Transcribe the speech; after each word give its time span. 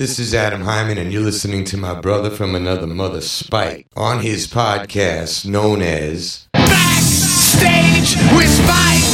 This 0.00 0.18
is 0.18 0.34
Adam 0.34 0.62
Hyman, 0.62 0.96
and 0.96 1.12
you're 1.12 1.20
listening 1.20 1.62
to 1.66 1.76
my 1.76 1.92
brother 1.92 2.30
from 2.30 2.54
another 2.54 2.86
mother, 2.86 3.20
Spike, 3.20 3.86
on 3.94 4.22
his 4.22 4.46
podcast 4.46 5.44
known 5.44 5.82
as 5.82 6.48
Backstage 6.54 8.16
with 8.34 8.48
Spike. 8.48 9.04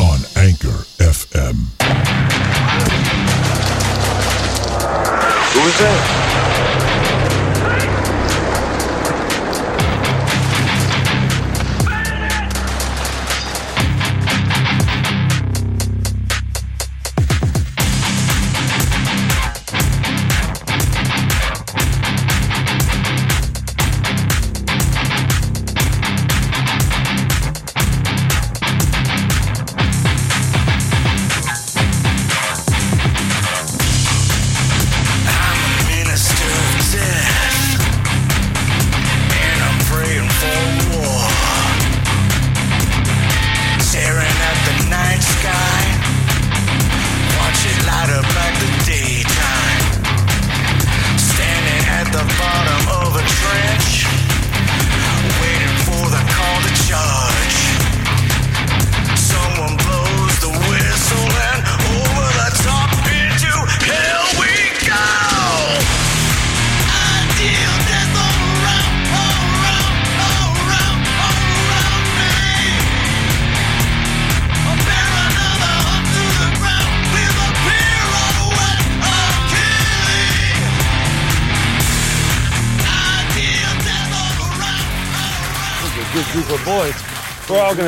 on 0.00 0.18
Anchor 0.44 0.82
FM. 0.98 1.54
Who 5.52 5.60
is 5.68 5.78
that? 5.78 6.17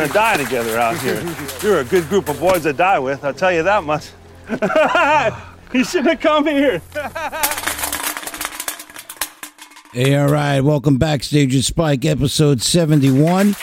We're 0.01 0.07
all 0.07 0.13
gonna 0.13 0.39
die 0.39 0.45
together 0.45 0.79
out 0.79 0.97
here. 0.99 1.23
You're 1.63 1.81
a 1.81 1.85
good 1.85 2.09
group 2.09 2.31
of 2.31 2.41
boys 2.41 2.63
to 2.63 2.73
die 2.73 2.99
with, 2.99 3.23
I'll 3.23 3.35
tell 3.35 3.53
you 3.53 3.63
that 3.65 3.85
much. 3.85 4.09
you 5.75 5.85
should 5.85 6.07
have 6.07 6.21
come 6.21 6.47
here. 6.47 6.81
Hey, 9.93 10.15
all 10.15 10.29
right. 10.29 10.61
Welcome 10.61 10.99
backstage 10.99 11.57
at 11.57 11.65
Spike, 11.65 12.05
episode 12.05 12.63
71. 12.63 13.57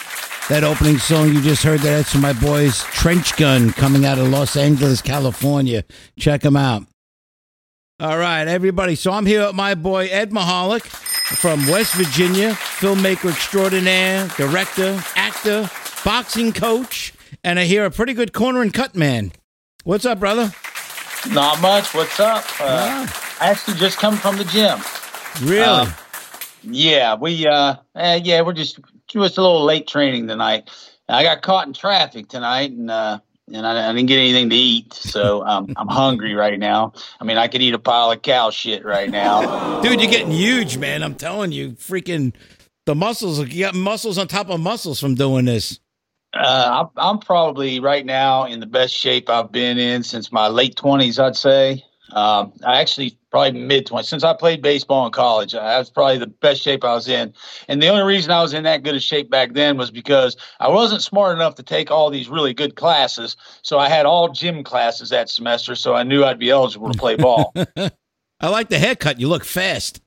That 0.50 0.66
opening 0.66 0.98
song 0.98 1.30
you 1.30 1.42
just 1.42 1.64
heard, 1.64 1.80
that's 1.80 2.12
from 2.12 2.20
my 2.20 2.34
boys 2.34 2.84
Trench 2.84 3.38
Gun 3.38 3.72
coming 3.72 4.04
out 4.04 4.20
of 4.20 4.28
Los 4.28 4.58
Angeles, 4.58 5.02
California. 5.02 5.86
Check 6.20 6.42
them 6.42 6.58
out. 6.58 6.84
All 8.02 8.18
right, 8.18 8.46
everybody. 8.46 8.96
So 8.96 9.14
I'm 9.14 9.26
here 9.26 9.48
with 9.48 9.56
my 9.56 9.74
boy 9.74 10.08
Ed 10.08 10.32
Mahalik 10.32 10.82
from 10.82 11.66
West 11.68 11.94
Virginia, 11.94 12.52
filmmaker 12.52 13.30
extraordinaire, 13.30 14.28
director, 14.36 15.02
actor, 15.16 15.70
boxing 16.08 16.54
coach, 16.54 17.14
and 17.44 17.60
I 17.60 17.66
hear 17.66 17.84
a 17.84 17.92
pretty 17.92 18.14
good 18.14 18.32
corner 18.32 18.62
and 18.62 18.74
cut 18.74 18.96
man. 18.96 19.34
What's 19.84 20.06
up, 20.06 20.22
brother? 20.22 20.54
Not 21.34 21.62
much. 21.62 21.94
What's 21.94 22.18
up? 22.22 22.46
Uh, 22.62 22.66
Ah. 22.80 23.38
I 23.42 23.50
actually 23.50 23.76
just 23.76 23.98
come 23.98 24.16
from 24.16 24.38
the 24.38 24.46
gym. 24.46 24.80
Really? 25.42 25.66
Um, 25.66 25.94
Yeah, 26.64 27.16
we 27.16 27.46
uh, 27.46 27.76
eh, 27.94 28.22
yeah, 28.24 28.40
we're 28.42 28.54
just 28.54 28.80
just 29.08 29.38
a 29.38 29.42
little 29.42 29.66
late 29.66 29.86
training 29.86 30.30
tonight. 30.30 30.70
I 31.10 31.24
got 31.24 31.42
caught 31.42 31.68
in 31.68 31.74
traffic 31.74 32.30
tonight, 32.30 32.72
and 32.72 32.90
uh, 32.90 33.20
and 33.52 33.68
I, 33.68 33.90
I 33.90 33.92
didn't 33.92 34.08
get 34.08 34.20
anything 34.20 34.50
to 34.50 34.56
eat, 34.56 34.94
so 34.94 35.46
um, 35.46 35.74
I'm 35.78 35.90
hungry 35.90 36.36
right 36.36 36.58
now. 36.58 36.94
I 37.20 37.26
mean, 37.26 37.36
I 37.38 37.50
could 37.50 37.62
eat 37.62 37.74
a 37.74 37.80
pile 37.80 38.12
of 38.12 38.22
cow 38.22 38.50
shit 38.50 38.86
right 38.86 39.10
now. 39.10 39.82
Dude, 39.82 40.00
you're 40.00 40.10
getting 40.10 40.32
huge, 40.32 40.78
man. 40.78 41.04
I'm 41.04 41.16
telling 41.16 41.52
you, 41.52 41.72
freaking 41.72 42.32
the 42.86 42.96
muscles. 42.96 43.40
You 43.40 43.66
got 43.66 43.76
muscles 43.76 44.18
on 44.18 44.30
top 44.30 44.50
of 44.50 44.62
muscles 44.62 45.02
from 45.02 45.14
doing 45.14 45.44
this. 45.44 45.82
Uh, 46.38 46.86
I'm, 46.86 46.90
I'm 46.98 47.20
probably 47.20 47.80
right 47.80 48.06
now 48.06 48.46
in 48.46 48.60
the 48.60 48.68
best 48.68 48.94
shape 48.94 49.30
I've 49.30 49.52
been 49.52 49.78
in 49.78 50.04
since 50.04 50.32
my 50.32 50.48
late 50.48 50.76
20s, 50.76 51.22
I'd 51.24 51.36
say. 51.36 51.84
Um, 52.14 52.54
I 52.66 52.80
actually 52.80 53.18
probably 53.32 53.60
mid 53.60 53.88
20s. 53.88 54.06
Since 54.06 54.24
I 54.24 54.34
played 54.34 54.62
baseball 54.62 55.06
in 55.06 55.12
college, 55.12 55.54
I 55.56 55.78
was 55.78 55.90
probably 55.90 56.20
the 56.20 56.28
best 56.28 56.62
shape 56.62 56.84
I 56.84 56.94
was 56.94 57.08
in. 57.08 57.34
And 57.68 57.82
the 57.82 57.88
only 57.88 58.04
reason 58.04 58.32
I 58.32 58.42
was 58.42 58.54
in 58.54 58.64
that 58.64 58.84
good 58.84 58.96
a 58.96 59.00
shape 59.00 59.30
back 59.30 59.54
then 59.54 59.78
was 59.78 59.92
because 59.92 60.38
I 60.60 60.70
wasn't 60.70 61.02
smart 61.02 61.36
enough 61.36 61.56
to 61.56 61.64
take 61.64 61.92
all 61.92 62.10
these 62.10 62.30
really 62.30 62.54
good 62.54 62.76
classes. 62.76 63.36
So 63.62 63.80
I 63.80 63.90
had 63.90 64.06
all 64.06 64.30
gym 64.30 64.64
classes 64.64 65.10
that 65.10 65.30
semester. 65.30 65.76
So 65.76 65.96
I 65.96 66.04
knew 66.04 66.24
I'd 66.24 66.40
be 66.40 66.50
eligible 66.50 66.92
to 66.92 66.98
play 66.98 67.16
ball. 67.16 67.54
I 68.40 68.50
like 68.50 68.70
the 68.70 68.80
haircut. 68.80 69.20
You 69.20 69.28
look 69.28 69.44
fast. 69.44 70.00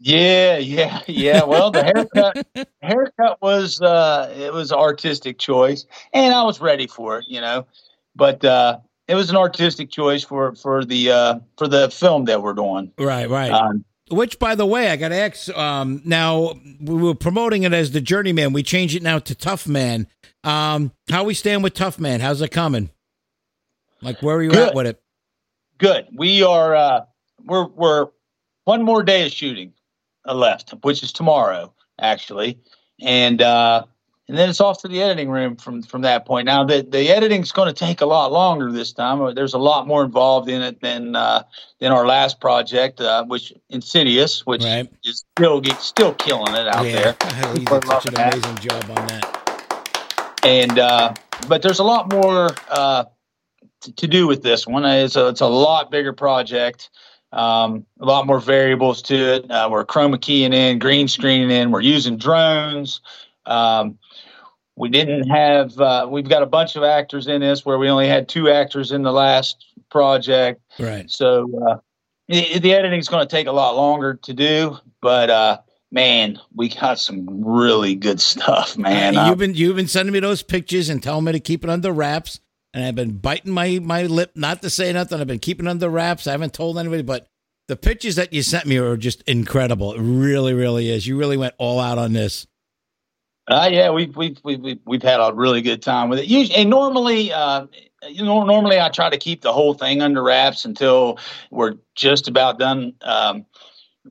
Yeah, 0.00 0.58
yeah, 0.58 1.02
yeah. 1.08 1.44
Well, 1.44 1.70
the 1.70 1.82
haircut 1.84 2.46
haircut 2.82 3.40
was 3.42 3.80
uh 3.80 4.32
it 4.36 4.52
was 4.52 4.72
artistic 4.72 5.38
choice 5.38 5.86
and 6.12 6.32
I 6.34 6.42
was 6.44 6.60
ready 6.60 6.86
for 6.86 7.18
it, 7.18 7.24
you 7.28 7.40
know. 7.40 7.66
But 8.14 8.44
uh 8.44 8.78
it 9.08 9.14
was 9.14 9.30
an 9.30 9.36
artistic 9.36 9.90
choice 9.90 10.22
for 10.22 10.54
for 10.54 10.84
the 10.84 11.10
uh 11.10 11.38
for 11.56 11.66
the 11.68 11.90
film 11.90 12.26
that 12.26 12.42
we're 12.42 12.54
doing. 12.54 12.92
Right, 12.98 13.28
right. 13.28 13.50
Um 13.50 13.84
Which, 14.10 14.38
by 14.38 14.54
the 14.54 14.66
way, 14.66 14.90
I 14.90 14.96
got 14.96 15.08
to 15.08 15.16
ask. 15.16 15.48
Um, 15.56 16.00
now 16.04 16.54
we 16.80 16.94
were 16.94 17.14
promoting 17.14 17.64
it 17.64 17.72
as 17.74 17.90
the 17.90 18.00
Journeyman. 18.00 18.52
We 18.52 18.62
change 18.62 18.94
it 18.96 19.02
now 19.02 19.18
to 19.18 19.34
Tough 19.34 19.66
Man. 19.66 20.06
Um, 20.44 20.92
how 21.10 21.24
we 21.24 21.34
stand 21.34 21.62
with 21.62 21.74
Tough 21.74 21.98
Man? 21.98 22.20
How's 22.20 22.40
it 22.40 22.50
coming? 22.50 22.88
Like, 24.00 24.22
where 24.22 24.36
are 24.36 24.42
you 24.42 24.50
Good. 24.50 24.68
at 24.68 24.74
with 24.74 24.86
it? 24.86 25.02
good. 25.78 26.06
We 26.16 26.42
are 26.42 26.74
uh 26.74 27.04
we're 27.44 27.66
we're 27.66 28.06
one 28.64 28.82
more 28.82 29.02
day 29.02 29.26
of 29.26 29.32
shooting 29.32 29.72
left, 30.34 30.74
which 30.82 31.02
is 31.02 31.12
tomorrow 31.12 31.72
actually. 32.00 32.58
And 33.00 33.40
uh 33.42 33.84
and 34.30 34.36
then 34.36 34.50
it's 34.50 34.60
off 34.60 34.82
to 34.82 34.88
the 34.88 35.00
editing 35.00 35.30
room 35.30 35.56
from 35.56 35.82
from 35.82 36.02
that 36.02 36.26
point. 36.26 36.44
Now 36.46 36.62
the 36.64 36.82
the 36.88 37.08
editing's 37.08 37.50
going 37.52 37.72
to 37.72 37.78
take 37.78 38.02
a 38.02 38.06
lot 38.06 38.30
longer 38.30 38.70
this 38.70 38.92
time. 38.92 39.34
There's 39.34 39.54
a 39.54 39.58
lot 39.58 39.86
more 39.86 40.04
involved 40.04 40.50
in 40.50 40.60
it 40.60 40.80
than 40.82 41.16
uh, 41.16 41.44
than 41.80 41.92
our 41.92 42.06
last 42.06 42.38
project, 42.40 43.00
uh, 43.00 43.24
which 43.24 43.54
Insidious, 43.70 44.44
which 44.44 44.64
Right. 44.64 44.86
is 45.04 45.24
still 45.34 45.62
still 45.78 46.12
killing 46.14 46.54
it 46.54 46.68
out 46.68 46.82
there. 46.82 47.16
Hell, 47.22 47.58
you 47.58 47.64
did 47.64 47.84
such 47.86 48.06
an 48.06 48.14
that. 48.14 48.34
amazing 48.34 48.56
job 48.68 48.84
on 48.90 49.06
that. 49.06 50.38
and 50.44 50.78
uh, 50.78 51.14
but 51.48 51.62
there's 51.62 51.78
a 51.78 51.84
lot 51.84 52.12
more 52.12 52.50
uh, 52.68 53.04
to 53.96 54.06
do 54.06 54.26
with 54.26 54.42
this 54.42 54.66
one. 54.66 54.84
It's 54.84 55.16
a, 55.16 55.28
it's 55.28 55.40
a 55.40 55.46
lot 55.46 55.90
bigger 55.90 56.12
project, 56.12 56.90
um, 57.32 57.84
a 58.00 58.04
lot 58.04 58.26
more 58.26 58.40
variables 58.40 59.02
to 59.02 59.14
it. 59.14 59.50
Uh, 59.50 59.68
we're 59.70 59.84
chroma 59.84 60.20
keying 60.20 60.52
in, 60.52 60.78
green 60.78 61.08
screening 61.08 61.50
in. 61.50 61.70
We're 61.70 61.80
using 61.80 62.16
drones. 62.16 63.00
Um, 63.46 63.98
we 64.76 64.88
didn't 64.88 65.28
have. 65.28 65.78
Uh, 65.78 66.06
we've 66.08 66.28
got 66.28 66.42
a 66.42 66.46
bunch 66.46 66.76
of 66.76 66.84
actors 66.84 67.26
in 67.26 67.40
this 67.40 67.66
where 67.66 67.78
we 67.78 67.88
only 67.88 68.08
had 68.08 68.28
two 68.28 68.48
actors 68.48 68.92
in 68.92 69.02
the 69.02 69.12
last 69.12 69.64
project. 69.90 70.62
Right. 70.78 71.10
So 71.10 71.50
uh, 71.68 71.76
the, 72.28 72.58
the 72.60 72.74
editing 72.74 73.00
is 73.00 73.08
going 73.08 73.26
to 73.26 73.30
take 73.30 73.46
a 73.46 73.52
lot 73.52 73.76
longer 73.76 74.14
to 74.22 74.34
do, 74.34 74.78
but 75.02 75.30
uh, 75.30 75.58
man, 75.90 76.38
we 76.54 76.68
got 76.68 76.98
some 77.00 77.44
really 77.44 77.94
good 77.94 78.20
stuff, 78.20 78.76
man. 78.78 79.16
Uh, 79.16 79.22
Uh, 79.22 79.28
you've 79.28 79.38
been 79.38 79.54
you've 79.54 79.76
been 79.76 79.88
sending 79.88 80.12
me 80.12 80.20
those 80.20 80.42
pictures 80.42 80.88
and 80.88 81.02
telling 81.02 81.24
me 81.24 81.32
to 81.32 81.40
keep 81.40 81.64
it 81.64 81.70
under 81.70 81.90
wraps, 81.90 82.40
and 82.78 82.86
I've 82.86 82.94
been 82.94 83.16
biting 83.18 83.50
my 83.52 83.80
my 83.82 84.04
lip 84.04 84.30
not 84.36 84.62
to 84.62 84.70
say 84.70 84.92
nothing. 84.92 85.20
I've 85.20 85.26
been 85.26 85.40
keeping 85.40 85.66
under 85.66 85.88
wraps. 85.88 86.28
I 86.28 86.30
haven't 86.30 86.54
told 86.54 86.78
anybody, 86.78 87.02
but 87.02 87.26
the 87.66 87.76
pictures 87.76 88.14
that 88.14 88.32
you 88.32 88.42
sent 88.42 88.66
me 88.66 88.76
are 88.78 88.96
just 88.96 89.22
incredible. 89.22 89.94
It 89.94 90.00
really, 90.00 90.54
really 90.54 90.88
is. 90.88 91.04
You 91.04 91.18
really 91.18 91.36
went 91.36 91.54
all 91.58 91.80
out 91.80 91.98
on 91.98 92.12
this. 92.12 92.46
Uh, 93.48 93.68
yeah, 93.72 93.90
we've 93.90 94.16
we've 94.16 94.38
we've 94.44 94.60
we've- 94.60 94.80
we've 94.86 95.02
had 95.02 95.18
a 95.18 95.32
really 95.34 95.60
good 95.60 95.82
time 95.82 96.08
with 96.08 96.20
it. 96.20 96.26
Usually, 96.26 96.54
and 96.56 96.70
normally, 96.70 97.32
uh, 97.32 97.66
you 98.08 98.24
know, 98.24 98.44
normally 98.44 98.78
I 98.78 98.90
try 98.90 99.10
to 99.10 99.18
keep 99.18 99.40
the 99.42 99.52
whole 99.52 99.74
thing 99.74 100.00
under 100.00 100.22
wraps 100.22 100.64
until 100.64 101.18
we're 101.50 101.74
just 101.96 102.28
about 102.28 102.60
done 102.60 102.92
um, 103.02 103.44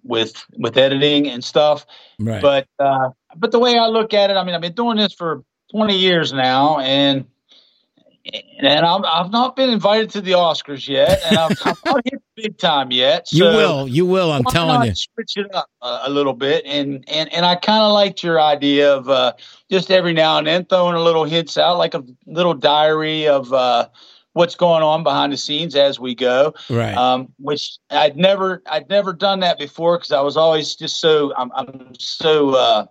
with 0.04 0.44
with 0.58 0.76
editing 0.76 1.30
and 1.30 1.42
stuff. 1.42 1.86
Right. 2.20 2.42
But 2.42 2.68
uh, 2.80 3.12
but 3.38 3.52
the 3.52 3.60
way 3.60 3.78
I 3.78 3.88
look 3.88 4.14
at 4.14 4.30
it, 4.30 4.34
I 4.36 4.44
mean, 4.44 4.56
I've 4.56 4.62
been 4.62 4.74
doing 4.74 4.98
this 4.98 5.14
for 5.14 5.46
20 5.72 5.98
years 5.98 6.34
now, 6.34 6.80
and 6.80 7.26
and 8.60 8.86
I'm, 8.86 9.06
I've 9.06 9.32
not 9.32 9.56
been 9.56 9.70
invited 9.70 10.10
to 10.12 10.22
the 10.22 10.32
Oscars 10.32 10.88
yet, 10.88 11.22
and 11.26 11.38
I've, 11.38 11.52
I've, 11.66 11.86
not 11.86 12.02
hit, 12.06 12.22
big 12.36 12.58
time 12.58 12.92
yet. 12.92 13.28
You 13.32 13.46
will. 13.46 13.88
You 13.88 14.06
will. 14.06 14.32
I'm 14.32 14.44
telling 14.46 14.88
you. 14.88 14.96
switch 14.96 15.38
it 15.38 15.54
up 15.54 15.70
a, 15.82 16.02
a 16.04 16.10
little 16.10 16.34
bit, 16.34 16.66
and 16.66 17.04
and 17.08 17.32
and 17.34 17.46
I 17.46 17.56
kind 17.56 17.84
of 17.84 17.94
liked 17.94 18.24
your 18.24 18.40
idea 18.40 18.94
of 18.94 19.10
uh, 19.10 19.34
just 19.70 19.92
every 19.92 20.14
now 20.14 20.38
and 20.38 20.48
then 20.48 20.66
throwing 20.66 20.96
a 20.96 21.02
little 21.02 21.26
hints 21.26 21.58
out, 21.58 21.78
like 21.78 21.94
a 21.94 22.04
little 22.26 22.54
diary 22.54 23.28
of 23.28 23.52
uh, 23.54 23.90
what's 24.34 24.56
going 24.56 24.84
on 24.84 25.04
behind 25.04 25.34
the 25.34 25.38
scenes 25.38 25.76
as 25.76 26.00
we 26.00 26.16
go. 26.16 26.54
Right. 26.70 26.96
Um, 26.96 27.34
which 27.40 27.78
I'd 27.90 28.16
never 28.16 28.62
I'd 28.68 28.90
never 28.90 29.14
done 29.14 29.40
that 29.42 29.58
before 29.58 29.98
because 29.98 30.12
I 30.12 30.22
was 30.22 30.38
always 30.38 30.76
just 30.76 31.02
so 31.02 31.34
I'm 31.36 31.52
I'm 31.56 31.94
so 31.98 32.52
uh, 32.56 32.86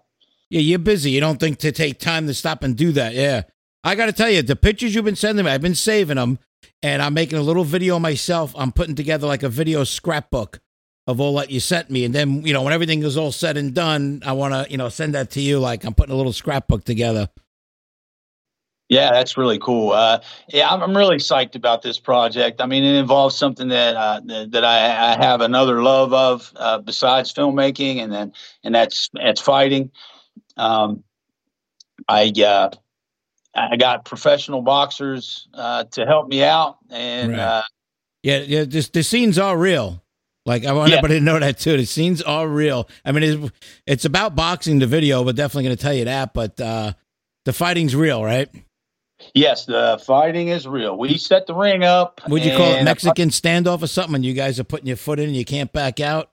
Yeah, 0.50 0.60
you're 0.60 0.78
busy. 0.78 1.12
You 1.12 1.20
don't 1.20 1.38
think 1.38 1.58
to 1.58 1.72
take 1.72 1.98
time 1.98 2.26
to 2.26 2.34
stop 2.34 2.62
and 2.62 2.76
do 2.76 2.92
that. 2.92 3.14
Yeah. 3.14 3.42
I 3.86 3.94
got 3.94 4.06
to 4.06 4.12
tell 4.12 4.28
you, 4.28 4.42
the 4.42 4.56
pictures 4.56 4.96
you've 4.96 5.04
been 5.04 5.14
sending 5.14 5.44
me, 5.44 5.52
I've 5.52 5.62
been 5.62 5.76
saving 5.76 6.16
them 6.16 6.40
and 6.82 7.00
I'm 7.00 7.14
making 7.14 7.38
a 7.38 7.42
little 7.42 7.62
video 7.62 8.00
myself. 8.00 8.52
I'm 8.58 8.72
putting 8.72 8.96
together 8.96 9.28
like 9.28 9.44
a 9.44 9.48
video 9.48 9.84
scrapbook 9.84 10.58
of 11.06 11.20
all 11.20 11.36
that 11.36 11.52
you 11.52 11.60
sent 11.60 11.88
me. 11.88 12.04
And 12.04 12.12
then, 12.12 12.44
you 12.44 12.52
know, 12.52 12.62
when 12.62 12.72
everything 12.72 13.04
is 13.04 13.16
all 13.16 13.30
said 13.30 13.56
and 13.56 13.72
done, 13.72 14.24
I 14.26 14.32
want 14.32 14.54
to, 14.54 14.68
you 14.68 14.76
know, 14.76 14.88
send 14.88 15.14
that 15.14 15.30
to 15.30 15.40
you. 15.40 15.60
Like 15.60 15.84
I'm 15.84 15.94
putting 15.94 16.12
a 16.12 16.16
little 16.16 16.32
scrapbook 16.32 16.82
together. 16.82 17.28
Yeah, 18.88 19.12
that's 19.12 19.36
really 19.36 19.60
cool. 19.60 19.92
Uh, 19.92 20.20
yeah, 20.48 20.68
I'm, 20.68 20.82
I'm 20.82 20.96
really 20.96 21.18
psyched 21.18 21.54
about 21.54 21.82
this 21.82 22.00
project. 22.00 22.60
I 22.60 22.66
mean, 22.66 22.82
it 22.82 22.96
involves 22.96 23.36
something 23.36 23.68
that 23.68 23.94
uh, 23.94 24.20
that, 24.48 24.64
I, 24.64 25.12
I 25.12 25.24
have 25.24 25.42
another 25.42 25.80
love 25.80 26.12
of 26.12 26.52
uh, 26.56 26.78
besides 26.78 27.32
filmmaking, 27.32 27.98
and 27.98 28.12
then 28.12 28.32
and 28.64 28.74
that's 28.74 29.10
that's 29.12 29.40
fighting. 29.40 29.92
Um, 30.56 31.04
I 32.08 32.32
uh, 32.44 32.70
I 33.56 33.76
got 33.76 34.04
professional 34.04 34.62
boxers 34.62 35.48
uh, 35.54 35.84
to 35.92 36.04
help 36.06 36.28
me 36.28 36.42
out, 36.44 36.76
and 36.90 37.32
Right. 37.32 37.40
uh, 37.40 37.62
Yeah. 38.22 38.38
Yeah. 38.38 38.64
This, 38.64 38.88
the 38.88 39.02
scenes 39.02 39.38
are 39.38 39.56
real. 39.56 40.02
Like 40.44 40.64
I 40.66 40.72
want 40.72 40.90
Yeah. 40.90 40.98
everybody 40.98 41.18
to 41.18 41.24
know 41.24 41.38
that 41.40 41.58
too. 41.58 41.76
The 41.76 41.86
scenes 41.86 42.22
are 42.22 42.46
real. 42.46 42.88
I 43.04 43.12
mean, 43.12 43.22
it's, 43.22 43.52
it's 43.86 44.04
about 44.04 44.36
boxing, 44.36 44.78
the 44.78 44.86
video, 44.86 45.24
but 45.24 45.34
definitely 45.36 45.64
going 45.64 45.76
to 45.76 45.82
tell 45.82 45.94
you 45.94 46.04
that. 46.04 46.34
But 46.34 46.60
uh, 46.60 46.92
the 47.44 47.52
fighting's 47.52 47.96
real, 47.96 48.22
right? 48.24 48.48
yes, 49.34 49.64
the 49.64 50.00
fighting 50.04 50.48
is 50.48 50.66
real. 50.68 50.96
We 50.96 51.16
set 51.18 51.46
the 51.46 51.54
ring 51.54 51.82
up. 51.82 52.20
Would 52.28 52.44
you 52.44 52.52
call 52.56 52.74
it 52.74 52.84
Mexican 52.84 53.30
standoff 53.30 53.82
or 53.82 53.86
something? 53.86 54.14
And 54.16 54.24
you 54.24 54.34
guys 54.34 54.60
are 54.60 54.64
putting 54.64 54.86
your 54.86 54.96
foot 54.98 55.18
in 55.18 55.26
and 55.28 55.34
you 55.36 55.44
can't 55.44 55.72
back 55.72 56.00
out. 56.00 56.28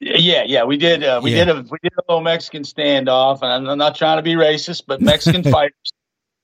Yeah, 0.00 0.44
yeah, 0.46 0.64
we 0.64 0.76
did. 0.78 1.02
Uh, 1.04 1.20
we 1.22 1.32
Yeah. 1.34 1.44
did 1.44 1.56
a 1.56 1.62
we 1.70 1.78
did 1.82 1.92
a 1.98 2.02
little 2.08 2.22
Mexican 2.22 2.62
standoff, 2.62 3.42
and 3.42 3.68
I'm 3.68 3.78
not 3.78 3.94
trying 3.96 4.16
to 4.18 4.22
be 4.22 4.34
racist, 4.34 4.84
but 4.86 5.00
Mexican 5.02 5.42
fighters, 5.52 5.92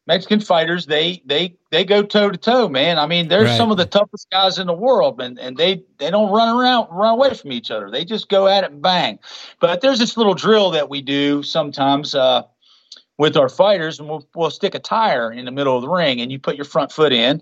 Mexican 0.06 0.40
fighters, 0.40 0.86
they 0.86 1.22
they 1.24 1.56
they 1.70 1.84
go 1.84 2.02
toe 2.02 2.30
to 2.30 2.36
toe, 2.36 2.68
man. 2.68 2.98
I 2.98 3.06
mean, 3.06 3.28
they're 3.28 3.44
Right. 3.44 3.56
some 3.56 3.70
of 3.70 3.78
the 3.78 3.86
toughest 3.86 4.28
guys 4.30 4.58
in 4.58 4.66
the 4.66 4.74
world, 4.74 5.20
and 5.20 5.38
and 5.38 5.56
they 5.56 5.82
they 5.98 6.10
don't 6.10 6.30
run 6.30 6.54
around 6.54 6.88
run 6.90 7.14
away 7.14 7.32
from 7.32 7.52
each 7.52 7.70
other. 7.70 7.90
They 7.90 8.04
just 8.04 8.28
go 8.28 8.46
at 8.46 8.64
it 8.64 8.72
and 8.72 8.82
bang. 8.82 9.18
But 9.60 9.80
there's 9.80 9.98
this 9.98 10.16
little 10.16 10.34
drill 10.34 10.70
that 10.72 10.90
we 10.90 11.00
do 11.00 11.42
sometimes 11.42 12.14
uh, 12.14 12.42
with 13.16 13.36
our 13.36 13.48
fighters, 13.48 13.98
and 13.98 14.08
we'll 14.08 14.26
we'll 14.34 14.50
stick 14.50 14.74
a 14.74 14.78
tire 14.78 15.32
in 15.32 15.46
the 15.46 15.52
middle 15.52 15.74
of 15.74 15.82
the 15.82 15.88
ring, 15.88 16.20
and 16.20 16.30
you 16.30 16.38
put 16.38 16.56
your 16.56 16.66
front 16.66 16.92
foot 16.92 17.12
in 17.12 17.40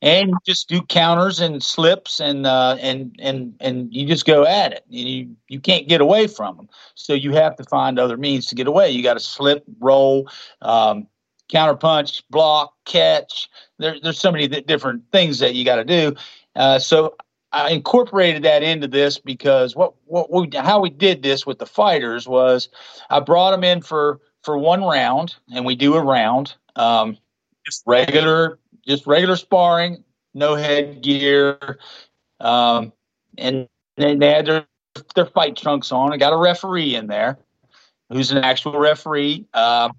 and 0.00 0.28
you 0.30 0.38
just 0.46 0.68
do 0.68 0.80
counters 0.82 1.40
and 1.40 1.62
slips 1.62 2.20
and 2.20 2.46
uh, 2.46 2.76
and 2.80 3.16
and 3.18 3.54
and 3.60 3.92
you 3.92 4.06
just 4.06 4.26
go 4.26 4.44
at 4.44 4.72
it. 4.72 4.84
You 4.88 5.34
you 5.48 5.60
can't 5.60 5.88
get 5.88 6.00
away 6.00 6.26
from 6.26 6.56
them, 6.56 6.68
so 6.94 7.14
you 7.14 7.32
have 7.32 7.56
to 7.56 7.64
find 7.64 7.98
other 7.98 8.16
means 8.16 8.46
to 8.46 8.54
get 8.54 8.66
away. 8.66 8.90
You 8.90 9.02
got 9.02 9.14
to 9.14 9.20
slip, 9.20 9.64
roll, 9.80 10.30
um, 10.62 11.06
counter 11.48 11.74
punch, 11.74 12.22
block, 12.30 12.74
catch. 12.84 13.48
There, 13.78 13.96
there's 14.02 14.18
so 14.18 14.32
many 14.32 14.48
different 14.48 15.02
things 15.12 15.38
that 15.38 15.54
you 15.54 15.64
got 15.64 15.76
to 15.76 15.84
do. 15.84 16.14
Uh, 16.54 16.78
so 16.78 17.16
I 17.52 17.70
incorporated 17.70 18.42
that 18.42 18.62
into 18.62 18.88
this 18.88 19.18
because 19.18 19.74
what 19.74 19.94
what 20.04 20.30
we 20.30 20.50
how 20.54 20.80
we 20.80 20.90
did 20.90 21.22
this 21.22 21.46
with 21.46 21.58
the 21.58 21.66
fighters 21.66 22.28
was 22.28 22.68
I 23.10 23.20
brought 23.20 23.52
them 23.52 23.64
in 23.64 23.80
for 23.80 24.20
for 24.42 24.58
one 24.58 24.82
round, 24.82 25.36
and 25.52 25.64
we 25.64 25.74
do 25.74 25.94
a 25.94 26.02
round, 26.02 26.54
um, 26.76 27.16
just 27.64 27.82
regular 27.86 28.58
just 28.86 29.06
regular 29.06 29.36
sparring, 29.36 30.04
no 30.34 30.54
headgear, 30.54 31.78
um, 32.40 32.92
and 33.38 33.68
then 33.96 34.18
they 34.18 34.30
had 34.30 34.46
their 34.46 34.66
their 35.14 35.26
fight 35.26 35.56
trunks 35.56 35.90
on. 35.90 36.12
I 36.12 36.18
got 36.18 36.32
a 36.32 36.36
referee 36.36 36.94
in 36.96 37.06
there, 37.06 37.38
who's 38.10 38.30
an 38.30 38.38
actual 38.38 38.78
referee. 38.78 39.46
Um, 39.54 39.92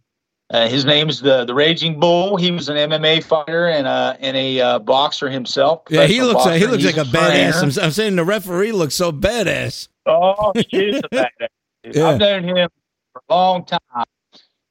uh, 0.51 0.67
his 0.67 0.85
name's 0.85 1.21
the 1.21 1.45
the 1.45 1.53
Raging 1.53 1.99
Bull. 1.99 2.37
He 2.37 2.51
was 2.51 2.69
an 2.69 2.77
MMA 2.77 3.23
fighter 3.23 3.67
and 3.67 3.85
a 3.85 4.17
and 4.19 4.35
a 4.35 4.59
uh, 4.59 4.79
boxer 4.79 5.29
himself. 5.29 5.83
Yeah, 5.89 6.05
he 6.05 6.21
looks 6.21 6.45
like, 6.45 6.59
he 6.59 6.67
looks 6.67 6.83
He's 6.83 6.97
like 6.97 7.07
a 7.07 7.09
badass. 7.09 7.61
I'm, 7.61 7.83
I'm 7.83 7.91
saying 7.91 8.15
the 8.15 8.25
referee 8.25 8.71
looks 8.71 8.95
so 8.95 9.11
badass. 9.11 9.87
Oh, 10.05 10.51
he's 10.69 10.97
a 10.97 11.09
badass. 11.09 11.47
Yeah. 11.83 12.07
I've 12.07 12.19
known 12.19 12.43
him 12.43 12.69
for 13.13 13.21
a 13.29 13.33
long 13.33 13.65
time. 13.65 14.05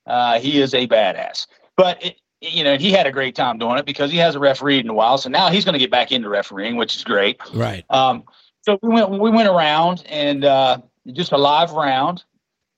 Uh, 0.06 0.40
he 0.40 0.60
is 0.60 0.74
a 0.74 0.86
badass. 0.86 1.46
But 1.76 2.04
it, 2.04 2.16
you 2.40 2.64
know, 2.64 2.76
he 2.76 2.90
had 2.90 3.06
a 3.06 3.12
great 3.12 3.34
time 3.34 3.58
doing 3.58 3.78
it 3.78 3.86
because 3.86 4.10
he 4.10 4.18
hasn't 4.18 4.42
refereed 4.42 4.84
in 4.84 4.90
a 4.90 4.94
while. 4.94 5.18
So 5.18 5.28
now 5.28 5.50
he's 5.50 5.64
going 5.64 5.74
to 5.74 5.78
get 5.78 5.90
back 5.90 6.12
into 6.12 6.28
refereeing, 6.28 6.76
which 6.76 6.96
is 6.96 7.04
great. 7.04 7.40
Right. 7.52 7.84
Um, 7.90 8.24
so 8.62 8.78
we 8.82 8.88
went 8.88 9.10
we 9.10 9.30
went 9.30 9.48
around 9.48 10.04
and 10.08 10.44
uh, 10.44 10.78
just 11.12 11.32
a 11.32 11.38
live 11.38 11.72
round, 11.72 12.24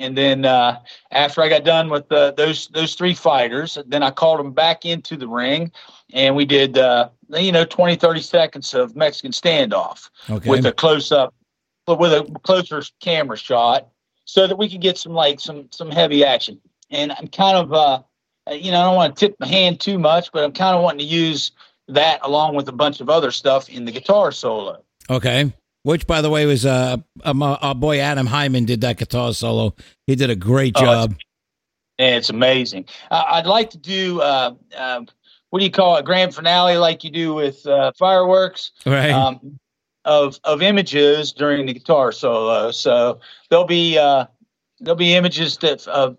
and 0.00 0.17
then 0.17 0.44
uh, 0.47 0.81
after 1.12 1.43
I 1.43 1.49
got 1.49 1.62
done 1.64 1.88
with 1.91 2.11
uh, 2.11 2.32
those 2.32 2.69
those 2.69 2.94
three 2.94 3.14
fighters, 3.14 3.79
then 3.87 4.02
I 4.02 4.11
called 4.11 4.41
them 4.41 4.52
back 4.52 4.85
into 4.85 5.17
the 5.17 5.29
ring, 5.29 5.70
and 6.12 6.35
we 6.35 6.44
did 6.47 6.79
uh, 6.79 7.11
you 7.29 7.52
know 7.52 7.64
20, 7.64 7.94
30 7.97 8.20
seconds 8.23 8.75
of 8.75 8.97
Mexican 8.97 9.31
standoff 9.31 10.08
Okay. 10.29 10.49
with 10.49 10.64
a 10.67 10.73
close 10.73 11.12
up, 11.12 11.35
but 11.87 11.99
with 12.00 12.12
a 12.12 12.25
closer 12.43 12.82
camera 13.00 13.37
shot, 13.37 13.88
so 14.25 14.47
that 14.47 14.56
we 14.56 14.69
could 14.69 14.81
get 14.81 14.97
some 14.99 15.12
like 15.12 15.38
some 15.38 15.69
some 15.70 15.91
heavy 15.91 16.25
action. 16.25 16.61
And 16.91 17.12
I'm 17.12 17.29
kind 17.29 17.58
of 17.58 17.73
uh, 17.73 18.03
you 18.50 18.73
know 18.73 18.81
I 18.81 18.85
don't 18.85 18.96
want 18.96 19.17
to 19.17 19.26
tip 19.29 19.37
my 19.38 19.46
hand 19.46 19.81
too 19.81 19.99
much, 19.99 20.32
but 20.32 20.43
I'm 20.43 20.53
kind 20.53 20.75
of 20.75 20.82
wanting 20.82 21.06
to 21.06 21.14
use 21.14 21.53
that 21.88 22.20
along 22.23 22.55
with 22.55 22.69
a 22.69 22.73
bunch 22.73 23.00
of 23.00 23.11
other 23.11 23.31
stuff 23.31 23.69
in 23.69 23.85
the 23.85 23.93
guitar 23.93 24.32
solo. 24.32 24.82
okay. 25.11 25.53
Which, 25.82 26.06
by 26.06 26.21
the 26.21 26.29
way, 26.29 26.44
was 26.44 26.67
uh, 26.67 26.99
um, 27.25 27.43
uh, 27.43 27.56
our 27.62 27.75
boy 27.75 28.00
Adam 28.00 28.27
Hyman 28.27 28.67
did 28.67 28.82
that 28.82 28.99
guitar 28.99 29.32
solo. 29.32 29.75
He 30.06 30.15
did 30.15 30.29
a 30.31 30.37
great 30.37 30.75
Oh, 30.77 30.82
it's- 30.82 30.94
job. 31.06 31.15
It's 31.99 32.31
amazing. 32.31 32.87
Uh, 33.11 33.25
I'd 33.29 33.44
like 33.47 33.69
to 33.71 33.79
do 33.79 34.23
uh, 34.23 34.55
uh, 34.77 35.00
what 35.50 35.59
do 35.59 35.65
you 35.67 35.71
call 35.71 35.97
it, 35.97 36.05
grand 36.06 36.35
finale, 36.35 36.79
like 36.79 37.05
you 37.05 37.11
do 37.11 37.35
with 37.35 37.67
uh, 37.67 37.93
fireworks. 37.99 38.73
right. 38.87 39.11
um, 39.11 39.59
of 40.06 40.41
of 40.44 40.62
images 40.62 41.31
during 41.32 41.67
the 41.67 41.75
guitar 41.75 42.10
solo. 42.10 42.70
So 42.70 43.20
there'll 43.51 43.67
be 43.67 43.99
uh, 43.99 44.25
there'll 44.81 44.96
be 44.96 45.15
images 45.15 45.58
that 45.58 45.87
of 45.89 46.17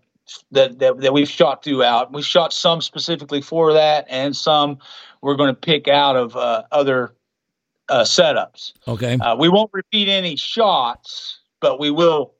that, 0.51 0.77
that 0.77 1.01
that 1.01 1.13
we've 1.13 1.27
shot 1.29 1.63
throughout. 1.63 2.13
We 2.13 2.21
shot 2.21 2.53
some 2.53 2.79
specifically 2.81 3.41
for 3.41 3.73
that, 3.73 4.05
and 4.07 4.35
some 4.35 4.77
we're 5.23 5.35
going 5.35 5.49
to 5.53 5.59
pick 5.59 5.87
out 5.87 6.15
of 6.15 6.35
uh, 6.35 6.61
other 6.71 7.15
uh, 7.91 8.03
setups. 8.03 8.73
okay. 8.87 9.17
Uh, 9.19 9.35
we 9.35 9.49
won't 9.49 9.69
repeat 9.73 10.07
any 10.07 10.35
shots, 10.35 11.39
but 11.59 11.79
we 11.79 11.91
will. 11.91 12.33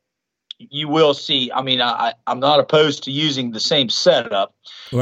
You 0.58 0.88
will 0.88 1.14
see. 1.16 1.52
I 1.52 1.62
mean, 1.64 1.82
I, 1.82 2.14
I'm 2.28 2.40
not 2.40 2.60
opposed 2.60 3.04
to 3.06 3.12
using 3.12 3.52
the 3.52 3.60
same 3.60 3.90
setup 3.90 4.54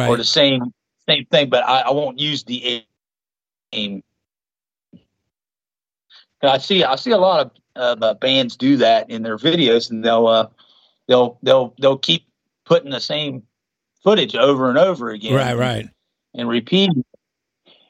or 0.10 0.16
the 0.18 0.24
same 0.24 0.74
same 1.08 1.26
thing, 1.26 1.50
but 1.50 1.64
I, 1.68 1.82
I 1.82 1.92
won't 1.92 2.18
use 2.18 2.44
the 2.46 2.86
aim. 3.74 4.02
I 6.42 6.58
see 6.60 6.84
I 6.84 6.96
see 6.96 7.12
a 7.12 7.18
lot 7.18 7.46
of 7.46 7.52
of, 7.76 8.04
uh, 8.04 8.14
bands 8.16 8.58
do 8.58 8.78
that 8.78 9.10
in 9.10 9.22
their 9.24 9.38
videos, 9.38 9.90
and 9.90 10.04
they'll 10.04 10.28
uh, 10.28 10.48
they'll 11.08 11.38
they'll 11.44 11.74
they'll 11.80 11.98
keep 11.98 12.26
putting 12.66 12.92
the 12.92 13.00
same 13.02 13.44
footage 14.04 14.36
over 14.36 14.70
and 14.70 14.78
over 14.78 15.10
again, 15.10 15.34
Right. 15.34 15.58
Right. 15.58 15.90
and 16.34 16.48
repeating. 16.48 17.04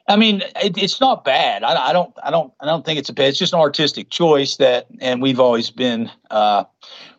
I 0.08 0.16
mean, 0.16 0.42
it, 0.62 0.76
it's 0.76 1.00
not 1.00 1.24
bad. 1.24 1.62
I, 1.62 1.90
I 1.90 1.92
don't, 1.92 2.12
I 2.22 2.30
don't, 2.30 2.52
I 2.60 2.66
don't 2.66 2.84
think 2.84 2.98
it's 2.98 3.08
a 3.08 3.12
bad. 3.12 3.28
It's 3.28 3.38
just 3.38 3.52
an 3.52 3.60
artistic 3.60 4.10
choice 4.10 4.56
that, 4.56 4.86
and 5.00 5.22
we've 5.22 5.38
always 5.40 5.70
been 5.70 6.10
uh, 6.30 6.64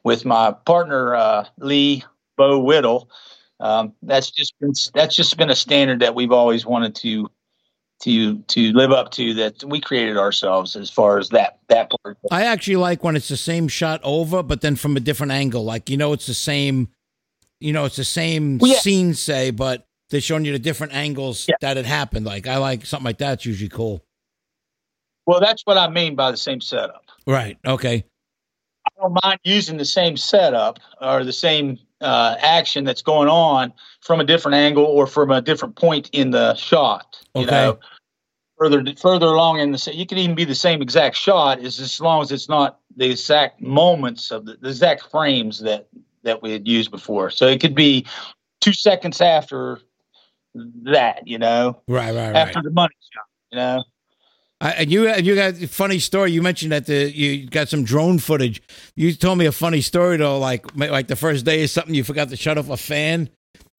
with 0.04 0.26
my 0.26 0.52
partner 0.66 1.16
uh, 1.16 1.46
Lee 1.58 2.04
Bo 2.38 2.60
Whittle. 2.60 3.10
Um, 3.60 3.94
that's 4.02 4.32
just 4.32 4.60
been 4.60 4.74
that's 4.94 5.16
just 5.16 5.38
been 5.38 5.50
a 5.52 5.56
standard 5.56 6.00
that 6.00 6.16
we've 6.16 6.32
always 6.32 6.66
wanted 6.66 6.96
to 6.96 7.30
to 8.02 8.40
to 8.40 8.74
live 8.74 8.92
up 8.92 9.12
to. 9.12 9.36
That 9.36 9.64
we 9.64 9.80
created 9.80 10.18
ourselves 10.18 10.76
as 10.76 10.90
far 10.90 11.20
as 11.20 11.30
that 11.30 11.60
that 11.70 11.92
part. 12.04 12.18
I 12.32 12.46
actually 12.46 12.78
like 12.78 13.04
when 13.04 13.16
it's 13.16 13.28
the 13.28 13.38
same 13.38 13.68
shot 13.68 14.02
over, 14.04 14.42
but 14.42 14.62
then 14.62 14.76
from 14.76 14.98
a 14.98 15.00
different 15.00 15.32
angle. 15.32 15.64
Like 15.64 15.90
you 15.90 15.98
know, 15.98 16.14
it's 16.14 16.26
the 16.26 16.34
same. 16.34 16.90
You 17.60 17.74
know, 17.74 17.86
it's 17.86 17.98
the 17.98 18.04
same 18.04 18.58
Well, 18.58 18.72
yeah. 18.72 18.80
scene, 18.80 19.14
say, 19.14 19.52
but 19.52 19.88
they're 20.12 20.22
showing 20.22 20.46
you 20.46 20.52
the 20.52 20.60
different 20.60 20.94
angles 20.94 21.48
Yeah. 21.48 21.56
that 21.62 21.78
it 21.78 21.86
happened. 21.86 22.26
Like 22.26 22.46
I 22.46 22.58
like 22.58 22.86
something 22.86 23.06
like 23.06 23.18
that's 23.18 23.46
usually 23.46 23.70
cool. 23.70 24.04
Well, 25.26 25.40
that's 25.40 25.64
what 25.66 25.78
I 25.78 25.90
mean 25.90 26.16
by 26.16 26.32
the 26.32 26.38
same 26.38 26.62
setup. 26.62 27.06
Right. 27.26 27.58
Okay. 27.66 28.04
I 28.86 29.02
don't 29.02 29.18
mind 29.24 29.40
using 29.44 29.78
the 29.78 29.86
same 29.86 30.18
setup 30.18 30.80
or 31.00 31.24
the 31.24 31.34
same 31.34 31.80
uh, 32.02 32.36
action 32.40 32.84
that's 32.84 33.02
going 33.02 33.30
on 33.30 33.72
from 34.02 34.20
a 34.20 34.24
different 34.24 34.56
angle 34.56 34.84
or 34.84 35.08
from 35.08 35.32
a 35.32 35.42
different 35.42 35.76
point 35.76 36.10
in 36.12 36.32
the 36.32 36.56
shot. 36.56 37.24
You 37.36 37.44
Okay. 37.44 37.52
know, 37.52 37.80
further 38.58 38.84
further 38.98 39.28
along 39.28 39.60
in 39.60 39.72
the 39.72 39.92
you 39.94 40.06
could 40.06 40.18
even 40.18 40.36
be 40.36 40.46
the 40.46 40.56
same 40.56 40.82
exact 40.82 41.16
shot 41.16 41.60
is 41.60 41.80
as 41.80 42.02
long 42.02 42.22
as 42.22 42.32
it's 42.32 42.50
not 42.50 42.80
the 42.96 43.10
exact 43.10 43.62
moments 43.62 44.32
of 44.32 44.46
the, 44.46 44.58
the 44.60 44.70
exact 44.70 45.10
frames 45.10 45.60
that 45.60 45.88
that 46.24 46.42
we 46.42 46.52
had 46.52 46.68
used 46.68 46.92
before. 46.92 47.30
So 47.30 47.48
it 47.48 47.62
could 47.62 47.76
be 47.76 48.06
two 48.60 48.74
seconds 48.74 49.22
after 49.22 49.80
that, 50.84 51.28
you 51.28 51.38
know, 51.40 51.82
Right, 51.88 52.14
right, 52.14 52.28
right. 52.28 52.36
after 52.36 52.62
the 52.62 52.72
money 52.72 52.96
shot, 53.14 53.24
you 53.52 53.58
know. 53.58 53.84
I, 54.60 54.72
and 54.74 54.92
you 54.92 55.12
you 55.16 55.34
got 55.34 55.60
a 55.60 55.68
funny 55.68 55.98
story. 55.98 56.32
You 56.32 56.44
mentioned 56.44 56.72
that 56.72 56.86
the 56.86 57.12
you 57.12 57.48
got 57.50 57.68
some 57.68 57.84
drone 57.84 58.20
footage. 58.20 58.62
You 58.96 59.12
told 59.14 59.40
me 59.40 59.48
a 59.48 59.52
funny 59.52 59.82
story 59.82 60.18
though, 60.18 60.38
like 60.38 60.76
like 60.76 61.08
the 61.08 61.16
first 61.16 61.46
day 61.46 61.64
or 61.64 61.68
something. 61.68 61.96
You 61.96 62.04
forgot 62.04 62.30
to 62.30 62.38
shut 62.38 62.60
off 62.60 62.70
a 62.70 62.78
fan, 62.78 63.30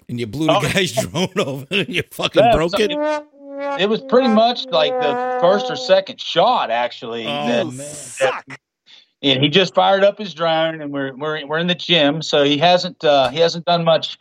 and 0.09 0.19
you 0.19 0.27
blew 0.27 0.47
the 0.49 0.55
Oh. 0.57 0.61
guy's 0.61 0.91
drone 1.07 1.29
over, 1.39 1.67
and 1.71 1.89
you 1.89 2.03
fucking 2.11 2.43
Yeah, 2.43 2.57
broke 2.57 2.73
so- 2.73 2.79
it. 2.83 2.91
It 3.81 3.89
was 3.89 4.01
pretty 4.09 4.27
much 4.27 4.67
like 4.67 4.91
the 4.93 5.39
first 5.41 5.71
or 5.71 5.77
second 5.77 6.21
shot, 6.21 6.73
actually. 6.73 7.27
Oh 7.29 7.47
that- 7.47 7.67
man, 7.67 7.95
that- 8.49 8.59
and 9.23 9.41
he 9.41 9.49
just 9.51 9.77
fired 9.77 10.03
up 10.03 10.19
his 10.19 10.35
drone, 10.35 10.81
and 10.81 10.91
we're 10.91 11.15
we're 11.15 11.47
we're 11.47 11.59
in 11.59 11.69
the 11.69 11.77
gym, 11.77 12.23
so 12.23 12.43
he 12.43 12.59
hasn't 12.59 13.05
uh, 13.05 13.29
he 13.29 13.39
hasn't 13.39 13.67
done 13.67 13.85
much 13.85 14.19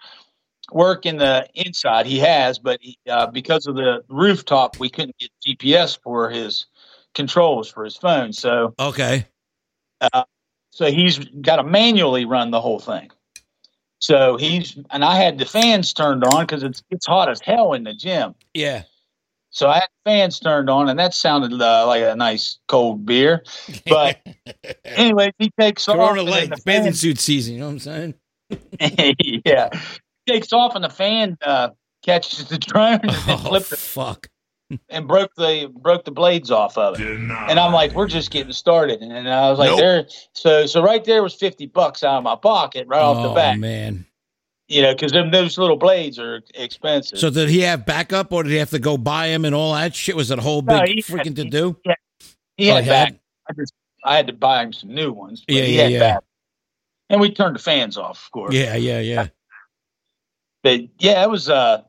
work 0.72 1.06
in 1.06 1.18
the 1.18 1.48
inside. 1.54 2.06
He 2.06 2.20
has, 2.20 2.60
but 2.60 2.80
he, 2.82 2.98
uh, 3.10 3.28
because 3.28 3.68
of 3.68 3.76
the 3.76 4.04
rooftop, 4.10 4.80
we 4.80 4.90
couldn't 4.90 5.16
get 5.18 5.30
GPS 5.46 6.00
for 6.02 6.30
his 6.30 6.66
controls 7.14 7.70
for 7.70 7.84
his 7.84 7.98
phone. 7.98 8.34
So 8.34 8.74
okay, 8.80 9.28
so 10.72 10.92
he's 10.92 11.20
got 11.20 11.58
to 11.58 11.64
manually 11.64 12.26
run 12.26 12.52
the 12.52 12.62
whole 12.62 12.80
thing. 12.80 13.12
So 14.00 14.36
he's 14.38 14.78
and 14.90 15.06
I 15.06 15.16
had 15.16 15.38
the 15.38 15.46
fans 15.46 15.94
turned 15.94 16.24
on 16.24 16.44
because 16.44 16.64
it's 16.64 16.82
it's 16.90 17.06
hot 17.06 17.30
as 17.30 17.40
hell 17.40 17.74
in 17.74 17.84
the 17.84 17.94
gym. 17.94 18.34
yeah, 18.54 18.84
So 19.52 19.70
I 19.70 19.76
had 19.76 19.90
fans 20.06 20.40
turned 20.40 20.72
on, 20.72 20.90
and 20.90 20.98
that 20.98 21.14
sounded 21.14 21.54
uh, 21.62 21.86
like 21.86 22.02
a 22.02 22.16
nice 22.16 22.58
cold 22.68 23.06
beer. 23.06 23.44
But 23.86 24.20
anyway, 24.86 25.34
he 25.38 25.52
takes 25.60 25.88
off. 25.88 25.98
Corona 25.98 26.24
light 26.24 26.50
the 26.50 26.62
bathing 26.66 26.94
suit 26.94 27.20
season. 27.20 27.54
You 27.54 27.60
know 27.60 27.68
what 27.68 27.74
I'm 27.74 27.80
saying? 27.80 28.14
yeah, 29.46 29.70
takes 30.28 30.54
off, 30.54 30.76
and 30.76 30.84
the 30.84 30.90
fan 30.90 31.38
uh, 31.46 31.70
catches 32.04 32.48
the 32.48 32.58
drone 32.58 33.00
and 33.04 33.12
Oh 33.28 33.38
flipped 33.38 33.72
it 33.72 33.80
fuck! 33.80 34.28
and 34.90 35.08
broke 35.08 35.32
the 35.36 35.72
broke 35.76 36.06
the 36.06 36.12
blades 36.12 36.50
off 36.52 36.78
of 36.78 37.00
it. 37.00 37.06
And 37.08 37.32
I'm 37.60 37.74
like, 37.74 37.94
we're 37.94 38.08
just 38.08 38.32
getting 38.32 38.54
started. 38.54 39.02
And 39.02 39.28
I 39.30 39.50
was 39.50 39.60
like, 39.60 39.70
Nope. 39.72 39.80
there. 39.80 40.06
So 40.34 40.66
so 40.66 40.82
right 40.84 41.04
there 41.04 41.22
was 41.24 41.34
fifty 41.34 41.66
bucks 41.66 42.04
out 42.04 42.18
of 42.18 42.24
my 42.24 42.36
pocket 42.36 42.88
right 42.88 43.02
off 43.02 43.22
the 43.22 43.30
Oh 43.32 43.36
bat. 43.36 43.60
man. 43.60 44.06
You 44.68 44.82
know, 44.84 44.94
because 44.94 45.12
those 45.12 45.58
little 45.58 45.76
blades 45.76 46.18
are 46.18 46.42
expensive. 46.56 47.20
So 47.20 47.30
did 47.30 47.50
he 47.50 47.60
have 47.62 47.86
backup, 47.86 48.32
or 48.32 48.44
did 48.44 48.52
he 48.54 48.58
have 48.60 48.70
to 48.70 48.80
go 48.80 48.98
buy 48.98 49.28
him 49.28 49.44
and 49.44 49.54
all 49.54 49.74
that 49.74 49.94
shit? 49.94 50.16
Was 50.16 50.32
it 50.32 50.40
a 50.40 50.42
whole 50.42 50.62
big 50.62 50.78
No, 50.78 50.84
he- 50.86 51.02
freaking 51.04 51.36
to 51.36 51.44
do? 51.44 51.78
he 52.56 52.72
Oh, 52.72 52.76
had 52.76 52.84
he 52.86 52.90
back. 52.90 53.08
had? 53.10 53.20
I 53.50 53.54
just 53.54 53.74
I 54.06 54.16
had 54.16 54.28
to 54.28 54.34
buy 54.34 54.64
him 54.64 54.72
some 54.72 54.94
new 54.96 55.12
ones. 55.12 55.44
But 55.46 55.56
Yeah, 55.56 55.64
he 55.64 55.76
yeah, 55.76 55.82
had 55.84 55.92
yeah. 55.92 56.00
back. 56.00 56.24
And 57.10 57.20
we 57.20 57.34
turned 57.34 57.56
the 57.56 57.60
fans 57.62 57.98
off, 57.98 58.24
of 58.26 58.32
course. 58.32 58.56
Yeah, 58.56 58.76
yeah, 58.78 59.00
yeah. 59.02 59.28
But 60.64 60.82
yeah, 61.00 61.24
it 61.24 61.30
was 61.30 61.50
uh 61.50 61.84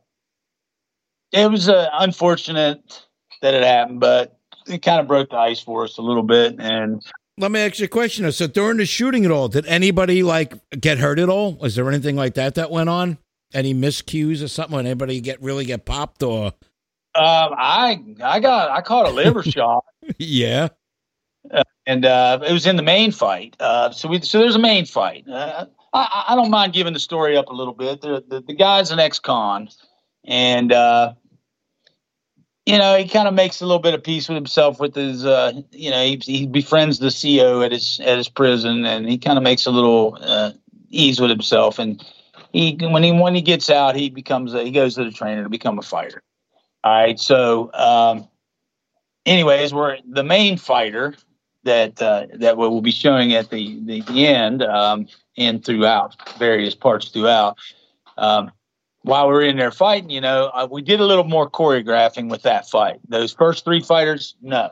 it 1.32 1.50
was 1.50 1.68
uh, 1.68 1.88
unfortunate 1.94 3.06
that 3.40 3.54
it 3.54 3.62
happened, 3.62 4.00
but 4.00 4.38
it 4.66 4.82
kind 4.82 5.00
of 5.00 5.08
broke 5.08 5.30
the 5.30 5.36
ice 5.36 5.60
for 5.60 5.84
us 5.84 5.96
a 5.98 6.02
little 6.02 6.22
bit. 6.22 6.56
And 6.58 7.02
Let 7.38 7.50
me 7.50 7.60
ask 7.60 7.78
you 7.78 7.86
a 7.86 7.88
question. 7.88 8.30
So 8.32 8.46
during 8.46 8.76
the 8.76 8.84
shooting 8.86 9.24
at 9.24 9.30
all, 9.30 9.48
did 9.48 9.66
anybody 9.66 10.22
like 10.22 10.54
get 10.78 10.98
hurt 10.98 11.18
at 11.18 11.28
all? 11.30 11.54
Was 11.54 11.74
there 11.74 11.88
anything 11.88 12.16
like 12.16 12.34
that 12.34 12.54
that 12.56 12.70
went 12.70 12.90
on? 12.90 13.18
Any 13.54 13.74
miscues 13.74 14.42
or 14.42 14.48
something? 14.48 14.78
Anybody 14.78 15.20
get 15.20 15.42
really 15.42 15.64
get 15.64 15.84
popped 15.84 16.22
or? 16.22 16.52
um, 17.14 17.52
I 17.58 18.02
I 18.22 18.40
got 18.40 18.70
I 18.70 18.80
caught 18.80 19.06
a 19.06 19.10
liver 19.10 19.42
shot, 19.42 19.84
yeah. 20.18 20.68
and 21.86 22.06
uh, 22.06 22.40
it 22.46 22.52
was 22.52 22.66
in 22.66 22.76
the 22.76 22.82
main 22.82 23.12
fight. 23.12 23.54
Uh, 23.60 23.90
so 23.90 24.08
we 24.08 24.20
so 24.20 24.38
there's 24.38 24.56
a 24.56 24.58
main 24.60 24.86
fight. 24.86 25.26
I, 25.92 26.24
I 26.28 26.34
don't 26.34 26.50
mind 26.50 26.72
giving 26.72 26.92
the 26.92 27.00
story 27.00 27.36
up 27.36 27.48
a 27.48 27.52
little 27.52 27.74
bit. 27.74 28.00
The 28.00 28.24
the, 28.26 28.40
the 28.40 28.54
guy's 28.54 28.90
an 28.90 28.98
ex-con, 28.98 29.68
and 30.24 30.72
uh, 30.72 31.14
you 32.66 32.78
know 32.78 32.96
he 32.96 33.08
kind 33.08 33.28
of 33.28 33.34
makes 33.34 33.60
a 33.60 33.66
little 33.66 33.82
bit 33.82 33.94
of 33.94 34.02
peace 34.02 34.28
with 34.28 34.36
himself 34.36 34.80
with 34.80 34.94
his. 34.94 35.24
Uh, 35.24 35.52
you 35.70 35.90
know 35.90 36.02
he, 36.02 36.16
he 36.24 36.46
befriends 36.46 36.98
the 36.98 37.10
CO 37.10 37.62
at 37.62 37.72
his 37.72 38.00
at 38.00 38.16
his 38.16 38.28
prison, 38.28 38.84
and 38.84 39.08
he 39.08 39.18
kind 39.18 39.38
of 39.38 39.44
makes 39.44 39.66
a 39.66 39.70
little 39.70 40.18
uh, 40.20 40.52
ease 40.88 41.20
with 41.20 41.30
himself. 41.30 41.78
And 41.78 42.04
he 42.52 42.76
when 42.80 43.02
he 43.02 43.12
when 43.12 43.34
he 43.34 43.42
gets 43.42 43.70
out, 43.70 43.96
he 43.96 44.10
becomes 44.10 44.54
a, 44.54 44.62
he 44.62 44.70
goes 44.70 44.94
to 44.94 45.04
the 45.04 45.10
trainer 45.10 45.42
to 45.42 45.50
become 45.50 45.78
a 45.78 45.82
fighter. 45.82 46.22
All 46.84 46.92
right, 46.92 47.18
so. 47.18 47.70
Um, 47.74 48.28
anyways, 49.26 49.72
we're 49.72 49.98
the 50.04 50.24
main 50.24 50.56
fighter 50.56 51.14
that 51.64 52.00
uh, 52.02 52.26
that 52.34 52.56
we 52.56 52.68
will 52.68 52.82
be 52.82 52.90
showing 52.90 53.34
at 53.34 53.50
the 53.50 53.78
the, 53.84 54.26
end 54.26 54.62
um, 54.62 55.06
and 55.36 55.64
throughout 55.64 56.16
various 56.38 56.74
parts 56.74 57.08
throughout. 57.08 57.58
Um, 58.16 58.50
while 59.02 59.26
we're 59.26 59.42
in 59.42 59.56
there 59.56 59.72
fighting, 59.72 60.10
you 60.10 60.20
know, 60.20 60.50
uh, 60.54 60.68
we 60.70 60.82
did 60.82 61.00
a 61.00 61.04
little 61.04 61.24
more 61.24 61.50
choreographing 61.50 62.30
with 62.30 62.42
that 62.42 62.68
fight. 62.68 63.00
Those 63.08 63.32
first 63.32 63.64
three 63.64 63.80
fighters, 63.80 64.36
no, 64.40 64.70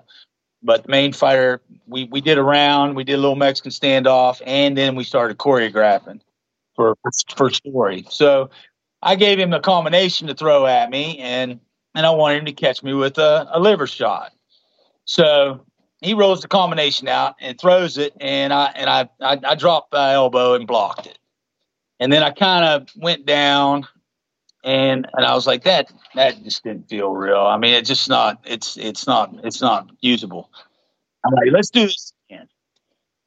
but 0.63 0.85
the 0.85 0.89
main 0.89 1.13
fighter, 1.13 1.61
we 1.87 2.05
we 2.05 2.21
did 2.21 2.39
a 2.39 2.43
round, 2.43 2.97
we 2.97 3.05
did 3.05 3.15
a 3.15 3.19
little 3.19 3.37
Mexican 3.37 3.71
standoff, 3.71 4.41
and 4.47 4.77
then 4.77 4.95
we 4.95 5.05
started 5.05 5.39
choreographing 5.39 6.21
for 6.77 6.97
for 7.37 7.51
story. 7.51 8.07
So 8.11 8.51
I 9.03 9.17
gave 9.17 9.39
him 9.39 9.53
a 9.53 9.61
combination 9.61 10.29
to 10.29 10.35
throw 10.35 10.67
at 10.67 10.91
me, 10.91 11.19
and 11.19 11.61
and 11.95 12.07
I 12.07 12.11
wanted 12.11 12.39
him 12.39 12.45
to 12.47 12.53
catch 12.53 12.83
me 12.83 12.95
with 12.95 13.19
a, 13.19 13.49
a 13.53 13.61
liver 13.61 13.87
shot. 13.87 14.33
So 15.05 15.67
he 16.01 16.15
rolls 16.15 16.41
the 16.41 16.49
combination 16.49 17.09
out 17.09 17.37
and 17.41 17.59
throws 17.59 17.99
it, 17.99 18.15
and 18.21 18.53
I 18.53 18.67
and 18.75 18.89
I 18.89 19.09
I, 19.21 19.39
I 19.45 19.55
dropped 19.55 19.93
my 19.93 20.15
elbow 20.15 20.55
and 20.55 20.67
blocked 20.67 21.07
it, 21.07 21.19
and 21.99 22.13
then 22.13 22.23
I 22.23 22.31
kind 22.31 22.65
of 22.65 22.89
went 22.97 23.27
down, 23.27 23.87
and 24.65 25.07
and 25.13 25.27
I 25.27 25.35
was 25.35 25.47
like 25.47 25.65
that 25.65 25.93
that 26.15 26.43
just 26.43 26.65
didn't 26.65 26.89
feel 26.89 27.11
real. 27.11 27.41
I 27.41 27.59
mean, 27.59 27.75
it's 27.75 27.89
just 27.89 28.09
not 28.09 28.41
it's 28.45 28.77
it's 28.77 29.07
not 29.07 29.35
it's 29.45 29.61
not 29.61 29.91
usable. 30.01 30.51
I'm 31.25 31.35
like, 31.35 31.53
let's 31.53 31.71
do 31.71 31.83
this 31.83 32.13
again. 32.31 32.49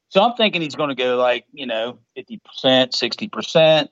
So 0.10 0.22
I'm 0.24 0.36
thinking 0.36 0.62
he's 0.62 0.76
going 0.76 0.90
to 0.90 0.96
go 0.96 1.18
like 1.18 1.46
you 1.54 1.66
know 1.68 2.00
fifty 2.16 2.40
percent, 2.44 2.96
sixty 2.96 3.28
percent. 3.28 3.92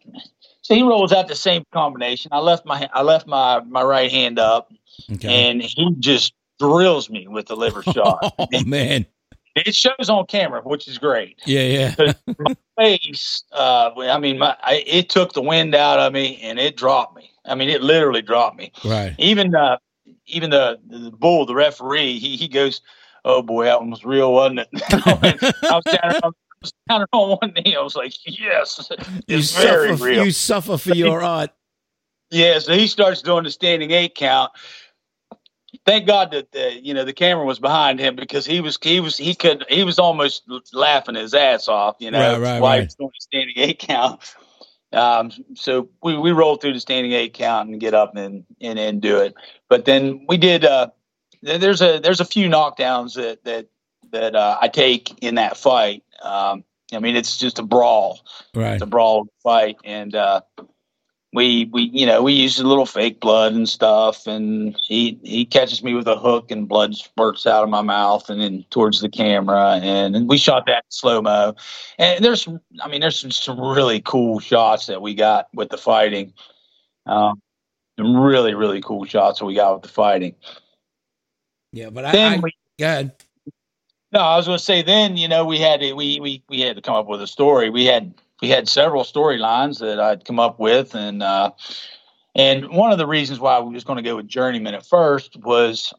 So 0.64 0.76
he 0.76 0.84
rolls 0.84 1.12
out 1.12 1.28
the 1.28 1.36
same 1.36 1.66
combination. 1.72 2.30
I 2.34 2.40
left 2.40 2.66
my 2.66 2.90
I 2.94 3.04
left 3.04 3.28
my 3.28 3.60
my 3.62 3.84
right 3.84 4.12
hand 4.12 4.40
up, 4.40 4.72
Okay. 5.12 5.50
and 5.50 5.62
he 5.62 5.96
just 6.00 6.34
drills 6.62 7.10
me 7.10 7.28
with 7.28 7.48
the 7.48 7.56
liver 7.56 7.82
shot. 7.94 8.34
oh 8.40 8.48
man. 8.66 9.06
it 9.56 9.76
shows 9.76 10.10
on 10.10 10.26
camera, 10.28 10.62
which 10.62 10.88
is 10.88 10.98
great. 10.98 11.40
Yeah, 11.46 11.94
yeah. 11.98 12.14
my 12.40 12.56
Face, 12.78 13.44
uh, 13.52 13.92
I 13.98 14.18
mean, 14.18 14.40
my, 14.40 14.56
I, 14.64 14.84
it 14.88 15.10
took 15.10 15.34
the 15.34 15.42
wind 15.42 15.76
out 15.76 16.00
of 16.00 16.14
me 16.14 16.40
and 16.42 16.58
it 16.60 16.78
dropped 16.78 17.16
me. 17.16 17.30
I 17.46 17.56
mean, 17.56 17.70
it 17.70 17.82
literally 17.82 18.22
dropped 18.22 18.58
me. 18.58 18.72
right. 18.86 19.14
Even 19.18 19.54
uh, 19.56 19.78
even 20.28 20.50
the 20.52 20.80
the 20.88 21.12
bull, 21.12 21.46
the 21.46 21.56
referee, 21.56 22.18
he 22.20 22.38
he 22.38 22.48
goes, 22.48 22.82
"Oh 23.26 23.42
boy, 23.42 23.66
that 23.66 23.80
one 23.82 23.90
was 23.92 24.06
real, 24.06 24.32
wasn't 24.34 24.60
it?" 24.60 24.68
I 24.74 25.76
was 25.76 25.84
down, 25.86 26.20
I 26.24 26.28
was 26.62 26.74
down 26.90 27.06
on 27.12 27.38
one 27.42 27.54
knee. 27.56 27.76
I 27.76 27.82
was 27.82 27.96
like, 27.96 28.14
"Yes, 28.26 28.90
You 29.28 29.38
it's 29.38 29.56
very 29.56 29.90
suffer. 29.90 30.04
real." 30.04 30.26
You 30.26 30.32
suffer 30.32 30.78
for 30.78 30.94
your 30.96 31.22
art. 31.24 31.50
Yeah, 32.34 32.60
so 32.60 32.74
he 32.74 32.88
starts 32.88 33.22
doing 33.22 33.44
the 33.44 33.52
standing 33.52 33.92
eight 33.92 34.16
count. 34.16 34.52
Thank 35.86 36.06
God 36.06 36.32
that 36.32 36.52
the, 36.52 36.80
you 36.82 36.94
know 36.94 37.04
the 37.04 37.14
camera 37.14 37.46
was 37.46 37.60
behind 37.60 38.00
him 38.00 38.16
because 38.16 38.46
he 38.46 38.62
was 38.62 38.78
he 38.82 39.00
was 39.00 39.18
he 39.18 39.34
could 39.34 39.66
he 39.70 39.84
was 39.84 39.98
almost 40.00 40.44
laughing 40.74 41.16
his 41.16 41.34
ass 41.34 41.68
off. 41.68 41.96
You 42.00 42.12
know, 42.12 42.40
Right, 42.40 42.40
right, 42.40 42.56
he 42.56 42.62
right. 42.62 42.84
was 42.86 42.96
doing 42.96 43.10
the 43.10 43.22
standing 43.22 43.56
eight 43.58 43.80
count. 43.80 44.36
Um, 44.94 45.32
so 45.56 45.90
we 46.04 46.18
we 46.18 46.32
rolled 46.32 46.62
through 46.62 46.74
the 46.74 46.80
standing 46.80 47.14
eight 47.14 47.34
count 47.34 47.70
and 47.70 47.80
get 47.80 47.94
up 47.94 48.16
and 48.16 48.44
and, 48.60 48.78
and 48.78 49.02
do 49.02 49.18
it. 49.18 49.34
But 49.70 49.86
then 49.86 50.26
we 50.28 50.38
did. 50.38 50.66
Uh, 50.66 50.90
there's 51.42 51.82
a 51.82 52.00
there's 52.00 52.20
a 52.20 52.26
few 52.26 52.48
knockdowns 52.48 53.16
that 53.16 53.44
that 53.46 53.68
that 54.12 54.36
uh, 54.36 54.58
I 54.62 54.68
take 54.68 55.24
in 55.24 55.36
that 55.36 55.58
fight. 55.58 56.04
Um, 56.22 56.64
I 56.94 57.00
mean, 57.00 57.16
it's 57.16 57.38
just 57.38 57.58
a 57.58 57.64
brawl 57.64 58.20
Right. 58.54 58.74
it's 58.74 58.84
a 58.84 58.86
brawl 58.86 59.28
fight 59.44 59.78
and 59.84 60.14
uh 60.14 60.42
we 61.34 61.66
we 61.72 61.84
you 61.94 62.06
know 62.06 62.22
we 62.22 62.34
use 62.34 62.60
a 62.60 62.68
little 62.68 62.86
fake 62.86 63.20
blood 63.20 63.54
and 63.54 63.70
stuff 63.70 64.28
and 64.28 64.78
he 64.82 65.20
he 65.24 65.46
catches 65.46 65.82
me 65.82 65.94
with 65.94 66.08
a 66.08 66.18
hook 66.18 66.52
and 66.52 66.68
blood 66.68 66.94
spurts 66.96 67.48
out 67.48 67.64
of 67.64 67.70
my 67.70 67.82
mouth 67.82 68.30
and 68.30 68.42
then 68.42 68.66
towards 68.70 69.00
the 69.02 69.10
camera 69.10 69.80
and, 69.82 70.16
and 70.16 70.30
we 70.30 70.38
shot 70.38 70.66
that 70.66 70.84
slow 70.90 71.22
mo 71.22 71.56
and 71.98 72.24
there's 72.24 72.48
i 72.84 72.88
mean 72.88 73.02
there's 73.02 73.20
some, 73.20 73.32
some 73.32 73.60
really 73.60 74.02
cool 74.02 74.40
shots 74.40 74.88
that 74.88 75.02
we 75.02 75.14
got 75.14 75.48
with 75.54 75.70
the 75.70 75.78
fighting 75.78 76.34
um 77.06 77.42
some 77.98 78.18
really 78.18 78.54
really 78.54 78.82
cool 78.82 79.06
shots 79.06 79.40
that 79.40 79.46
we 79.46 79.56
got 79.56 79.74
with 79.74 79.84
the 79.84 79.90
fighting 79.90 80.36
Yeah, 81.72 81.90
but 81.90 82.06
I, 82.06 82.12
then 82.12 82.34
I 82.34 82.42
we 82.42 82.52
go 82.78 82.86
ahead. 82.86 83.14
No, 84.12 84.20
I 84.20 84.36
was 84.36 84.46
going 84.46 84.58
to 84.58 84.64
say 84.64 84.82
then, 84.82 85.16
you 85.16 85.30
know, 85.30 85.46
we 85.46 85.58
had 85.58 85.80
to, 85.80 85.94
we, 85.94 86.20
we, 86.20 86.44
we 86.50 86.60
had 86.60 86.76
to 86.76 86.82
come 86.82 86.96
up 86.96 87.08
with 87.08 87.22
a 87.22 87.28
story. 87.28 87.70
We 87.70 87.86
had, 87.86 88.14
we 88.42 88.50
had 88.50 88.68
several 88.68 89.04
storylines 89.04 89.80
that 89.80 90.00
I'd 90.00 90.26
come 90.26 90.40
up 90.40 90.60
with. 90.60 90.96
And, 90.96 91.22
uh, 91.24 91.52
and 92.36 92.70
one 92.70 92.92
of 92.92 92.98
the 92.98 93.08
reasons 93.08 93.40
why 93.40 93.60
we 93.60 93.74
was 93.74 93.84
going 93.84 93.98
to 93.98 94.04
go 94.04 94.16
with 94.16 94.28
Journeyman 94.28 94.74
at 94.74 94.86
first 94.86 95.38
was 95.38 95.94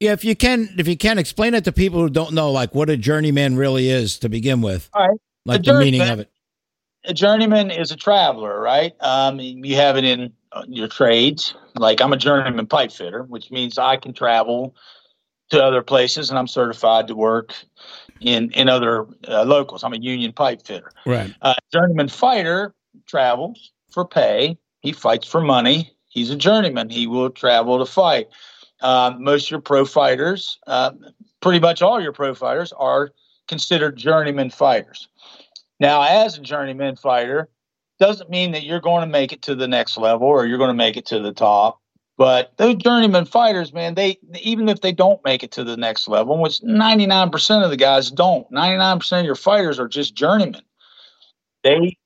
Yeah, 0.00 0.12
if 0.12 0.24
you 0.24 0.36
can, 0.36 0.68
if 0.78 0.86
you 0.88 0.96
can 0.96 1.18
explain 1.18 1.54
it 1.54 1.64
to 1.64 1.72
people 1.72 2.00
who 2.00 2.10
don't 2.10 2.34
know, 2.34 2.50
like 2.50 2.74
what 2.74 2.90
a 2.90 2.96
journeyman 2.96 3.56
really 3.56 3.88
is 3.88 4.18
to 4.18 4.28
begin 4.28 4.60
with, 4.60 4.90
All 4.92 5.08
right. 5.08 5.18
like 5.46 5.62
the 5.62 5.74
meaning 5.78 6.02
of 6.02 6.20
it. 6.20 6.30
a 7.04 7.14
journeyman 7.14 7.70
is 7.70 7.90
a 7.90 7.96
traveler, 7.96 8.60
right? 8.60 8.92
Um, 9.00 9.40
you 9.40 9.76
have 9.76 9.96
it 9.96 10.04
in 10.04 10.32
uh, 10.52 10.64
your 10.68 10.88
trades. 10.88 11.54
Like 11.76 12.00
I'm 12.02 12.12
a 12.12 12.16
journeyman 12.18 12.66
pipe 12.66 12.92
fitter, 12.92 13.22
which 13.22 13.50
means 13.50 13.78
I 13.78 13.96
can 13.96 14.12
travel 14.12 14.74
to 15.50 15.62
other 15.62 15.82
places, 15.82 16.30
and 16.30 16.38
I'm 16.38 16.48
certified 16.48 17.06
to 17.08 17.14
work 17.14 17.54
in 18.22 18.50
in 18.52 18.68
other 18.68 19.06
uh, 19.28 19.44
locals. 19.44 19.84
I'm 19.84 19.92
a 19.92 19.98
union 19.98 20.32
pipe 20.32 20.62
fitter. 20.62 20.92
Right. 21.06 21.34
Uh, 21.42 21.54
journeyman 21.72 22.08
fighter 22.08 22.74
travels 23.06 23.72
for 23.90 24.04
pay. 24.04 24.58
He 24.80 24.92
fights 24.92 25.26
for 25.26 25.40
money. 25.40 25.92
He's 26.08 26.30
a 26.30 26.36
journeyman. 26.36 26.90
He 26.90 27.06
will 27.06 27.30
travel 27.30 27.78
to 27.78 27.86
fight. 27.86 28.28
Uh, 28.80 29.14
most 29.18 29.46
of 29.46 29.50
your 29.52 29.60
pro 29.60 29.84
fighters, 29.84 30.58
uh, 30.66 30.90
pretty 31.40 31.60
much 31.60 31.82
all 31.82 32.00
your 32.00 32.12
pro 32.12 32.34
fighters, 32.34 32.72
are 32.72 33.12
considered 33.48 33.96
journeyman 33.96 34.50
fighters. 34.50 35.08
Now, 35.78 36.02
as 36.02 36.38
a 36.38 36.40
journeyman 36.40 36.96
fighter, 36.96 37.48
doesn't 37.98 38.30
mean 38.30 38.52
that 38.52 38.64
you're 38.64 38.80
going 38.80 39.02
to 39.02 39.06
make 39.06 39.32
it 39.32 39.42
to 39.42 39.54
the 39.54 39.68
next 39.68 39.96
level 39.96 40.26
or 40.26 40.46
you're 40.46 40.58
going 40.58 40.68
to 40.68 40.74
make 40.74 40.96
it 40.96 41.06
to 41.06 41.20
the 41.20 41.32
top. 41.32 41.80
But 42.22 42.56
those 42.56 42.76
journeyman 42.76 43.24
fighters, 43.24 43.72
man, 43.72 43.96
they 43.96 44.16
even 44.40 44.68
if 44.68 44.80
they 44.80 44.92
don't 44.92 45.20
make 45.24 45.42
it 45.42 45.50
to 45.52 45.64
the 45.64 45.76
next 45.76 46.06
level, 46.06 46.40
which 46.40 46.60
99% 46.60 47.64
of 47.64 47.70
the 47.70 47.76
guys 47.76 48.12
don't, 48.12 48.48
99% 48.52 49.18
of 49.18 49.26
your 49.26 49.34
fighters 49.34 49.80
are 49.80 49.88
just 49.88 50.14
journeymen. 50.14 50.62
They 51.64 51.96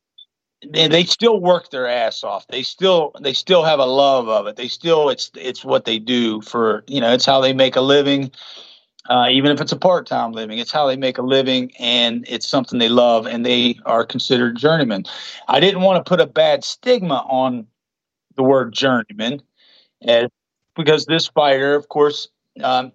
they, 0.72 1.04
still 1.04 1.38
work 1.38 1.68
their 1.68 1.86
ass 1.86 2.24
off. 2.24 2.46
They 2.46 2.62
still 2.62 3.12
they 3.20 3.34
still 3.34 3.62
have 3.62 3.78
a 3.78 3.84
love 3.84 4.30
of 4.30 4.46
it. 4.46 4.56
They 4.56 4.68
still 4.68 5.10
it's 5.10 5.30
it's 5.34 5.66
what 5.66 5.84
they 5.84 5.98
do 5.98 6.40
for 6.40 6.82
you 6.86 7.02
know 7.02 7.12
it's 7.12 7.26
how 7.26 7.42
they 7.42 7.52
make 7.52 7.76
a 7.76 7.82
living. 7.82 8.30
Uh, 9.10 9.28
even 9.30 9.50
if 9.50 9.60
it's 9.60 9.72
a 9.72 9.76
part-time 9.76 10.32
living, 10.32 10.58
it's 10.58 10.72
how 10.72 10.86
they 10.86 10.96
make 10.96 11.18
a 11.18 11.22
living, 11.22 11.72
and 11.78 12.24
it's 12.26 12.48
something 12.48 12.78
they 12.78 12.88
love, 12.88 13.26
and 13.26 13.44
they 13.44 13.78
are 13.84 14.06
considered 14.06 14.56
journeymen. 14.56 15.04
I 15.46 15.60
didn't 15.60 15.82
want 15.82 16.02
to 16.02 16.08
put 16.08 16.22
a 16.22 16.26
bad 16.26 16.64
stigma 16.64 17.26
on 17.28 17.66
the 18.36 18.42
word 18.42 18.72
journeyman, 18.72 19.42
as, 20.02 20.28
because 20.74 21.06
this 21.06 21.26
fighter, 21.26 21.74
of 21.74 21.88
course, 21.88 22.28
um, 22.62 22.92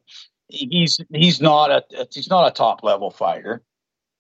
he's 0.48 1.00
he's 1.14 1.42
not 1.42 1.72
a 1.72 2.08
he's 2.12 2.30
not 2.30 2.48
a 2.48 2.52
top 2.52 2.84
level 2.84 3.12
fighter, 3.12 3.62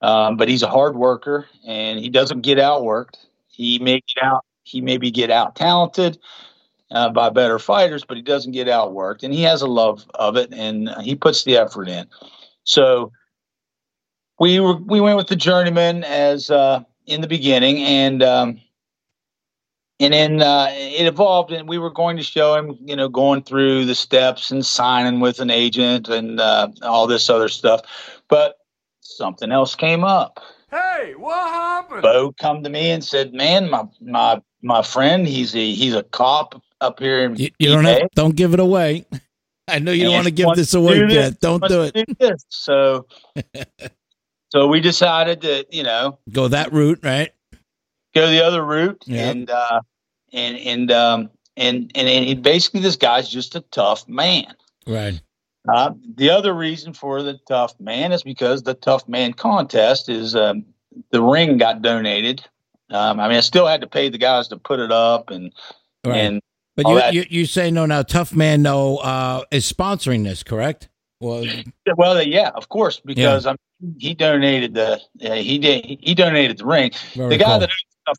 um, 0.01 0.37
but 0.37 0.47
he's 0.49 0.63
a 0.63 0.69
hard 0.69 0.95
worker, 0.95 1.47
and 1.65 1.99
he 1.99 2.09
doesn't 2.09 2.41
get 2.41 2.57
outworked. 2.57 3.17
He 3.47 3.79
may 3.79 4.01
get 4.15 4.23
out 4.23 4.45
he 4.63 4.81
maybe 4.81 5.11
get 5.11 5.29
out 5.31 5.55
talented 5.55 6.19
uh, 6.91 7.09
by 7.09 7.29
better 7.29 7.59
fighters, 7.59 8.05
but 8.05 8.17
he 8.17 8.23
doesn't 8.23 8.51
get 8.51 8.67
outworked, 8.67 9.23
and 9.23 9.33
he 9.33 9.43
has 9.43 9.61
a 9.61 9.67
love 9.67 10.05
of 10.15 10.37
it, 10.37 10.53
and 10.53 10.89
he 11.01 11.15
puts 11.15 11.43
the 11.43 11.57
effort 11.57 11.87
in. 11.87 12.07
So 12.63 13.11
we 14.39 14.59
were, 14.59 14.77
we 14.77 15.01
went 15.01 15.17
with 15.17 15.27
the 15.27 15.35
journeyman 15.35 16.03
as 16.03 16.51
uh, 16.51 16.83
in 17.05 17.21
the 17.21 17.27
beginning, 17.27 17.79
and 17.79 18.23
um, 18.23 18.61
and 20.01 20.13
then 20.13 20.41
uh, 20.41 20.67
it 20.71 21.05
evolved, 21.05 21.51
and 21.51 21.69
we 21.69 21.77
were 21.77 21.91
going 21.91 22.17
to 22.17 22.23
show 22.23 22.55
him, 22.55 22.77
you 22.83 22.95
know, 22.95 23.07
going 23.07 23.43
through 23.43 23.85
the 23.85 23.95
steps 23.95 24.51
and 24.51 24.65
signing 24.65 25.19
with 25.19 25.39
an 25.39 25.49
agent 25.49 26.09
and 26.09 26.39
uh, 26.39 26.69
all 26.81 27.07
this 27.07 27.29
other 27.29 27.49
stuff, 27.49 27.81
but 28.27 28.57
something 29.01 29.51
else 29.51 29.75
came 29.75 30.03
up. 30.03 30.39
Hey, 30.71 31.13
what 31.17 31.49
happened? 31.49 32.01
Bo 32.01 32.31
come 32.39 32.63
to 32.63 32.69
me 32.69 32.91
and 32.91 33.03
said, 33.03 33.33
"Man, 33.33 33.69
my 33.69 33.83
my 33.99 34.41
my 34.61 34.81
friend, 34.81 35.27
he's 35.27 35.55
a 35.55 35.73
he's 35.73 35.93
a 35.93 36.03
cop 36.03 36.61
up 36.79 36.99
here 36.99 37.23
in 37.23 37.35
You, 37.35 37.49
you 37.59 37.69
don't 37.69 37.85
have, 37.85 38.09
don't 38.15 38.35
give 38.35 38.53
it 38.53 38.59
away. 38.59 39.05
I 39.67 39.79
know 39.79 39.91
you 39.91 40.05
don't 40.05 40.13
want 40.13 40.25
to 40.25 40.31
give 40.31 40.53
this 40.55 40.73
away 40.73 40.95
do 40.95 41.07
this, 41.07 41.15
yet. 41.31 41.39
Don't 41.39 41.61
do 41.61 41.89
to 41.91 41.91
it. 41.93 42.17
this. 42.19 42.43
So, 42.49 43.05
so 44.49 44.67
we 44.67 44.81
decided 44.81 45.41
to, 45.41 45.65
you 45.69 45.83
know, 45.83 46.17
Go 46.31 46.47
that 46.49 46.73
route, 46.73 46.99
right? 47.03 47.31
go 48.13 48.29
the 48.29 48.43
other 48.45 48.63
route, 48.63 49.01
Yeah. 49.05 49.29
and 49.29 49.49
uh, 49.49 49.81
and 50.33 50.57
and 50.57 50.91
um, 50.91 51.29
and 51.57 51.91
and 51.95 52.07
and 52.07 52.41
basically, 52.43 52.79
this 52.81 52.95
guy's 52.95 53.29
just 53.29 53.55
a 53.55 53.61
tough 53.71 54.07
man. 54.07 54.53
Right. 54.87 55.21
Uh, 55.71 55.93
the 56.15 56.29
other 56.29 56.53
reason 56.55 56.91
for 56.93 57.21
the 57.21 57.39
tough 57.47 57.73
man 57.79 58.11
is 58.11 58.23
because 58.23 58.63
the 58.63 58.73
tough 58.73 59.07
man 59.07 59.31
contest 59.33 60.09
is 60.09 60.35
um, 60.35 60.65
the 61.11 61.21
ring 61.21 61.57
got 61.57 61.81
donated. 61.83 62.43
Um, 62.89 63.19
I 63.19 63.27
mean, 63.27 63.37
I 63.37 63.41
still 63.41 63.67
had 63.67 63.81
to 63.81 63.87
pay 63.87 64.09
the 64.09 64.17
guys 64.17 64.47
to 64.49 64.57
put 64.57 64.79
it 64.79 64.91
up, 64.91 65.29
and 65.29 65.53
Right. 66.03 66.17
and 66.17 66.41
But 66.75 66.87
you, 66.87 66.95
that- 66.95 67.13
you 67.13 67.25
you 67.29 67.45
say 67.45 67.69
no 67.69 67.85
now. 67.85 68.01
Tough 68.01 68.33
man, 68.35 68.63
no, 68.63 68.97
uh, 68.97 69.43
is 69.51 69.71
sponsoring 69.71 70.23
this, 70.23 70.41
correct? 70.41 70.89
Well, 71.19 71.45
well, 71.95 72.23
yeah, 72.23 72.49
of 72.55 72.69
course, 72.69 72.99
because 72.99 73.45
I 73.45 73.51
mean, 73.51 73.95
he 73.99 74.15
donated 74.15 74.73
the 74.73 74.99
uh, 75.23 75.33
he 75.35 75.59
did 75.59 75.85
he 75.85 76.15
donated 76.15 76.57
the 76.57 76.65
ring. 76.65 76.91
very 77.13 77.29
the 77.29 77.37
guy 77.37 77.45
cool. 77.51 77.59
that 77.59 77.69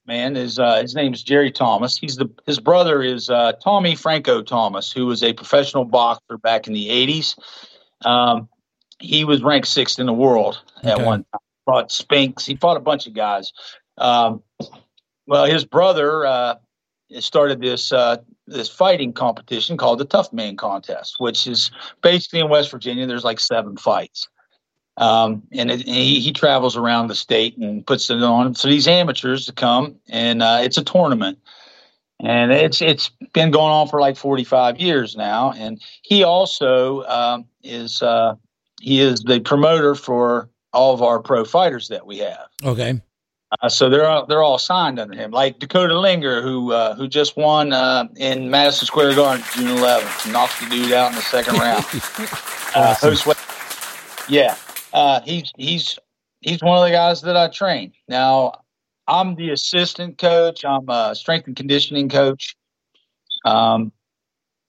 Man 0.07 0.37
is 0.37 0.59
uh, 0.59 0.81
his 0.81 0.94
name 0.94 1.12
is 1.14 1.22
Jerry 1.22 1.50
Thomas. 1.50 1.96
He's 1.96 2.16
the 2.16 2.31
his 2.46 2.59
brother 2.59 3.02
is 3.02 3.31
uh, 3.31 3.52
Tommy 3.62 3.94
Franco 3.94 4.42
Thomas, 4.42 4.92
who 4.92 5.07
was 5.07 5.22
a 5.22 5.33
professional 5.33 5.85
boxer 5.85 6.38
back 6.38 6.66
in 6.66 6.72
the 6.72 6.90
eighties. 6.90 7.37
Um, 8.05 8.48
he 8.98 9.24
was 9.24 9.42
ranked 9.42 9.68
sixth 9.68 9.98
in 9.98 10.07
the 10.07 10.12
world 10.12 10.62
at 10.83 11.00
one 11.00 11.24
time. 11.33 11.40
Fought 11.66 11.92
Spinks. 11.92 12.44
He 12.44 12.57
fought 12.57 12.76
a 12.76 12.81
bunch 12.81 13.07
of 13.07 13.14
guys. 13.14 13.52
Um, 13.98 14.42
well, 15.26 15.44
his 15.44 15.64
brother 15.64 16.26
uh, 16.26 16.55
started 17.20 17.61
this 17.61 17.92
uh, 17.92 18.16
this 18.46 18.68
fighting 18.68 19.12
competition 19.12 19.76
called 19.76 19.98
the 19.98 20.05
Tough 20.05 20.33
Man 20.33 20.57
Contest, 20.57 21.16
which 21.18 21.46
is 21.46 21.70
basically 22.02 22.40
in 22.40 22.48
West 22.48 22.70
Virginia. 22.70 23.07
There's 23.07 23.24
like 23.24 23.40
seven 23.40 23.76
fights. 23.76 24.28
Um, 24.96 25.42
and 25.52 25.70
it, 25.70 25.83
he, 25.83 26.20
he 26.20 26.33
travels 26.33 26.76
around 26.76 27.09
the 27.09 27.14
state 27.14 27.57
and 27.57 27.87
puts 27.87 28.11
it 28.11 28.22
on 28.22 28.55
for 28.55 28.66
these 28.66 28.87
amateurs 28.87 29.46
to 29.46 29.52
come, 29.52 29.96
and 30.09 30.42
uh, 30.42 30.61
it's 30.62 30.76
a 30.76 30.85
tournament, 30.85 31.38
and 32.20 32.52
it's 32.52 32.83
it's 32.83 33.11
been 33.33 33.50
going 33.50 33.72
on 33.72 33.88
for 33.88 34.00
like 34.00 34.16
45 34.16 34.78
years 34.81 35.16
now. 35.16 35.52
And 35.52 35.81
he 36.02 36.24
also 36.24 37.05
um, 37.05 37.46
is 37.62 38.02
uh, 38.02 38.35
he 38.81 39.00
is 39.00 39.20
the 39.22 39.40
promoter 39.40 39.94
for 39.94 40.50
all 40.74 40.92
of 40.92 41.02
our 41.02 41.20
pro 41.20 41.44
fighters 41.44 41.88
that 41.88 42.07
we 42.07 42.18
have. 42.18 42.48
okay. 42.64 43.00
Uh, 43.61 43.68
so 43.68 43.90
they're 43.90 44.07
all, 44.07 44.24
they're 44.24 44.42
all 44.42 44.59
signed 44.59 44.98
under 44.98 45.14
him, 45.14 45.31
like 45.31 45.59
Dakota 45.59 45.98
Linger, 45.98 46.40
who 46.40 46.72
uh, 46.72 46.94
who 46.94 47.07
just 47.07 47.37
won 47.37 47.72
uh, 47.72 48.09
in 48.16 48.50
Madison 48.50 48.87
Square 48.87 49.14
Garden 49.14 49.44
June 49.55 49.76
11th, 49.76 50.33
knocked 50.33 50.59
the 50.61 50.70
dude 50.70 50.92
out 50.92 51.11
in 51.11 51.16
the 51.16 51.22
second 51.22 51.59
round. 51.59 51.85
uh, 52.74 52.94
host 52.94 53.26
yeah, 54.28 54.57
uh, 54.92 55.20
he's 55.22 55.52
he's 55.57 55.98
he's 56.40 56.62
one 56.62 56.78
of 56.78 56.85
the 56.85 56.90
guys 56.90 57.22
that 57.22 57.37
I 57.37 57.48
train. 57.48 57.92
Now 58.09 58.62
I'm 59.07 59.35
the 59.35 59.50
assistant 59.50 60.18
coach. 60.18 60.64
I'm 60.64 60.88
a 60.88 61.14
strength 61.14 61.46
and 61.46 61.57
conditioning 61.57 62.09
coach. 62.09 62.57
Um, 63.44 63.92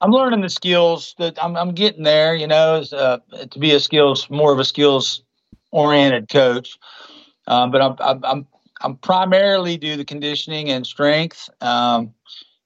I'm 0.02 0.12
learning 0.12 0.42
the 0.42 0.50
skills 0.50 1.16
that 1.18 1.42
I'm, 1.42 1.56
I'm 1.56 1.74
getting 1.74 2.04
there. 2.04 2.36
You 2.36 2.48
know, 2.48 2.84
uh, 2.92 3.20
to 3.50 3.60
be 3.60 3.72
a 3.72 3.80
skills 3.80 4.30
more 4.30 4.52
of 4.52 4.60
a 4.60 4.66
skills 4.66 5.24
oriented 5.72 6.30
coach. 6.30 6.78
Um, 7.48 7.72
but 7.72 7.82
I'm 7.82 8.22
I'm 8.24 8.48
I'm 8.82 8.98
primarily 8.98 9.78
do 9.78 9.96
the 9.96 10.06
conditioning 10.06 10.70
and 10.70 10.86
strength. 10.86 11.50
Um, 11.62 12.14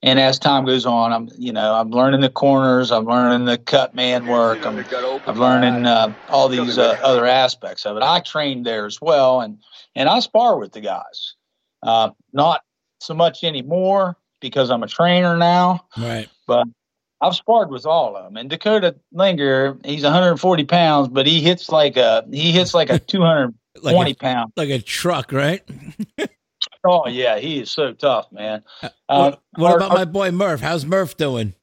and 0.04 0.20
as 0.20 0.38
time 0.40 0.66
goes 0.66 0.86
on, 0.86 1.12
I'm 1.12 1.30
you 1.38 1.52
know 1.52 1.74
I'm 1.76 1.90
learning 1.92 2.22
the 2.22 2.30
corners. 2.30 2.92
I'm 2.92 3.06
learning 3.06 3.46
the 3.46 3.58
cut 3.58 3.96
man 3.96 4.28
work. 4.28 4.66
I'm 4.66 4.84
I'm 5.26 5.38
learning 5.38 5.86
uh, 5.86 6.14
all 6.30 6.48
these 6.50 6.78
uh, 6.78 6.98
other 7.04 7.26
aspects 7.26 7.86
of 7.86 7.98
it. 7.98 8.04
I 8.04 8.20
train 8.20 8.64
there 8.64 8.86
as 8.86 9.00
well, 9.02 9.42
and 9.42 9.58
and 9.96 10.08
I 10.10 10.20
spar 10.20 10.58
with 10.60 10.72
the 10.74 10.82
guys. 10.82 11.36
Uh, 11.84 12.10
not 12.34 12.62
so 13.00 13.14
much 13.14 13.44
anymore 13.44 14.18
because 14.40 14.70
I'm 14.70 14.84
a 14.84 14.88
trainer 14.88 15.38
now. 15.38 15.86
Right. 15.98 16.28
But 16.48 16.68
I've 17.22 17.36
sparred 17.36 17.70
with 17.72 17.86
all 17.86 18.16
of 18.16 18.24
them. 18.26 18.38
And 18.38 18.50
Dakota 18.50 18.96
Linger, 19.12 19.78
he's 19.84 20.04
140 20.04 20.66
pounds, 20.66 21.08
but 21.08 21.26
he 21.26 21.42
hits 21.42 21.70
like 21.70 21.98
a 21.98 22.24
he 22.32 22.52
hits 22.52 22.74
like 22.74 22.90
a 22.92 23.00
220 23.08 23.54
Like 23.82 24.16
a, 24.16 24.20
pound. 24.20 24.54
like 24.56 24.70
a 24.70 24.80
truck, 24.80 25.32
right? 25.32 25.62
Oh 26.86 27.08
yeah, 27.08 27.40
he 27.40 27.60
is 27.60 27.72
so 27.72 27.94
tough, 27.94 28.32
man. 28.32 28.64
what 28.82 28.94
Um, 29.10 29.36
what 29.56 29.72
our- 29.72 29.78
about 29.78 29.92
my 29.94 30.06
boy 30.06 30.32
Murph? 30.32 30.62
How's 30.62 30.86
Murph 30.86 31.18
doing? 31.18 31.54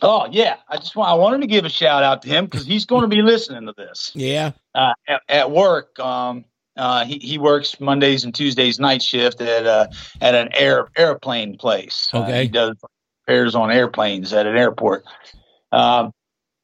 Oh 0.00 0.26
yeah, 0.30 0.56
I 0.68 0.76
just 0.76 0.94
want 0.94 1.10
I 1.10 1.14
wanted 1.14 1.40
to 1.40 1.46
give 1.48 1.64
a 1.64 1.68
shout 1.68 2.02
out 2.04 2.22
to 2.22 2.28
him 2.28 2.44
because 2.44 2.64
he's 2.66 2.86
going 2.86 3.02
to 3.02 3.08
be 3.08 3.20
listening 3.22 3.66
to 3.66 3.74
this 3.76 4.12
Yeah. 4.14 4.52
uh, 4.74 4.92
at, 5.08 5.22
at 5.28 5.50
work. 5.50 5.98
Um, 5.98 6.44
uh, 6.76 7.04
he 7.04 7.18
he 7.18 7.38
works 7.38 7.80
Mondays 7.80 8.22
and 8.22 8.32
Tuesdays 8.32 8.78
night 8.78 9.02
shift 9.02 9.40
at 9.40 9.66
uh, 9.66 9.88
at 10.20 10.34
an 10.36 10.50
air 10.54 10.88
airplane 10.96 11.56
place. 11.58 12.08
Uh, 12.14 12.18
Okay. 12.22 12.42
he 12.44 12.48
does 12.48 12.76
repairs 13.26 13.56
on 13.56 13.72
airplanes 13.72 14.32
at 14.32 14.46
an 14.46 14.56
airport. 14.56 15.04
Um, 15.72 16.12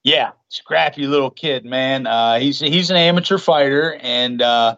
yeah, 0.05 0.31
scrappy 0.51 1.07
little 1.09 1.31
kid, 1.31 1.65
man. 1.65 2.07
Uh, 2.07 2.39
he's 2.39 2.61
he's 2.61 2.91
an 2.91 2.97
amateur 2.97 3.39
fighter 3.39 3.99
and 4.01 4.41
uh, 4.41 4.77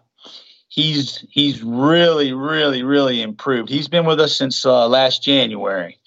he's 0.76 1.26
he's 1.30 1.62
really 1.64 2.34
really 2.34 2.84
really 2.84 3.22
improved. 3.22 3.70
He's 3.70 3.88
been 3.88 4.06
with 4.06 4.20
us 4.20 4.36
since 4.36 4.66
uh, 4.66 4.88
last 4.88 5.24
January. 5.24 5.98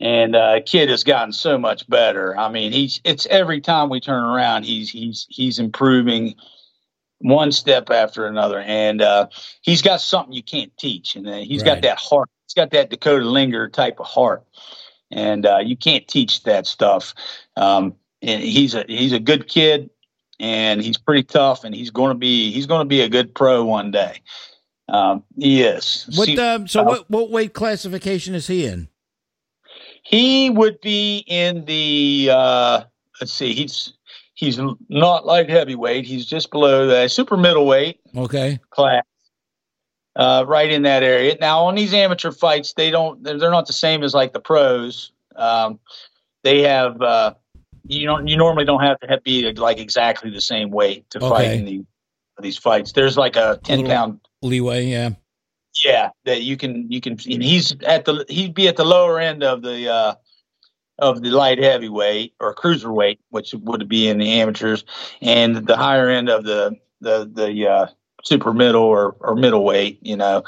and 0.00 0.36
uh, 0.36 0.60
kid 0.66 0.90
has 0.90 1.04
gotten 1.04 1.32
so 1.32 1.58
much 1.58 1.88
better. 1.88 2.36
I 2.38 2.50
mean, 2.50 2.72
he's 2.72 3.00
it's 3.04 3.26
every 3.26 3.60
time 3.62 3.88
we 3.90 4.00
turn 4.00 4.24
around, 4.24 4.64
he's 4.64 4.90
he's 4.90 5.26
he's 5.30 5.58
improving 5.58 6.34
one 7.20 7.52
step 7.52 7.90
after 7.90 8.26
another, 8.26 8.60
and 8.60 9.02
uh, 9.02 9.28
he's 9.62 9.82
got 9.82 10.00
something 10.00 10.32
you 10.34 10.42
can't 10.42 10.76
teach, 10.78 11.16
and 11.16 11.28
uh, 11.28 11.36
he's 11.38 11.62
Right. 11.62 11.76
got 11.76 11.82
that 11.82 11.98
heart. 11.98 12.28
He's 12.46 12.54
got 12.54 12.70
that 12.72 12.90
Dakota 12.90 13.24
Linger 13.24 13.68
type 13.70 14.00
of 14.00 14.06
heart, 14.06 14.44
and 15.10 15.46
uh, 15.46 15.58
you 15.58 15.76
can't 15.76 16.06
teach 16.08 16.44
that 16.44 16.66
stuff. 16.66 17.14
Um, 17.56 17.94
and 18.22 18.42
he's 18.42 18.74
a 18.74 18.84
he's 18.88 19.12
a 19.12 19.20
good 19.20 19.48
kid, 19.48 19.90
and 20.40 20.82
he's 20.82 20.98
pretty 20.98 21.22
tough, 21.24 21.64
and 21.64 21.74
he's 21.74 21.90
going 21.90 22.10
to 22.10 22.18
be 22.18 22.50
he's 22.52 22.66
going 22.66 22.80
to 22.80 22.88
be 22.88 23.00
a 23.00 23.08
good 23.08 23.34
pro 23.34 23.64
one 23.64 23.90
day. 23.90 24.20
Um, 24.88 25.22
he 25.36 25.62
is. 25.62 26.06
What? 26.16 26.38
Um, 26.38 26.66
so 26.68 26.80
uh, 26.80 26.84
what? 26.84 27.10
What 27.10 27.30
weight 27.30 27.52
classification 27.54 28.34
is 28.34 28.46
he 28.46 28.66
in? 28.66 28.88
he 30.04 30.48
would 30.48 30.80
be 30.80 31.18
in 31.26 31.64
the 31.66 32.30
uh 32.32 32.82
let's 33.20 33.32
see 33.32 33.52
he's 33.52 33.92
he's 34.34 34.58
not 34.88 35.26
light 35.26 35.50
heavyweight 35.50 36.06
he's 36.06 36.24
just 36.24 36.50
below 36.50 36.86
the 36.86 37.08
super 37.08 37.36
middleweight 37.36 38.00
Okay. 38.16 38.58
class 38.70 39.04
uh 40.16 40.44
right 40.48 40.70
in 40.70 40.82
that 40.82 41.02
area 41.02 41.36
now 41.40 41.64
on 41.64 41.74
these 41.74 41.92
amateur 41.92 42.30
fights 42.32 42.72
they 42.74 42.90
don't 42.90 43.22
they're, 43.22 43.38
they're 43.38 43.50
not 43.50 43.66
the 43.66 43.72
same 43.74 44.02
as 44.02 44.14
like 44.14 44.32
the 44.32 44.40
pros 44.40 45.12
um 45.36 45.78
they 46.42 46.62
have 46.62 47.02
uh 47.02 47.34
you 47.88 48.06
don't 48.06 48.28
you 48.28 48.36
normally 48.36 48.64
don't 48.64 48.82
have 48.82 49.00
to 49.00 49.06
have 49.08 49.24
be 49.24 49.52
like 49.54 49.78
exactly 49.78 50.30
the 50.30 50.40
same 50.40 50.70
weight 50.70 51.08
to 51.10 51.20
fight 51.20 51.52
in 51.52 51.64
the, 51.64 51.84
these 52.40 52.56
fights 52.56 52.92
there's 52.92 53.16
like 53.16 53.36
a 53.36 53.58
10 53.64 53.80
little- 53.80 53.92
pound 53.92 54.20
Leeway. 54.42 54.84
Yeah. 54.84 55.10
yeah, 55.84 56.10
that 56.24 56.42
you 56.42 56.56
can 56.56 56.90
you 56.90 57.00
can 57.00 57.12
and 57.12 57.42
he's 57.42 57.74
at 57.82 58.04
the 58.04 58.24
he'd 58.28 58.54
be 58.54 58.68
at 58.68 58.76
the 58.76 58.84
lower 58.84 59.18
end 59.18 59.42
of 59.42 59.62
the 59.62 59.92
uh 59.92 60.14
of 60.98 61.22
the 61.22 61.30
light 61.30 61.58
heavyweight 61.58 62.34
or 62.40 62.54
cruiserweight, 62.54 63.18
which 63.30 63.54
would 63.54 63.88
be 63.88 64.08
in 64.08 64.18
the 64.18 64.40
amateurs, 64.40 64.84
and 65.20 65.56
the 65.66 65.76
higher 65.76 66.08
end 66.08 66.28
of 66.28 66.44
the 66.44 66.76
the 67.00 67.28
the 67.32 67.68
uh 67.68 67.86
super 68.24 68.52
middle 68.52 68.82
or 68.82 69.16
or 69.20 69.34
middleweight, 69.34 69.98
you 70.02 70.16
know. 70.16 70.44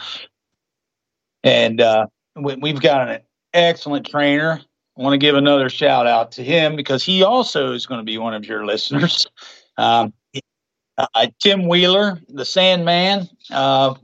And 1.42 1.80
uh 1.80 2.06
we, 2.36 2.56
we've 2.56 2.80
got 2.80 3.08
an 3.08 3.20
excellent 3.52 4.06
trainer. 4.06 4.60
I 5.00 5.02
want 5.02 5.14
to 5.14 5.18
give 5.18 5.34
another 5.34 5.70
shout 5.70 6.06
out 6.06 6.32
to 6.32 6.44
him 6.44 6.76
because 6.76 7.02
he 7.02 7.22
also 7.22 7.72
is 7.72 7.86
going 7.86 8.00
to 8.00 8.04
be 8.04 8.18
one 8.18 8.34
of 8.34 8.44
your 8.46 8.64
listeners. 8.64 9.26
Um, 9.78 10.12
uh, 10.98 11.28
Tim 11.38 11.66
Wheeler, 11.66 12.20
the 12.28 12.44
Sandman. 12.44 13.30
Uh, 13.50 13.94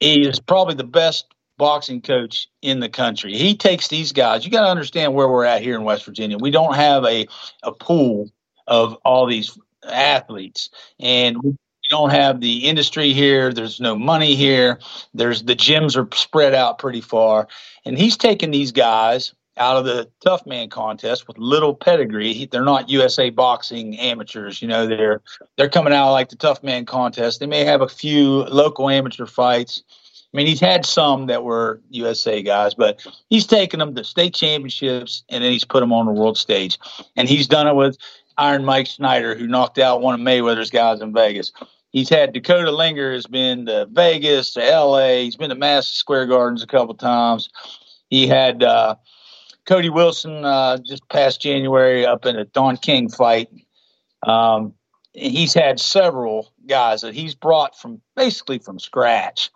he 0.00 0.28
is 0.28 0.38
probably 0.38 0.74
the 0.74 0.84
best 0.84 1.32
boxing 1.56 2.02
coach 2.02 2.48
in 2.60 2.80
the 2.80 2.90
country. 2.90 3.34
He 3.34 3.56
takes 3.56 3.88
these 3.88 4.12
guys. 4.12 4.44
You 4.44 4.50
got 4.50 4.64
to 4.64 4.70
understand 4.70 5.14
where 5.14 5.28
we're 5.28 5.46
at 5.46 5.62
here 5.62 5.76
in 5.76 5.84
West 5.84 6.04
Virginia. 6.04 6.36
We 6.36 6.50
don't 6.50 6.74
have 6.74 7.06
a 7.06 7.26
a 7.62 7.72
pool 7.72 8.30
of 8.66 8.98
all 9.02 9.24
these 9.24 9.56
athletes, 9.88 10.68
and 11.00 11.40
we 11.42 11.56
don't 11.88 12.10
have 12.10 12.42
the 12.42 12.68
industry 12.68 13.14
here. 13.14 13.50
There's 13.50 13.80
no 13.80 13.96
money 13.96 14.34
here. 14.34 14.78
There's 15.14 15.44
the 15.44 15.56
gyms 15.56 15.96
are 15.96 16.14
spread 16.14 16.52
out 16.52 16.78
pretty 16.78 17.00
far, 17.00 17.48
and 17.86 17.96
he's 17.96 18.18
taking 18.18 18.50
these 18.50 18.72
guys 18.72 19.32
out 19.58 19.76
of 19.76 19.84
the 19.84 20.08
tough 20.24 20.46
man 20.46 20.68
contest 20.70 21.28
with 21.28 21.38
little 21.38 21.74
pedigree. 21.74 22.48
They're 22.50 22.64
not 22.64 22.88
USA 22.88 23.30
boxing 23.30 23.98
amateurs. 23.98 24.62
You 24.62 24.68
know, 24.68 24.86
they're 24.86 25.20
they're 25.56 25.68
coming 25.68 25.92
out 25.92 26.12
like 26.12 26.30
the 26.30 26.36
tough 26.36 26.62
man 26.62 26.86
contest. 26.86 27.40
They 27.40 27.46
may 27.46 27.64
have 27.64 27.82
a 27.82 27.88
few 27.88 28.44
local 28.44 28.88
amateur 28.88 29.26
fights. 29.26 29.82
I 30.32 30.36
mean, 30.36 30.46
he's 30.46 30.60
had 30.60 30.86
some 30.86 31.26
that 31.26 31.44
were 31.44 31.82
USA 31.90 32.42
guys, 32.42 32.72
but 32.72 33.06
he's 33.28 33.46
taken 33.46 33.78
them 33.78 33.94
to 33.94 34.04
state 34.04 34.34
championships 34.34 35.24
and 35.28 35.44
then 35.44 35.52
he's 35.52 35.64
put 35.64 35.80
them 35.80 35.92
on 35.92 36.06
the 36.06 36.12
world 36.12 36.38
stage. 36.38 36.78
And 37.16 37.28
he's 37.28 37.46
done 37.46 37.68
it 37.68 37.74
with 37.74 37.98
Iron 38.38 38.64
Mike 38.64 38.86
Snyder, 38.86 39.34
who 39.34 39.46
knocked 39.46 39.78
out 39.78 40.00
one 40.00 40.14
of 40.14 40.20
Mayweather's 40.20 40.70
guys 40.70 41.02
in 41.02 41.12
Vegas. 41.12 41.52
He's 41.90 42.08
had 42.08 42.32
Dakota 42.32 42.70
Linger 42.70 43.12
has 43.12 43.26
been 43.26 43.66
to 43.66 43.86
Vegas, 43.92 44.54
to 44.54 44.60
LA. 44.60 45.18
He's 45.18 45.36
been 45.36 45.50
to 45.50 45.54
Madison 45.54 45.94
Square 45.94 46.26
Gardens 46.26 46.62
a 46.62 46.66
couple 46.66 46.94
times. 46.94 47.50
He 48.08 48.26
had 48.26 48.62
uh, 48.62 48.94
Cody 49.66 49.90
Wilson 49.90 50.44
uh, 50.44 50.78
just 50.78 51.08
past 51.08 51.40
January 51.40 52.04
up 52.04 52.26
in 52.26 52.36
a 52.36 52.44
Don 52.44 52.76
King 52.76 53.08
fight. 53.08 53.48
Um, 54.26 54.74
he's 55.12 55.54
had 55.54 55.78
several 55.78 56.52
guys 56.66 57.02
that 57.02 57.14
he's 57.14 57.34
brought 57.34 57.78
from 57.78 58.00
basically 58.16 58.58
from 58.58 58.78
scratch 58.78 59.50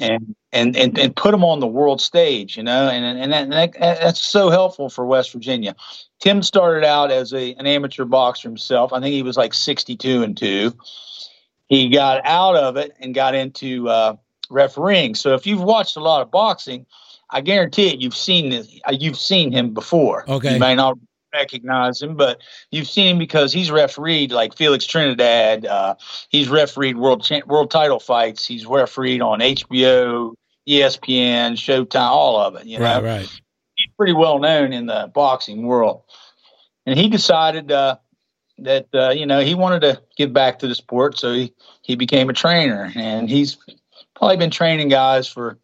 and 0.00 0.34
and 0.52 0.76
and, 0.76 0.98
and 0.98 1.14
put 1.14 1.32
them 1.32 1.44
on 1.44 1.60
the 1.60 1.66
world 1.66 2.00
stage 2.00 2.56
you 2.56 2.62
know 2.62 2.88
and 2.88 3.04
and, 3.04 3.32
that, 3.32 3.42
and 3.42 3.52
that, 3.52 3.72
that's 3.78 4.20
so 4.20 4.48
helpful 4.48 4.88
for 4.88 5.04
west 5.04 5.32
virginia. 5.32 5.74
Tim 6.20 6.42
started 6.42 6.84
out 6.84 7.10
as 7.10 7.32
a 7.32 7.54
an 7.54 7.66
amateur 7.66 8.04
boxer 8.04 8.48
himself. 8.48 8.92
I 8.92 9.00
think 9.00 9.12
he 9.12 9.22
was 9.22 9.36
like 9.36 9.54
62 9.54 10.22
and 10.22 10.36
2 10.36 10.72
he 11.68 11.90
got 11.90 12.24
out 12.24 12.56
of 12.56 12.76
it 12.76 12.96
and 12.98 13.14
got 13.14 13.34
into 13.34 13.88
uh, 13.88 14.16
refereeing. 14.50 15.14
So 15.14 15.34
if 15.34 15.46
you've 15.46 15.62
watched 15.62 15.96
a 15.96 16.00
lot 16.00 16.22
of 16.22 16.30
boxing 16.30 16.86
i 17.30 17.40
guarantee 17.40 17.88
it 17.88 18.00
you've 18.00 18.16
seen 18.16 18.50
this, 18.50 18.78
uh, 18.88 18.92
you've 18.98 19.18
seen 19.18 19.52
him 19.52 19.74
before 19.74 20.24
Okay. 20.28 20.54
you 20.54 20.58
may 20.58 20.74
not 20.74 20.96
recognize 21.34 22.00
him 22.00 22.16
but 22.16 22.40
you've 22.70 22.88
seen 22.88 23.08
him 23.08 23.18
because 23.18 23.52
he's 23.52 23.70
refereed 23.70 24.32
like 24.32 24.56
felix 24.56 24.86
trinidad 24.86 25.66
uh, 25.66 25.94
he's 26.30 26.48
refereed 26.48 26.96
world 26.96 27.22
cha- 27.22 27.44
world 27.46 27.70
title 27.70 28.00
fights. 28.00 28.46
He's 28.46 28.64
refereed 28.64 29.20
on 29.20 29.40
HBO, 29.40 30.32
ESPN, 30.66 31.52
Showtime, 31.52 32.00
all 32.00 32.38
of 32.40 32.56
it. 32.56 32.64
You 32.66 32.78
know, 32.78 32.84
Right. 32.84 33.02
Right. 33.04 33.40
he's 33.76 33.92
pretty 33.96 34.14
well 34.14 34.38
known 34.38 34.72
in 34.72 34.86
the 34.86 35.10
boxing 35.14 35.66
world. 35.66 36.02
And 36.86 36.98
he 36.98 37.08
decided 37.08 37.70
uh, 37.70 37.96
that 38.58 38.86
uh, 38.94 39.10
you 39.10 39.26
know 39.26 39.40
he 39.40 39.54
wanted 39.54 39.80
to 39.80 40.00
give 40.16 40.32
back 40.32 40.58
to 40.60 40.66
the 40.68 40.74
sport, 40.74 41.18
so 41.18 41.34
he 41.34 41.52
he 41.82 41.94
became 41.94 42.30
a 42.30 42.32
trainer, 42.32 42.90
and 42.96 43.28
he's 43.28 43.58
probably 44.16 44.38
been 44.38 44.50
training 44.50 44.88
guys 44.88 45.28
for 45.28 45.58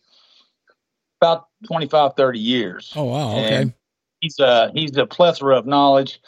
about 1.25 1.49
25, 1.67 2.13
30 2.17 2.39
years 2.39 2.93
Oh 2.95 3.05
wow. 3.05 3.33
Okay. 3.33 3.55
And- 3.63 3.75
he's 4.21 4.39
a 4.39 4.71
he's 4.75 4.97
a 4.97 5.07
plethora 5.07 5.59
of 5.59 5.67
knowledge 5.67 6.21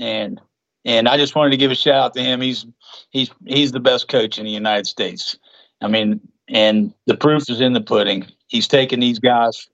and 0.00 0.40
and 0.84 1.08
I 1.08 1.16
just 1.16 1.34
wanted 1.34 1.50
to 1.50 1.56
give 1.56 1.70
a 1.70 1.76
shout 1.76 1.94
out 1.94 2.14
to 2.14 2.22
him. 2.22 2.40
He's 2.40 2.66
he's 3.10 3.30
he's 3.46 3.72
the 3.72 3.80
best 3.80 4.08
coach 4.08 4.38
in 4.38 4.44
the 4.44 4.50
United 4.50 4.86
States. 4.86 5.36
I 5.80 5.88
mean, 5.88 6.20
and 6.48 6.92
the 7.06 7.16
proof 7.16 7.48
is 7.48 7.60
in 7.60 7.72
the 7.72 7.80
pudding. 7.80 8.26
He's 8.48 8.68
taken 8.68 9.00
these 9.00 9.18
guys 9.18 9.68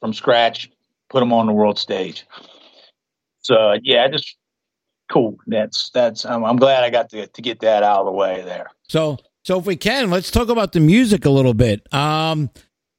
from 0.00 0.12
scratch, 0.12 0.70
put 1.10 1.20
them 1.20 1.32
on 1.32 1.46
the 1.46 1.52
world 1.52 1.78
stage. 1.78 2.26
So 3.40 3.76
yeah, 3.82 4.06
just 4.08 4.36
cool. 5.10 5.36
That's 5.46 5.90
that's 5.90 6.24
I'm, 6.24 6.44
I'm 6.44 6.56
glad 6.56 6.84
I 6.84 6.90
got 6.90 7.10
to 7.10 7.26
to 7.26 7.42
get 7.42 7.60
that 7.60 7.82
out 7.82 8.00
of 8.00 8.06
the 8.06 8.12
way 8.12 8.42
there. 8.44 8.70
So, 8.88 9.18
so 9.44 9.58
if 9.58 9.66
we 9.66 9.76
can, 9.76 10.10
let's 10.10 10.30
talk 10.30 10.48
about 10.48 10.72
the 10.72 10.80
music 10.80 11.24
a 11.24 11.30
little 11.30 11.54
bit. 11.54 11.92
Um, 11.92 12.50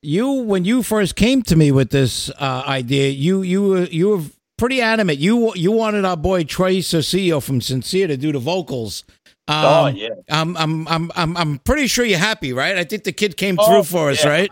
you, 0.04 0.32
when 0.32 0.66
you 0.66 0.84
first 0.84 1.16
came 1.16 1.42
to 1.44 1.56
me 1.56 1.72
with 1.72 1.90
this 1.92 2.30
uh, 2.32 2.64
idea, 2.68 3.10
you 3.10 3.42
you 3.42 3.68
were 3.68 3.84
you 3.86 4.10
were 4.10 4.22
pretty 4.58 4.82
animate. 4.82 5.20
You 5.20 5.54
you 5.56 5.72
wanted 5.72 6.06
our 6.06 6.18
boy 6.18 6.44
Trey 6.44 6.80
Cecilio 6.80 7.42
from 7.42 7.62
Sincere 7.62 8.08
to 8.08 8.18
do 8.18 8.32
the 8.32 8.40
vocals. 8.40 9.04
Um, 9.48 9.66
oh 9.66 9.88
yeah. 9.88 10.10
I'm 10.30 10.56
I'm 10.56 10.88
I'm 10.88 11.12
I'm 11.16 11.36
I'm 11.38 11.58
pretty 11.60 11.88
sure 11.88 12.06
you're 12.06 12.18
happy, 12.20 12.54
right? 12.54 12.78
I 12.78 12.84
think 12.86 13.04
the 13.04 13.12
kid 13.12 13.36
came 13.38 13.58
Oh, 13.60 13.66
through 13.66 13.84
for 13.84 14.10
us, 14.10 14.26
right? 14.26 14.50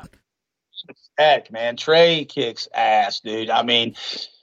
heck, 1.17 1.51
man. 1.51 1.77
Trey 1.77 2.25
kicks 2.25 2.67
ass, 2.73 3.19
dude. 3.19 3.49
I 3.49 3.63
mean, 3.63 3.95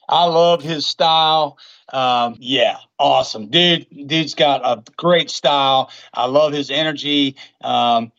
I 0.09 0.25
love 0.25 0.62
his 0.62 0.87
style. 0.87 1.59
Um, 1.92 2.37
yeah, 2.38 2.77
awesome, 2.99 3.49
dude. 3.49 3.87
Dude's 4.07 4.35
got 4.35 4.62
a 4.64 4.83
great 4.97 5.31
style. 5.31 5.90
I 6.14 6.27
love 6.27 6.53
his 6.53 6.71
energy. 6.71 7.37
Um, 7.62 8.12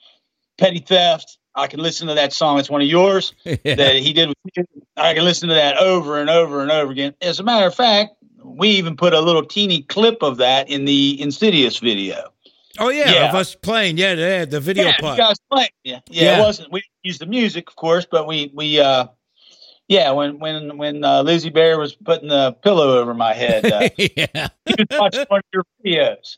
Petty 0.58 0.80
theft. 0.80 1.39
I 1.56 1.68
can 1.68 1.80
listen 1.80 2.08
to 2.08 2.14
that 2.16 2.34
song. 2.34 2.60
It's 2.60 2.70
one 2.70 2.82
of 2.82 2.88
yours 2.88 3.34
that 3.44 3.96
he 4.02 4.14
did. 4.14 4.30
With. 4.30 4.66
I 4.96 5.14
can 5.14 5.24
listen 5.24 5.50
to 5.50 5.56
that 5.56 5.78
over 5.78 6.20
and 6.20 6.30
over 6.30 6.62
and 6.62 6.72
over 6.72 6.92
again. 6.92 7.14
As 7.22 7.40
a 7.40 7.44
matter 7.44 7.68
of 7.68 7.76
fact, 7.76 8.16
we 8.44 8.70
even 8.70 8.96
put 8.96 9.14
a 9.14 9.20
little 9.20 9.44
teeny 9.46 9.84
clip 9.84 10.22
of 10.22 10.38
that 10.38 10.70
in 10.70 10.86
the 10.86 11.20
Insidious 11.22 11.80
video. 11.80 12.32
Oh 12.78 12.90
yeah, 12.90 13.12
Yeah. 13.12 13.30
of 13.30 13.36
us 13.36 13.56
playing, 13.56 13.98
yeah, 13.98 14.14
yeah, 14.14 14.46
the 14.46 14.60
video 14.60 14.86
yeah, 14.86 14.98
part. 15.00 15.18
you 15.18 15.24
guys 15.24 15.38
playing. 15.52 15.70
Yeah, 15.84 16.00
yeah, 16.10 16.24
Yeah. 16.24 16.38
It 16.38 16.42
wasn't. 16.42 16.72
We 16.72 16.84
didn't 17.04 17.20
the 17.20 17.26
music, 17.26 17.70
of 17.70 17.76
course, 17.76 18.06
but 18.10 18.28
we 18.28 18.52
we 18.54 18.80
uh, 18.80 19.08
yeah. 19.88 20.12
When 20.12 20.40
when 20.40 20.78
when 20.78 21.04
uh, 21.04 21.24
Lizzie 21.24 21.50
Bear 21.50 21.78
was 21.80 21.96
putting 21.96 22.30
the 22.30 22.54
pillow 22.64 23.00
over 23.00 23.14
my 23.14 23.34
head, 23.34 23.66
uh, 23.66 23.90
yeah. 23.98 24.48
he 24.66 24.76
was 24.78 25.00
watching 25.00 25.26
one 25.28 25.40
of 25.40 25.46
your 25.54 25.64
videos. 25.86 26.38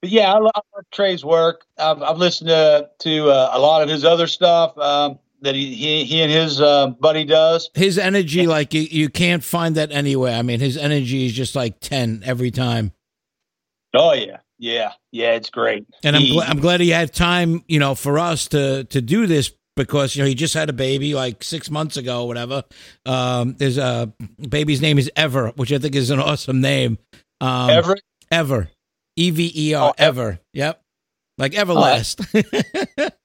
But 0.00 0.10
yeah, 0.10 0.32
I 0.32 0.38
love, 0.38 0.52
I 0.54 0.60
love 0.76 0.84
Trey's 0.92 1.24
work. 1.24 1.64
I've, 1.78 2.02
I've 2.02 2.16
listened 2.18 2.48
to 2.48 2.88
to 3.00 3.30
uh, 3.30 3.50
a 3.52 3.58
lot 3.58 3.82
of 3.82 3.88
his 3.88 4.04
other 4.04 4.26
stuff 4.26 4.76
um, 4.78 5.18
that 5.42 5.54
he, 5.54 5.74
he 5.74 6.04
he 6.04 6.22
and 6.22 6.32
his 6.32 6.60
uh, 6.60 6.88
buddy 6.88 7.24
does. 7.24 7.68
His 7.74 7.98
energy, 7.98 8.46
like 8.46 8.72
you, 8.72 8.82
you 8.82 9.08
can't 9.10 9.44
find 9.44 9.74
that 9.74 9.92
anywhere. 9.92 10.34
I 10.36 10.42
mean, 10.42 10.60
his 10.60 10.76
energy 10.76 11.26
is 11.26 11.32
just 11.32 11.54
like 11.54 11.80
ten 11.80 12.22
every 12.24 12.50
time. 12.50 12.92
Oh 13.92 14.12
yeah, 14.14 14.38
yeah, 14.58 14.92
yeah. 15.10 15.32
It's 15.32 15.50
great. 15.50 15.84
And 16.02 16.16
I'm, 16.16 16.22
He- 16.22 16.36
gl- 16.38 16.48
I'm 16.48 16.60
glad 16.60 16.80
he 16.80 16.90
had 16.90 17.12
time, 17.12 17.64
you 17.68 17.78
know, 17.78 17.94
for 17.94 18.18
us 18.18 18.48
to 18.48 18.84
to 18.84 19.00
do 19.02 19.26
this 19.26 19.52
because 19.76 20.16
you 20.16 20.22
know 20.22 20.28
he 20.28 20.34
just 20.34 20.54
had 20.54 20.68
a 20.70 20.72
baby 20.74 21.14
like 21.14 21.42
six 21.44 21.70
months 21.70 21.96
ago, 21.98 22.22
or 22.22 22.28
whatever. 22.28 22.64
Um, 23.04 23.54
there's 23.58 23.76
a 23.78 24.12
baby's 24.48 24.80
name 24.80 24.98
is 24.98 25.10
Ever, 25.16 25.48
which 25.56 25.72
I 25.72 25.78
think 25.78 25.94
is 25.94 26.10
an 26.10 26.20
awesome 26.20 26.60
name. 26.60 26.96
Um, 27.40 27.70
Everett. 27.70 28.02
Ever, 28.30 28.70
E 29.20 29.30
V 29.30 29.52
E 29.54 29.74
R, 29.74 29.90
Oh, 29.90 29.94
Ever. 29.98 30.40
Yep, 30.54 30.82
like 31.38 31.52
Everlast. 31.52 32.26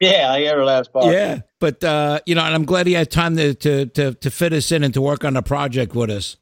Yeah, 0.00 0.28
like 0.28 0.44
Everlast 0.44 1.12
yeah, 1.12 1.40
but 1.58 1.82
uh, 1.82 2.20
you 2.24 2.36
know, 2.36 2.44
and 2.44 2.54
I'm 2.54 2.64
glad 2.64 2.86
he 2.86 2.92
had 2.92 3.10
time 3.10 3.36
to 3.36 3.54
to 3.54 3.86
to 3.86 4.14
to 4.14 4.30
fit 4.30 4.52
us 4.52 4.70
in 4.70 4.84
and 4.84 4.94
to 4.94 5.00
work 5.00 5.24
on 5.24 5.36
a 5.36 5.42
project 5.42 5.94
with 5.94 6.10
us. 6.10 6.36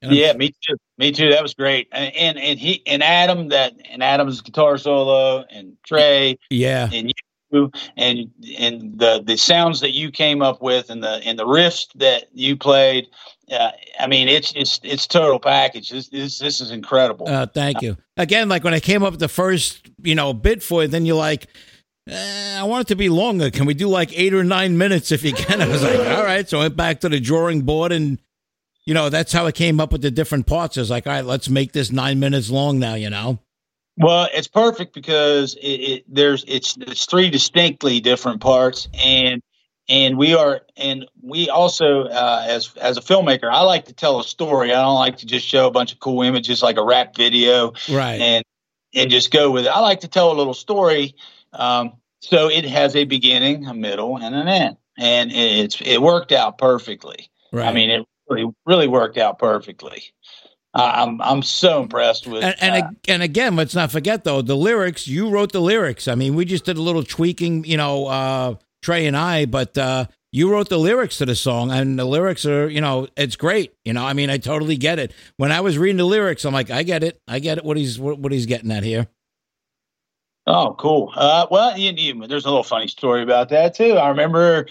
Yeah, 0.00 0.32
me 0.32 0.52
too. 0.60 0.76
Me 0.98 1.12
too. 1.12 1.30
That 1.30 1.42
was 1.42 1.54
great. 1.54 1.88
And 1.92 2.12
and, 2.16 2.38
and 2.38 2.58
he 2.58 2.82
and 2.86 3.02
Adam 3.02 3.48
that 3.48 3.74
and 3.88 4.02
Adam's 4.02 4.40
guitar 4.40 4.76
solo 4.76 5.44
and 5.50 5.76
Trey 5.84 6.38
yeah, 6.50 6.88
and 6.92 7.12
you 7.52 7.70
and 7.96 8.30
and 8.58 8.98
the 8.98 9.22
the 9.24 9.36
sounds 9.36 9.80
that 9.80 9.92
you 9.92 10.10
came 10.10 10.42
up 10.42 10.62
with 10.62 10.90
and 10.90 11.02
the 11.02 11.20
and 11.24 11.38
the 11.38 11.46
riffs 11.46 11.86
that 11.94 12.24
you 12.32 12.56
played. 12.56 13.06
Uh, 13.50 13.70
I 13.98 14.06
mean, 14.06 14.28
it's 14.28 14.52
it's 14.54 14.80
it's 14.82 15.06
total 15.06 15.38
package. 15.38 15.90
This 15.90 16.08
this, 16.08 16.38
this 16.38 16.60
is 16.60 16.70
incredible. 16.70 17.28
Uh, 17.28 17.46
thank 17.46 17.82
you. 17.82 17.96
Again, 18.16 18.48
like 18.48 18.64
when 18.64 18.74
I 18.74 18.80
came 18.80 19.02
up 19.02 19.12
with 19.12 19.20
the 19.20 19.28
first, 19.28 19.90
you 20.02 20.14
know, 20.14 20.32
bit 20.32 20.62
for 20.62 20.84
it, 20.84 20.90
then 20.90 21.06
you're 21.06 21.16
like, 21.16 21.46
eh, 22.08 22.58
I 22.58 22.62
want 22.64 22.86
it 22.86 22.88
to 22.88 22.96
be 22.96 23.08
longer. 23.08 23.50
Can 23.50 23.66
we 23.66 23.74
do 23.74 23.88
like 23.88 24.16
eight 24.18 24.34
or 24.34 24.44
nine 24.44 24.78
minutes 24.78 25.12
if 25.12 25.22
you 25.22 25.32
can? 25.32 25.60
I 25.62 25.68
was 25.68 25.82
like, 25.82 25.98
all 25.98 26.24
right. 26.24 26.48
So 26.48 26.58
I 26.58 26.62
went 26.62 26.76
back 26.76 27.00
to 27.00 27.08
the 27.08 27.20
drawing 27.20 27.62
board 27.62 27.92
and, 27.92 28.18
you 28.86 28.94
know, 28.94 29.08
that's 29.08 29.32
how 29.32 29.46
I 29.46 29.52
came 29.52 29.80
up 29.80 29.92
with 29.92 30.02
the 30.02 30.10
different 30.10 30.46
parts. 30.46 30.76
I 30.76 30.80
was 30.80 30.90
like, 30.90 31.06
all 31.06 31.12
right, 31.12 31.24
let's 31.24 31.48
make 31.48 31.72
this 31.72 31.90
nine 31.90 32.20
minutes 32.20 32.50
long 32.50 32.78
now, 32.78 32.94
you 32.94 33.10
know? 33.10 33.38
Well, 33.96 34.28
it's 34.32 34.48
perfect 34.48 34.94
because 34.94 35.54
it, 35.56 35.66
it 35.66 36.04
there's 36.08 36.44
it's 36.48 36.76
it's 36.80 37.04
three 37.04 37.28
distinctly 37.28 38.00
different 38.00 38.40
parts, 38.40 38.88
and 38.94 39.42
and 39.88 40.16
we 40.16 40.34
are 40.34 40.62
and 40.76 41.06
we 41.22 41.48
also 41.48 42.04
uh, 42.04 42.44
as 42.48 42.74
as 42.76 42.96
a 42.96 43.00
filmmaker, 43.00 43.50
I 43.50 43.62
like 43.62 43.86
to 43.86 43.92
tell 43.92 44.20
a 44.20 44.24
story. 44.24 44.72
I 44.72 44.80
don't 44.82 44.94
like 44.96 45.18
to 45.18 45.26
just 45.26 45.46
show 45.46 45.66
a 45.66 45.70
bunch 45.70 45.92
of 45.92 46.00
cool 46.00 46.22
images 46.22 46.62
like 46.62 46.76
a 46.76 46.84
rap 46.84 47.16
video 47.16 47.72
Right. 47.90 48.20
and 48.20 48.44
and 48.94 49.10
just 49.10 49.30
go 49.30 49.50
with 49.50 49.64
it. 49.66 49.68
I 49.70 49.80
like 49.80 50.00
to 50.00 50.08
tell 50.08 50.30
a 50.32 50.34
little 50.34 50.54
story, 50.54 51.14
um, 51.52 51.92
so 52.20 52.48
it 52.50 52.64
has 52.64 52.94
a 52.94 53.04
beginning, 53.04 53.66
a 53.66 53.74
middle, 53.74 54.18
and 54.18 54.34
an 54.34 54.48
end, 54.48 54.76
and 54.98 55.32
it's 55.32 55.80
it 55.80 56.00
worked 56.00 56.32
out 56.32 56.58
perfectly. 56.58 57.30
right. 57.52 57.66
I 57.68 57.72
mean, 57.72 57.90
it 57.90 58.06
really 58.28 58.52
really 58.66 58.88
worked 58.88 59.18
out 59.18 59.38
perfectly. 59.38 60.04
I'm 60.74 61.20
I'm 61.20 61.42
so 61.42 61.82
impressed 61.82 62.26
with 62.26 62.42
and 62.42 62.54
and, 62.60 62.84
uh, 62.84 62.88
and 63.08 63.22
again, 63.22 63.56
let's 63.56 63.74
not 63.74 63.90
forget 63.92 64.24
though 64.24 64.40
the 64.40 64.56
lyrics. 64.56 65.06
You 65.06 65.28
wrote 65.28 65.52
the 65.52 65.60
lyrics. 65.60 66.08
I 66.08 66.14
mean, 66.14 66.34
we 66.34 66.44
just 66.46 66.64
did 66.64 66.78
a 66.78 66.82
little 66.82 67.02
tweaking, 67.02 67.64
you 67.64 67.76
know, 67.76 68.06
uh, 68.06 68.54
Trey 68.82 69.06
and 69.06 69.16
I, 69.16 69.46
but 69.46 69.78
uh, 69.78 70.06
you 70.32 70.50
wrote 70.50 70.68
the 70.68 70.78
lyrics 70.78 71.18
to 71.18 71.26
the 71.26 71.36
song, 71.36 71.70
and 71.70 71.98
the 71.98 72.04
lyrics 72.04 72.44
are, 72.46 72.68
you 72.68 72.80
know, 72.80 73.06
it's 73.16 73.36
great. 73.36 73.72
You 73.84 73.92
know, 73.92 74.04
I 74.04 74.12
mean, 74.12 74.28
I 74.28 74.38
totally 74.38 74.76
get 74.76 74.98
it. 74.98 75.12
When 75.36 75.52
I 75.52 75.60
was 75.60 75.78
reading 75.78 75.98
the 75.98 76.04
lyrics, 76.04 76.44
I'm 76.44 76.52
like, 76.52 76.70
I 76.70 76.82
get 76.82 77.04
it, 77.04 77.20
I 77.28 77.38
get 77.38 77.58
it. 77.58 77.64
What 77.64 77.76
he's 77.76 77.98
what, 77.98 78.18
what 78.18 78.32
he's 78.32 78.46
getting 78.46 78.70
at 78.72 78.82
here. 78.82 79.06
Oh, 80.46 80.74
cool. 80.78 81.12
Uh, 81.14 81.46
well, 81.50 81.78
you, 81.78 81.92
you, 81.92 82.26
there's 82.26 82.44
a 82.44 82.48
little 82.48 82.64
funny 82.64 82.88
story 82.88 83.22
about 83.22 83.48
that 83.50 83.74
too. 83.74 83.92
I 83.92 84.08
remember 84.08 84.66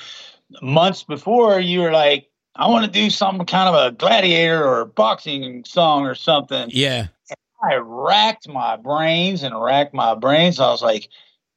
months 0.61 1.03
before 1.03 1.59
you 1.61 1.81
were 1.81 1.91
like, 1.91 2.29
"I 2.55 2.67
want 2.67 2.83
to 2.85 2.91
do 2.91 3.09
some 3.09 3.45
kind 3.45 3.69
of 3.69 3.75
a 3.75 3.95
gladiator 3.95 4.67
or 4.67 4.85
boxing 4.85 5.63
song 5.63 6.05
or 6.05 6.15
something." 6.15 6.69
Yeah, 6.71 7.07
I 7.63 7.75
racked 7.75 8.49
my 8.49 8.75
brains 8.75 9.43
and 9.43 9.59
racked 9.61 9.93
my 9.93 10.15
brains. 10.15 10.59
I 10.59 10.69
was 10.69 10.81
like, 10.81 11.07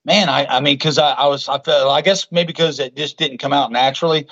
"Man, 0.04 0.28
I, 0.28 0.46
I 0.46 0.60
mean, 0.60 0.74
because 0.74 0.98
I, 0.98 1.12
I 1.12 1.26
was, 1.26 1.48
I 1.48 1.58
felt, 1.58 1.90
I 1.90 2.00
guess 2.00 2.30
maybe 2.30 2.48
because 2.48 2.78
it 2.78 2.96
just 2.96 3.18
didn't 3.18 3.38
come 3.38 3.52
out 3.52 3.72
naturally, 3.72 4.26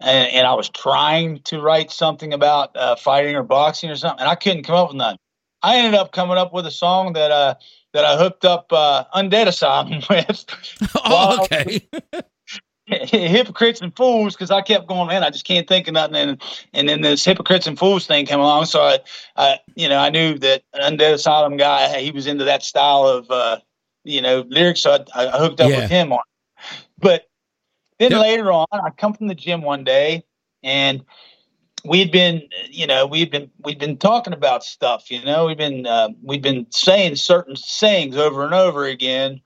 and, 0.00 0.32
and 0.32 0.46
I 0.46 0.54
was 0.54 0.68
trying 0.68 1.40
to 1.44 1.60
write 1.60 1.90
something 1.90 2.32
about 2.32 2.76
uh, 2.76 2.96
fighting 2.96 3.36
or 3.36 3.42
boxing 3.42 3.90
or 3.90 3.96
something, 3.96 4.20
and 4.20 4.28
I 4.28 4.34
couldn't 4.34 4.64
come 4.64 4.76
up 4.76 4.88
with 4.88 4.96
none. 4.96 5.16
I 5.62 5.76
ended 5.78 5.98
up 5.98 6.12
coming 6.12 6.38
up 6.38 6.52
with 6.52 6.66
a 6.66 6.70
song 6.70 7.14
that 7.14 7.30
uh 7.30 7.54
that 7.92 8.04
I 8.04 8.16
hooked 8.16 8.44
up 8.44 8.72
uh, 8.72 9.04
Undead 9.14 9.46
Asylum 9.46 10.02
with. 10.10 10.44
oh, 11.04 11.44
okay. 11.44 11.88
hypocrites 12.86 13.80
and 13.80 13.94
fools 13.96 14.34
because 14.34 14.50
I 14.50 14.60
kept 14.60 14.86
going, 14.86 15.08
man, 15.08 15.24
I 15.24 15.30
just 15.30 15.44
can't 15.44 15.66
think 15.66 15.88
of 15.88 15.94
nothing. 15.94 16.14
And, 16.14 16.42
and 16.72 16.88
then 16.88 17.00
this 17.00 17.24
hypocrites 17.24 17.66
and 17.66 17.78
fools 17.78 18.06
thing 18.06 18.26
came 18.26 18.38
along. 18.38 18.66
So 18.66 18.82
I, 18.82 18.98
I, 19.36 19.58
you 19.74 19.88
know, 19.88 19.98
I 19.98 20.10
knew 20.10 20.38
that 20.38 20.62
Undead 20.74 21.14
Asylum 21.14 21.56
guy, 21.56 21.98
he 21.98 22.12
was 22.12 22.26
into 22.26 22.44
that 22.44 22.62
style 22.62 23.06
of, 23.06 23.30
uh, 23.30 23.58
you 24.06 24.20
know, 24.22 24.44
lyrics. 24.48 24.80
So 24.80 25.04
I, 25.14 25.26
I 25.26 25.38
hooked 25.38 25.60
up 25.60 25.70
Yeah. 25.70 25.76
with 25.80 25.90
him 25.90 26.12
on. 26.12 26.20
it. 26.20 26.64
But 26.98 27.28
then 27.98 28.12
Yep. 28.12 28.20
later 28.22 28.52
on, 28.52 28.66
I 28.72 28.90
come 28.90 29.12
from 29.12 29.26
the 29.26 29.34
gym 29.34 29.62
one 29.62 29.84
day 29.84 30.24
and 30.62 31.04
we'd 31.84 32.12
been, 32.12 32.48
you 32.70 32.86
know, 32.86 33.06
we'd 33.06 33.30
been, 33.30 33.50
we'd 33.64 33.78
been 33.78 33.96
talking 33.96 34.32
about 34.32 34.64
stuff, 34.64 35.10
you 35.10 35.24
know, 35.24 35.46
we've 35.46 35.56
been, 35.56 35.86
uh, 35.86 36.08
we'd 36.22 36.42
been 36.42 36.66
saying 36.70 37.16
certain 37.16 37.56
sayings 37.56 38.16
over 38.16 38.44
and 38.44 38.54
over 38.54 38.86
again. 38.86 39.40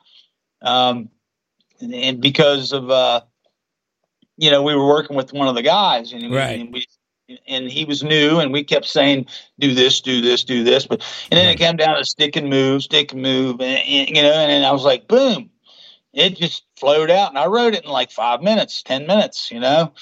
Um, 0.62 1.09
and, 1.81 1.94
and 1.94 2.20
because 2.20 2.73
of, 2.73 2.90
uh, 2.90 3.23
you 4.37 4.51
know, 4.51 4.62
we 4.62 4.75
were 4.75 4.87
working 4.87 5.16
with 5.16 5.33
one 5.33 5.49
of 5.49 5.55
the 5.55 5.62
guys, 5.62 6.12
and, 6.12 6.23
we- 6.31 6.37
Right. 6.37 6.61
and 6.61 6.73
we 6.73 6.87
and 7.46 7.70
he 7.70 7.84
was 7.84 8.02
new, 8.02 8.38
and 8.38 8.52
we 8.52 8.64
kept 8.64 8.86
saying, 8.86 9.26
"Do 9.58 9.74
this, 9.74 10.00
do 10.00 10.20
this, 10.20 10.44
do 10.44 10.64
this," 10.64 10.86
but 10.86 11.02
and 11.30 11.38
then 11.38 11.48
it 11.48 11.56
came 11.56 11.76
down 11.76 11.96
to 11.96 12.04
stick 12.04 12.36
and 12.36 12.48
move, 12.48 12.82
stick 12.82 13.12
and 13.12 13.22
move, 13.22 13.60
and, 13.60 13.78
and, 13.78 14.16
you 14.16 14.22
know, 14.22 14.32
and 14.32 14.50
then 14.50 14.64
I 14.64 14.72
was 14.72 14.84
like, 14.84 15.08
boom, 15.08 15.50
it 16.12 16.36
just 16.36 16.64
flowed 16.76 17.10
out, 17.10 17.30
and 17.30 17.38
I 17.38 17.46
wrote 17.46 17.74
it 17.74 17.84
in 17.84 17.90
like 17.90 18.10
five 18.10 18.42
minutes, 18.42 18.82
ten 18.82 19.06
minutes, 19.06 19.50
you 19.50 19.60
know. 19.60 19.92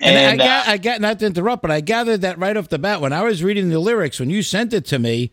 And, 0.00 0.40
I 0.40 0.44
uh, 0.44 0.46
got, 0.46 0.68
I 0.68 0.76
got 0.78 1.00
not 1.00 1.18
to 1.18 1.26
interrupt, 1.26 1.62
but 1.62 1.70
I 1.72 1.80
gathered 1.80 2.20
that 2.20 2.38
right 2.38 2.56
off 2.56 2.68
the 2.68 2.78
bat 2.78 3.00
when 3.00 3.12
I 3.12 3.22
was 3.22 3.42
reading 3.42 3.68
the 3.68 3.80
lyrics 3.80 4.20
when 4.20 4.30
you 4.30 4.42
sent 4.42 4.72
it 4.72 4.84
to 4.86 4.98
me, 4.98 5.32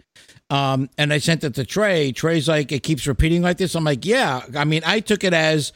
um, 0.49 0.89
and 0.97 1.13
I 1.13 1.19
sent 1.19 1.43
it 1.43 1.53
to 1.55 1.65
Trey. 1.65 2.11
Trey's 2.11 2.47
like, 2.47 2.71
it 2.71 2.81
keeps 2.83 3.05
repeating 3.05 3.41
like 3.41 3.57
this. 3.57 3.75
I'm 3.75 3.83
like, 3.83 4.05
yeah. 4.05 4.41
I 4.55 4.63
mean, 4.63 4.81
I 4.85 5.01
took 5.01 5.23
it 5.23 5.33
as, 5.33 5.71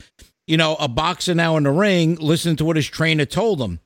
you 0.48 0.58
know, 0.58 0.76
a 0.80 0.88
boxer 0.88 1.36
now 1.36 1.58
in 1.58 1.64
the 1.64 1.72
ring, 1.72 2.16
listen 2.16 2.56
to 2.58 2.66
what 2.66 2.76
his 2.76 2.88
trainer 2.88 3.26
told 3.26 3.62
him. 3.62 3.80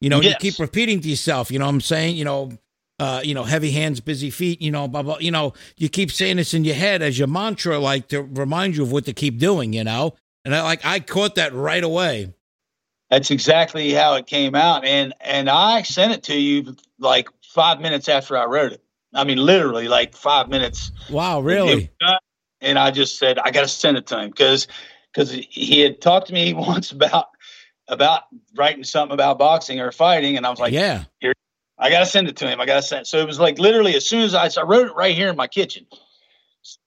You 0.00 0.08
know, 0.08 0.20
you 0.20 0.34
keep 0.38 0.58
repeating 0.58 1.00
to 1.00 1.08
yourself. 1.08 1.50
You 1.50 1.58
know, 1.58 1.66
what 1.66 1.74
I'm 1.74 1.80
saying, 1.80 2.16
you 2.16 2.24
know, 2.24 2.52
uh, 2.98 3.20
you 3.22 3.34
know, 3.34 3.44
heavy 3.44 3.70
hands, 3.70 4.00
busy 4.00 4.30
feet. 4.30 4.60
You 4.62 4.70
know, 4.70 4.88
blah 4.88 5.02
blah. 5.02 5.18
You 5.18 5.30
know, 5.30 5.52
you 5.76 5.88
keep 5.88 6.10
saying 6.10 6.36
this 6.36 6.54
in 6.54 6.64
your 6.64 6.74
head 6.74 7.02
as 7.02 7.18
your 7.18 7.28
mantra, 7.28 7.78
like 7.78 8.08
to 8.08 8.22
remind 8.22 8.76
you 8.76 8.82
of 8.82 8.92
what 8.92 9.04
to 9.06 9.12
keep 9.12 9.38
doing. 9.38 9.72
You 9.72 9.84
know, 9.84 10.14
and 10.44 10.54
I 10.54 10.62
like 10.62 10.84
I 10.84 11.00
caught 11.00 11.34
that 11.34 11.52
right 11.52 11.82
away. 11.82 12.32
That's 13.10 13.30
exactly 13.30 13.90
how 13.90 14.14
it 14.14 14.26
came 14.26 14.54
out, 14.54 14.84
and 14.84 15.12
and 15.20 15.50
I 15.50 15.82
sent 15.82 16.12
it 16.12 16.22
to 16.24 16.36
you 16.36 16.76
like 16.98 17.28
five 17.42 17.80
minutes 17.80 18.08
after 18.08 18.36
I 18.36 18.44
wrote 18.44 18.72
it. 18.72 18.82
I 19.12 19.24
mean, 19.24 19.38
literally 19.38 19.88
like 19.88 20.14
five 20.14 20.48
minutes. 20.48 20.92
Wow, 21.10 21.40
really? 21.40 21.90
And 22.62 22.78
I 22.78 22.90
just 22.90 23.18
said 23.18 23.38
I 23.38 23.50
got 23.50 23.62
to 23.62 23.68
send 23.68 23.96
it 23.96 24.06
to 24.08 24.20
him 24.20 24.30
because 24.30 24.68
because 25.12 25.32
he 25.32 25.80
had 25.80 26.00
talked 26.00 26.28
to 26.28 26.32
me 26.32 26.52
once 26.54 26.92
about 26.92 27.28
about 27.90 28.22
writing 28.56 28.84
something 28.84 29.12
about 29.12 29.38
boxing 29.38 29.80
or 29.80 29.92
fighting, 29.92 30.36
and 30.36 30.46
I 30.46 30.50
was 30.50 30.58
like, 30.58 30.72
yeah. 30.72 31.04
I 31.78 31.90
got 31.90 32.00
to 32.00 32.06
send 32.06 32.28
it 32.28 32.36
to 32.36 32.46
him. 32.46 32.60
I 32.60 32.66
got 32.66 32.76
to 32.76 32.82
send. 32.82 33.06
So 33.06 33.18
it 33.18 33.26
was 33.26 33.40
like 33.40 33.58
literally 33.58 33.94
as 33.96 34.06
soon 34.06 34.22
as 34.22 34.34
I, 34.34 34.48
I 34.60 34.64
wrote 34.64 34.86
it 34.86 34.94
right 34.94 35.14
here 35.14 35.28
in 35.28 35.36
my 35.36 35.46
kitchen. 35.46 35.86
As 35.92 36.78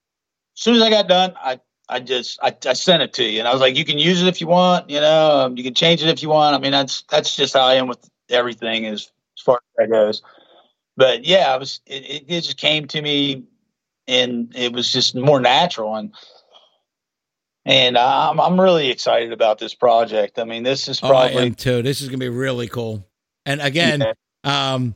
soon 0.53 0.75
as 0.75 0.81
I 0.81 0.89
got 0.89 1.07
done, 1.07 1.33
I 1.35 1.59
I 1.89 1.99
just 1.99 2.39
I, 2.41 2.55
I 2.65 2.73
sent 2.73 3.03
it 3.03 3.13
to 3.13 3.23
you, 3.23 3.39
and 3.39 3.47
I 3.47 3.51
was 3.51 3.59
like, 3.59 3.75
you 3.75 3.85
can 3.85 3.97
use 3.97 4.21
it 4.21 4.27
if 4.27 4.39
you 4.39 4.47
want. 4.47 4.89
You 4.89 5.01
know, 5.01 5.45
um, 5.45 5.57
you 5.57 5.63
can 5.63 5.73
change 5.73 6.01
it 6.03 6.09
if 6.09 6.21
you 6.21 6.29
want. 6.29 6.55
I 6.55 6.59
mean, 6.59 6.71
that's 6.71 7.03
that's 7.09 7.35
just 7.35 7.53
how 7.53 7.65
I 7.65 7.73
am 7.75 7.87
with 7.87 8.07
everything 8.29 8.85
as 8.85 9.11
as 9.37 9.43
far 9.43 9.55
as 9.55 9.61
that 9.77 9.91
goes. 9.91 10.21
But 10.95 11.25
yeah, 11.25 11.53
I 11.53 11.57
was 11.57 11.81
it, 11.87 12.03
it, 12.03 12.25
it 12.27 12.41
just 12.41 12.57
came 12.57 12.87
to 12.89 13.01
me, 13.01 13.45
and 14.07 14.53
it 14.55 14.73
was 14.73 14.91
just 14.91 15.15
more 15.15 15.41
natural 15.41 15.95
and. 15.95 16.13
And 17.65 17.97
I'm 17.97 18.39
I'm 18.39 18.59
really 18.59 18.89
excited 18.89 19.31
about 19.31 19.57
this 19.57 19.73
project. 19.73 20.37
I 20.37 20.43
mean, 20.43 20.63
this 20.63 20.87
is 20.87 20.99
Oh, 21.01 21.07
I 21.07 21.09
probably 21.29 21.47
am 21.47 21.55
too. 21.55 21.81
This 21.81 22.01
is 22.01 22.09
gonna 22.09 22.17
be 22.17 22.29
really 22.29 22.67
cool. 22.67 23.05
And 23.45 23.61
again, 23.61 24.01
Yeah. 24.45 24.73
um, 24.73 24.95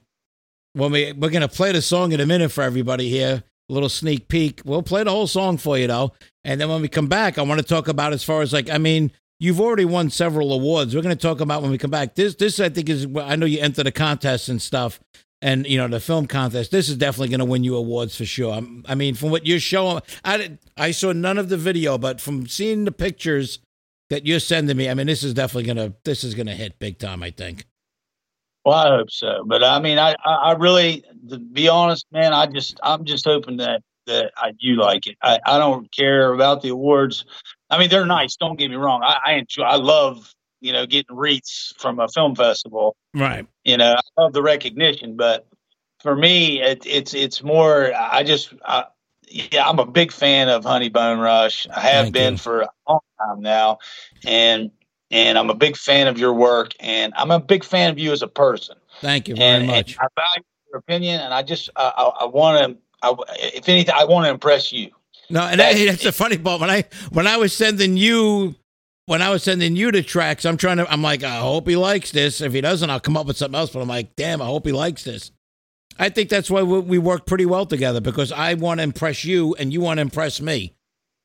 when 0.74 0.92
we 0.92 1.14
we're 1.14 1.30
gonna 1.30 1.48
play 1.48 1.72
the 1.72 1.82
song 1.82 2.12
in 2.12 2.20
a 2.20 2.26
minute 2.26 2.52
for 2.52 2.64
everybody 2.64 3.10
here, 3.10 3.44
a 3.70 3.74
little 3.74 3.90
sneak 3.90 4.28
peek. 4.28 4.62
We'll 4.66 4.84
play 4.84 5.04
the 5.04 5.12
whole 5.12 5.28
song 5.28 5.58
for 5.58 5.78
you 5.78 5.88
though, 5.88 6.12
and 6.44 6.60
then 6.60 6.70
when 6.70 6.82
we 6.82 6.88
come 6.90 7.08
back, 7.08 7.38
I 7.38 7.42
want 7.44 7.60
to 7.62 7.66
talk 7.66 7.88
about 7.88 8.12
as 8.14 8.24
far 8.24 8.42
as 8.42 8.52
like, 8.52 8.70
I 8.70 8.78
mean, 8.78 9.12
you've 9.40 9.62
already 9.62 9.86
won 9.86 10.10
several 10.10 10.52
awards. 10.52 10.94
We're 10.94 11.02
gonna 11.02 11.16
talk 11.16 11.40
about 11.40 11.62
when 11.62 11.72
we 11.72 11.78
come 11.78 11.92
back. 11.92 12.16
This 12.16 12.36
this 12.36 12.60
I 12.60 12.68
think 12.68 12.90
is 12.90 13.08
I 13.18 13.38
know 13.38 13.46
you 13.46 13.60
entered 13.62 13.86
the 13.86 13.92
contest 13.94 14.50
and 14.50 14.62
stuff. 14.62 15.00
And 15.48 15.66
you 15.66 15.78
know 15.78 15.88
the 15.88 16.02
film 16.02 16.28
contest. 16.28 16.72
This 16.72 16.90
is 16.90 16.98
definitely 16.98 17.30
going 17.30 17.40
to 17.40 17.46
win 17.46 17.64
you 17.64 17.78
awards 17.78 18.18
for 18.18 18.26
sure. 18.26 18.52
I'm- 18.52 18.84
I 18.86 18.96
mean, 18.96 19.16
from 19.16 19.30
what 19.30 19.46
you're 19.46 19.62
showing, 19.62 20.02
I 20.26 20.36
did, 20.36 20.60
I 20.76 20.92
saw 20.92 21.14
none 21.14 21.38
of 21.38 21.48
the 21.48 21.56
video, 21.56 21.98
but 21.98 22.20
from 22.20 22.48
seeing 22.48 22.84
the 22.84 22.92
pictures 22.92 23.60
that 24.10 24.26
you're 24.26 24.42
sending 24.42 24.76
me, 24.76 24.90
I 24.90 24.94
mean, 24.94 25.08
this 25.08 25.24
is 25.24 25.34
definitely 25.34 25.64
gonna 25.64 25.94
this 26.04 26.26
is 26.26 26.36
gonna 26.36 26.54
hit 26.54 26.80
big 26.80 27.00
time. 27.00 27.24
I 27.24 27.32
think. 27.32 27.66
Well, 28.66 28.76
I 28.76 28.98
hope 28.98 29.10
so. 29.10 29.46
But 29.46 29.64
I 29.64 29.80
mean, 29.80 29.98
I, 29.98 30.16
I, 30.26 30.52
really, 30.52 31.06
to 31.30 31.40
be 31.40 31.70
honest, 31.70 32.06
man, 32.12 32.34
I 32.34 32.48
just, 32.48 32.78
I'm 32.84 33.06
just 33.06 33.24
hoping 33.24 33.56
that, 33.58 33.82
that 34.08 34.34
I, 34.36 34.52
you 34.60 34.76
like 34.76 35.08
it. 35.08 35.16
I, 35.24 35.40
I 35.46 35.58
don't 35.58 35.90
care 35.94 36.34
about 36.34 36.62
the 36.62 36.70
awards. 36.70 37.24
I 37.70 37.80
mean, 37.80 37.90
they're 37.90 38.06
nice. 38.06 38.36
Don't 38.36 38.60
get 38.60 38.70
me 38.70 38.76
wrong. 38.76 39.04
I, 39.04 39.20
I 39.26 39.34
enjoy. 39.36 39.64
I 39.64 39.78
love 39.78 40.34
you 40.60 40.72
know 40.72 40.86
getting 40.86 41.16
wreaths 41.16 41.74
from 41.78 42.00
a 42.00 42.08
film 42.08 42.36
festival. 42.36 42.96
Right. 43.14 43.46
You 43.64 43.78
know, 43.78 43.96
I 43.96 44.22
love 44.22 44.34
the 44.34 44.42
recognition, 44.42 45.16
but 45.16 45.48
for 46.00 46.16
me, 46.16 46.62
it, 46.62 46.86
it's 46.86 47.14
it's 47.14 47.44
more. 47.44 47.94
I 47.96 48.24
just. 48.24 48.54
I, 48.66 48.86
yeah, 49.30 49.68
I'm 49.68 49.80
a 49.80 49.86
big 49.86 50.14
fan 50.14 50.48
of 50.48 50.64
Honey 50.64 50.88
Bone 50.88 51.20
Rush. 51.20 51.68
I 51.76 51.82
have 51.82 52.06
Thank 52.06 52.14
been 52.14 52.34
you. 52.34 52.38
for 52.38 52.62
a 52.62 52.70
long 52.88 53.00
time 53.20 53.42
now, 53.42 53.80
and 54.26 54.72
and 55.12 55.38
I'm 55.38 55.50
a 55.50 55.56
big 55.56 55.78
fan 55.78 56.08
of 56.08 56.18
your 56.18 56.34
work, 56.34 56.74
and 56.80 57.14
I'm 57.16 57.32
a 57.32 57.40
big 57.40 57.64
fan 57.64 57.90
of 57.90 58.00
you 58.00 58.12
as 58.12 58.22
a 58.22 58.28
person. 58.28 58.78
Thank 59.02 59.28
you 59.28 59.36
very 59.36 59.60
and, 59.60 59.68
much. 59.68 59.94
and 59.94 60.00
I 60.02 60.22
value 60.22 60.46
your 60.72 60.80
opinion, 60.80 61.22
and 61.22 61.34
I 61.34 61.44
just 61.44 61.70
I, 61.76 61.92
I, 61.98 62.04
I 62.24 62.26
want 62.26 62.72
to. 62.74 62.78
I, 63.04 63.14
if 63.54 63.70
anything, 63.70 63.94
I 63.96 64.06
want 64.06 64.26
to 64.26 64.32
impress 64.32 64.72
you. 64.72 64.92
No, 65.30 65.42
and 65.42 65.60
that, 65.60 65.76
that's 65.76 66.04
the 66.04 66.12
funny 66.12 66.38
part. 66.38 66.62
When 66.62 66.70
I 66.70 66.86
when 67.12 67.28
I 67.28 67.38
was 67.38 67.54
sending 67.54 67.98
you 67.98 68.56
when 69.08 69.22
I 69.22 69.30
was 69.30 69.42
sending 69.42 69.76
you 69.76 69.92
the 69.92 70.04
tracks, 70.04 70.46
I'm 70.46 70.58
trying 70.58 70.78
to. 70.78 70.92
I'm 70.92 71.02
like, 71.02 71.24
I 71.24 71.40
hope 71.40 71.68
he 71.68 71.76
likes 71.76 72.12
this. 72.12 72.42
If 72.42 72.54
he 72.54 72.62
doesn't, 72.62 72.90
I'll 72.90 73.00
come 73.00 73.18
up 73.18 73.26
with 73.26 73.38
something 73.38 73.58
else. 73.58 73.72
But 73.72 73.82
I'm 73.82 73.88
like, 73.88 74.16
damn, 74.16 74.42
I 74.42 74.46
hope 74.46 74.66
he 74.66 74.74
likes 74.74 75.06
this. 75.06 75.32
I 75.98 76.10
think 76.10 76.30
that's 76.30 76.52
why 76.52 76.62
we, 76.62 77.00
work 77.00 77.26
pretty 77.26 77.46
well 77.46 77.66
together 77.66 78.02
because 78.02 78.32
I 78.32 78.54
want 78.54 78.80
to 78.80 78.84
impress 78.84 79.26
you 79.26 79.56
and 79.56 79.74
you 79.74 79.82
want 79.82 79.98
to 79.98 80.02
impress 80.02 80.40
me. 80.40 80.76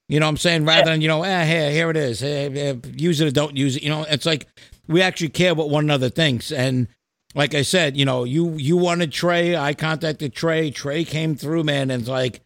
You 0.09 0.21
know 0.21 0.27
what 0.27 0.31
I'm 0.31 0.37
saying? 0.39 0.65
Rather 0.65 0.91
than, 0.91 1.03
you 1.03 1.09
know, 1.09 1.25
ah, 1.25 1.45
here, 1.45 1.71
here 1.71 1.91
it 1.91 1.97
is. 1.97 2.23
Eh, 2.23 2.49
eh, 2.55 2.75
use 2.95 3.21
it 3.21 3.27
or 3.27 3.31
don't 3.31 3.57
use 3.57 3.77
it. 3.77 3.83
You 3.83 3.91
know, 3.91 4.05
it's 4.09 4.25
like 4.25 4.47
we 4.87 5.03
actually 5.03 5.29
care 5.29 5.55
what 5.55 5.69
one 5.69 5.85
another 5.85 6.09
thinks. 6.09 6.53
And 6.53 6.89
like 7.35 7.55
I 7.55 7.63
said, 7.63 7.97
you 7.97 8.05
know, 8.05 8.25
you 8.25 8.53
you 8.53 8.77
wanted 8.77 9.13
Trey. 9.13 9.57
I 9.57 9.75
contacted 9.75 10.33
Trey. 10.33 10.71
Trey 10.71 11.05
came 11.05 11.35
through, 11.35 11.65
man. 11.65 11.91
And 11.91 12.03
it's 12.03 12.09
like, 12.09 12.41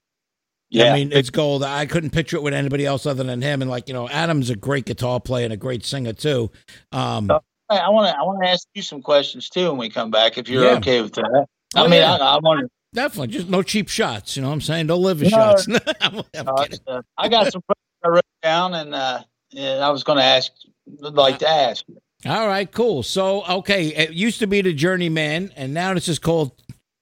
I 0.74 0.92
mean, 0.94 1.12
it's 1.12 1.30
gold. 1.30 1.62
I 1.62 1.86
couldn't 1.86 2.10
picture 2.10 2.36
it 2.36 2.42
with 2.42 2.54
anybody 2.54 2.84
else 2.86 3.06
other 3.06 3.22
than 3.24 3.40
him. 3.40 3.62
And 3.62 3.70
like, 3.70 3.88
you 3.88 3.94
know, 3.94 4.08
Adam's 4.08 4.50
a 4.50 4.56
great 4.56 4.84
guitar 4.84 5.20
player 5.20 5.44
and 5.44 5.52
a 5.52 5.56
great 5.56 5.84
singer 5.84 6.12
too. 6.12 6.50
Um, 6.92 7.30
I 7.70 7.88
want 7.88 8.08
to 8.08 8.16
I 8.18 8.22
want 8.22 8.42
to 8.42 8.48
ask 8.48 8.66
you 8.74 8.82
some 8.82 9.02
questions 9.02 9.48
too 9.48 9.68
when 9.70 9.78
we 9.78 9.88
come 9.90 10.10
back, 10.10 10.38
if 10.38 10.48
you're 10.48 10.64
Yeah. 10.64 10.76
okay 10.76 11.00
with 11.02 11.14
that. 11.14 11.46
Oh, 11.74 11.84
I 11.84 11.88
mean, 11.88 12.00
yeah. 12.00 12.14
I, 12.14 12.36
I 12.36 12.38
want 12.38 12.60
to. 12.60 12.68
definitely, 12.94 13.28
just 13.28 13.48
no 13.48 13.62
cheap 13.62 13.88
shots. 13.88 14.36
You 14.36 14.42
know 14.42 14.48
what 14.48 14.54
I'm 14.54 14.60
saying? 14.60 14.86
No 14.86 14.96
liver 14.98 15.24
No. 15.24 15.30
shots. 15.30 15.66
I'm, 16.00 16.22
I'm 16.34 16.48
Uh, 16.48 16.66
uh, 16.86 17.02
I 17.18 17.28
got 17.28 17.50
some 17.52 17.62
questions 17.62 18.00
I 18.04 18.08
wrote 18.08 18.24
down, 18.42 18.74
and 18.74 18.94
uh, 18.94 19.20
and 19.56 19.82
I 19.84 19.90
was 19.90 20.04
going 20.04 20.18
to 20.18 20.24
ask, 20.24 20.52
like 21.00 21.38
to 21.40 21.48
ask. 21.48 21.84
All 22.24 22.46
right, 22.48 22.70
cool. 22.70 23.02
So, 23.02 23.44
okay, 23.44 23.86
it 23.88 24.10
used 24.12 24.38
to 24.40 24.46
be 24.46 24.60
the 24.62 24.72
Journeyman, 24.72 25.52
and 25.56 25.74
now 25.74 25.92
this 25.94 26.08
is 26.08 26.18
called 26.18 26.52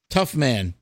Tough 0.09 0.35
Man. 0.35 0.73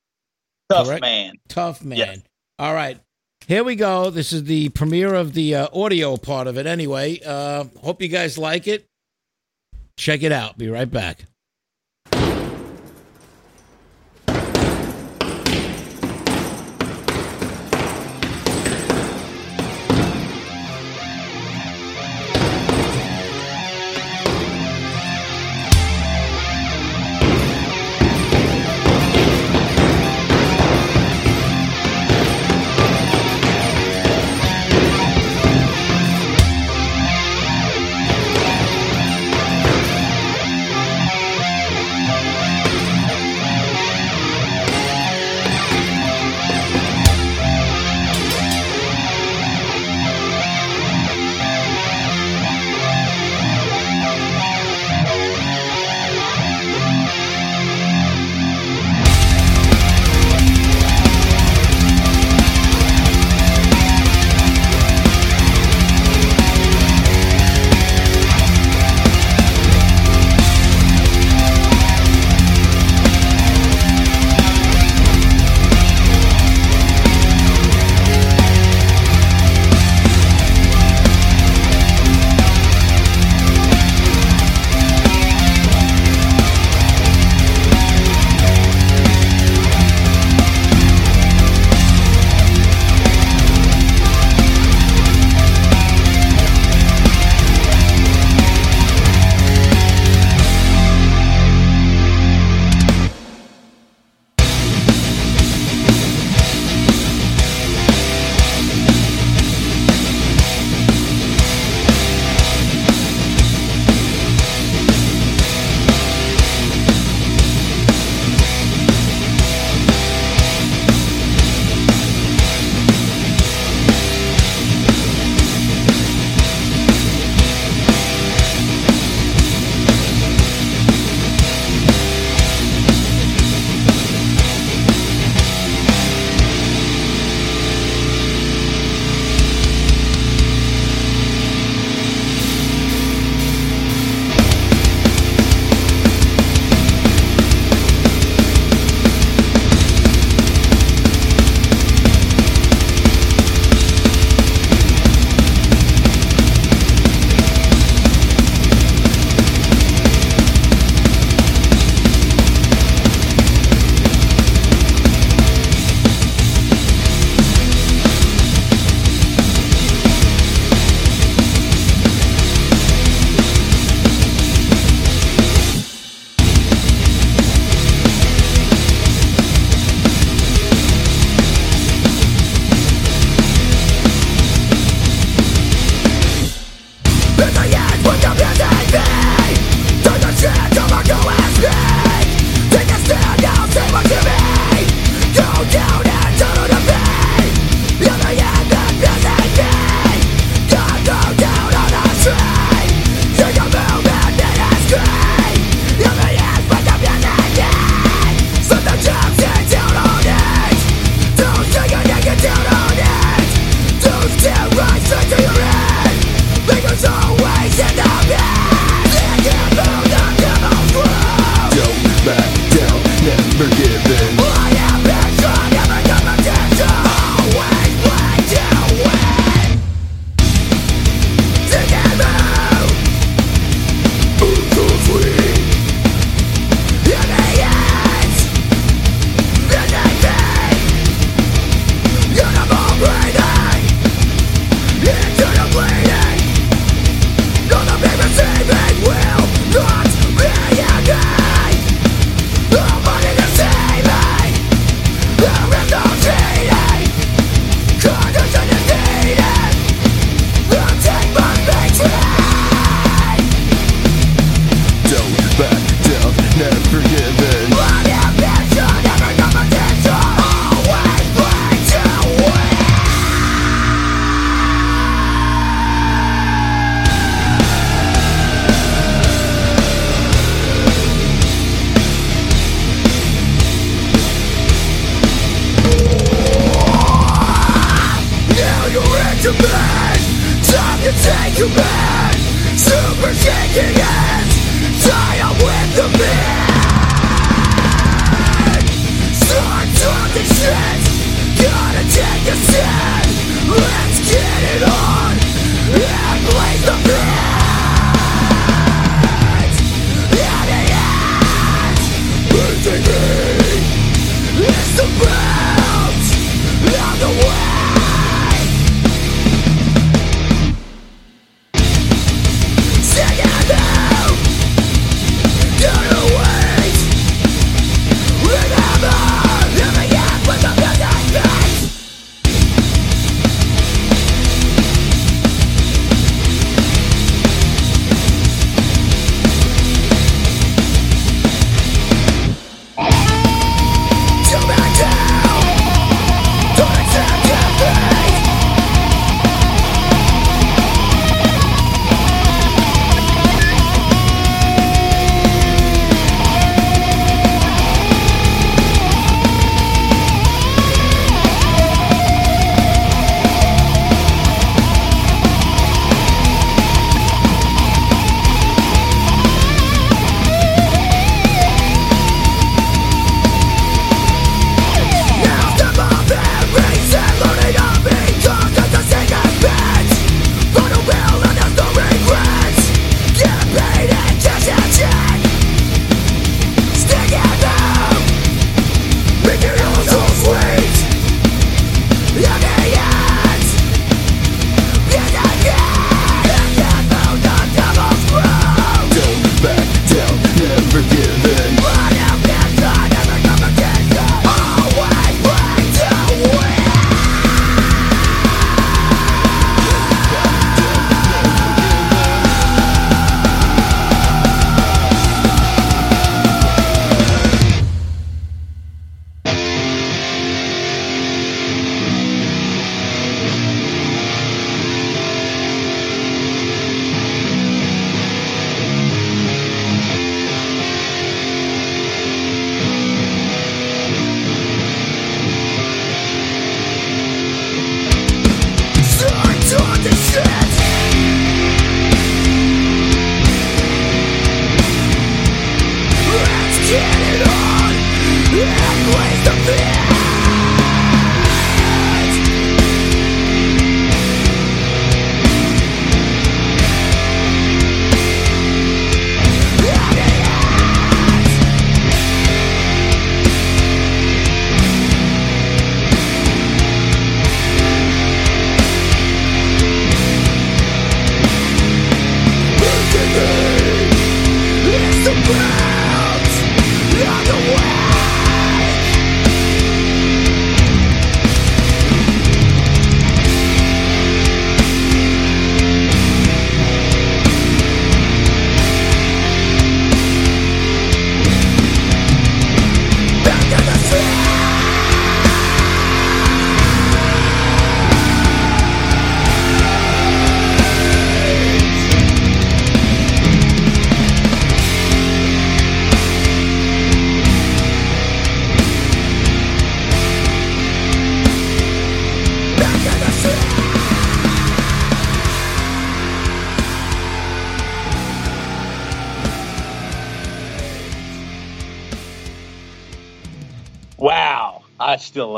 Tough 0.69 0.87
Correct. 0.87 1.01
man. 1.01 1.33
Tough 1.49 1.83
Man. 1.83 1.97
Yes. 1.97 2.19
All 2.63 2.73
right. 2.73 2.97
Here 3.45 3.61
we 3.61 3.75
go. 3.75 4.09
This 4.09 4.31
is 4.31 4.45
the 4.45 4.69
premiere 4.69 5.15
of 5.15 5.33
the 5.33 5.53
uh, 5.53 5.67
audio 5.73 6.15
part 6.15 6.47
of 6.47 6.57
it 6.57 6.65
anyway. 6.65 7.19
Uh, 7.19 7.65
hope 7.81 8.01
you 8.01 8.07
guys 8.07 8.37
like 8.37 8.69
it. 8.69 8.85
Check 9.97 10.23
it 10.23 10.31
out. 10.31 10.57
Be 10.57 10.69
right 10.69 10.89
back. 10.89 11.25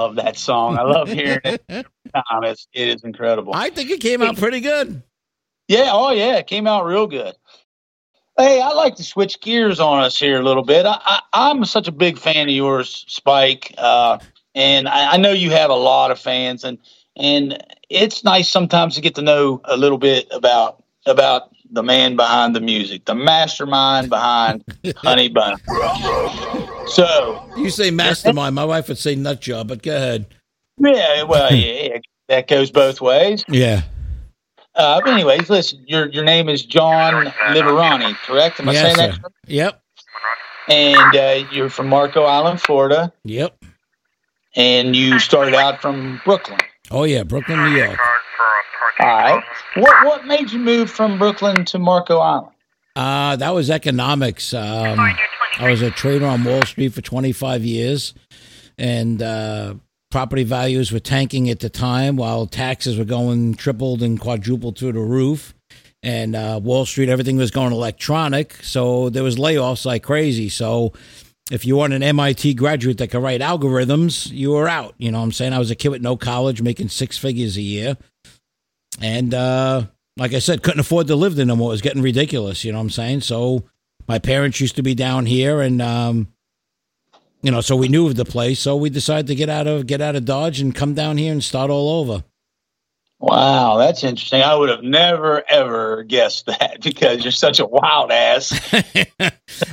Love 0.06 0.16
that 0.16 0.38
song. 0.38 0.78
I 0.78 0.84
love 0.84 1.10
hearing 1.10 1.40
it. 1.44 1.64
It's, 2.44 2.68
it 2.74 2.88
is 2.88 3.04
incredible. 3.04 3.54
I 3.54 3.70
think 3.72 3.90
it 3.90 4.00
came 4.00 4.22
out 4.22 4.38
pretty 4.38 4.62
good. 4.62 5.02
Yeah, 5.68 5.90
oh 5.92 6.12
yeah, 6.12 6.36
it 6.38 6.48
came 6.48 6.66
out 6.66 6.86
real 6.86 7.08
good. 7.08 7.34
Hey, 8.38 8.62
I'd 8.62 8.74
like 8.74 8.96
to 8.98 9.04
switch 9.04 9.42
gears 9.42 9.80
on 9.80 10.02
us 10.02 10.18
here 10.18 10.40
a 10.40 10.44
little 10.44 10.64
bit. 10.64 10.86
I, 10.86 10.98
I, 11.04 11.22
I'm 11.34 11.66
such 11.66 11.88
a 11.88 11.92
big 11.92 12.18
fan 12.18 12.48
of 12.48 12.54
yours, 12.54 13.04
Spike, 13.08 13.74
uh, 13.78 14.20
and 14.54 14.88
I, 14.88 15.14
I 15.14 15.18
know 15.18 15.32
you 15.32 15.52
have 15.52 15.72
a 15.72 15.76
lot 15.76 16.12
of 16.12 16.20
fans, 16.20 16.64
and 16.64 16.78
and 17.18 17.62
it's 17.90 18.24
nice 18.24 18.48
sometimes 18.48 18.96
to 18.96 19.02
get 19.02 19.16
to 19.16 19.22
know 19.22 19.60
a 19.66 19.76
little 19.76 19.98
bit 19.98 20.28
about 20.32 20.84
about 21.06 21.55
the 21.76 21.84
man 21.84 22.16
behind 22.16 22.56
the 22.56 22.62
music, 22.62 23.06
the 23.06 23.14
mastermind 23.16 24.10
behind 24.10 24.64
Honey 24.98 25.30
Bun. 25.30 25.58
So 26.88 27.44
You 27.58 27.70
say 27.70 27.92
mastermind. 27.92 28.56
My 28.56 28.66
wife 28.66 28.88
would 28.88 28.98
say 28.98 29.16
nut 29.16 29.42
job, 29.42 29.68
but 29.68 29.84
go 29.84 29.96
ahead. 29.96 30.26
yeah, 30.80 31.24
well, 31.24 31.54
yeah, 31.54 31.98
that 32.30 32.48
goes 32.48 32.72
both 32.72 33.02
ways. 33.02 33.44
Yeah. 33.50 33.82
Uh, 34.76 35.00
but 35.02 35.10
anyways, 35.14 35.50
listen, 35.50 35.84
your 35.88 36.08
your 36.10 36.24
name 36.24 36.50
is 36.50 36.66
John 36.66 37.26
Liverani, 37.54 38.14
correct? 38.26 38.60
Am 38.60 38.68
I 38.70 38.74
Yes, 38.74 38.82
saying 38.84 38.96
sir. 38.96 39.02
that? 39.14 39.22
correct? 39.22 39.36
Yep. 39.48 39.82
And 40.68 41.16
uh, 41.16 41.48
you're 41.52 41.70
from 41.70 41.88
Marco 41.88 42.24
Island, 42.24 42.60
Florida, 42.62 43.14
Yep. 43.24 43.64
and 44.56 44.96
you 44.96 45.20
started 45.20 45.54
out 45.54 45.82
from 45.82 46.20
Brooklyn. 46.26 46.60
Oh 46.92 47.04
yeah, 47.04 47.24
Brooklyn, 47.24 47.64
New 47.64 47.78
York. 47.78 47.98
All 49.00 49.08
right. 49.08 49.44
What 49.76 50.06
what 50.06 50.26
made 50.26 50.52
you 50.52 50.60
move 50.60 50.90
from 50.90 51.18
Brooklyn 51.18 51.66
to 51.66 51.80
Marco 51.80 52.20
Island? 52.20 52.52
Uh, 52.96 53.36
that 53.36 53.54
was 53.54 53.70
economics. 53.70 54.54
Um, 54.54 55.00
I 55.60 55.70
was 55.70 55.82
a 55.82 55.92
trader 55.92 56.26
on 56.26 56.44
Wall 56.44 56.62
Street 56.64 56.94
for 56.94 57.02
25 57.02 57.64
years, 57.66 58.14
and 58.78 59.22
uh, 59.22 59.76
property 60.12 60.44
values 60.44 60.94
were 60.94 61.00
tanking 61.02 61.50
at 61.50 61.60
the 61.60 61.70
time, 61.70 62.16
while 62.16 62.48
taxes 62.48 62.98
were 62.98 63.04
going 63.04 63.56
tripled 63.56 64.02
and 64.02 64.20
quadrupled 64.20 64.78
through 64.78 64.94
the 64.94 65.00
roof, 65.00 65.54
and 66.04 66.36
uh, 66.38 66.60
Wall 66.64 66.86
Street 66.86 67.10
everything 67.10 67.36
was 67.36 67.52
going 67.52 67.74
electronic. 67.74 68.54
So 68.64 69.10
there 69.10 69.24
was 69.24 69.36
layoffs 69.36 69.86
like 69.86 70.04
crazy. 70.04 70.48
So 70.48 70.94
if 71.52 71.66
you 71.66 71.78
weren't 71.78 71.94
an 71.94 72.04
MIT 72.04 72.56
graduate 72.56 72.98
that 72.98 73.10
could 73.10 73.22
write 73.22 73.42
algorithms, 73.42 74.32
you 74.32 74.52
were 74.52 74.68
out. 74.68 74.96
You 74.98 75.12
know 75.12 75.20
what 75.20 75.26
I'm 75.26 75.32
saying? 75.32 75.54
I 75.54 75.60
was 75.60 75.72
a 75.72 75.76
kid 75.76 75.90
with 75.90 76.02
no 76.02 76.18
college, 76.18 76.62
making 76.62 76.90
six 76.90 77.18
figures 77.18 77.58
a 77.58 77.62
year, 77.62 77.98
and 79.00 79.34
uh, 79.34 79.84
like 80.18 80.34
I 80.34 80.40
said, 80.40 80.64
couldn't 80.64 80.80
afford 80.80 81.08
to 81.08 81.16
live 81.16 81.36
there 81.36 81.46
no 81.46 81.56
more. 81.56 81.70
It 81.70 81.74
was 81.74 81.82
getting 81.82 82.02
ridiculous. 82.02 82.64
You 82.64 82.72
know 82.72 82.80
what 82.80 82.86
I'm 82.86 82.90
saying? 82.90 83.22
So 83.22 83.66
my 84.08 84.20
parents 84.20 84.60
used 84.60 84.76
to 84.78 84.84
be 84.84 84.96
down 84.96 85.26
here, 85.26 85.62
and 85.62 85.82
um, 85.82 86.28
you 87.42 87.52
know, 87.52 87.62
so 87.62 87.76
we 87.76 87.90
knew 87.90 88.08
of 88.08 88.16
the 88.16 88.26
place. 88.26 88.60
So 88.60 88.76
we 88.76 88.90
decided 88.90 89.28
to 89.28 89.36
get 89.36 89.50
out 89.50 89.68
of 89.68 89.86
get 89.86 90.02
out 90.02 90.16
of 90.16 90.26
Dodge 90.26 90.60
and 90.60 90.74
come 90.74 90.94
down 90.94 91.18
here 91.18 91.32
and 91.32 91.44
start 91.44 91.70
all 91.70 92.02
over. 92.02 92.24
Wow, 93.20 93.78
that's 93.78 94.04
interesting. 94.04 94.42
I 94.42 94.54
would 94.56 94.70
have 94.70 94.84
never 94.84 95.44
ever 95.50 96.04
guessed 96.04 96.48
that 96.48 96.80
because 96.84 97.24
you're 97.24 97.32
such 97.32 97.60
a 97.60 97.66
wild 97.66 98.12
ass. 98.12 98.52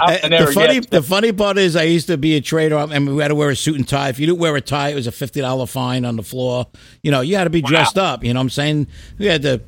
I 0.01 0.29
never 0.29 0.47
the 0.47 0.53
funny 0.53 0.81
the 0.81 1.03
funny 1.03 1.33
part 1.33 1.59
is 1.59 1.75
I 1.75 1.83
used 1.83 2.07
to 2.07 2.17
be 2.17 2.37
a 2.37 2.41
trader. 2.41 2.77
I 2.77 2.87
mean, 2.87 3.17
we 3.17 3.23
had 3.23 3.29
to 3.29 3.35
wear 3.35 3.51
a 3.51 3.57
suit 3.57 3.77
and 3.77 3.87
tie. 3.87 4.09
If 4.11 4.21
you 4.21 4.27
didn't 4.27 4.39
wear 4.39 4.55
a 4.55 4.61
tie, 4.61 4.91
it 4.91 4.95
was 4.95 5.07
a 5.07 5.13
fifty 5.13 5.41
dollar 5.41 5.67
fine 5.67 6.05
on 6.05 6.17
the 6.17 6.23
floor. 6.23 6.67
You 7.03 7.11
know, 7.11 7.21
you 7.21 7.37
had 7.37 7.45
to 7.45 7.51
be 7.51 7.63
dressed 7.63 7.99
up. 7.99 8.23
You 8.23 8.33
know 8.33 8.39
what 8.39 8.45
I'm 8.45 8.51
saying? 8.51 8.87
We 9.19 9.27
had 9.27 9.43
the 9.43 9.61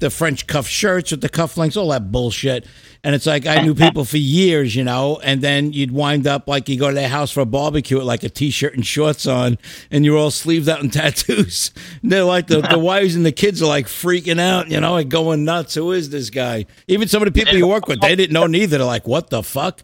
the 0.00 0.10
French 0.10 0.46
cuff 0.46 0.66
shirts 0.66 1.10
with 1.10 1.20
the 1.20 1.28
cufflinks, 1.28 1.76
all 1.76 1.88
that 1.88 2.10
bullshit. 2.10 2.66
And 3.04 3.14
it's 3.14 3.26
like 3.26 3.46
I 3.46 3.62
knew 3.62 3.74
people 3.74 4.04
for 4.04 4.16
years, 4.16 4.74
you 4.74 4.84
know, 4.84 5.20
and 5.22 5.40
then 5.40 5.72
you'd 5.72 5.92
wind 5.92 6.26
up 6.26 6.48
like 6.48 6.68
you 6.68 6.78
go 6.78 6.88
to 6.88 6.94
their 6.94 7.08
house 7.08 7.30
for 7.30 7.40
a 7.40 7.46
barbecue 7.46 7.96
with 7.96 8.06
like 8.06 8.24
a 8.24 8.28
t-shirt 8.28 8.74
and 8.74 8.84
shorts 8.84 9.26
on, 9.26 9.56
and 9.90 10.04
you're 10.04 10.18
all 10.18 10.30
sleeved 10.30 10.68
out 10.68 10.82
in 10.82 10.90
tattoos. 10.90 11.70
And 12.02 12.10
they're 12.10 12.24
like 12.24 12.48
the, 12.48 12.60
the 12.60 12.78
wives 12.78 13.14
and 13.14 13.24
the 13.24 13.32
kids 13.32 13.62
are 13.62 13.66
like 13.66 13.86
freaking 13.86 14.40
out, 14.40 14.70
you 14.70 14.80
know, 14.80 14.92
like 14.92 15.08
going 15.08 15.44
nuts. 15.44 15.74
Who 15.74 15.92
is 15.92 16.10
this 16.10 16.30
guy? 16.30 16.66
Even 16.88 17.08
some 17.08 17.22
of 17.22 17.26
the 17.26 17.32
people 17.32 17.56
you 17.56 17.66
work 17.66 17.86
with, 17.86 18.00
they 18.00 18.16
didn't 18.16 18.32
know 18.32 18.46
neither. 18.46 18.78
They're 18.78 18.86
like, 18.86 19.06
what 19.06 19.30
the 19.30 19.42
fuck? 19.42 19.82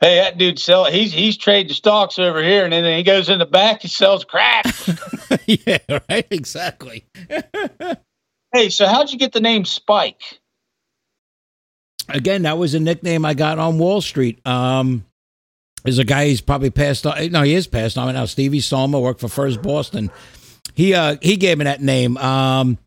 Hey, 0.00 0.16
that 0.16 0.38
dude 0.38 0.58
sell 0.58 0.86
he's 0.86 1.12
he's 1.12 1.36
trading 1.36 1.74
stocks 1.74 2.18
over 2.18 2.42
here, 2.42 2.64
and 2.64 2.72
then 2.72 2.96
he 2.96 3.02
goes 3.02 3.28
in 3.28 3.38
the 3.38 3.44
back, 3.44 3.82
he 3.82 3.88
sells 3.88 4.24
crack. 4.24 4.64
yeah, 5.46 5.78
right. 6.08 6.26
Exactly. 6.30 7.06
hey, 8.52 8.68
so 8.70 8.86
how'd 8.86 9.10
you 9.10 9.18
get 9.18 9.32
the 9.32 9.40
name 9.40 9.64
Spike? 9.64 10.40
Again, 12.08 12.42
that 12.42 12.58
was 12.58 12.74
a 12.74 12.80
nickname 12.80 13.24
I 13.24 13.34
got 13.34 13.58
on 13.58 13.78
Wall 13.78 14.00
Street. 14.00 14.44
Um, 14.46 15.04
there's 15.84 15.98
a 15.98 16.04
guy 16.04 16.26
he's 16.26 16.40
probably 16.40 16.70
passed 16.70 17.06
on. 17.06 17.30
No, 17.30 17.42
he 17.42 17.54
is 17.54 17.66
passed 17.66 17.96
on 17.96 18.12
now. 18.14 18.24
Stevie 18.24 18.58
Salma 18.58 19.00
worked 19.00 19.20
for 19.20 19.28
First 19.28 19.62
Boston. 19.62 20.10
He 20.74 20.94
uh 20.94 21.16
he 21.22 21.36
gave 21.36 21.58
me 21.58 21.64
that 21.64 21.80
name. 21.80 22.16
Um, 22.18 22.78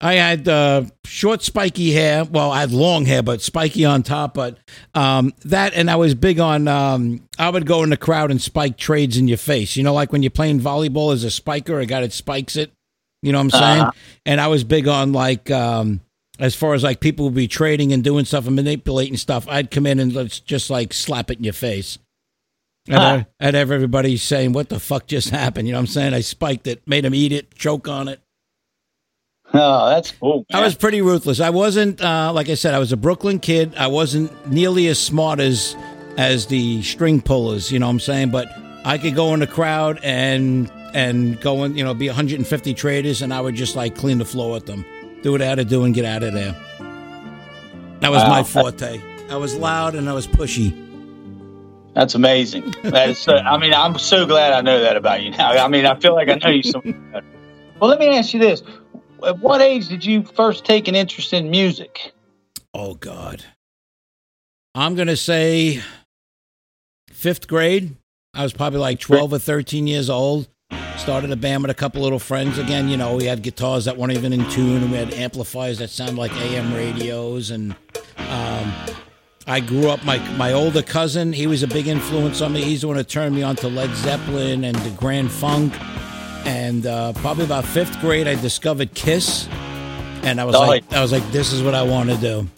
I 0.00 0.14
had 0.14 0.48
uh, 0.48 0.84
short, 1.04 1.42
spiky 1.42 1.92
hair. 1.92 2.24
Well, 2.24 2.50
I 2.50 2.60
had 2.60 2.72
long 2.72 3.04
hair, 3.04 3.22
but 3.22 3.40
spiky 3.40 3.84
on 3.84 4.02
top. 4.02 4.34
But 4.34 4.58
um, 4.94 5.32
that, 5.44 5.74
and 5.74 5.88
I 5.88 5.94
was 5.94 6.16
big 6.16 6.40
on. 6.40 6.66
Um, 6.66 7.28
I 7.38 7.48
would 7.48 7.66
go 7.66 7.84
in 7.84 7.90
the 7.90 7.96
crowd 7.96 8.32
and 8.32 8.42
spike 8.42 8.76
trades 8.76 9.16
in 9.16 9.28
your 9.28 9.38
face. 9.38 9.76
You 9.76 9.84
know, 9.84 9.94
like 9.94 10.10
when 10.10 10.24
you're 10.24 10.30
playing 10.30 10.58
volleyball 10.60 11.12
as 11.12 11.22
a 11.22 11.30
spiker, 11.30 11.78
a 11.78 11.86
guy 11.86 12.00
that 12.00 12.12
spikes 12.12 12.56
it. 12.56 12.72
You 13.22 13.32
know 13.32 13.38
what 13.38 13.44
I'm 13.54 13.60
saying? 13.60 13.80
Uh-huh. 13.82 13.92
And 14.26 14.40
I 14.40 14.48
was 14.48 14.64
big 14.64 14.88
on 14.88 15.12
like, 15.12 15.50
um, 15.50 16.00
as 16.38 16.54
far 16.54 16.74
as 16.74 16.82
like 16.82 17.00
people 17.00 17.26
would 17.26 17.34
be 17.34 17.46
trading 17.48 17.92
and 17.92 18.02
doing 18.02 18.24
stuff 18.24 18.46
and 18.46 18.56
manipulating 18.56 19.16
stuff. 19.16 19.46
I'd 19.48 19.70
come 19.70 19.86
in 19.86 20.00
and 20.00 20.12
let's 20.12 20.40
just 20.40 20.70
like 20.70 20.92
slap 20.92 21.30
it 21.30 21.38
in 21.38 21.44
your 21.44 21.52
face. 21.52 21.98
And 22.88 22.96
Huh. 22.96 23.24
I, 23.40 23.48
I'd 23.48 23.54
have 23.54 23.70
everybody 23.70 24.16
saying, 24.16 24.52
"What 24.54 24.68
the 24.68 24.80
fuck 24.80 25.06
just 25.06 25.30
happened?" 25.30 25.68
You 25.68 25.72
know 25.72 25.78
what 25.78 25.82
I'm 25.82 25.86
saying? 25.86 26.14
I 26.14 26.20
spiked 26.20 26.66
it, 26.66 26.82
made 26.84 27.04
them 27.04 27.14
eat 27.14 27.30
it, 27.30 27.54
choke 27.54 27.86
on 27.86 28.08
it. 28.08 28.20
Oh, 29.54 29.88
that's 29.90 30.10
cool. 30.12 30.46
I 30.52 30.62
was 30.62 30.74
pretty 30.74 31.02
ruthless. 31.02 31.38
I 31.38 31.50
wasn't, 31.50 32.00
uh, 32.00 32.32
like 32.32 32.48
I 32.48 32.54
said, 32.54 32.74
I 32.74 32.78
was 32.78 32.90
a 32.90 32.96
Brooklyn 32.96 33.38
kid. 33.38 33.74
I 33.76 33.86
wasn't 33.86 34.48
nearly 34.50 34.88
as 34.88 34.98
smart 34.98 35.38
as 35.40 35.76
as 36.16 36.46
the 36.46 36.82
string 36.82 37.20
pullers. 37.20 37.70
You 37.70 37.78
know 37.78 37.86
what 37.86 37.92
I'm 37.92 38.00
saying? 38.00 38.30
But 38.30 38.48
I 38.84 38.98
could 38.98 39.14
go 39.14 39.32
in 39.34 39.40
the 39.40 39.46
crowd 39.46 40.00
and 40.02 40.68
and 40.94 41.40
go 41.40 41.62
and 41.62 41.76
you 41.76 41.84
know 41.84 41.94
be 41.94 42.08
150 42.08 42.74
traders, 42.74 43.22
and 43.22 43.32
I 43.32 43.40
would 43.40 43.54
just 43.54 43.76
like 43.76 43.94
clean 43.96 44.18
the 44.18 44.24
floor 44.24 44.52
with 44.52 44.66
them, 44.66 44.84
do 45.22 45.32
what 45.32 45.42
I 45.42 45.46
had 45.46 45.56
to 45.56 45.64
do, 45.64 45.84
and 45.84 45.94
get 45.94 46.04
out 46.04 46.22
of 46.22 46.32
there. 46.32 46.54
That 48.00 48.10
was 48.10 48.22
Wow. 48.22 48.28
my 48.30 48.42
forte. 48.42 49.00
I 49.30 49.36
was 49.36 49.54
loud 49.54 49.94
and 49.94 50.08
I 50.08 50.12
was 50.12 50.26
pushy. 50.26 50.78
That's 51.94 52.14
amazing. 52.14 52.74
That 52.84 53.10
is 53.10 53.18
so, 53.18 53.36
I 53.36 53.58
mean, 53.58 53.72
I'm 53.74 53.98
so 53.98 54.26
glad 54.26 54.52
I 54.52 54.60
know 54.62 54.80
that 54.80 54.96
about 54.96 55.22
you 55.22 55.30
now. 55.30 55.50
I 55.52 55.68
mean, 55.68 55.86
I 55.86 55.94
feel 55.98 56.14
like 56.14 56.28
I 56.28 56.34
know 56.36 56.48
you 56.50 56.62
so 56.62 56.80
much 56.84 56.96
better. 57.12 57.26
Well, 57.80 57.88
let 57.90 57.98
me 58.00 58.08
ask 58.16 58.32
you 58.34 58.40
this. 58.40 58.62
At 59.24 59.38
what 59.38 59.60
age 59.60 59.88
did 59.88 60.04
you 60.04 60.24
first 60.24 60.64
take 60.64 60.88
an 60.88 60.94
interest 60.94 61.32
in 61.32 61.50
music? 61.50 62.12
Oh 62.74 62.94
God. 62.94 63.44
I'm 64.74 64.94
gonna 64.94 65.16
say 65.16 65.80
fifth 67.10 67.46
grade. 67.46 67.94
I 68.34 68.42
was 68.42 68.52
probably 68.52 68.78
like 68.80 68.98
twelve 68.98 69.32
or 69.32 69.38
thirteen 69.38 69.86
years 69.86 70.08
old. 70.10 70.48
Started 70.98 71.30
a 71.32 71.36
band 71.36 71.62
with 71.62 71.70
a 71.70 71.74
couple 71.74 72.02
little 72.02 72.18
friends. 72.18 72.58
Again, 72.58 72.88
you 72.88 72.96
know, 72.96 73.16
we 73.16 73.24
had 73.24 73.42
guitars 73.42 73.84
that 73.86 73.96
weren't 73.96 74.12
even 74.12 74.32
in 74.32 74.48
tune, 74.50 74.82
and 74.82 74.90
we 74.92 74.96
had 74.98 75.12
amplifiers 75.14 75.78
that 75.78 75.90
sounded 75.90 76.16
like 76.16 76.32
AM 76.36 76.72
radios. 76.72 77.50
And 77.50 77.74
um, 78.18 78.72
I 79.46 79.60
grew 79.60 79.88
up. 79.88 80.04
My 80.04 80.18
my 80.36 80.52
older 80.52 80.82
cousin, 80.82 81.32
he 81.32 81.46
was 81.46 81.62
a 81.62 81.66
big 81.66 81.88
influence 81.88 82.40
on 82.40 82.52
me. 82.52 82.62
He's 82.62 82.82
the 82.82 82.88
one 82.88 82.96
that 82.98 83.08
turned 83.08 83.34
me 83.34 83.42
on 83.42 83.56
to 83.56 83.68
Led 83.68 83.90
Zeppelin 83.96 84.64
and 84.64 84.76
the 84.76 84.90
Grand 84.90 85.30
Funk. 85.32 85.72
And 86.46 86.86
uh, 86.86 87.12
probably 87.14 87.44
about 87.44 87.64
fifth 87.64 88.00
grade, 88.00 88.26
I 88.28 88.34
discovered 88.40 88.94
Kiss, 88.94 89.48
and 90.22 90.40
I 90.40 90.44
was 90.44 90.54
Oh, 90.56 90.60
like. 90.60 90.92
I 90.92 91.00
was 91.00 91.12
like, 91.12 91.28
this 91.32 91.52
is 91.52 91.62
what 91.62 91.74
I 91.74 91.82
want 91.82 92.10
to 92.10 92.16
do. 92.16 92.48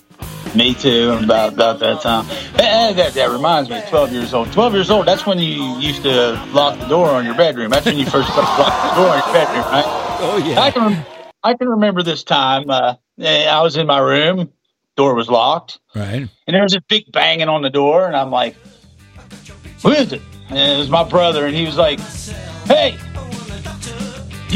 Me 0.54 0.74
too. 0.74 1.18
About 1.22 1.54
about 1.54 1.80
that 1.80 2.00
time. 2.00 2.26
Eh, 2.58 2.92
that, 2.92 3.14
that 3.14 3.30
reminds 3.30 3.68
me. 3.68 3.82
Twelve 3.88 4.12
years 4.12 4.32
old. 4.32 4.52
Twelve 4.52 4.72
years 4.74 4.90
old. 4.90 5.06
That's 5.06 5.26
when 5.26 5.38
you 5.38 5.78
used 5.78 6.02
to 6.04 6.32
lock 6.52 6.78
the 6.78 6.86
door 6.86 7.08
on 7.10 7.24
your 7.24 7.34
bedroom. 7.34 7.70
That's 7.70 7.86
when 7.86 7.98
you 7.98 8.06
first 8.06 8.28
locked 8.36 8.94
the 8.94 9.02
door 9.02 9.08
on 9.08 9.18
your 9.18 9.32
bedroom, 9.32 9.64
right? 9.64 9.84
Oh 10.20 10.36
yeah. 10.44 10.60
I 10.60 10.70
can 10.70 11.06
I 11.42 11.54
can 11.54 11.68
remember 11.68 12.02
this 12.02 12.22
time. 12.22 12.70
Uh, 12.70 12.94
eh, 13.20 13.46
I 13.46 13.62
was 13.62 13.76
in 13.76 13.86
my 13.86 13.98
room. 13.98 14.52
Door 14.96 15.14
was 15.16 15.28
locked. 15.28 15.80
Right. 15.94 16.28
And 16.46 16.54
there 16.54 16.62
was 16.62 16.74
a 16.74 16.80
big 16.80 17.10
banging 17.10 17.48
on 17.48 17.62
the 17.62 17.70
door, 17.70 18.06
and 18.06 18.14
I'm 18.14 18.30
like, 18.30 18.54
"Who 19.82 19.90
is 19.90 20.12
it?" 20.12 20.22
And 20.50 20.58
it 20.58 20.78
was 20.78 20.88
my 20.88 21.02
brother, 21.02 21.46
and 21.46 21.54
he 21.54 21.66
was 21.66 21.76
like, 21.76 21.98
"Hey, 22.66 22.96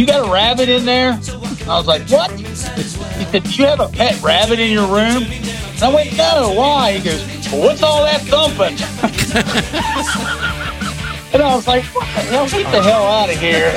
you 0.01 0.07
got 0.07 0.27
a 0.27 0.33
rabbit 0.33 0.69
in 0.69 0.85
there?" 0.85 1.13
And 1.13 1.69
I 1.69 1.77
was 1.77 1.87
like, 1.87 2.09
"What?" 2.09 2.31
He 2.33 2.55
said, 2.55 3.45
"Do 3.45 3.51
you 3.51 3.67
have 3.67 3.81
a 3.81 3.89
pet 3.89 4.21
rabbit 4.23 4.59
in 4.59 4.71
your 4.71 4.87
room?" 4.87 5.25
And 5.25 5.83
I 5.83 5.95
went, 5.95 6.17
"No, 6.17 6.53
why?" 6.55 6.99
He 6.99 7.05
goes, 7.05 7.25
well, 7.51 7.63
"What's 7.63 7.83
all 7.83 8.05
that 8.05 8.21
thumping?" 8.23 8.79
and 11.35 11.43
I 11.43 11.55
was 11.55 11.67
like, 11.67 11.85
"What 11.87 12.07
the 12.15 12.23
hell? 12.23 12.49
Get 12.49 12.73
the 12.73 12.83
hell 12.83 13.07
out 13.07 13.31
of 13.31 13.39
here!" 13.39 13.69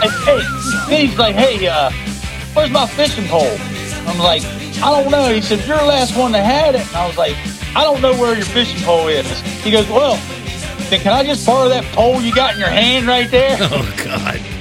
And, 0.00 0.88
hey, 0.88 1.06
he's 1.06 1.18
like, 1.18 1.34
"Hey, 1.34 1.66
uh, 1.66 1.90
where's 2.54 2.70
my 2.70 2.86
fishing 2.86 3.26
pole?" 3.26 3.56
I'm 4.08 4.18
like, 4.18 4.42
I 4.80 5.02
don't 5.02 5.10
know. 5.10 5.34
He 5.34 5.42
said, 5.42 5.66
You're 5.66 5.76
the 5.76 5.84
last 5.84 6.16
one 6.16 6.32
that 6.32 6.44
had 6.44 6.76
it. 6.76 6.86
And 6.86 6.96
I 6.96 7.06
was 7.06 7.18
like, 7.18 7.36
I 7.74 7.82
don't 7.82 8.00
know 8.00 8.16
where 8.16 8.34
your 8.34 8.44
fishing 8.44 8.80
pole 8.82 9.08
is. 9.08 9.28
He 9.62 9.70
goes, 9.70 9.88
Well, 9.88 10.14
then 10.88 11.00
can 11.00 11.12
I 11.12 11.24
just 11.24 11.44
borrow 11.44 11.68
that 11.68 11.84
pole 11.92 12.22
you 12.22 12.34
got 12.34 12.54
in 12.54 12.60
your 12.60 12.70
hand 12.70 13.06
right 13.06 13.30
there? 13.30 13.58
Oh 13.60 13.94
God. 14.04 14.57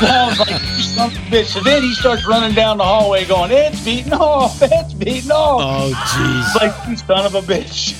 Was 0.00 0.38
like, 0.38 0.50
"You 0.50 0.82
son 0.82 1.10
bitch. 1.30 1.46
So 1.46 1.60
then 1.60 1.82
he 1.82 1.94
starts 1.94 2.26
running 2.26 2.54
down 2.54 2.78
the 2.78 2.84
hallway 2.84 3.24
going, 3.24 3.50
It's 3.52 3.84
beating 3.84 4.12
off, 4.12 4.58
it's 4.62 4.94
beating 4.94 5.30
off. 5.30 5.60
Oh 5.62 5.92
jeez. 5.94 6.54
like, 6.60 6.88
You 6.88 6.96
son 6.96 7.26
of 7.26 7.34
a 7.34 7.40
bitch. 7.40 7.94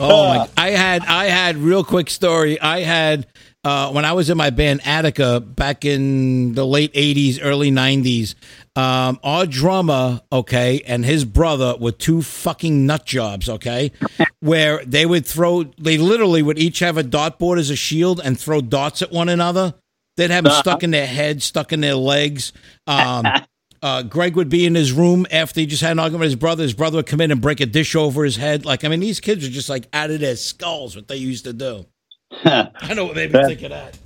Oh 0.00 0.26
my. 0.26 0.48
I 0.56 0.70
had 0.70 1.04
I 1.04 1.26
had 1.26 1.56
real 1.56 1.84
quick 1.84 2.10
story. 2.10 2.60
I 2.60 2.80
had 2.80 3.26
uh, 3.64 3.92
when 3.92 4.04
I 4.04 4.12
was 4.14 4.30
in 4.30 4.36
my 4.36 4.50
band 4.50 4.80
Attica 4.84 5.38
back 5.38 5.84
in 5.84 6.54
the 6.54 6.66
late 6.66 6.92
'80s, 6.94 7.38
early 7.40 7.70
'90s. 7.70 8.34
Um, 8.74 9.20
our 9.22 9.46
drummer, 9.46 10.22
okay, 10.32 10.82
and 10.86 11.04
his 11.04 11.24
brother 11.24 11.76
were 11.78 11.92
two 11.92 12.22
fucking 12.22 12.86
nut 12.86 13.04
jobs, 13.04 13.48
okay, 13.48 13.92
where 14.40 14.84
they 14.84 15.06
would 15.06 15.24
throw. 15.26 15.64
They 15.78 15.98
literally 15.98 16.42
would 16.42 16.58
each 16.58 16.80
have 16.80 16.96
a 16.96 17.04
dartboard 17.04 17.58
as 17.58 17.70
a 17.70 17.76
shield 17.76 18.20
and 18.24 18.38
throw 18.38 18.60
darts 18.60 19.02
at 19.02 19.12
one 19.12 19.28
another. 19.28 19.74
They'd 20.16 20.30
have 20.30 20.44
them 20.44 20.52
stuck 20.52 20.82
in 20.82 20.90
their 20.90 21.06
heads, 21.06 21.44
stuck 21.44 21.72
in 21.72 21.80
their 21.80 21.94
legs. 21.94 22.52
Um, 22.86 23.26
uh, 23.82 24.02
Greg 24.02 24.36
would 24.36 24.48
be 24.48 24.66
in 24.66 24.74
his 24.74 24.92
room 24.92 25.26
after 25.30 25.60
he 25.60 25.66
just 25.66 25.82
had 25.82 25.92
an 25.92 25.98
argument 25.98 26.20
with 26.20 26.30
his 26.30 26.36
brother. 26.36 26.62
His 26.62 26.74
brother 26.74 26.96
would 26.96 27.06
come 27.06 27.20
in 27.20 27.30
and 27.30 27.40
break 27.40 27.60
a 27.60 27.66
dish 27.66 27.96
over 27.96 28.24
his 28.24 28.36
head. 28.36 28.64
Like, 28.64 28.84
I 28.84 28.88
mean, 28.88 29.00
these 29.00 29.20
kids 29.20 29.46
are 29.46 29.50
just 29.50 29.68
like 29.68 29.88
out 29.92 30.10
of 30.10 30.20
their 30.20 30.36
skulls 30.36 30.94
what 30.94 31.08
they 31.08 31.16
used 31.16 31.44
to 31.44 31.52
do. 31.52 31.86
I 32.44 32.94
know 32.94 33.06
what 33.06 33.16
made 33.16 33.32
me 33.32 33.44
think 33.44 33.62
of 33.62 33.70
that. 33.70 33.98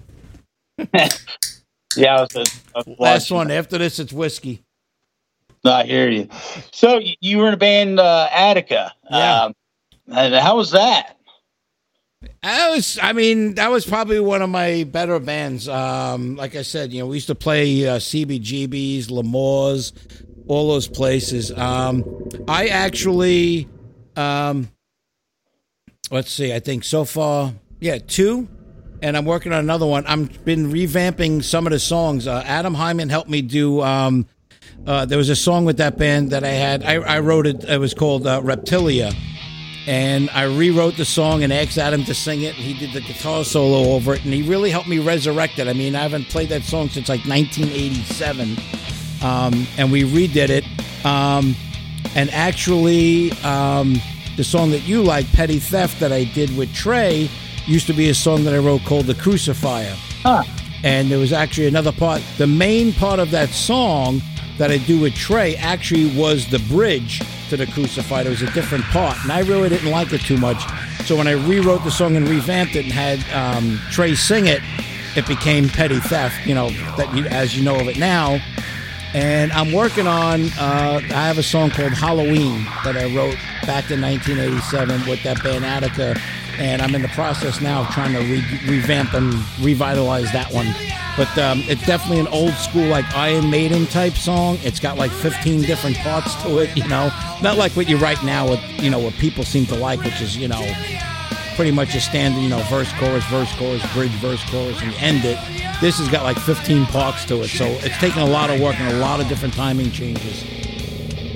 yeah, 1.96 2.16
I 2.16 2.20
was 2.20 2.36
a, 2.36 2.80
a 2.80 2.84
Last 2.98 3.30
one. 3.30 3.50
After 3.50 3.78
this, 3.78 3.98
it's 3.98 4.12
whiskey. 4.12 4.62
I 5.64 5.84
hear 5.84 6.09
you. 6.09 6.28
So 6.72 7.00
you 7.20 7.38
were 7.38 7.48
in 7.48 7.54
a 7.54 7.59
band, 7.59 7.98
uh, 7.98 8.28
Attica. 8.30 8.92
Yeah. 9.11 9.44
Um, 9.44 9.54
and 10.09 10.34
how 10.34 10.57
was 10.57 10.70
that? 10.70 11.15
That 12.43 12.70
was, 12.70 12.99
I 13.03 13.12
mean, 13.12 13.55
that 13.55 13.70
was 13.70 13.84
probably 13.84 14.20
one 14.20 14.43
of 14.43 14.51
my 14.51 14.84
better 14.84 15.18
bands. 15.18 15.68
Um, 15.68 16.37
like 16.37 16.55
I 16.55 16.62
said, 16.62 16.93
you 16.93 17.01
know, 17.01 17.07
we 17.07 17.16
used 17.16 17.26
to 17.26 17.34
play 17.34 17.87
uh, 17.87 17.97
CBGBs, 17.97 19.11
L'Amours, 19.11 19.93
all 20.47 20.68
those 20.68 20.87
places. 20.87 21.51
Um, 21.53 22.05
I 22.47 22.68
actually, 22.68 23.68
um, 24.14 24.70
let's 26.11 26.30
see, 26.30 26.55
I 26.55 26.61
think 26.61 26.84
so 26.84 27.05
far, 27.05 27.53
yeah, 27.80 27.99
two, 27.99 28.49
and 29.03 29.16
I'm 29.16 29.24
working 29.24 29.53
on 29.53 29.59
another 29.59 29.87
one. 29.87 30.07
I've 30.07 30.45
been 30.45 30.70
revamping 30.70 31.43
some 31.43 31.66
of 31.66 31.72
the 31.72 31.78
songs. 31.78 32.26
Uh, 32.26 32.43
Adam 32.45 32.74
Hyman 32.74 33.09
helped 33.09 33.28
me 33.28 33.43
do. 33.43 33.82
Um, 33.82 34.26
uh, 34.87 35.05
there 35.05 35.18
was 35.18 35.30
a 35.30 35.37
song 35.37 35.64
with 35.64 35.78
that 35.78 35.99
band 35.99 36.30
that 36.30 36.45
I 36.45 36.51
had. 36.51 36.84
I, 36.84 36.95
I 36.95 37.20
wrote 37.20 37.47
it. 37.47 37.64
It 37.64 37.78
was 37.78 37.93
called 37.93 38.26
uh, 38.26 38.41
Reptilia 38.41 39.12
and 39.87 40.28
I 40.30 40.43
rewrote 40.43 40.97
the 40.97 41.05
song 41.05 41.45
and 41.45 41.53
asked 41.53 41.78
Adam 41.78 42.05
to 42.05 42.14
sing 42.14 42.43
it. 42.43 42.55
He 42.55 42.74
did 42.74 42.93
the 42.93 43.01
guitar 43.01 43.45
solo 43.45 43.95
over 43.95 44.14
it, 44.14 44.24
and 44.24 44.34
he 44.34 44.43
really 44.43 44.70
helped 44.70 44.89
me 44.89 44.99
resurrect 44.99 45.59
it. 45.59 45.68
I 45.68 45.72
mean, 45.72 45.95
I 45.95 46.03
haven't 46.03 46.28
played 46.28 46.49
that 46.49 46.64
song 46.64 46.89
since 46.89 47.09
like 47.09 47.24
1987, 47.24 48.57
um, 49.22 49.66
and 49.78 49.93
we 49.93 50.03
redid 50.03 50.49
it. 50.49 50.64
Um, 51.05 51.55
and 52.16 52.30
actually, 52.30 53.30
um, 53.45 54.01
the 54.37 54.45
song 54.45 54.70
that 54.72 54.82
you 54.82 55.03
like, 55.03 55.30
"Petty 55.32 55.61
Theft," 55.61 56.01
that 56.01 56.12
I 56.12 56.24
did 56.24 56.57
with 56.57 56.74
Trey, 56.74 57.30
used 57.66 57.87
to 57.87 57.93
be 57.93 58.09
a 58.09 58.14
song 58.14 58.43
that 58.45 58.55
I 58.55 58.59
wrote 58.59 58.84
called 58.84 59.07
"The 59.07 59.14
Crucifier." 59.14 59.95
Huh. 60.22 60.43
And 60.82 61.11
there 61.11 61.18
was 61.18 61.32
actually 61.32 61.68
another 61.68 61.93
part. 61.93 62.22
The 62.39 62.47
main 62.47 62.93
part 62.93 63.18
of 63.20 63.30
that 63.30 63.51
song 63.51 64.20
that 64.59 64.70
I 64.70 64.78
do 64.78 65.01
with 65.01 65.14
Trey 65.14 65.57
actually 65.57 66.07
was 66.16 66.47
the 66.49 66.59
bridge 66.59 67.22
to 67.51 67.57
the 67.57 67.66
Crucified. 67.66 68.26
It 68.26 68.30
was 68.30 68.42
a 68.42 68.51
different 68.53 68.84
part, 68.84 69.16
and 69.22 69.32
I 69.32 69.40
really 69.40 69.68
didn't 69.68 69.90
like 69.90 70.12
it 70.12 70.20
too 70.20 70.36
much. 70.36 70.62
So 71.05 71.16
when 71.16 71.26
I 71.26 71.32
rewrote 71.32 71.84
the 71.84 71.90
song 71.90 72.16
and 72.16 72.28
revamped 72.28 72.76
it 72.76 72.84
and 72.84 72.92
had 72.92 73.18
um, 73.32 73.78
Trey 73.90 74.14
sing 74.14 74.47
it, 74.47 74.61
it 75.16 75.26
became 75.26 75.68
Petty 75.68 76.01
Theft. 76.01 76.47
You 76.47 76.55
know 76.55 76.70
that 76.97 77.14
you, 77.16 77.26
as 77.26 77.57
you 77.57 77.64
know 77.64 77.76
of 77.76 77.88
it 77.88 77.99
now. 77.99 78.40
And 79.14 79.51
I'm 79.53 79.72
working 79.72 80.07
on. 80.07 80.42
Uh, 80.59 81.01
I 81.03 81.26
have 81.26 81.38
a 81.38 81.42
song 81.42 81.70
called 81.70 81.92
Halloween 81.92 82.64
that 82.84 82.97
I 82.97 83.05
wrote 83.14 83.36
back 83.64 83.90
in 83.90 84.01
1987 84.03 85.09
with 85.09 85.22
that 85.22 85.42
band 85.42 85.64
Attica, 85.64 86.20
and 86.59 86.82
I'm 86.82 86.94
in 86.94 87.02
the 87.02 87.09
process 87.09 87.61
now 87.61 87.82
of 87.82 87.88
trying 87.90 88.12
to 88.12 88.20
re- 88.20 88.61
revamp 88.66 89.14
and 89.14 89.34
revitalize 89.61 90.32
that 90.32 90.52
one. 90.52 90.66
But 91.16 91.36
um, 91.38 91.61
it's 91.62 91.84
definitely 91.86 92.20
an 92.20 92.28
old 92.28 92.52
school, 92.54 92.86
like 92.88 93.04
Iron 93.14 93.50
Maiden 93.50 93.86
type 93.86 94.14
song. 94.14 94.59
It's 94.62 94.78
got 94.78 94.98
like 94.98 95.11
15 95.11 95.62
different 95.62 95.96
parts 95.98 96.34
to 96.42 96.59
it, 96.59 96.76
you 96.76 96.86
know. 96.88 97.11
Not 97.42 97.57
like 97.57 97.72
what 97.72 97.88
you 97.88 97.96
write 97.96 98.22
now 98.22 98.48
with, 98.48 98.61
you 98.82 98.90
know, 98.90 98.98
what 98.98 99.14
people 99.14 99.44
seem 99.44 99.64
to 99.66 99.74
like, 99.76 100.02
which 100.02 100.20
is, 100.20 100.36
you 100.36 100.48
know, 100.48 100.62
pretty 101.57 101.70
much 101.70 101.94
a 101.94 102.00
standard, 102.00 102.40
you 102.40 102.50
know, 102.50 102.62
verse, 102.64 102.92
chorus, 102.94 103.24
verse, 103.26 103.50
chorus, 103.57 103.92
bridge, 103.94 104.11
verse, 104.12 104.44
chorus, 104.50 104.80
and 104.82 104.92
end 104.94 105.24
it. 105.24 105.38
This 105.80 105.98
has 105.98 106.09
got 106.09 106.22
like 106.22 106.38
15 106.38 106.84
parts 106.86 107.24
to 107.26 107.42
it. 107.42 107.48
So 107.48 107.64
it's 107.64 107.96
taken 107.98 108.20
a 108.20 108.26
lot 108.26 108.50
of 108.50 108.61
work 108.61 108.78
and 108.78 108.94
a 108.94 108.98
lot 108.98 109.20
of 109.20 109.28
different 109.28 109.54
timing 109.54 109.90
changes. 109.90 110.44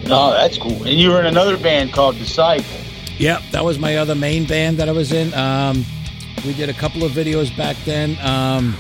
Oh, 0.07 0.33
that's 0.33 0.59
cool. 0.59 0.83
And 0.85 0.91
you 0.99 1.11
were 1.11 1.21
in 1.21 1.27
another 1.27 1.57
band 1.57 1.93
called 1.93 2.19
Disciple. 2.19 2.80
Yep, 3.21 3.43
that 3.53 3.63
was 3.63 3.79
my 3.79 3.97
other 3.99 4.15
main 4.15 4.47
band 4.47 4.79
that 4.79 4.89
I 4.89 4.93
was 4.93 5.13
in. 5.13 5.35
Um, 5.35 5.85
we 6.47 6.55
did 6.55 6.71
a 6.71 6.73
couple 6.73 7.05
of 7.05 7.13
videos 7.13 7.55
back 7.55 7.77
then. 7.85 8.17
Um, 8.23 8.75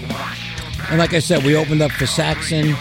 and 0.88 0.98
like 0.98 1.12
I 1.12 1.18
said, 1.18 1.44
we 1.44 1.56
opened 1.56 1.82
up 1.82 1.90
for 1.90 2.06
Saxon. 2.06 2.74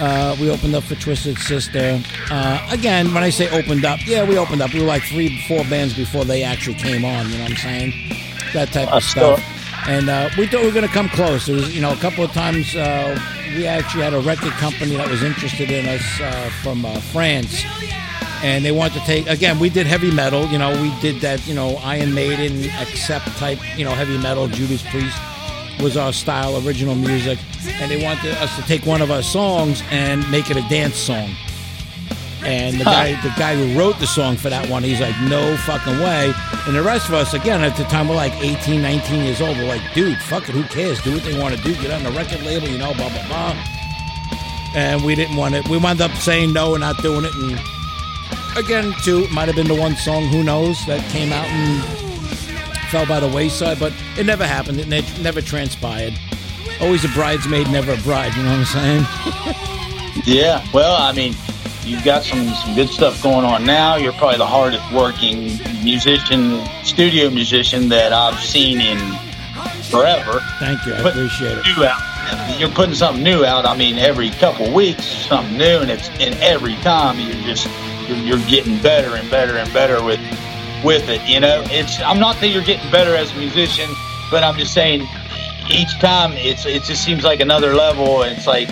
Uh, 0.00 0.34
we 0.40 0.50
opened 0.50 0.74
up 0.74 0.82
for 0.82 0.94
Twisted 0.94 1.36
Sister. 1.36 2.02
Uh, 2.30 2.66
again, 2.70 3.12
when 3.12 3.22
I 3.22 3.28
say 3.28 3.50
opened 3.50 3.84
up, 3.84 4.00
yeah, 4.06 4.26
we 4.26 4.38
opened 4.38 4.62
up. 4.62 4.72
We 4.72 4.80
were 4.80 4.86
like 4.86 5.02
three, 5.02 5.46
four 5.46 5.62
bands 5.64 5.94
before 5.94 6.24
they 6.24 6.42
actually 6.42 6.76
came 6.76 7.04
on. 7.04 7.28
You 7.28 7.36
know 7.36 7.42
what 7.42 7.50
I'm 7.50 7.56
saying? 7.58 7.92
That 8.54 8.72
type 8.72 8.90
of 8.90 9.02
stuff. 9.04 9.44
And 9.86 10.08
uh, 10.08 10.30
we 10.38 10.46
thought 10.46 10.62
we 10.62 10.68
were 10.68 10.72
going 10.72 10.88
to 10.88 10.92
come 10.94 11.10
close. 11.10 11.44
There 11.44 11.54
was, 11.54 11.74
you 11.76 11.82
know, 11.82 11.92
a 11.92 11.96
couple 11.96 12.24
of 12.24 12.32
times 12.32 12.74
uh, 12.74 13.20
we 13.54 13.66
actually 13.66 14.04
had 14.04 14.14
a 14.14 14.20
record 14.20 14.52
company 14.52 14.96
that 14.96 15.10
was 15.10 15.22
interested 15.22 15.70
in 15.70 15.86
us 15.86 16.20
uh, 16.22 16.50
from 16.62 16.86
uh, 16.86 16.98
France, 17.12 17.62
and 18.44 18.62
they 18.62 18.72
wanted 18.72 19.00
to 19.00 19.06
take. 19.06 19.26
Again, 19.26 19.58
we 19.58 19.70
did 19.70 19.86
heavy 19.86 20.10
metal. 20.10 20.44
You 20.46 20.58
know, 20.58 20.70
we 20.82 20.92
did 21.00 21.22
that. 21.22 21.46
You 21.46 21.54
know, 21.54 21.76
Iron 21.82 22.12
Maiden, 22.12 22.68
Accept 22.78 23.26
type. 23.38 23.58
You 23.78 23.86
know, 23.86 23.92
heavy 23.92 24.18
metal. 24.18 24.48
Judas 24.48 24.82
Priest 24.82 25.16
was 25.80 25.96
our 25.96 26.12
style, 26.12 26.54
original 26.66 26.94
music, 26.94 27.38
and 27.66 27.90
they 27.90 28.04
wanted 28.04 28.32
us 28.34 28.54
to 28.56 28.62
take 28.62 28.84
one 28.84 29.00
of 29.00 29.10
our 29.10 29.22
songs 29.22 29.82
and 29.90 30.30
make 30.30 30.50
it 30.50 30.58
a 30.58 30.68
dance 30.68 30.96
song. 30.96 31.30
And 32.44 32.78
the 32.78 32.84
guy, 32.84 33.12
the 33.22 33.32
guy 33.38 33.56
who 33.56 33.78
wrote 33.78 33.98
the 33.98 34.06
song 34.06 34.36
for 34.36 34.50
that 34.50 34.68
one, 34.68 34.82
he's 34.82 35.00
like, 35.00 35.18
no 35.22 35.56
fucking 35.64 35.98
way. 36.00 36.30
And 36.66 36.76
the 36.76 36.82
rest 36.82 37.08
of 37.08 37.14
us, 37.14 37.32
again, 37.32 37.64
at 37.64 37.74
the 37.78 37.84
time, 37.84 38.08
we're 38.08 38.16
like 38.16 38.34
18, 38.44 38.82
19 38.82 39.24
years 39.24 39.40
old. 39.40 39.56
We're 39.56 39.66
like, 39.66 39.80
dude, 39.94 40.18
fuck 40.18 40.46
it, 40.50 40.54
who 40.54 40.62
cares? 40.64 41.00
Do 41.00 41.14
what 41.14 41.22
they 41.22 41.40
want 41.40 41.56
to 41.56 41.62
do. 41.62 41.74
Get 41.80 41.90
on 41.90 42.02
the 42.02 42.10
record 42.10 42.42
label, 42.42 42.68
you 42.68 42.76
know, 42.76 42.92
blah, 42.92 43.08
blah, 43.08 43.26
blah. 43.26 43.56
And 44.74 45.02
we 45.02 45.14
didn't 45.14 45.36
want 45.36 45.54
it. 45.54 45.66
We 45.68 45.78
wound 45.78 46.02
up 46.02 46.10
saying 46.18 46.52
no 46.52 46.74
and 46.74 46.82
not 46.82 46.98
doing 46.98 47.24
it. 47.24 47.34
And 47.34 47.58
again, 48.56 48.92
too, 49.02 49.26
might 49.28 49.46
have 49.48 49.56
been 49.56 49.68
the 49.68 49.74
one 49.74 49.96
song, 49.96 50.24
who 50.28 50.42
knows, 50.42 50.84
that 50.86 51.00
came 51.10 51.32
out 51.32 51.46
and 51.46 51.82
fell 52.90 53.06
by 53.06 53.20
the 53.20 53.28
wayside, 53.28 53.78
but 53.78 53.92
it 54.18 54.26
never 54.26 54.46
happened. 54.46 54.78
It 54.80 54.88
ne- 54.88 55.22
never 55.22 55.40
transpired. 55.40 56.14
Always 56.80 57.04
a 57.04 57.08
bridesmaid, 57.08 57.68
never 57.70 57.92
a 57.92 57.96
bride, 57.98 58.34
you 58.34 58.42
know 58.42 58.50
what 58.58 58.76
I'm 58.76 59.04
saying? 59.46 59.60
Yeah. 60.26 60.64
Well, 60.72 60.94
I 60.94 61.12
mean, 61.12 61.34
you've 61.84 62.04
got 62.04 62.22
some, 62.22 62.46
some 62.48 62.74
good 62.76 62.88
stuff 62.88 63.20
going 63.20 63.44
on 63.44 63.66
now. 63.66 63.96
You're 63.96 64.12
probably 64.12 64.38
the 64.38 64.46
hardest 64.46 64.90
working 64.92 65.58
musician, 65.84 66.64
studio 66.84 67.28
musician 67.30 67.88
that 67.88 68.12
I've 68.12 68.38
seen 68.40 68.80
in 68.80 68.96
forever. 69.90 70.38
Thank 70.60 70.86
you, 70.86 70.94
I 70.94 71.02
But- 71.02 71.12
appreciate 71.14 71.58
it. 71.58 71.64
New 71.76 71.84
out. 71.84 72.58
You're 72.60 72.70
putting 72.70 72.94
something 72.94 73.24
new 73.24 73.44
out. 73.44 73.66
I 73.66 73.76
mean, 73.76 73.98
every 73.98 74.30
couple 74.30 74.72
weeks, 74.72 75.04
something 75.04 75.58
new, 75.58 75.78
and 75.80 75.90
it's 75.90 76.08
and 76.20 76.34
every 76.36 76.76
time 76.76 77.18
you're 77.18 77.34
just 77.42 77.66
you're, 78.08 78.18
you're 78.18 78.46
getting 78.48 78.80
better 78.80 79.16
and 79.16 79.30
better 79.30 79.56
and 79.56 79.72
better 79.72 80.02
with 80.04 80.20
with 80.84 81.08
it. 81.08 81.22
You 81.28 81.40
know, 81.40 81.62
it's 81.66 82.00
I'm 82.00 82.20
not 82.20 82.40
that 82.40 82.48
you're 82.48 82.62
getting 82.62 82.90
better 82.90 83.14
as 83.14 83.32
a 83.32 83.38
musician, 83.38 83.88
but 84.30 84.42
I'm 84.42 84.56
just 84.56 84.74
saying 84.74 85.06
each 85.70 85.98
time 85.98 86.32
it's 86.32 86.66
it 86.66 86.84
just 86.84 87.04
seems 87.04 87.24
like 87.24 87.40
another 87.40 87.74
level. 87.74 88.22
And 88.22 88.36
it's 88.36 88.46
like 88.46 88.68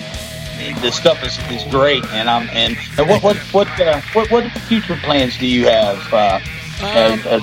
the 0.81 0.91
stuff 0.91 1.23
is, 1.23 1.37
is 1.51 1.63
great, 1.71 2.05
and 2.05 2.29
I'm 2.29 2.49
and, 2.51 2.77
and 2.97 3.09
what 3.09 3.23
what 3.23 3.37
what, 3.53 3.67
uh, 3.79 4.01
what 4.13 4.31
what 4.31 4.51
future 4.67 4.95
plans 4.97 5.37
do 5.37 5.47
you 5.47 5.65
have? 5.65 6.13
Uh, 6.13 6.39
as, 6.81 7.25
as, 7.25 7.41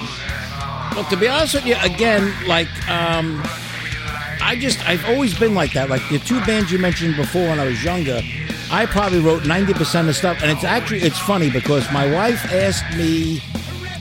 Well, 0.95 1.05
to 1.05 1.17
be 1.17 1.29
honest 1.29 1.55
with 1.55 1.67
you, 1.67 1.77
again, 1.83 2.33
like, 2.47 2.69
um, 2.89 3.41
I 4.43 4.57
just, 4.59 4.87
I've 4.89 5.05
always 5.09 5.39
been 5.39 5.55
like 5.55 5.73
that. 5.75 5.89
Like 5.89 6.07
the 6.09 6.19
two 6.19 6.41
bands 6.45 6.71
you 6.73 6.79
mentioned 6.79 7.17
before 7.17 7.43
when 7.43 7.61
I 7.61 7.65
was 7.65 7.83
younger, 7.83 8.21
I 8.71 8.87
probably 8.87 9.21
wrote 9.21 9.43
90% 9.43 10.09
of 10.09 10.17
stuff. 10.17 10.43
And 10.43 10.51
it's 10.51 10.65
actually, 10.65 11.01
it's 11.01 11.19
funny 11.19 11.51
because 11.51 11.91
my 11.93 12.11
wife 12.13 12.45
asked 12.53 12.97
me 12.97 13.43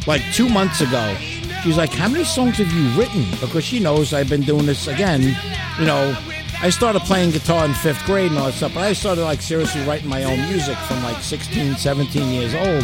like 0.06 0.22
two 0.34 0.48
months 0.48 0.82
ago, 0.82 1.16
she's 1.64 1.78
like, 1.78 1.92
how 1.92 2.08
many 2.08 2.24
songs 2.24 2.58
have 2.58 2.72
you 2.72 2.90
written? 3.00 3.26
Because 3.42 3.64
she 3.64 3.80
knows 3.80 4.14
I've 4.14 4.30
been 4.30 4.42
doing 4.44 4.66
this 4.66 4.88
again. 4.88 5.36
You 5.80 5.86
know, 5.86 6.16
I 6.62 6.70
started 6.70 7.02
playing 7.04 7.32
guitar 7.32 7.66
in 7.66 7.74
fifth 7.74 8.06
grade 8.06 8.32
and 8.32 8.40
all 8.40 8.48
that 8.48 8.54
stuff, 8.54 8.74
but 8.74 8.84
I 8.84 8.94
started 8.94 9.24
like 9.24 9.42
seriously 9.42 9.82
writing 9.86 10.10
my 10.10 10.24
own 10.24 10.40
music 10.50 10.78
from 10.80 11.02
like 11.04 11.22
16, 11.24 11.76
17 11.76 12.34
years 12.34 12.54
old. 12.54 12.84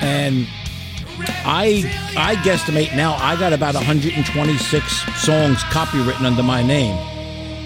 And 0.00 0.46
I 1.44 1.82
I 2.16 2.36
guesstimate 2.36 2.94
now 2.96 3.14
I 3.14 3.36
got 3.36 3.52
about 3.52 3.74
126 3.74 5.20
songs 5.20 5.58
copywritten 5.64 6.22
under 6.22 6.42
my 6.44 6.62
name. 6.62 6.96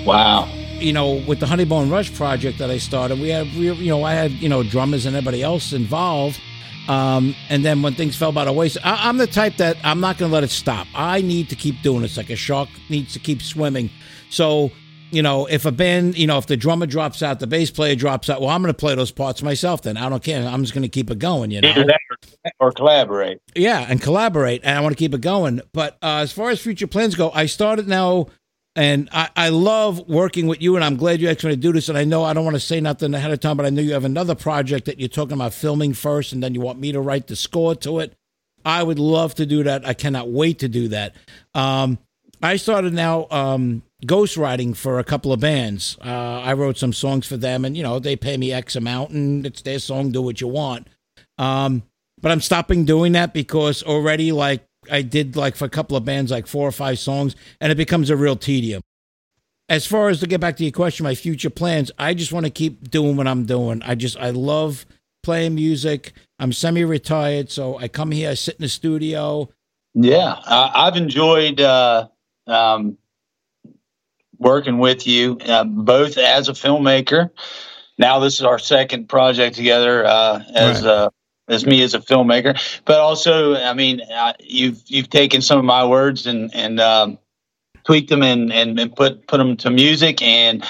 wow. 0.07 0.49
You 0.83 0.93
know, 0.93 1.22
with 1.28 1.39
the 1.39 1.47
Honeybone 1.47 1.91
Rush 1.93 2.12
project 2.14 2.59
that 2.59 2.68
I 2.70 2.78
started, 2.78 3.20
we 3.20 3.28
had 3.28 3.47
we, 3.55 3.70
you 3.72 3.91
know 3.91 4.03
I 4.03 4.14
had 4.14 4.33
you 4.33 4.49
know 4.49 4.62
drummers 4.64 5.07
and 5.07 5.14
everybody 5.14 5.43
else 5.43 5.72
involved. 5.72 6.41
Um, 6.89 7.37
and 7.49 7.64
then 7.64 7.83
when 7.83 7.95
things 7.95 8.16
fell 8.16 8.33
by 8.33 8.45
the 8.45 8.53
wayside, 8.53 8.83
I, 8.85 9.09
I'm 9.09 9.16
the 9.16 9.28
type 9.28 9.57
that 9.59 9.76
I'm 9.85 10.01
not 10.01 10.18
going 10.18 10.30
to 10.30 10.35
let 10.35 10.43
it 10.43 10.51
stop. 10.51 10.89
I 10.95 11.20
need 11.22 11.49
to 11.51 11.57
keep 11.57 11.80
doing 11.83 12.03
this, 12.03 12.16
like 12.16 12.28
a 12.30 12.35
shark 12.37 12.68
needs 12.91 13.12
to 13.12 13.20
keep 13.20 13.41
swimming. 13.41 13.89
So, 14.30 14.72
you 15.12 15.22
know, 15.22 15.47
if 15.47 15.64
a 15.64 15.70
band, 15.70 16.18
you 16.18 16.26
know, 16.26 16.39
if 16.39 16.47
the 16.49 16.57
drummer 16.57 16.87
drops 16.87 17.22
out, 17.22 17.39
the 17.39 17.47
bass 17.47 17.70
player 17.70 17.95
drops 17.95 18.28
out, 18.28 18.41
well, 18.41 18.51
I'm 18.51 18.61
going 18.62 18.74
to 18.74 18.76
play 18.76 18.97
those 18.97 19.12
parts 19.12 19.45
myself. 19.45 19.83
Then 19.83 19.97
I 19.97 20.09
don't 20.09 20.24
care. 20.24 20.45
I'm 20.45 20.62
just 20.62 20.74
going 20.74 20.83
to 20.83 20.89
keep 20.89 21.09
it 21.12 21.20
going. 21.20 21.53
You 21.53 21.61
know, 21.61 21.68
Either 21.68 21.85
that 21.85 22.01
or, 22.61 22.68
or 22.68 22.72
collaborate. 22.72 23.39
yeah, 23.55 23.87
and 23.89 24.03
collaborate, 24.03 24.62
and 24.64 24.76
I 24.76 24.80
want 24.80 24.93
to 24.93 24.99
keep 24.99 25.14
it 25.14 25.20
going. 25.20 25.61
But 25.72 25.99
uh, 26.03 26.18
as 26.22 26.33
far 26.33 26.51
as 26.51 26.61
future 26.61 26.89
plans 26.89 27.14
go, 27.14 27.30
I 27.30 27.47
started 27.47 27.87
now, 27.87 28.26
and 28.75 29.09
I, 29.12 29.29
I 29.37 29.49
love 29.51 30.09
working 30.09 30.47
with 30.47 30.62
you, 30.62 30.77
and 30.77 30.85
I'm 30.85 30.97
glad 30.97 31.20
you 31.20 31.29
actually 31.29 31.51
want 31.51 31.62
to 31.62 31.68
do 31.68 31.73
this. 31.73 31.89
And 31.89 31.99
I 31.99 32.05
know 32.05 32.25
I 32.25 32.33
don't 32.33 32.45
want 32.45 32.57
to 32.57 32.61
say 32.61 32.81
nothing 32.81 33.12
ahead 33.14 33.31
of 33.31 33.41
time, 33.41 33.57
but 33.57 33.66
I 33.66 33.70
know 33.70 33.83
you 33.83 33.93
have 33.93 34.05
another 34.05 34.35
project 34.35 34.87
that 34.87 34.99
you're 34.99 35.09
talking 35.09 35.35
about 35.35 35.53
filming 35.53 35.93
first, 35.93 36.33
and 36.33 36.43
then 36.43 36.55
you 36.55 36.61
want 36.61 36.79
me 36.79 36.93
to 36.93 37.01
write 37.01 37.27
the 37.27 37.37
score 37.37 37.75
to 37.77 37.99
it. 37.99 38.14
I 38.64 38.83
would 38.83 38.99
love 38.99 39.35
to 39.37 39.47
do 39.47 39.64
that. 39.64 39.87
I 39.87 39.93
cannot 39.93 40.31
wait 40.31 40.61
to 40.61 40.68
do 40.68 40.89
that. 40.89 41.14
Um, 41.55 41.99
I 42.43 42.57
started 42.57 42.93
now 42.95 43.27
um, 43.31 43.83
ghostwriting 44.05 44.77
for 44.77 44.99
a 44.99 45.05
couple 45.05 45.33
of 45.33 45.41
bands. 45.41 45.97
Uh, 46.05 46.41
I 46.41 46.55
wrote 46.55 46.79
some 46.79 46.93
songs 46.93 47.27
for 47.27 47.37
them, 47.37 47.64
and 47.64 47.77
you 47.77 47.83
know 47.83 47.99
they 47.99 48.16
pay 48.16 48.37
me 48.37 48.53
X 48.53 48.75
amount, 48.75 49.11
and 49.11 49.47
it's 49.47 49.62
their 49.62 49.79
song. 49.79 50.12
Do 50.12 50.23
what 50.23 50.41
you 50.41 50.49
want. 50.49 50.89
Um, 51.39 51.83
but 52.20 52.33
I'm 52.33 52.41
stopping 52.41 52.85
doing 52.85 53.12
that 53.12 53.35
because 53.35 53.83
already, 53.83 54.33
like 54.33 54.64
I 54.91 55.03
did 55.03 55.37
like 55.37 55.57
for 55.57 55.64
a 55.64 55.70
couple 55.70 55.97
of 55.97 56.05
bands, 56.05 56.30
like 56.30 56.47
four 56.47 56.66
or 56.66 56.72
five 56.72 56.99
songs, 56.99 57.37
and 57.61 57.70
it 57.70 57.76
becomes 57.76 58.11
a 58.11 58.16
real 58.16 58.37
tedium. 58.37 58.83
As 59.68 59.87
far 59.87 60.09
as 60.09 60.20
to 60.20 60.26
get 60.26 60.41
back 60.41 60.57
to 60.57 60.64
your 60.64 60.72
question, 60.72 61.05
my 61.05 61.14
future 61.14 61.51
plans, 61.51 61.91
I 61.99 62.14
just 62.14 62.33
want 62.33 62.47
to 62.47 62.51
keep 62.51 62.91
doing 62.91 63.16
what 63.16 63.26
I'm 63.26 63.45
doing. 63.47 63.80
I 63.83 63.95
just 63.95 64.16
I 64.18 64.30
love 64.30 64.85
playing 65.22 65.55
music. 65.55 66.12
I'm 66.39 66.53
semi-retired, 66.53 67.51
so 67.51 67.78
I 67.78 67.89
come 67.89 68.11
here, 68.11 68.30
I 68.30 68.35
sit 68.35 68.57
in 68.57 68.62
the 68.62 68.68
studio. 68.68 69.49
Yeah, 69.95 70.35
I, 70.45 70.87
I've 70.87 70.97
enjoyed 70.97 71.61
uh, 71.61 72.09
um, 72.47 72.99
working 74.39 74.78
with 74.78 75.07
you, 75.07 75.39
uh, 75.47 75.64
both 75.64 76.18
as 76.18 76.49
a 76.49 76.53
filmmaker. 76.53 77.30
Now 77.99 78.18
this 78.18 78.35
is 78.35 78.43
our 78.43 78.59
second 78.59 79.09
project 79.09 79.55
together 79.55 80.05
uh, 80.05 80.43
as 80.55 80.83
Right. 80.83 80.91
uh, 80.91 81.11
as 81.53 81.66
me 81.66 81.82
as 81.82 81.94
a 81.94 82.00
filmmaker, 82.00 82.59
but 82.84 82.98
also, 82.98 83.55
I 83.57 83.74
mean, 83.74 84.00
you've 84.40 84.82
you've 84.86 85.11
taken 85.11 85.42
some 85.42 85.59
of 85.59 85.64
my 85.64 85.84
words 85.84 86.26
and 86.26 86.55
and 86.55 86.80
um, 86.80 87.18
tweaked 87.84 88.11
them 88.11 88.22
and, 88.22 88.53
and 88.53 88.78
and 88.78 88.94
put 88.94 89.26
put 89.26 89.38
them 89.38 89.57
to 89.59 89.70
music 89.70 90.22
and. 90.22 90.64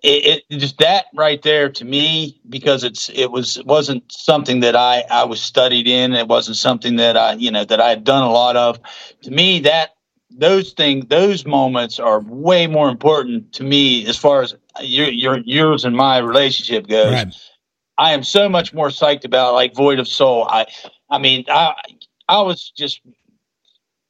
It, 0.00 0.44
it 0.48 0.58
just 0.58 0.78
that 0.78 1.06
right 1.12 1.42
there 1.42 1.68
to 1.70 1.84
me 1.84 2.40
because 2.48 2.84
it's 2.84 3.08
it 3.08 3.32
was 3.32 3.56
it 3.56 3.66
wasn't 3.66 4.04
something 4.12 4.60
that 4.60 4.76
I 4.76 5.02
I 5.10 5.24
was 5.24 5.40
studied 5.40 5.88
in 5.88 6.12
it 6.12 6.28
wasn't 6.28 6.56
something 6.56 6.94
that 6.96 7.16
I 7.16 7.32
you 7.32 7.50
know 7.50 7.64
that 7.64 7.80
I 7.80 7.88
had 7.88 8.04
done 8.04 8.22
a 8.22 8.30
lot 8.30 8.54
of 8.54 8.78
to 9.22 9.32
me 9.32 9.58
that 9.58 9.96
those 10.30 10.72
things 10.72 11.06
those 11.08 11.44
moments 11.46 11.98
are 11.98 12.20
way 12.20 12.68
more 12.68 12.88
important 12.88 13.52
to 13.54 13.64
me 13.64 14.06
as 14.06 14.16
far 14.16 14.42
as 14.42 14.54
your 14.80 15.08
your 15.08 15.38
yours 15.38 15.84
and 15.84 15.96
my 15.96 16.18
relationship 16.18 16.86
goes 16.86 17.12
Right. 17.12 17.34
I 17.98 18.12
am 18.12 18.22
so 18.22 18.48
much 18.48 18.72
more 18.72 18.88
psyched 18.88 19.24
about 19.24 19.54
like 19.54 19.74
void 19.74 19.98
of 19.98 20.08
soul. 20.08 20.46
I 20.48 20.66
i 21.10 21.18
mean 21.18 21.44
i 21.48 21.74
i 22.28 22.40
was 22.42 22.70
just 22.76 23.00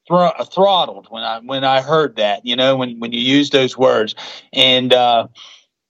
thro- 0.07 0.33
throttled 0.45 1.07
when 1.11 1.23
i 1.23 1.41
when 1.41 1.65
i 1.65 1.81
heard 1.81 2.17
that 2.17 2.45
you 2.45 2.57
know 2.57 2.77
when 2.77 3.01
when 3.01 3.13
you 3.13 3.21
use 3.21 3.51
those 3.51 3.77
words. 3.77 4.15
And 4.53 4.93
uh 4.93 5.29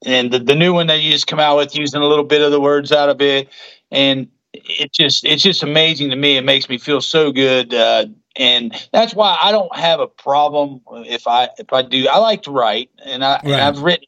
and 0.06 0.30
the, 0.30 0.38
the 0.38 0.54
new 0.54 0.72
one 0.72 0.86
that 0.86 1.00
you 1.02 1.10
just 1.10 1.26
come 1.26 1.40
out 1.40 1.56
with 1.56 1.74
using 1.74 2.00
a 2.00 2.06
little 2.06 2.24
bit 2.24 2.40
of 2.40 2.52
the 2.52 2.60
words 2.60 2.92
out 2.92 3.08
of 3.08 3.20
it. 3.20 3.48
And 3.90 4.28
it 4.54 4.92
just 4.92 5.24
it's 5.24 5.42
just 5.42 5.62
amazing 5.62 6.10
to 6.10 6.16
me. 6.16 6.36
It 6.36 6.44
makes 6.44 6.68
me 6.68 6.78
feel 6.78 7.00
so 7.00 7.32
good 7.32 7.74
uh 7.74 8.06
and 8.38 8.72
that's 8.92 9.14
why 9.14 9.36
I 9.42 9.50
don't 9.50 9.74
have 9.76 10.00
a 10.00 10.06
problem 10.06 10.80
if 10.88 11.26
I 11.26 11.50
if 11.58 11.72
I 11.72 11.82
do. 11.82 12.06
I 12.08 12.18
like 12.18 12.42
to 12.44 12.52
write, 12.52 12.90
and 13.04 13.24
I 13.24 13.40
and 13.44 13.54
I've 13.54 13.82
written 13.82 14.06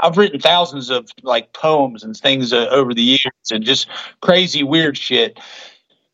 I've 0.00 0.16
written 0.16 0.40
thousands 0.40 0.90
of 0.90 1.10
like 1.22 1.52
poems 1.52 2.02
and 2.04 2.16
things 2.16 2.52
uh, 2.52 2.68
over 2.70 2.94
the 2.94 3.02
years, 3.02 3.50
and 3.50 3.64
just 3.64 3.88
crazy 4.20 4.62
weird 4.62 4.96
shit. 4.96 5.38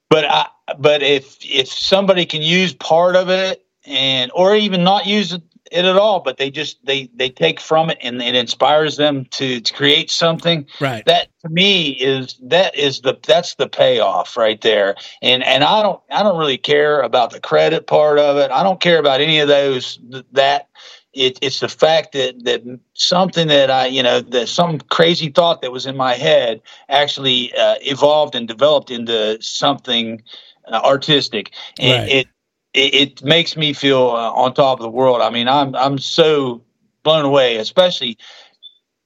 But 0.08 0.24
I 0.24 0.46
but 0.78 1.02
if 1.02 1.38
if 1.42 1.68
somebody 1.68 2.26
can 2.26 2.42
use 2.42 2.74
part 2.74 3.16
of 3.16 3.28
it 3.30 3.64
and 3.86 4.30
or 4.34 4.54
even 4.54 4.84
not 4.84 5.06
use 5.06 5.32
it, 5.32 5.42
at 5.72 5.84
all, 5.96 6.20
but 6.20 6.36
they 6.36 6.50
just 6.50 6.84
they 6.84 7.08
they 7.14 7.28
take 7.28 7.60
from 7.60 7.90
it 7.90 7.98
and 8.00 8.22
it 8.22 8.34
inspires 8.34 8.96
them 8.96 9.24
to, 9.32 9.60
to 9.60 9.74
create 9.74 10.10
something 10.10 10.66
Right. 10.80 11.04
that 11.06 11.28
to 11.42 11.48
me 11.48 11.90
is 11.90 12.38
that 12.42 12.76
is 12.76 13.00
the 13.00 13.18
that's 13.26 13.54
the 13.56 13.68
payoff 13.68 14.36
right 14.36 14.60
there 14.60 14.96
and 15.22 15.42
and 15.42 15.64
i 15.64 15.82
don't 15.82 16.00
i 16.10 16.22
don't 16.22 16.38
really 16.38 16.58
care 16.58 17.00
about 17.00 17.30
the 17.30 17.40
credit 17.40 17.86
part 17.86 18.18
of 18.18 18.36
it 18.36 18.50
i 18.50 18.62
don't 18.62 18.80
care 18.80 18.98
about 18.98 19.20
any 19.20 19.38
of 19.40 19.48
those 19.48 19.98
th- 20.10 20.24
that 20.32 20.68
it, 21.16 21.38
it's 21.40 21.60
the 21.60 21.68
fact 21.68 22.12
that 22.12 22.44
that 22.44 22.62
something 22.94 23.48
that 23.48 23.70
i 23.70 23.86
you 23.86 24.02
know 24.02 24.20
that 24.20 24.48
some 24.48 24.78
crazy 24.78 25.30
thought 25.30 25.62
that 25.62 25.72
was 25.72 25.86
in 25.86 25.96
my 25.96 26.14
head 26.14 26.60
actually 26.88 27.52
uh, 27.56 27.76
evolved 27.80 28.34
and 28.34 28.46
developed 28.46 28.90
into 28.90 29.40
something 29.40 30.22
uh, 30.68 30.80
artistic 30.84 31.52
and 31.80 32.02
Right. 32.02 32.08
it, 32.08 32.28
it 32.74 32.94
it 32.94 33.24
makes 33.24 33.56
me 33.56 33.72
feel 33.72 34.10
uh, 34.10 34.30
on 34.32 34.52
top 34.54 34.78
of 34.78 34.82
the 34.82 34.90
world 34.90 35.22
i 35.22 35.30
mean 35.30 35.48
i'm 35.48 35.74
i'm 35.74 35.98
so 35.98 36.62
blown 37.02 37.24
away 37.24 37.56
especially 37.56 38.18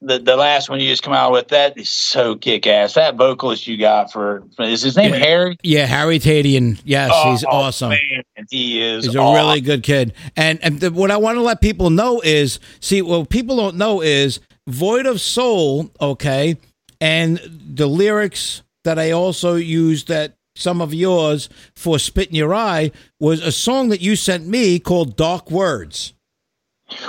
the 0.03 0.19
the 0.19 0.37
last 0.37 0.69
one 0.69 0.81
you 0.81 0.89
just 0.89 1.03
come 1.03 1.13
out 1.13 1.31
with 1.33 1.49
that 1.49 1.77
is 1.77 1.91
so 1.91 2.35
kick 2.35 2.67
ass. 2.67 2.95
That 2.95 3.17
vocalist 3.17 3.67
you 3.67 3.77
got 3.77 4.11
for, 4.11 4.43
for 4.57 4.63
is 4.65 4.81
his 4.83 4.97
name 4.97 5.13
Yeah. 5.13 5.19
Harry? 5.19 5.59
Yeah, 5.63 5.87
Harry 5.87 6.19
Tadian. 6.19 6.81
Yes, 6.85 7.11
he's 7.23 7.45
Oh, 7.45 7.51
awesome. 7.51 7.91
Man, 7.91 8.23
he 8.51 8.83
is. 8.83 9.05
He's 9.05 9.15
a 9.15 9.19
awesome. 9.19 9.47
really 9.47 9.61
good 9.61 9.83
kid. 9.83 10.15
And 10.37 10.59
and 10.63 10.81
the, 10.81 10.91
what 10.91 11.11
I 11.11 11.17
want 11.17 11.37
to 11.37 11.43
let 11.43 11.61
people 11.61 11.91
know 11.91 12.21
is, 12.21 12.59
see, 12.81 13.03
what 13.03 13.29
people 13.29 13.57
don't 13.57 13.77
know 13.77 14.01
is 14.01 14.41
"Void 14.69 15.07
of 15.07 15.21
Soul." 15.21 15.91
Okay, 16.01 16.57
and 17.01 17.41
the 17.75 17.87
lyrics 17.87 18.63
that 18.85 18.99
I 18.99 19.11
also 19.11 19.57
used 19.57 20.09
that 20.09 20.37
some 20.57 20.81
of 20.81 20.95
yours 20.95 21.49
for 21.75 21.99
"Spit 21.99 22.29
in 22.29 22.35
Your 22.35 22.55
Eye" 22.55 22.93
was 23.19 23.43
a 23.43 23.53
song 23.53 23.89
that 23.91 24.01
you 24.01 24.17
sent 24.17 24.47
me 24.47 24.79
called 24.79 25.17
"Dark 25.17 25.51
Words." 25.51 26.15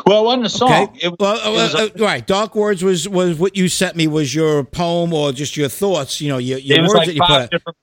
well. 0.05 0.21
It 0.21 0.25
wasn't 0.25 0.45
a 0.45 0.49
song. 0.49 0.71
Okay. 0.71 1.07
It, 1.07 1.15
well, 1.19 1.35
it 1.35 1.75
uh, 1.75 1.77
a- 1.77 1.85
uh, 1.85 2.05
right. 2.05 2.25
Dark 2.25 2.55
words 2.55 2.83
was 2.83 3.07
was 3.07 3.37
what 3.37 3.55
you 3.55 3.67
sent 3.67 3.95
me 3.95 4.07
was 4.07 4.33
your 4.33 4.63
poem 4.63 5.13
or 5.13 5.31
just 5.31 5.57
your 5.57 5.69
thoughts. 5.69 6.21
You 6.21 6.29
know, 6.29 6.37
your, 6.37 6.59
your 6.59 6.81
words 6.81 6.93
like 6.93 7.07
that 7.07 7.15
you 7.15 7.21
put. 7.59 7.75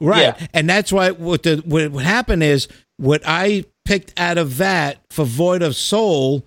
Right. 0.00 0.22
Yeah. 0.22 0.46
And 0.52 0.68
that's 0.68 0.92
why 0.92 1.10
what 1.10 1.42
the 1.44 1.62
what, 1.64 1.90
what 1.92 2.04
happened 2.04 2.42
is 2.42 2.68
what 3.02 3.22
I 3.26 3.64
picked 3.84 4.12
out 4.16 4.38
of 4.38 4.58
that 4.58 4.98
for 5.10 5.24
Void 5.24 5.60
of 5.60 5.74
Soul, 5.74 6.46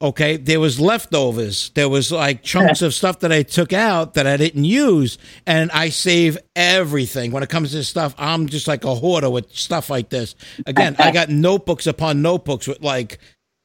okay, 0.00 0.38
there 0.38 0.58
was 0.58 0.80
leftovers. 0.80 1.70
There 1.74 1.90
was 1.90 2.10
like 2.10 2.42
chunks 2.42 2.80
of 2.80 2.94
stuff 2.94 3.20
that 3.20 3.30
I 3.30 3.42
took 3.42 3.74
out 3.74 4.14
that 4.14 4.26
I 4.26 4.38
didn't 4.38 4.64
use. 4.64 5.18
And 5.46 5.70
I 5.72 5.90
save 5.90 6.38
everything. 6.56 7.32
When 7.32 7.42
it 7.42 7.50
comes 7.50 7.72
to 7.72 7.76
this 7.76 7.88
stuff, 7.88 8.14
I'm 8.16 8.48
just 8.48 8.66
like 8.66 8.84
a 8.84 8.94
hoarder 8.94 9.28
with 9.28 9.54
stuff 9.54 9.90
like 9.90 10.08
this. 10.08 10.34
Again, 10.64 10.96
I 10.98 11.10
got 11.10 11.28
notebooks 11.28 11.86
upon 11.86 12.22
notebooks 12.22 12.66
with 12.66 12.82
like 12.82 13.18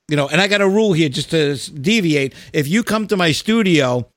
you 0.09 0.17
know, 0.17 0.28
and 0.28 0.41
I 0.41 0.47
got 0.47 0.59
a 0.59 0.67
rule 0.67 0.91
here 0.91 1.07
just 1.07 1.30
to 1.30 1.55
deviate. 1.72 2.34
If 2.51 2.67
you 2.67 2.84
come 2.84 3.07
to 3.07 3.15
my 3.15 3.32
studio 3.32 4.09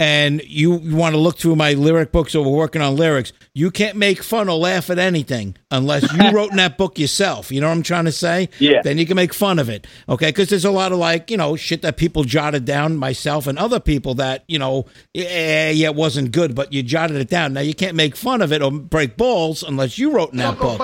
and 0.00 0.40
you 0.44 0.70
want 0.70 1.14
to 1.14 1.18
look 1.20 1.38
through 1.38 1.56
my 1.56 1.72
lyric 1.72 2.12
books 2.12 2.34
or 2.34 2.44
we're 2.44 2.56
working 2.56 2.80
on 2.80 2.96
lyrics, 2.96 3.32
you 3.52 3.70
can't 3.70 3.96
make 3.96 4.22
fun 4.22 4.48
or 4.48 4.56
laugh 4.56 4.90
at 4.90 4.98
anything 4.98 5.56
unless 5.72 6.12
you 6.12 6.30
wrote 6.32 6.52
in 6.52 6.56
that 6.58 6.78
book 6.78 6.98
yourself. 6.98 7.50
You 7.50 7.60
know 7.60 7.66
what 7.66 7.74
I'm 7.74 7.82
trying 7.82 8.04
to 8.04 8.12
say? 8.12 8.48
Yeah. 8.60 8.82
Then 8.82 8.98
you 8.98 9.06
can 9.06 9.16
make 9.16 9.34
fun 9.34 9.58
of 9.58 9.68
it. 9.68 9.88
Okay. 10.08 10.28
Because 10.28 10.50
there's 10.50 10.64
a 10.64 10.70
lot 10.70 10.92
of 10.92 10.98
like, 10.98 11.32
you 11.32 11.36
know, 11.36 11.56
shit 11.56 11.82
that 11.82 11.96
people 11.96 12.22
jotted 12.22 12.64
down, 12.64 12.96
myself 12.96 13.48
and 13.48 13.58
other 13.58 13.80
people 13.80 14.14
that, 14.14 14.44
you 14.46 14.58
know, 14.58 14.86
yeah, 15.14 15.70
yeah, 15.70 15.88
it 15.88 15.96
wasn't 15.96 16.30
good, 16.30 16.54
but 16.54 16.72
you 16.72 16.84
jotted 16.84 17.16
it 17.16 17.28
down. 17.28 17.52
Now 17.52 17.60
you 17.60 17.74
can't 17.74 17.96
make 17.96 18.14
fun 18.14 18.40
of 18.40 18.52
it 18.52 18.62
or 18.62 18.70
break 18.70 19.16
balls 19.16 19.64
unless 19.64 19.98
you 19.98 20.12
wrote 20.12 20.30
in 20.30 20.38
that 20.38 20.58
book. 20.60 20.78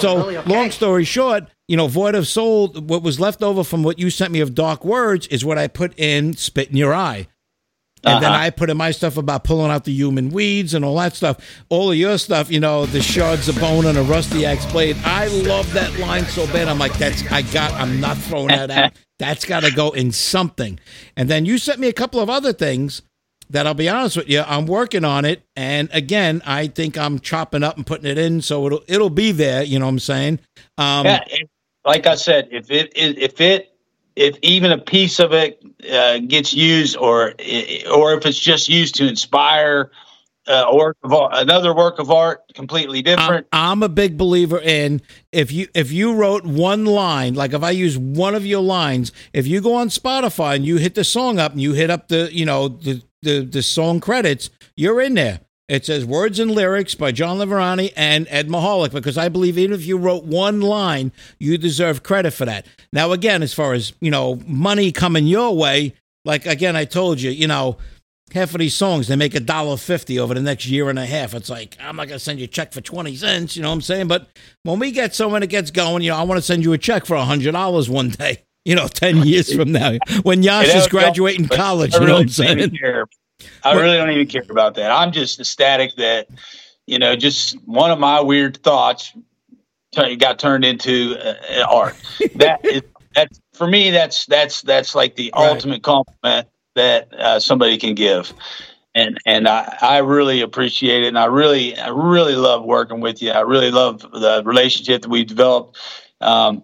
So, 0.00 0.16
long 0.46 0.70
story 0.70 1.04
short, 1.04 1.44
you 1.66 1.78
know, 1.78 1.86
Void 1.88 2.14
of 2.14 2.26
Soul, 2.28 2.68
what 2.68 3.02
was 3.02 3.18
left 3.18 3.42
over 3.42 3.64
from 3.64 3.82
what 3.82 3.98
you 3.98 4.10
sent 4.10 4.32
me 4.32 4.40
of 4.40 4.54
Dark 4.54 4.84
Words 4.84 5.26
is 5.28 5.46
what 5.46 5.56
I 5.56 5.66
put 5.66 5.98
in 5.98 6.34
Spit 6.36 6.68
in 6.70 6.76
Your 6.76 6.92
Eye. 6.92 7.26
And 8.04 8.22
then 8.22 8.32
Uh-huh. 8.32 8.42
I 8.42 8.50
put 8.50 8.70
in 8.70 8.76
my 8.76 8.90
stuff 8.90 9.16
about 9.16 9.44
pulling 9.44 9.70
out 9.70 9.84
the 9.84 9.92
human 9.92 10.30
weeds 10.30 10.74
and 10.74 10.84
all 10.84 10.96
that 10.96 11.14
stuff. 11.16 11.38
All 11.70 11.90
of 11.90 11.96
your 11.96 12.18
stuff, 12.18 12.50
you 12.50 12.60
know, 12.60 12.86
the 12.86 13.02
shards 13.02 13.48
of 13.48 13.58
bone 13.60 13.86
and 13.86 13.98
a 13.98 14.02
rusty 14.02 14.46
axe 14.46 14.66
blade. 14.66 14.96
I 15.04 15.28
love 15.28 15.72
that 15.74 15.98
line 15.98 16.24
so 16.26 16.46
bad. 16.48 16.68
I'm 16.68 16.78
like, 16.78 16.96
that's, 16.98 17.22
I 17.32 17.42
got, 17.42 17.72
I'm 17.72 18.00
not 18.00 18.16
throwing 18.18 18.48
that 18.48 18.70
out. 18.70 18.92
That's 19.20 19.44
got 19.44 19.62
to 19.62 19.70
go 19.70 19.90
in 19.92 20.10
something. 20.10 20.80
And 21.16 21.30
then 21.30 21.46
you 21.46 21.58
sent 21.58 21.78
me 21.78 21.86
a 21.86 21.92
couple 21.92 22.18
of 22.20 22.28
other 22.28 22.52
things 22.52 23.00
that 23.50 23.66
I'll 23.66 23.74
be 23.74 23.88
honest 23.88 24.16
with 24.16 24.28
you, 24.28 24.42
I'm 24.42 24.66
working 24.66 25.04
on 25.04 25.24
it. 25.24 25.42
And 25.54 25.88
again, 25.92 26.42
I 26.44 26.66
think 26.66 26.98
I'm 26.98 27.20
chopping 27.20 27.62
up 27.62 27.76
and 27.76 27.86
putting 27.86 28.06
it 28.10 28.18
in. 28.18 28.42
So 28.42 28.66
it'll, 28.66 28.82
it'll 28.88 29.10
be 29.10 29.30
there. 29.32 29.62
You 29.62 29.78
know 29.78 29.84
what 29.86 29.90
I'm 29.92 29.98
saying? 30.00 30.40
Um, 30.78 31.06
Yeah, 31.06 31.24
like 31.84 32.06
I 32.06 32.16
said, 32.16 32.48
if 32.50 32.70
it 32.70 32.92
if 32.96 33.40
it 33.40 33.73
if 34.16 34.38
even 34.42 34.72
a 34.72 34.78
piece 34.78 35.18
of 35.18 35.32
it 35.32 35.62
uh, 35.90 36.18
gets 36.18 36.52
used, 36.52 36.96
or 36.96 37.34
or 37.92 38.14
if 38.14 38.26
it's 38.26 38.38
just 38.38 38.68
used 38.68 38.94
to 38.96 39.08
inspire 39.08 39.90
uh, 40.46 40.66
a 40.68 40.76
work 40.76 40.96
of 41.02 41.12
art, 41.12 41.32
another 41.34 41.74
work 41.74 41.98
of 41.98 42.10
art, 42.10 42.42
completely 42.54 42.98
I'm, 42.98 43.04
different. 43.04 43.46
I'm 43.52 43.82
a 43.82 43.88
big 43.88 44.16
believer 44.16 44.60
in 44.60 45.02
if 45.32 45.50
you 45.50 45.68
if 45.74 45.90
you 45.90 46.14
wrote 46.14 46.44
one 46.44 46.84
line, 46.84 47.34
like 47.34 47.52
if 47.52 47.62
I 47.62 47.70
use 47.70 47.98
one 47.98 48.34
of 48.34 48.46
your 48.46 48.62
lines, 48.62 49.12
if 49.32 49.46
you 49.46 49.60
go 49.60 49.74
on 49.74 49.88
Spotify 49.88 50.56
and 50.56 50.64
you 50.64 50.76
hit 50.76 50.94
the 50.94 51.04
song 51.04 51.38
up 51.38 51.52
and 51.52 51.60
you 51.60 51.72
hit 51.72 51.90
up 51.90 52.08
the 52.08 52.28
you 52.32 52.44
know 52.44 52.68
the 52.68 53.02
the, 53.22 53.40
the 53.40 53.62
song 53.62 54.00
credits, 54.00 54.50
you're 54.76 55.00
in 55.00 55.14
there. 55.14 55.40
It 55.66 55.86
says 55.86 56.04
words 56.04 56.38
and 56.38 56.50
lyrics 56.50 56.94
by 56.94 57.10
John 57.10 57.38
Liverani 57.38 57.90
and 57.96 58.26
Ed 58.28 58.48
Mahalik 58.48 58.92
because 58.92 59.16
I 59.16 59.30
believe 59.30 59.56
even 59.56 59.74
if 59.74 59.86
you 59.86 59.96
wrote 59.96 60.24
one 60.24 60.60
line, 60.60 61.10
you 61.38 61.56
deserve 61.56 62.02
credit 62.02 62.32
for 62.32 62.44
that. 62.44 62.66
Now, 62.92 63.12
again, 63.12 63.42
as 63.42 63.54
far 63.54 63.72
as 63.72 63.94
you 64.00 64.10
know, 64.10 64.36
money 64.46 64.92
coming 64.92 65.26
your 65.26 65.56
way, 65.56 65.94
like 66.26 66.44
again, 66.44 66.76
I 66.76 66.84
told 66.84 67.18
you, 67.18 67.30
you 67.30 67.46
know, 67.46 67.78
half 68.32 68.52
of 68.54 68.58
these 68.58 68.74
songs 68.74 69.08
they 69.08 69.16
make 69.16 69.34
a 69.34 69.40
dollar 69.40 69.78
fifty 69.78 70.18
over 70.18 70.34
the 70.34 70.42
next 70.42 70.66
year 70.66 70.90
and 70.90 70.98
a 70.98 71.06
half. 71.06 71.32
It's 71.32 71.48
like 71.48 71.78
I'm 71.80 71.96
not 71.96 72.08
gonna 72.08 72.18
send 72.18 72.40
you 72.40 72.44
a 72.44 72.48
check 72.48 72.74
for 72.74 72.82
twenty 72.82 73.16
cents, 73.16 73.56
you 73.56 73.62
know 73.62 73.68
what 73.68 73.74
I'm 73.76 73.80
saying? 73.80 74.08
But 74.08 74.28
when 74.64 74.78
we 74.78 74.90
get 74.90 75.14
someone 75.14 75.40
that 75.40 75.46
gets 75.46 75.70
going, 75.70 76.02
you 76.02 76.10
know, 76.10 76.18
I 76.18 76.24
want 76.24 76.36
to 76.36 76.42
send 76.42 76.62
you 76.62 76.74
a 76.74 76.78
check 76.78 77.06
for 77.06 77.14
a 77.14 77.24
hundred 77.24 77.52
dollars 77.52 77.88
one 77.88 78.10
day. 78.10 78.42
You 78.66 78.74
know, 78.74 78.88
ten 78.88 79.18
years 79.26 79.54
from 79.54 79.72
now, 79.72 79.98
when 80.22 80.42
Yash 80.42 80.74
is 80.74 80.88
graduating 80.88 81.48
college, 81.48 81.92
you 81.92 82.00
know 82.00 82.14
what 82.14 82.20
I'm 82.22 82.26
really 82.28 82.34
don't 82.34 82.58
even 82.60 82.70
saying? 82.70 82.78
care. 82.78 83.06
I 83.62 83.74
really 83.74 83.96
don't 83.96 84.10
even 84.10 84.26
care 84.26 84.44
about 84.48 84.74
that. 84.74 84.90
I'm 84.90 85.12
just 85.12 85.40
ecstatic 85.40 85.96
that 85.96 86.28
you 86.86 86.98
know, 86.98 87.16
just 87.16 87.56
one 87.66 87.90
of 87.90 87.98
my 87.98 88.20
weird 88.20 88.62
thoughts 88.62 89.12
t- 89.92 90.16
got 90.16 90.38
turned 90.38 90.64
into 90.64 91.16
uh, 91.18 91.64
art. 91.70 91.96
that 92.36 92.64
is 92.64 92.82
that's 93.14 93.40
for 93.54 93.66
me. 93.66 93.90
That's 93.90 94.26
that's 94.26 94.62
that's 94.62 94.94
like 94.94 95.16
the 95.16 95.32
Right. 95.34 95.48
ultimate 95.50 95.82
compliment 95.82 96.48
that 96.74 97.12
uh, 97.14 97.40
somebody 97.40 97.78
can 97.78 97.94
give. 97.94 98.32
And 98.94 99.18
and 99.26 99.48
I, 99.48 99.76
I 99.80 99.98
really 99.98 100.40
appreciate 100.40 101.04
it, 101.04 101.08
and 101.08 101.18
I 101.18 101.24
really 101.26 101.76
I 101.78 101.88
really 101.88 102.36
love 102.36 102.64
working 102.64 103.00
with 103.00 103.22
you. 103.22 103.30
I 103.30 103.40
really 103.40 103.70
love 103.70 104.02
the 104.02 104.42
relationship 104.44 105.02
that 105.02 105.08
we've 105.08 105.26
developed. 105.26 105.78
Um, 106.20 106.62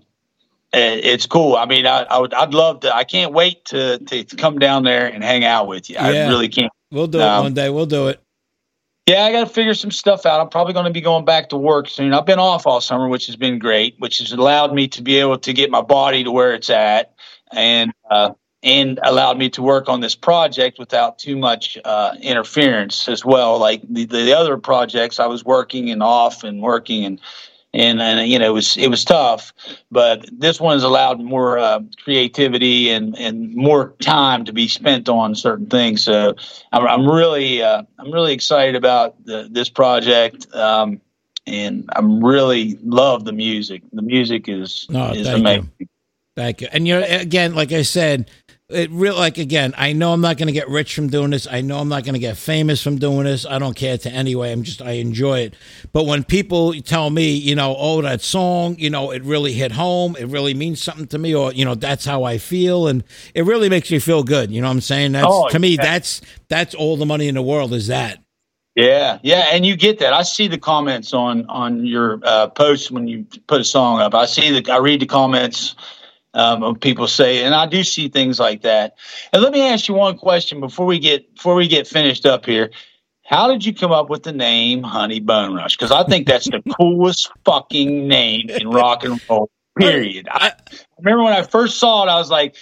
it's 0.72 1.26
cool. 1.26 1.56
I 1.56 1.66
mean, 1.66 1.86
I, 1.86 2.02
I 2.02 2.18
would 2.18 2.32
I'd 2.34 2.54
love 2.54 2.80
to. 2.80 2.94
I 2.94 3.04
can't 3.04 3.32
wait 3.32 3.64
to 3.66 3.98
to 3.98 4.24
come 4.36 4.58
down 4.58 4.84
there 4.84 5.06
and 5.06 5.22
hang 5.22 5.44
out 5.44 5.66
with 5.66 5.90
you. 5.90 5.96
I 5.96 6.28
really 6.28 6.48
can't. 6.48 6.72
We'll 6.92 7.06
do 7.06 7.18
it 7.18 7.24
Um, 7.24 7.44
one 7.44 7.54
day. 7.54 7.70
We'll 7.70 7.86
do 7.86 8.08
it. 8.08 8.20
Yeah, 9.06 9.24
I 9.24 9.32
got 9.32 9.40
to 9.40 9.52
figure 9.52 9.74
some 9.74 9.90
stuff 9.90 10.26
out. 10.26 10.40
I'm 10.40 10.50
probably 10.50 10.72
going 10.72 10.84
to 10.84 10.92
be 10.92 11.00
going 11.00 11.24
back 11.24 11.48
to 11.48 11.56
work 11.56 11.88
soon. 11.88 12.12
I've 12.12 12.26
been 12.26 12.38
off 12.38 12.66
all 12.66 12.80
summer, 12.80 13.08
which 13.08 13.26
has 13.26 13.34
been 13.34 13.58
great, 13.58 13.96
which 13.98 14.18
has 14.18 14.32
allowed 14.32 14.72
me 14.72 14.86
to 14.88 15.02
be 15.02 15.18
able 15.18 15.38
to 15.38 15.52
get 15.52 15.70
my 15.70 15.80
body 15.80 16.22
to 16.22 16.30
where 16.30 16.54
it's 16.54 16.70
at, 16.70 17.14
and 17.50 17.92
uh, 18.08 18.32
and 18.62 19.00
allowed 19.02 19.38
me 19.38 19.48
to 19.50 19.62
work 19.62 19.88
on 19.88 20.00
this 20.00 20.14
project 20.14 20.78
without 20.78 21.18
too 21.18 21.36
much 21.36 21.78
uh, 21.84 22.14
interference 22.20 23.08
as 23.08 23.24
well. 23.24 23.58
Like 23.58 23.82
the, 23.88 24.04
the 24.04 24.36
other 24.36 24.58
projects, 24.58 25.18
I 25.18 25.26
was 25.26 25.44
working 25.44 25.90
and 25.90 26.02
off 26.02 26.44
and 26.44 26.62
working 26.62 27.04
and. 27.04 27.20
And, 27.72 28.02
and 28.02 28.28
you 28.28 28.36
know 28.36 28.46
it 28.46 28.52
was 28.52 28.76
it 28.76 28.88
was 28.88 29.04
tough, 29.04 29.52
but 29.92 30.28
this 30.32 30.60
one 30.60 30.74
has 30.74 30.82
allowed 30.82 31.20
more 31.20 31.56
uh, 31.56 31.78
creativity 32.02 32.90
and, 32.90 33.16
and 33.16 33.54
more 33.54 33.94
time 34.00 34.44
to 34.46 34.52
be 34.52 34.66
spent 34.66 35.08
on 35.08 35.36
certain 35.36 35.66
things. 35.66 36.02
So 36.02 36.34
I'm, 36.72 36.84
I'm 36.84 37.08
really 37.08 37.62
uh, 37.62 37.84
I'm 38.00 38.10
really 38.10 38.32
excited 38.32 38.74
about 38.74 39.24
the, 39.24 39.48
this 39.48 39.68
project, 39.68 40.52
um, 40.52 41.00
and 41.46 41.88
I'm 41.94 42.24
really 42.24 42.76
love 42.82 43.24
the 43.24 43.32
music. 43.32 43.82
The 43.92 44.02
music 44.02 44.48
is 44.48 44.88
Oh, 44.92 45.12
is 45.12 45.28
thank 45.28 45.38
you. 45.38 45.44
amazing. 45.44 45.70
Thank 46.36 46.60
you. 46.62 46.68
And 46.72 46.88
you're 46.88 47.02
again, 47.02 47.54
like 47.54 47.70
I 47.70 47.82
said, 47.82 48.30
it 48.70 48.90
real 48.90 49.16
like 49.16 49.38
again. 49.38 49.74
I 49.76 49.92
know 49.92 50.12
I'm 50.12 50.20
not 50.20 50.36
going 50.36 50.46
to 50.46 50.52
get 50.52 50.68
rich 50.68 50.94
from 50.94 51.08
doing 51.08 51.30
this. 51.30 51.46
I 51.50 51.60
know 51.60 51.78
I'm 51.78 51.88
not 51.88 52.04
going 52.04 52.14
to 52.14 52.20
get 52.20 52.36
famous 52.36 52.82
from 52.82 52.98
doing 52.98 53.24
this. 53.24 53.44
I 53.46 53.58
don't 53.58 53.74
care 53.76 53.98
to 53.98 54.10
anyway. 54.10 54.52
I'm 54.52 54.62
just 54.62 54.80
I 54.82 54.92
enjoy 54.92 55.40
it. 55.40 55.54
But 55.92 56.06
when 56.06 56.24
people 56.24 56.72
tell 56.82 57.10
me, 57.10 57.32
you 57.34 57.54
know, 57.54 57.74
oh 57.78 58.00
that 58.02 58.20
song, 58.22 58.76
you 58.78 58.90
know, 58.90 59.10
it 59.10 59.22
really 59.24 59.52
hit 59.52 59.72
home. 59.72 60.16
It 60.18 60.26
really 60.28 60.54
means 60.54 60.82
something 60.82 61.06
to 61.08 61.18
me, 61.18 61.34
or 61.34 61.52
you 61.52 61.64
know, 61.64 61.74
that's 61.74 62.04
how 62.04 62.24
I 62.24 62.38
feel, 62.38 62.86
and 62.86 63.04
it 63.34 63.44
really 63.44 63.68
makes 63.68 63.90
me 63.90 63.98
feel 63.98 64.22
good. 64.22 64.50
You 64.50 64.60
know 64.60 64.68
what 64.68 64.74
I'm 64.74 64.80
saying? 64.80 65.12
That's 65.12 65.26
Oh, 65.28 65.48
to 65.48 65.58
me. 65.58 65.76
yeah. 65.76 65.82
That's 65.82 66.20
that's 66.48 66.74
all 66.74 66.96
the 66.96 67.06
money 67.06 67.28
in 67.28 67.34
the 67.34 67.42
world 67.42 67.72
is 67.72 67.88
that. 67.88 68.18
Yeah, 68.76 69.18
yeah, 69.22 69.48
and 69.52 69.66
you 69.66 69.76
get 69.76 69.98
that. 69.98 70.12
I 70.12 70.22
see 70.22 70.46
the 70.46 70.56
comments 70.56 71.12
on 71.12 71.44
on 71.46 71.84
your 71.84 72.20
uh, 72.22 72.46
posts 72.46 72.90
when 72.90 73.08
you 73.08 73.26
put 73.48 73.60
a 73.60 73.64
song 73.64 74.00
up. 74.00 74.14
I 74.14 74.26
see 74.26 74.58
the 74.60 74.72
I 74.72 74.78
read 74.78 75.00
the 75.00 75.06
comments 75.06 75.74
um, 76.34 76.76
people 76.76 77.08
say, 77.08 77.44
and 77.44 77.54
I 77.54 77.66
do 77.66 77.82
see 77.82 78.08
things 78.08 78.38
like 78.38 78.62
that. 78.62 78.96
And 79.32 79.42
let 79.42 79.52
me 79.52 79.62
ask 79.62 79.88
you 79.88 79.94
one 79.94 80.16
question 80.16 80.60
before 80.60 80.86
we 80.86 80.98
get 80.98 81.34
before 81.34 81.54
we 81.54 81.68
get 81.68 81.86
finished 81.86 82.26
up 82.26 82.46
here. 82.46 82.70
How 83.24 83.48
did 83.48 83.64
you 83.64 83.72
come 83.72 83.92
up 83.92 84.10
with 84.10 84.24
the 84.24 84.32
name 84.32 84.82
Honey 84.82 85.20
Bone 85.20 85.54
Rush? 85.54 85.76
Because 85.76 85.92
I 85.92 86.04
think 86.04 86.26
that's 86.26 86.46
the 86.46 86.62
coolest 86.80 87.30
fucking 87.44 88.08
name 88.08 88.50
in 88.50 88.68
rock 88.68 89.04
and 89.04 89.20
roll. 89.28 89.50
Period. 89.78 90.28
I 90.30 90.52
remember 90.98 91.24
when 91.24 91.32
I 91.32 91.42
first 91.42 91.78
saw 91.78 92.04
it, 92.04 92.10
I 92.10 92.16
was 92.16 92.28
like, 92.28 92.56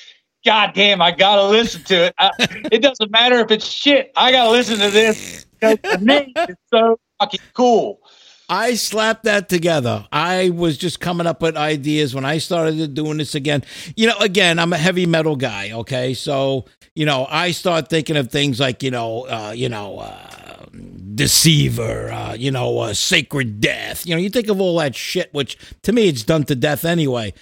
God 0.45 0.73
damn, 0.75 1.01
I 1.01 1.11
gotta 1.11 1.49
listen 1.49 1.83
to 1.85 2.07
it. 2.07 2.15
I, 2.19 2.31
it 2.71 2.83
doesn't 2.83 3.11
matter 3.11 3.37
if 3.41 3.51
it's 3.51 3.67
shit. 3.67 4.13
I 4.15 4.31
gotta 4.31 4.51
listen 4.51 4.79
to 4.79 4.91
this 4.91 5.47
because 5.59 5.79
the 5.91 5.99
name 5.99 6.35
is 6.47 6.57
so 6.73 6.99
fucking 7.19 7.41
cool. 7.55 8.01
I 8.49 8.75
slapped 8.75 9.25
that 9.25 9.49
together. 9.49 10.07
I 10.11 10.51
was 10.51 10.79
just 10.79 11.01
coming 11.01 11.27
up 11.27 11.43
with 11.43 11.57
ideas 11.57 12.15
when 12.15 12.25
I 12.25 12.39
started 12.39 12.95
doing 12.95 13.19
this 13.19 13.35
again. 13.35 13.63
You 13.97 14.07
know, 14.07 14.19
again, 14.21 14.59
I'm 14.59 14.73
a 14.73 14.79
heavy 14.79 15.07
metal 15.07 15.37
guy. 15.37 15.73
Okay, 15.73 16.15
so 16.15 16.65
you 16.95 17.05
know, 17.05 17.27
I 17.29 17.51
start 17.51 17.89
thinking 17.89 18.17
of 18.17 18.31
things 18.31 18.59
like 18.59 18.83
you 18.83 18.91
know, 18.91 19.27
uh, 19.29 19.53
you 19.55 19.69
know, 19.69 19.99
uh, 19.99 20.67
deceiver, 21.15 22.11
uh, 22.11 22.35
you 22.35 22.51
know, 22.51 22.79
uh, 22.79 22.95
sacred 22.95 23.61
death. 23.61 24.07
You 24.07 24.15
know, 24.15 24.21
you 24.21 24.31
think 24.31 24.49
of 24.49 24.61
all 24.61 24.79
that 24.79 24.97
shit, 24.97 25.33
which 25.35 25.59
to 25.83 25.93
me 25.93 26.09
it's 26.09 26.23
done 26.23 26.45
to 26.45 26.55
death 26.55 26.85
anyway. 26.85 27.35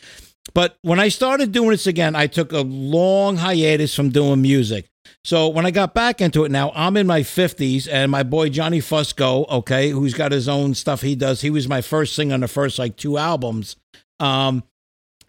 But 0.55 0.79
when 0.83 0.99
I 0.99 1.09
started 1.09 1.53
doing 1.53 1.71
this 1.71 1.87
again, 1.87 2.17
I 2.17 2.27
took 2.27 2.53
a 2.53 2.61
long 2.61 3.37
hiatus 3.37 3.95
from 3.95 4.11
doing 4.11 4.43
music. 4.43 4.89
So 5.25 5.49
when 5.49 5.67
I 5.67 5.71
got 5.71 5.95
back 5.95 6.21
into 6.21 6.45
it 6.45 6.51
now, 6.51 6.73
I'm 6.75 6.97
in 6.97 7.07
my 7.07 7.21
50s, 7.21 7.89
and 7.91 8.11
my 8.11 8.23
boy 8.23 8.49
Johnny 8.49 8.81
Fusco, 8.81 9.49
okay, 9.49 9.91
who's 9.91 10.15
got 10.15 10.33
his 10.33 10.49
own 10.49 10.75
stuff 10.75 11.03
he 11.03 11.15
does, 11.15 11.41
he 11.41 11.51
was 11.51 11.69
my 11.69 11.81
first 11.81 12.15
singer 12.15 12.35
on 12.35 12.41
the 12.41 12.49
first 12.49 12.79
like 12.79 12.97
two 12.97 13.19
albums. 13.19 13.77
Um, 14.21 14.63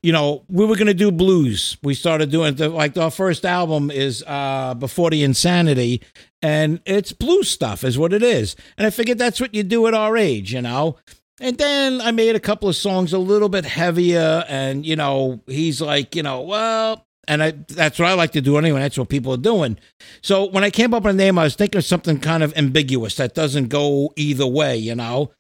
you 0.04 0.12
know, 0.12 0.44
we 0.48 0.66
were 0.66 0.76
gonna 0.76 0.94
do 0.94 1.12
blues. 1.12 1.78
We 1.84 1.94
started 1.94 2.30
doing 2.32 2.56
the, 2.56 2.70
like 2.70 2.98
our 2.98 3.12
first 3.12 3.46
album 3.46 3.90
is 3.90 4.24
uh 4.28 4.76
before 4.76 5.10
the 5.10 5.24
insanity, 5.24 6.02
and 6.42 6.80
it's 6.86 7.12
blues 7.12 7.50
stuff 7.50 7.84
is 7.84 7.98
what 7.98 8.14
it 8.14 8.24
is. 8.24 8.56
And 8.78 8.86
I 8.86 8.90
figured 8.90 9.18
that's 9.18 9.42
what 9.42 9.56
you 9.56 9.64
do 9.64 9.88
at 9.88 9.94
our 9.94 10.16
age, 10.16 10.54
you 10.54 10.62
know. 10.62 10.98
And 11.40 11.58
then 11.58 12.02
I 12.02 12.12
made 12.12 12.36
a 12.36 12.40
couple 12.40 12.70
of 12.70 12.76
songs 12.76 13.14
a 13.14 13.20
little 13.20 13.50
bit 13.50 13.66
heavier, 13.66 14.44
and 14.48 14.86
you 14.86 14.96
know, 14.96 15.42
he's 15.48 15.82
like, 15.82 16.16
you 16.16 16.24
know, 16.24 16.42
well, 16.42 17.07
and 17.28 17.44
I, 17.44 17.52
that's 17.68 18.00
what 18.00 18.08
I 18.08 18.14
like 18.14 18.32
to 18.34 18.42
do 18.42 18.58
anyway. 18.58 18.80
That's 18.80 18.98
what 18.98 19.10
people 19.10 19.34
are 19.34 19.38
doing. 19.38 19.78
So 20.22 20.46
when 20.46 20.64
I 20.64 20.70
came 20.70 20.94
up 20.94 21.04
with 21.04 21.14
a 21.16 21.18
name, 21.18 21.38
I 21.38 21.44
was 21.44 21.56
thinking 21.56 21.80
of 21.80 21.86
something 21.86 22.20
kind 22.20 22.44
of 22.44 22.56
ambiguous 22.58 23.16
that 23.16 23.36
doesn't 23.36 23.68
go 23.70 24.12
either 24.16 24.48
way, 24.48 24.78
you 24.78 24.96
know. 24.96 25.32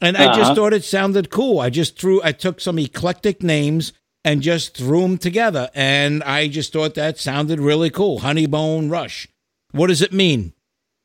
And 0.00 0.16
I 0.16 0.26
just 0.26 0.40
Uh-huh. 0.40 0.54
thought 0.54 0.72
it 0.72 0.84
sounded 0.84 1.30
cool. 1.30 1.60
I 1.60 1.70
just 1.70 1.98
threw, 1.98 2.20
I 2.22 2.32
took 2.32 2.60
some 2.60 2.78
eclectic 2.78 3.42
names 3.42 3.92
and 4.24 4.40
just 4.42 4.76
threw 4.76 5.02
them 5.02 5.18
together, 5.18 5.68
and 5.74 6.22
I 6.24 6.48
just 6.48 6.72
thought 6.72 6.94
that 6.94 7.18
sounded 7.18 7.60
really 7.60 7.90
cool. 7.90 8.20
Honeybone 8.20 8.90
Rush. 8.90 9.28
What 9.72 9.88
does 9.88 10.00
it 10.02 10.12
mean? 10.12 10.54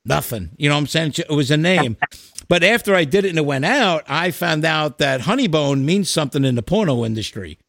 Nothing. 0.05 0.51
You 0.57 0.69
know 0.69 0.75
what 0.75 0.79
I'm 0.81 0.87
saying? 0.87 1.13
It 1.17 1.29
was 1.29 1.51
a 1.51 1.57
name. 1.57 1.97
But 2.47 2.63
after 2.63 2.95
I 2.95 3.03
did 3.03 3.25
it 3.25 3.29
and 3.29 3.37
it 3.37 3.45
went 3.45 3.63
out, 3.65 4.05
I 4.07 4.31
found 4.31 4.65
out 4.65 4.97
that 4.97 5.21
Honeybone 5.21 5.83
means 5.83 6.09
something 6.09 6.43
in 6.43 6.55
the 6.55 6.63
porno 6.63 7.05
industry. 7.05 7.59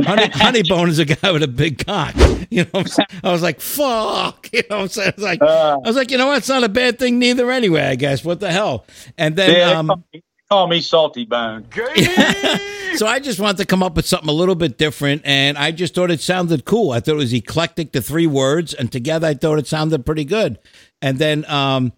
Honey, 0.00 0.22
Honeybone 0.28 0.88
is 0.88 0.98
a 0.98 1.04
guy 1.04 1.30
with 1.32 1.42
a 1.42 1.48
big 1.48 1.84
cock. 1.84 2.14
You 2.50 2.64
know 2.64 2.70
what 2.72 2.80
I'm 2.80 2.86
saying? 2.86 3.06
I 3.22 3.32
was 3.32 3.42
like, 3.42 3.60
fuck. 3.60 4.48
You 4.52 4.62
know 4.68 4.76
what 4.76 4.82
I'm 4.82 4.88
saying? 4.88 5.08
I 5.08 5.14
was 5.16 5.24
like, 5.24 5.42
Uh, 5.42 5.78
I 5.82 5.88
was 5.88 5.96
like, 5.96 6.10
you 6.10 6.18
know 6.18 6.26
what? 6.26 6.38
It's 6.38 6.48
not 6.48 6.62
a 6.62 6.68
bad 6.68 6.98
thing 6.98 7.18
neither 7.18 7.50
anyway, 7.50 7.82
I 7.82 7.94
guess. 7.94 8.22
What 8.24 8.40
the 8.40 8.50
hell? 8.52 8.84
And 9.16 9.34
then 9.34 9.50
yeah, 9.50 9.78
um, 9.78 9.86
call, 9.86 9.96
me, 9.96 10.04
they 10.12 10.22
call 10.50 10.66
me 10.66 10.80
Salty 10.82 11.24
Bone. 11.24 11.66
so 12.96 13.06
I 13.06 13.18
just 13.22 13.40
wanted 13.40 13.56
to 13.58 13.64
come 13.64 13.82
up 13.82 13.96
with 13.96 14.06
something 14.06 14.28
a 14.28 14.32
little 14.32 14.54
bit 14.54 14.76
different, 14.76 15.22
and 15.24 15.56
I 15.56 15.70
just 15.70 15.94
thought 15.94 16.10
it 16.10 16.20
sounded 16.20 16.66
cool. 16.66 16.90
I 16.90 17.00
thought 17.00 17.12
it 17.12 17.16
was 17.16 17.32
eclectic, 17.32 17.92
the 17.92 18.02
three 18.02 18.26
words, 18.26 18.74
and 18.74 18.92
together 18.92 19.28
I 19.28 19.34
thought 19.34 19.58
it 19.58 19.66
sounded 19.66 20.04
pretty 20.04 20.24
good. 20.26 20.58
And 21.00 21.18
then 21.18 21.46
um, 21.46 21.94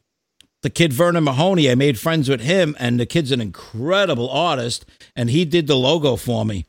the 0.63 0.71
kid 0.71 0.93
Vernon 0.93 1.25
Mahoney, 1.25 1.69
I 1.69 1.75
made 1.75 1.99
friends 1.99 2.29
with 2.29 2.41
him, 2.41 2.77
and 2.79 3.01
the 3.01 3.07
kid's 3.07 3.33
an 3.33 3.41
incredible 3.41 4.31
artist, 4.31 4.87
and 5.17 5.29
he 5.31 5.45
did 5.45 5.67
the 5.67 5.77
logo 5.77 6.15
for 6.15 6.45
me. 6.45 6.67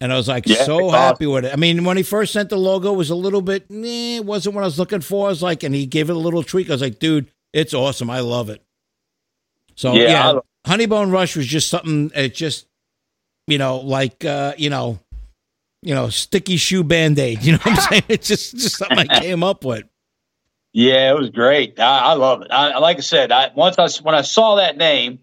And 0.00 0.12
I 0.12 0.16
was 0.16 0.28
like 0.28 0.46
Yeah, 0.46 0.64
so 0.64 0.90
happy 0.90 1.26
with 1.26 1.44
it. 1.44 1.52
I 1.52 1.56
mean, 1.56 1.84
when 1.84 1.96
he 1.96 2.02
first 2.02 2.32
sent 2.32 2.50
the 2.50 2.56
logo, 2.56 2.92
it 2.92 2.96
was 2.96 3.10
a 3.10 3.14
little 3.14 3.42
bit, 3.42 3.62
eh, 3.70 4.16
it 4.16 4.24
wasn't 4.24 4.54
what 4.54 4.62
I 4.62 4.66
was 4.66 4.78
looking 4.78 5.00
for. 5.00 5.26
I 5.26 5.30
was 5.30 5.42
like, 5.42 5.62
and 5.62 5.74
he 5.74 5.86
gave 5.86 6.10
it 6.10 6.16
a 6.16 6.18
little 6.18 6.42
tweak. 6.42 6.68
I 6.68 6.72
was 6.72 6.82
like, 6.82 6.98
dude, 6.98 7.30
it's 7.52 7.72
awesome. 7.74 8.10
I 8.10 8.20
love 8.20 8.50
it. 8.50 8.62
So 9.74 9.94
Yeah, 9.94 10.32
yeah, 10.34 10.40
Honeybone 10.66 11.12
Rush 11.12 11.36
was 11.36 11.46
just 11.46 11.68
something. 11.68 12.10
It 12.14 12.34
just, 12.34 12.66
you 13.46 13.58
know, 13.58 13.78
like 13.78 14.24
uh, 14.24 14.54
you 14.56 14.70
know, 14.70 14.98
you 15.82 15.94
know, 15.94 16.08
sticky 16.08 16.56
shoe 16.56 16.82
band 16.82 17.18
aid. 17.18 17.42
You 17.42 17.52
know 17.52 17.58
what 17.62 17.78
I'm 17.78 17.80
saying? 17.90 18.02
It's 18.08 18.28
just 18.28 18.56
just 18.56 18.76
something 18.76 18.98
I 18.98 19.20
came 19.20 19.42
up 19.42 19.64
with. 19.64 19.84
Yeah, 20.72 21.10
it 21.10 21.18
was 21.18 21.30
great. 21.30 21.80
I, 21.80 22.00
I 22.00 22.12
love 22.14 22.42
it. 22.42 22.48
I, 22.50 22.78
like 22.78 22.98
I 22.98 23.00
said, 23.00 23.32
I 23.32 23.50
once 23.54 23.78
I 23.78 23.88
when 24.02 24.14
I 24.14 24.22
saw 24.22 24.56
that 24.56 24.76
name, 24.76 25.20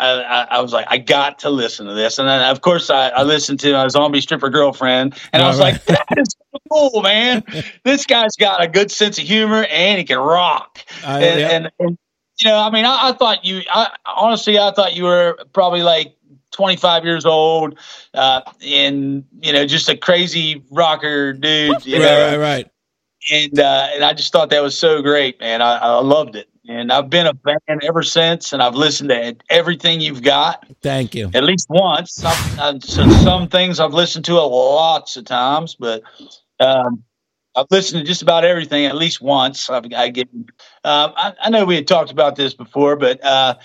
I, 0.00 0.22
I, 0.22 0.42
I 0.50 0.60
was 0.60 0.72
like, 0.72 0.86
I 0.88 0.98
got 0.98 1.38
to 1.40 1.50
listen 1.50 1.86
to 1.86 1.94
this, 1.94 2.18
and 2.18 2.28
then 2.28 2.42
of 2.50 2.60
course 2.60 2.90
I, 2.90 3.08
I 3.08 3.22
listened 3.22 3.60
to 3.60 3.84
a 3.84 3.90
zombie 3.90 4.20
stripper 4.20 4.50
girlfriend, 4.50 5.14
and 5.32 5.42
I 5.42 5.48
was 5.48 5.58
All 5.60 5.66
like, 5.66 5.84
that 5.84 6.06
is 6.16 6.34
so 6.52 6.58
cool, 6.70 7.02
man. 7.02 7.44
this 7.84 8.06
guy's 8.06 8.36
got 8.36 8.62
a 8.62 8.68
good 8.68 8.90
sense 8.90 9.18
of 9.18 9.24
humor 9.24 9.64
and 9.64 9.98
he 9.98 10.04
can 10.04 10.18
rock. 10.18 10.84
I- 11.04 11.22
and, 11.22 11.40
yeah. 11.40 11.48
and, 11.50 11.70
and 11.78 11.98
you 12.40 12.48
know, 12.50 12.58
I 12.58 12.70
mean, 12.70 12.84
I, 12.86 13.10
I 13.10 13.12
thought 13.12 13.44
you, 13.44 13.60
I 13.70 13.94
honestly, 14.06 14.58
I 14.58 14.70
thought 14.72 14.96
you 14.96 15.04
were 15.04 15.38
probably 15.52 15.82
like 15.82 16.16
25 16.52 17.04
years 17.04 17.26
old, 17.26 17.78
uh, 18.14 18.40
and 18.64 19.24
you 19.40 19.52
know, 19.52 19.66
just 19.66 19.88
a 19.88 19.96
crazy 19.96 20.62
rocker 20.70 21.32
dude. 21.32 21.84
You 21.86 21.98
know, 21.98 22.30
right, 22.30 22.36
right, 22.36 22.40
right. 22.40 22.70
and 23.30 23.58
uh, 23.60 23.88
and 23.94 24.04
I 24.04 24.14
just 24.14 24.32
thought 24.32 24.50
that 24.50 24.62
was 24.62 24.76
so 24.76 25.02
great, 25.02 25.38
man. 25.40 25.62
I, 25.62 25.76
I 25.76 26.00
loved 26.00 26.36
it, 26.36 26.48
and 26.70 26.92
I've 26.92 27.10
been 27.10 27.26
a 27.26 27.34
fan 27.34 27.80
ever 27.82 28.04
since, 28.04 28.52
and 28.52 28.62
I've 28.62 28.76
listened 28.76 29.10
to 29.10 29.36
everything 29.50 30.00
you've 30.00 30.22
got 30.22 30.64
Thank 30.82 31.16
you. 31.16 31.28
at 31.34 31.42
least 31.42 31.66
once. 31.68 32.12
Some, 32.12 32.58
uh, 32.60 32.78
some 32.78 33.48
things 33.48 33.80
I've 33.80 33.92
listened 33.92 34.24
to 34.26 34.34
a 34.34 34.46
lots 34.46 35.16
of 35.16 35.24
times, 35.24 35.74
but 35.74 36.04
um, 36.60 37.02
I've 37.56 37.66
listened 37.72 38.02
to 38.02 38.06
just 38.06 38.22
about 38.22 38.44
everything 38.44 38.86
at 38.86 38.94
least 38.94 39.20
once. 39.20 39.68
I've, 39.68 39.86
I 39.96 40.10
get. 40.10 40.28
Um, 40.32 41.12
I, 41.16 41.34
I 41.42 41.50
know 41.50 41.64
we 41.64 41.74
had 41.74 41.88
talked 41.88 42.12
about 42.12 42.36
this 42.36 42.54
before, 42.54 42.94
but 42.94 43.22
uh, 43.24 43.56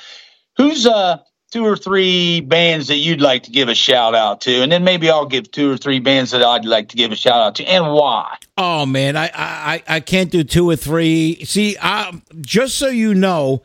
who's 0.58 0.88
uh, 0.88 1.20
two 1.56 1.66
or 1.66 1.78
three 1.78 2.42
bands 2.42 2.90
that 2.90 2.98
you'd 2.98 3.22
like 3.22 3.44
to 3.44 3.50
give 3.50 3.70
a 3.70 3.76
shout 3.76 4.14
out 4.14 4.42
to, 4.42 4.62
and 4.62 4.70
then 4.70 4.84
maybe 4.84 5.10
I'll 5.10 5.26
give 5.26 5.50
two 5.52 5.72
or 5.72 5.78
three 5.78 6.02
bands 6.02 6.32
that 6.32 6.44
I'd 6.44 6.66
like 6.66 6.90
to 6.90 6.98
give 6.98 7.14
a 7.14 7.16
shout 7.16 7.42
out 7.42 7.56
to, 7.56 7.64
and 7.64 7.94
why. 7.94 8.36
Oh 8.58 8.86
man, 8.86 9.16
I 9.16 9.32
I 9.34 9.84
I 9.88 10.00
can't 10.02 10.30
do 10.30 10.44
two 10.44 10.70
or 10.70 10.76
three. 10.76 11.46
See, 11.46 11.78
I, 11.82 12.22
just 12.42 12.78
so 12.78 12.90
you 12.90 13.14
know, 13.16 13.64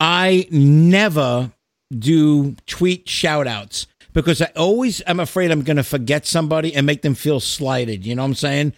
I 0.00 0.48
never 0.50 1.52
do 1.96 2.56
tweet 2.66 3.08
shout 3.08 3.46
outs 3.46 3.86
because 4.12 4.42
I 4.42 4.50
always 4.56 5.00
am 5.06 5.20
afraid 5.20 5.52
I'm 5.52 5.62
going 5.62 5.76
to 5.76 5.84
forget 5.84 6.26
somebody 6.26 6.74
and 6.74 6.84
make 6.84 7.02
them 7.02 7.14
feel 7.14 7.38
slighted. 7.38 8.04
You 8.04 8.16
know 8.16 8.22
what 8.22 8.28
I'm 8.30 8.34
saying? 8.34 8.72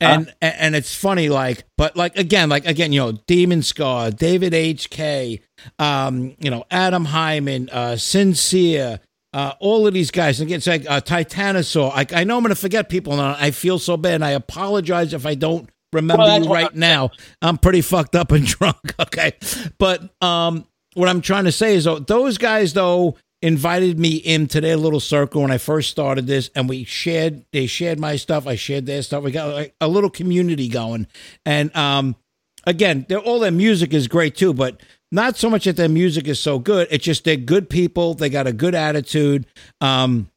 And 0.00 0.28
uh, 0.42 0.50
and 0.58 0.74
it's 0.74 0.94
funny, 0.94 1.28
like, 1.28 1.64
but 1.76 1.96
like 1.96 2.18
again, 2.18 2.48
like 2.48 2.66
again, 2.66 2.92
you 2.92 3.00
know, 3.00 3.12
Demon 3.26 3.62
Scar, 3.62 4.10
David 4.10 4.52
H. 4.52 4.90
K, 4.90 5.40
um, 5.78 6.34
you 6.38 6.50
know, 6.50 6.64
Adam 6.70 7.04
Hyman, 7.04 7.70
uh, 7.70 7.96
Sincere, 7.96 9.00
uh, 9.32 9.52
all 9.60 9.86
of 9.86 9.94
these 9.94 10.10
guys. 10.10 10.40
Again, 10.40 10.56
it's 10.56 10.66
like 10.66 10.88
uh, 10.88 11.00
Titanosaur. 11.00 11.92
I, 11.92 12.20
I 12.20 12.24
know 12.24 12.36
I'm 12.36 12.42
going 12.42 12.54
to 12.54 12.60
forget 12.60 12.88
people, 12.88 13.12
and 13.12 13.20
I 13.20 13.50
feel 13.50 13.78
so 13.78 13.96
bad. 13.96 14.14
And 14.14 14.24
I 14.24 14.30
apologize 14.30 15.14
if 15.14 15.26
I 15.26 15.34
don't 15.34 15.68
remember 15.92 16.22
well, 16.22 16.42
you 16.42 16.52
right 16.52 16.74
now. 16.74 17.10
I'm 17.40 17.58
pretty 17.58 17.80
fucked 17.80 18.16
up 18.16 18.32
and 18.32 18.46
drunk. 18.46 18.94
Okay, 18.98 19.32
but 19.78 20.10
um, 20.22 20.66
what 20.94 21.08
I'm 21.08 21.20
trying 21.20 21.44
to 21.44 21.52
say 21.52 21.74
is, 21.76 21.84
though, 21.84 21.98
those 21.98 22.38
guys, 22.38 22.72
though, 22.72 23.16
invited 23.44 23.98
me 23.98 24.16
into 24.16 24.58
their 24.60 24.76
little 24.76 25.00
circle 25.00 25.42
when 25.42 25.50
I 25.50 25.58
first 25.58 25.90
started 25.90 26.26
this, 26.26 26.50
and 26.54 26.68
we 26.68 26.84
shared. 26.84 27.44
They 27.52 27.66
shared 27.66 28.00
my 28.00 28.16
stuff. 28.16 28.46
I 28.46 28.56
shared 28.56 28.86
their 28.86 29.02
stuff. 29.02 29.22
We 29.22 29.32
got 29.32 29.54
like, 29.54 29.74
a 29.80 29.86
little 29.86 30.10
community 30.10 30.68
going, 30.68 31.06
and 31.44 31.74
um, 31.76 32.16
again, 32.66 33.06
all 33.24 33.38
their 33.38 33.50
music 33.50 33.92
is 33.92 34.08
great 34.08 34.34
too, 34.34 34.54
but 34.54 34.80
not 35.12 35.36
so 35.36 35.50
much 35.50 35.64
that 35.64 35.76
their 35.76 35.88
music 35.88 36.26
is 36.26 36.40
so 36.40 36.58
good. 36.58 36.88
It's 36.90 37.04
just 37.04 37.24
they're 37.24 37.36
good 37.36 37.68
people. 37.68 38.14
They 38.14 38.30
got 38.30 38.46
a 38.46 38.52
good 38.52 38.74
attitude. 38.74 39.46
Um, 39.80 40.30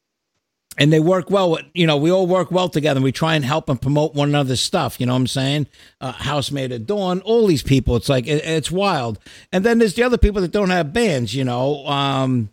and 0.77 0.93
they 0.93 0.99
work 0.99 1.31
well. 1.31 1.51
with, 1.51 1.65
You 1.73 1.87
know, 1.87 1.97
we 1.97 2.11
all 2.11 2.27
work 2.27 2.51
well 2.51 2.69
together. 2.69 2.99
And 2.99 3.03
we 3.03 3.11
try 3.11 3.33
and 3.33 3.43
help 3.43 3.69
and 3.69 3.81
promote 3.81 4.13
one 4.13 4.29
another's 4.29 4.61
stuff. 4.61 4.99
You 4.99 5.07
know 5.07 5.13
what 5.13 5.21
I'm 5.21 5.27
saying? 5.27 5.67
Uh, 5.99 6.11
Housemate 6.11 6.71
at 6.71 6.85
Dawn, 6.85 7.21
all 7.21 7.47
these 7.47 7.63
people. 7.63 7.95
It's 7.95 8.09
like 8.09 8.27
it, 8.27 8.45
it's 8.45 8.69
wild. 8.69 9.17
And 9.51 9.65
then 9.65 9.79
there's 9.79 9.95
the 9.95 10.03
other 10.03 10.19
people 10.19 10.41
that 10.41 10.51
don't 10.51 10.69
have 10.69 10.93
bands. 10.93 11.33
You 11.33 11.45
know, 11.45 11.87
um, 11.87 12.49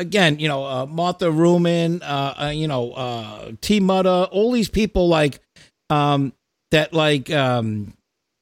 again, 0.00 0.38
you 0.38 0.48
know, 0.48 0.64
uh, 0.64 0.86
Martha 0.86 1.26
Ruman, 1.26 2.02
uh, 2.02 2.44
uh, 2.46 2.52
you 2.54 2.66
know, 2.66 2.92
uh, 2.92 3.52
T 3.60 3.80
Mudda, 3.80 4.28
all 4.32 4.52
these 4.52 4.68
people 4.68 5.08
like 5.08 5.40
um, 5.90 6.32
that, 6.70 6.92
like, 6.92 7.30
um, 7.30 7.94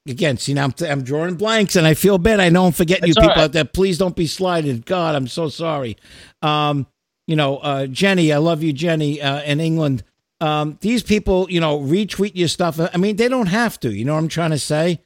again, 0.07 0.39
see, 0.39 0.55
now 0.55 0.65
I'm, 0.65 0.75
I'm 0.87 1.03
drawing 1.03 1.35
blanks 1.35 1.77
and 1.77 1.87
I 1.87 1.95
feel 1.95 2.19
bad. 2.19 2.41
I 2.41 2.49
know 2.49 2.67
I'm 2.67 2.73
forgetting 2.73 3.09
you 3.09 3.15
people 3.15 3.29
right. 3.29 3.39
out 3.39 3.53
there. 3.53 3.65
Please 3.65 3.99
don't 3.99 4.17
be 4.17 4.27
slighted. 4.27 4.87
God, 4.87 5.15
I'm 5.15 5.27
so 5.27 5.49
sorry. 5.49 5.97
Um, 6.41 6.87
you 7.27 7.37
know, 7.37 7.59
uh, 7.59 7.87
Jenny, 7.87 8.33
I 8.33 8.39
love 8.39 8.63
you, 8.63 8.73
Jenny, 8.73 9.21
uh, 9.21 9.43
in 9.43 9.61
England. 9.61 10.03
Um, 10.41 10.79
these 10.81 11.03
people, 11.03 11.51
you 11.51 11.61
know, 11.61 11.81
retweet 11.81 12.33
your 12.35 12.49
stuff. 12.49 12.79
I 12.81 12.97
mean, 12.97 13.17
they 13.17 13.29
don't 13.29 13.49
have 13.49 13.79
to. 13.81 13.91
You 13.91 14.05
know 14.05 14.15
what 14.15 14.21
I'm 14.21 14.29
trying 14.29 14.53
to 14.53 14.59
say? 14.59 15.01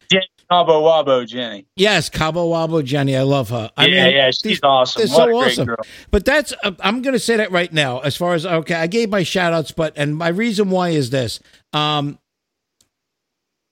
Cabo 0.52 0.82
Wabo 0.82 1.26
Jenny. 1.26 1.66
Yes, 1.76 2.10
Cabo 2.10 2.50
Wabo 2.50 2.84
Jenny. 2.84 3.16
I 3.16 3.22
love 3.22 3.48
her. 3.48 3.70
I 3.76 3.86
yeah, 3.86 4.04
mean, 4.04 4.14
yeah, 4.14 4.26
she's 4.30 4.42
these, 4.42 4.60
awesome. 4.62 5.00
They're 5.00 5.06
so 5.08 5.30
awesome. 5.34 5.66
Girl. 5.66 5.76
But 6.10 6.24
that's 6.26 6.52
uh, 6.62 6.72
I'm 6.80 7.00
going 7.00 7.14
to 7.14 7.18
say 7.18 7.36
that 7.36 7.50
right 7.50 7.72
now. 7.72 8.00
As 8.00 8.16
far 8.16 8.34
as 8.34 8.44
okay, 8.44 8.74
I 8.74 8.86
gave 8.86 9.08
my 9.08 9.22
shout 9.22 9.52
outs, 9.52 9.72
but 9.72 9.94
and 9.96 10.16
my 10.16 10.28
reason 10.28 10.68
why 10.70 10.90
is 10.90 11.10
this. 11.10 11.40
Um, 11.72 12.18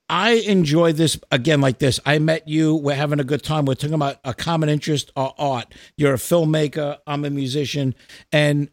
I 0.09 0.33
enjoy 0.33 0.93
this 0.93 1.21
again 1.31 1.61
like 1.61 1.79
this. 1.79 2.01
I 2.05 2.19
met 2.19 2.49
you. 2.49 2.75
We're 2.75 2.97
having 2.97 3.21
a 3.21 3.25
good 3.25 3.43
time. 3.43 3.67
We're 3.67 3.75
talking 3.75 3.95
about 3.95 4.17
a 4.25 4.35
common 4.35 4.69
interest, 4.69 5.13
art. 5.15 5.73
You're 5.97 6.15
a 6.15 6.19
filmmaker. 6.19 6.99
I'm 7.07 7.25
a 7.25 7.31
musician, 7.31 7.95
and 8.33 8.71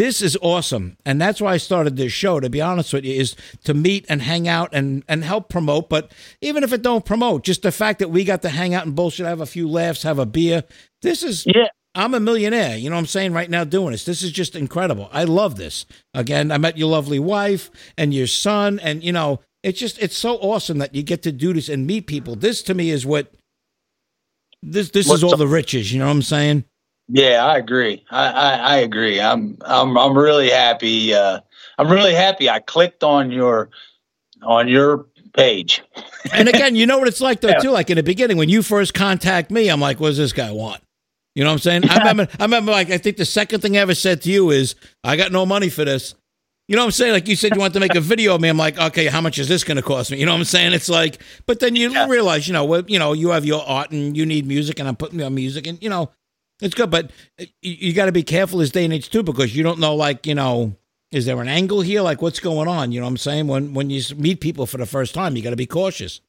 this 0.00 0.22
is 0.22 0.34
awesome 0.40 0.96
and 1.04 1.20
that's 1.20 1.42
why 1.42 1.52
i 1.52 1.56
started 1.58 1.94
this 1.98 2.10
show 2.10 2.40
to 2.40 2.48
be 2.48 2.62
honest 2.62 2.94
with 2.94 3.04
you 3.04 3.12
is 3.12 3.36
to 3.62 3.74
meet 3.74 4.06
and 4.08 4.22
hang 4.22 4.48
out 4.48 4.70
and 4.72 5.04
and 5.06 5.22
help 5.22 5.50
promote 5.50 5.90
but 5.90 6.10
even 6.40 6.64
if 6.64 6.72
it 6.72 6.80
don't 6.80 7.04
promote 7.04 7.44
just 7.44 7.60
the 7.60 7.70
fact 7.70 7.98
that 7.98 8.08
we 8.08 8.24
got 8.24 8.40
to 8.40 8.48
hang 8.48 8.72
out 8.72 8.86
and 8.86 8.96
bullshit 8.96 9.26
have 9.26 9.42
a 9.42 9.46
few 9.46 9.68
laughs 9.68 10.02
have 10.02 10.18
a 10.18 10.24
beer 10.24 10.64
this 11.02 11.22
is 11.22 11.44
yeah 11.46 11.66
I'm 11.92 12.14
a 12.14 12.20
millionaire. 12.20 12.76
You 12.76 12.88
know 12.88 12.94
what 12.94 13.00
I'm 13.00 13.06
saying 13.06 13.32
right 13.32 13.50
now 13.50 13.64
doing 13.64 13.90
this. 13.90 14.04
This 14.04 14.22
is 14.22 14.30
just 14.30 14.54
incredible. 14.54 15.08
I 15.12 15.24
love 15.24 15.56
this. 15.56 15.86
Again, 16.14 16.52
I 16.52 16.56
met 16.56 16.78
your 16.78 16.88
lovely 16.88 17.18
wife 17.18 17.68
and 17.98 18.14
your 18.14 18.28
son 18.28 18.78
and 18.78 19.02
you 19.02 19.10
know, 19.10 19.40
it's 19.64 19.80
just 19.80 20.00
it's 20.00 20.16
so 20.16 20.36
awesome 20.36 20.78
that 20.78 20.94
you 20.94 21.02
get 21.02 21.22
to 21.24 21.32
do 21.32 21.52
this 21.52 21.68
and 21.68 21.88
meet 21.88 22.06
people. 22.06 22.36
This 22.36 22.62
to 22.62 22.74
me 22.74 22.90
is 22.90 23.04
what 23.04 23.32
this 24.62 24.90
this 24.90 25.08
What's 25.08 25.18
is 25.18 25.24
all 25.24 25.36
the 25.36 25.48
riches, 25.48 25.92
you 25.92 25.98
know 25.98 26.06
what 26.06 26.12
I'm 26.12 26.22
saying? 26.22 26.64
Yeah, 27.12 27.44
I 27.44 27.58
agree. 27.58 28.04
I, 28.10 28.26
I, 28.28 28.54
I 28.54 28.76
agree. 28.78 29.20
I'm 29.20 29.58
I'm 29.62 29.98
I'm 29.98 30.16
really 30.16 30.48
happy. 30.48 31.12
Uh, 31.12 31.40
I'm 31.76 31.90
really 31.90 32.14
happy. 32.14 32.48
I 32.48 32.60
clicked 32.60 33.02
on 33.02 33.32
your 33.32 33.70
on 34.42 34.68
your 34.68 35.06
page. 35.34 35.82
and 36.32 36.48
again, 36.48 36.76
you 36.76 36.86
know 36.86 36.98
what 36.98 37.08
it's 37.08 37.20
like 37.20 37.40
though 37.40 37.48
yeah. 37.48 37.58
too. 37.58 37.70
Like 37.70 37.90
in 37.90 37.96
the 37.96 38.04
beginning, 38.04 38.36
when 38.36 38.48
you 38.48 38.62
first 38.62 38.94
contact 38.94 39.50
me, 39.50 39.68
I'm 39.68 39.80
like, 39.80 39.98
"What 39.98 40.08
does 40.08 40.18
this 40.18 40.32
guy 40.32 40.52
want?" 40.52 40.82
You 41.34 41.42
know 41.42 41.50
what 41.50 41.54
I'm 41.54 41.58
saying? 41.58 41.82
Yeah. 41.82 41.94
I 41.94 41.98
remember. 41.98 42.28
I 42.38 42.44
remember. 42.44 42.70
Like 42.70 42.90
I 42.90 42.98
think 42.98 43.16
the 43.16 43.24
second 43.24 43.60
thing 43.60 43.76
I 43.76 43.80
ever 43.80 43.94
said 43.94 44.22
to 44.22 44.30
you 44.30 44.50
is, 44.50 44.76
"I 45.02 45.16
got 45.16 45.32
no 45.32 45.44
money 45.44 45.68
for 45.68 45.84
this." 45.84 46.14
You 46.68 46.76
know 46.76 46.82
what 46.82 46.86
I'm 46.86 46.92
saying? 46.92 47.12
Like 47.12 47.26
you 47.26 47.34
said, 47.34 47.52
you 47.52 47.60
want 47.60 47.74
to 47.74 47.80
make 47.80 47.96
a 47.96 48.00
video 48.00 48.36
of 48.36 48.40
me. 48.40 48.48
I'm 48.48 48.56
like, 48.56 48.78
okay, 48.78 49.06
how 49.06 49.20
much 49.20 49.40
is 49.40 49.48
this 49.48 49.64
going 49.64 49.76
to 49.76 49.82
cost 49.82 50.12
me? 50.12 50.18
You 50.18 50.26
know 50.26 50.30
what 50.30 50.38
I'm 50.38 50.44
saying? 50.44 50.72
It's 50.72 50.88
like, 50.88 51.20
but 51.44 51.58
then 51.58 51.74
you 51.74 51.90
yeah. 51.90 52.06
realize, 52.06 52.46
you 52.46 52.52
know, 52.52 52.64
well, 52.64 52.84
you 52.86 52.96
know, 52.96 53.12
you 53.12 53.30
have 53.30 53.44
your 53.44 53.64
art 53.66 53.90
and 53.90 54.16
you 54.16 54.24
need 54.24 54.46
music, 54.46 54.78
and 54.78 54.88
I'm 54.88 54.94
putting 54.94 55.20
on 55.20 55.34
music, 55.34 55.66
and 55.66 55.82
you 55.82 55.88
know, 55.88 56.12
it's 56.60 56.74
good, 56.74 56.90
but 56.90 57.10
uh, 57.40 57.44
you, 57.62 57.72
you 57.88 57.92
got 57.92 58.06
to 58.06 58.12
be 58.12 58.22
careful 58.22 58.58
this 58.58 58.70
day 58.70 58.84
and 58.84 58.92
age 58.92 59.10
too, 59.10 59.22
because 59.22 59.56
you 59.56 59.62
don't 59.62 59.78
know, 59.78 59.94
like, 59.94 60.26
you 60.26 60.34
know, 60.34 60.76
is 61.10 61.26
there 61.26 61.40
an 61.40 61.48
angle 61.48 61.80
here? 61.80 62.02
Like, 62.02 62.22
what's 62.22 62.40
going 62.40 62.68
on? 62.68 62.92
You 62.92 63.00
know 63.00 63.06
what 63.06 63.10
I'm 63.10 63.16
saying? 63.16 63.46
When 63.48 63.74
when 63.74 63.90
you 63.90 64.02
meet 64.16 64.40
people 64.40 64.66
for 64.66 64.78
the 64.78 64.86
first 64.86 65.14
time, 65.14 65.36
you 65.36 65.42
got 65.42 65.50
to 65.50 65.56
be 65.56 65.66
cautious. 65.66 66.20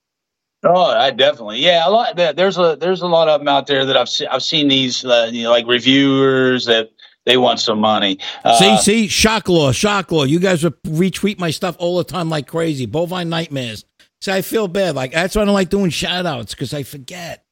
Oh, 0.64 0.92
I 0.92 1.12
definitely, 1.12 1.60
yeah. 1.60 1.88
A 1.88 1.90
lot. 1.90 2.16
There's 2.16 2.58
a 2.58 2.78
there's 2.80 3.02
a 3.02 3.08
lot 3.08 3.28
of 3.28 3.42
them 3.42 3.48
out 3.48 3.68
there 3.68 3.86
that 3.86 3.98
I've 3.98 4.10
se- 4.10 4.28
I've 4.28 4.44
seen 4.44 4.68
these, 4.68 5.04
uh, 5.04 5.30
you 5.32 5.44
know, 5.44 5.52
like 5.52 5.68
reviewers 5.68 6.66
that 6.66 6.92
they 7.26 7.38
want 7.38 7.60
some 7.60 7.80
money. 7.80 8.20
Uh, 8.44 8.58
see, 8.58 8.78
see, 8.78 9.08
shock 9.08 9.50
law, 9.50 9.72
shock 9.72 10.12
law. 10.12 10.24
You 10.24 10.40
guys 10.40 10.64
retweet 10.64 11.40
my 11.40 11.52
stuff 11.52 11.76
all 11.80 11.98
the 11.98 12.04
time 12.04 12.30
like 12.30 12.48
crazy. 12.48 12.86
Bovine 12.86 13.30
nightmares. 13.30 13.86
See, 14.22 14.32
I 14.32 14.42
feel 14.42 14.68
bad. 14.68 14.96
Like 14.96 15.14
that's 15.14 15.36
why 15.36 15.42
I 15.42 15.46
don't 15.46 15.54
like 15.54 15.70
doing 15.70 15.90
shout 15.90 16.26
outs 16.26 16.54
because 16.54 16.74
I 16.74 16.84
forget. 16.84 17.44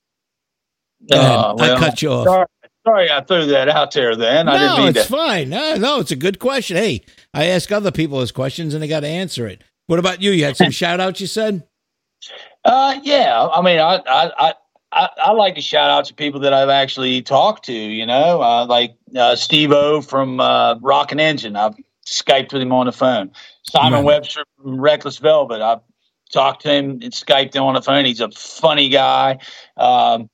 Uh, 1.12 1.56
well, 1.58 1.78
I 1.78 1.80
cut 1.80 2.02
you 2.02 2.12
off. 2.12 2.26
Sorry, 2.26 2.46
Sorry, 2.90 3.12
I 3.12 3.22
threw 3.22 3.46
that 3.46 3.70
out 3.70 3.92
there. 3.94 4.16
Then 4.16 4.48
no, 4.48 4.54
I 4.54 4.58
didn't 4.58 4.78
mean 4.78 4.88
it's 4.90 5.06
to. 5.06 5.12
fine. 5.12 5.50
No, 5.50 5.76
no, 5.76 6.00
it's 6.00 6.10
a 6.10 6.16
good 6.16 6.40
question. 6.40 6.76
Hey, 6.76 7.04
I 7.36 7.46
ask 7.46 7.72
other 7.72 7.92
people 7.92 8.18
those 8.18 8.32
questions 8.32 8.74
and 8.74 8.82
they 8.82 8.88
got 8.88 9.02
to 9.02 9.08
answer 9.08 9.46
it. 9.48 9.64
What 9.86 10.00
about 10.00 10.24
you? 10.24 10.32
You 10.32 10.46
had 10.46 10.58
some 10.58 10.72
shout 10.72 11.00
outs. 11.00 11.22
You 11.22 11.28
said. 11.28 11.68
Uh, 12.66 13.00
yeah. 13.04 13.48
I 13.48 13.62
mean, 13.62 13.78
I, 13.78 14.02
I, 14.08 14.54
I, 14.92 15.10
I, 15.18 15.32
like 15.34 15.54
to 15.56 15.62
shout 15.62 15.92
out 15.92 16.06
to 16.06 16.16
people 16.16 16.40
that 16.40 16.52
I've 16.52 16.70
actually 16.70 17.22
talked 17.22 17.66
to. 17.66 17.74
You 17.74 18.08
know, 18.08 18.42
uh, 18.42 18.66
like 18.66 18.96
uh, 19.16 19.36
Steve 19.36 19.72
O 19.72 20.02
from 20.02 20.40
uh, 20.40 20.80
Rockin' 20.80 21.20
Engine. 21.20 21.56
I've 21.56 21.76
skyped 22.08 22.54
with 22.54 22.62
him 22.64 22.72
on 22.72 22.88
the 22.88 22.92
phone. 22.92 23.32
Simon 23.62 24.00
right. 24.00 24.06
Webster 24.06 24.46
from 24.58 24.82
Reckless 24.82 25.20
Velvet. 25.20 25.62
I've 25.62 25.82
talked 26.34 26.64
to 26.64 26.72
him 26.72 26.90
and 27.04 27.14
skyped 27.14 27.54
him 27.54 27.64
on 27.64 27.76
the 27.76 27.84
phone. 27.84 28.06
He's 28.06 28.20
a 28.20 28.32
funny 28.32 28.90
guy. 28.90 29.38
Um, 29.78 30.28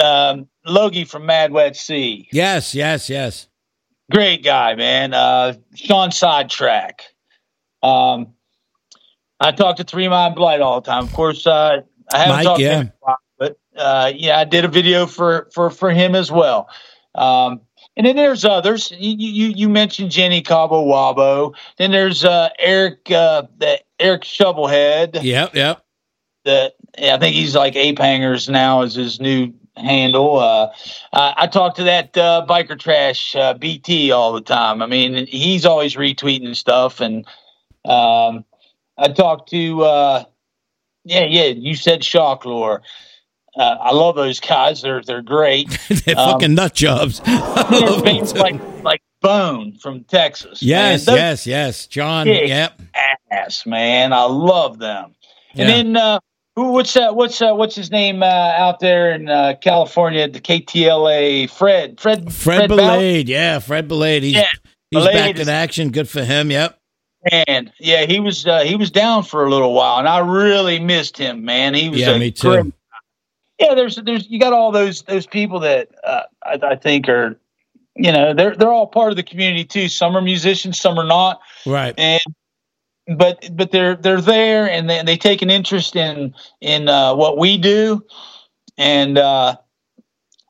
um, 0.00 0.48
Logie 0.66 1.04
from 1.04 1.26
Mad 1.26 1.52
Wet 1.52 1.76
Sea. 1.76 2.28
Yes, 2.32 2.74
yes, 2.74 3.08
yes. 3.08 3.48
Great 4.10 4.44
guy, 4.44 4.74
man. 4.74 5.14
Uh, 5.14 5.54
Sean 5.74 6.10
Sidetrack. 6.10 7.02
Um, 7.82 8.34
I 9.40 9.52
talk 9.52 9.76
to 9.76 9.84
Three 9.84 10.08
Mind 10.08 10.34
Blight 10.34 10.60
all 10.60 10.80
the 10.80 10.90
time. 10.90 11.04
Of 11.04 11.12
course, 11.12 11.46
uh, 11.46 11.80
I 12.12 12.18
haven't 12.18 12.36
Mike, 12.36 12.44
talked 12.44 12.60
yeah. 12.60 12.70
to 12.70 12.76
him, 12.76 12.92
but 13.38 13.58
uh, 13.76 14.12
yeah, 14.14 14.38
I 14.38 14.44
did 14.44 14.64
a 14.64 14.68
video 14.68 15.06
for 15.06 15.48
for 15.52 15.70
for 15.70 15.90
him 15.90 16.14
as 16.14 16.30
well. 16.30 16.68
Um, 17.14 17.60
and 17.96 18.06
then 18.06 18.16
there's 18.16 18.44
others. 18.44 18.92
You 18.92 19.16
you, 19.16 19.48
you 19.48 19.68
mentioned 19.68 20.10
Jenny 20.10 20.42
Cabo 20.42 20.84
Wabo. 20.84 21.54
Then 21.78 21.90
there's 21.90 22.24
uh, 22.24 22.50
Eric 22.58 23.10
uh, 23.10 23.44
the 23.58 23.80
Eric 24.00 24.22
Shovelhead. 24.22 25.22
Yep, 25.22 25.54
yep. 25.54 25.84
That 26.44 26.74
I 26.98 27.18
think 27.18 27.34
he's 27.34 27.54
like 27.54 27.76
Ape 27.76 27.98
Hangers 27.98 28.48
now 28.48 28.82
is 28.82 28.94
his 28.94 29.20
new 29.20 29.52
handle. 29.76 30.38
Uh, 30.38 30.72
I, 31.12 31.34
I 31.38 31.46
talk 31.46 31.74
to 31.76 31.84
that 31.84 32.16
uh, 32.16 32.46
biker 32.48 32.78
trash 32.78 33.34
uh, 33.36 33.54
BT 33.54 34.12
all 34.12 34.32
the 34.32 34.40
time. 34.40 34.82
I 34.82 34.86
mean, 34.86 35.26
he's 35.26 35.64
always 35.64 35.94
retweeting 35.94 36.54
stuff, 36.54 37.00
and 37.00 37.26
um, 37.84 38.44
I 38.96 39.08
talk 39.14 39.46
to 39.48 39.82
uh, 39.82 40.24
yeah, 41.04 41.24
yeah. 41.24 41.46
You 41.46 41.74
said 41.74 42.04
Shock 42.04 42.44
Lore. 42.44 42.82
Uh, 43.56 43.76
I 43.80 43.92
love 43.92 44.16
those 44.16 44.40
guys. 44.40 44.82
They're 44.82 45.02
they're 45.02 45.22
great. 45.22 45.68
they're 45.88 46.18
um, 46.18 46.32
fucking 46.32 46.54
nut 46.54 46.74
jobs. 46.74 47.20
like 47.26 48.60
like 48.82 49.02
Bone 49.20 49.78
from 49.78 50.04
Texas. 50.04 50.62
Yes, 50.62 51.06
yes, 51.06 51.46
yes. 51.46 51.86
John. 51.86 52.26
Yep. 52.26 52.82
Ass 53.30 53.64
man, 53.64 54.12
I 54.12 54.24
love 54.24 54.78
them. 54.78 55.14
Yeah. 55.54 55.62
And 55.62 55.70
then 55.70 55.96
uh? 55.96 56.20
What's 56.56 56.94
that? 56.94 57.16
What's 57.16 57.42
uh, 57.42 57.52
what's 57.52 57.74
his 57.74 57.90
name 57.90 58.22
uh, 58.22 58.26
out 58.26 58.78
there 58.78 59.12
in 59.12 59.28
uh, 59.28 59.54
California? 59.60 60.28
The 60.28 60.40
KTLA. 60.40 61.50
Fred. 61.50 61.98
Fred. 61.98 62.32
Fred, 62.32 62.68
Ballard? 62.68 62.76
Belade, 62.76 63.28
yeah, 63.28 63.58
Fred 63.58 63.88
Belade. 63.88 64.22
He's 64.22 64.34
Yeah, 64.34 64.48
he's 64.90 65.00
Belade 65.00 65.12
back 65.14 65.34
is- 65.36 65.40
in 65.40 65.48
action. 65.52 65.90
Good 65.90 66.08
for 66.08 66.22
him. 66.22 66.50
Yep. 66.52 66.78
And 67.46 67.72
yeah, 67.80 68.04
he 68.06 68.20
was 68.20 68.46
uh, 68.46 68.60
he 68.60 68.76
was 68.76 68.90
down 68.90 69.24
for 69.24 69.44
a 69.44 69.50
little 69.50 69.72
while, 69.72 69.98
and 69.98 70.06
I 70.06 70.18
really 70.20 70.78
missed 70.78 71.16
him. 71.18 71.44
Man, 71.44 71.74
he 71.74 71.88
was 71.88 71.98
Yeah, 71.98 72.18
me 72.18 72.30
too. 72.30 72.48
great- 72.62 72.74
yeah, 73.58 73.74
there's 73.74 73.96
there's 73.96 74.28
you 74.28 74.38
got 74.38 74.52
all 74.52 74.70
those 74.70 75.02
those 75.02 75.26
people 75.26 75.58
that 75.60 75.88
uh, 76.04 76.22
I, 76.44 76.58
I 76.62 76.76
think 76.76 77.08
are, 77.08 77.36
you 77.96 78.12
know, 78.12 78.34
they're 78.34 78.54
they're 78.54 78.70
all 78.72 78.86
part 78.86 79.10
of 79.10 79.16
the 79.16 79.22
community 79.22 79.64
too. 79.64 79.88
Some 79.88 80.16
are 80.16 80.20
musicians, 80.20 80.78
some 80.78 80.98
are 80.98 81.06
not, 81.06 81.40
Right. 81.64 81.94
and 81.98 82.20
but 83.06 83.48
but 83.56 83.70
they're 83.70 83.96
they're 83.96 84.20
there 84.20 84.68
and 84.70 84.88
they, 84.88 85.02
they 85.02 85.16
take 85.16 85.42
an 85.42 85.50
interest 85.50 85.96
in 85.96 86.34
in 86.60 86.88
uh, 86.88 87.14
what 87.14 87.38
we 87.38 87.58
do, 87.58 88.04
and 88.78 89.18
uh, 89.18 89.56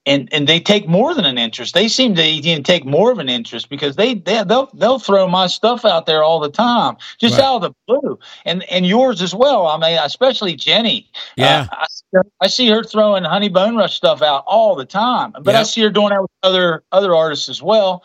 and 0.07 0.29
and 0.33 0.47
they 0.47 0.61
take 0.61 0.87
more 0.87 1.15
than 1.15 1.25
an 1.25 1.39
interest. 1.39 1.75
They 1.75 1.89
seem 1.89 2.15
to 2.15 2.23
even 2.23 2.63
take 2.63 2.85
more 2.85 3.11
of 3.11 3.19
an 3.19 3.29
interest 3.29 3.69
because 3.71 3.97
they, 3.97 4.15
they 4.15 4.45
they'll 4.45 4.71
they'll 4.75 4.99
throw 4.99 5.27
my 5.27 5.47
stuff 5.49 5.85
out 5.85 6.07
there 6.07 6.23
all 6.23 6.39
the 6.41 6.51
time, 6.51 6.97
just 7.19 7.39
Right. 7.39 7.45
out 7.45 7.57
of 7.57 7.63
the 7.63 7.73
blue, 7.89 8.19
and 8.45 8.63
and 8.71 8.87
yours 8.87 9.21
as 9.23 9.35
well. 9.35 9.67
I 9.67 9.77
mean, 9.79 9.99
especially 10.03 10.55
Jenny. 10.55 11.11
Yeah. 11.37 11.67
Uh, 11.73 11.77
I, 11.77 11.87
see 11.89 12.05
her- 12.13 12.27
I 12.43 12.47
see 12.47 12.69
her 12.69 12.85
throwing 12.85 13.25
Honey 13.25 13.49
Bone 13.49 13.77
Rush 13.77 13.95
stuff 13.97 14.23
out 14.23 14.45
all 14.47 14.77
the 14.77 14.85
time, 14.85 15.33
but 15.43 15.55
I 15.55 15.63
see 15.65 15.81
her 15.83 15.91
doing 15.91 16.11
that 16.11 16.23
with 16.23 16.31
other 16.43 16.85
other 16.93 17.15
artists 17.15 17.49
as 17.49 17.63
well, 17.63 18.05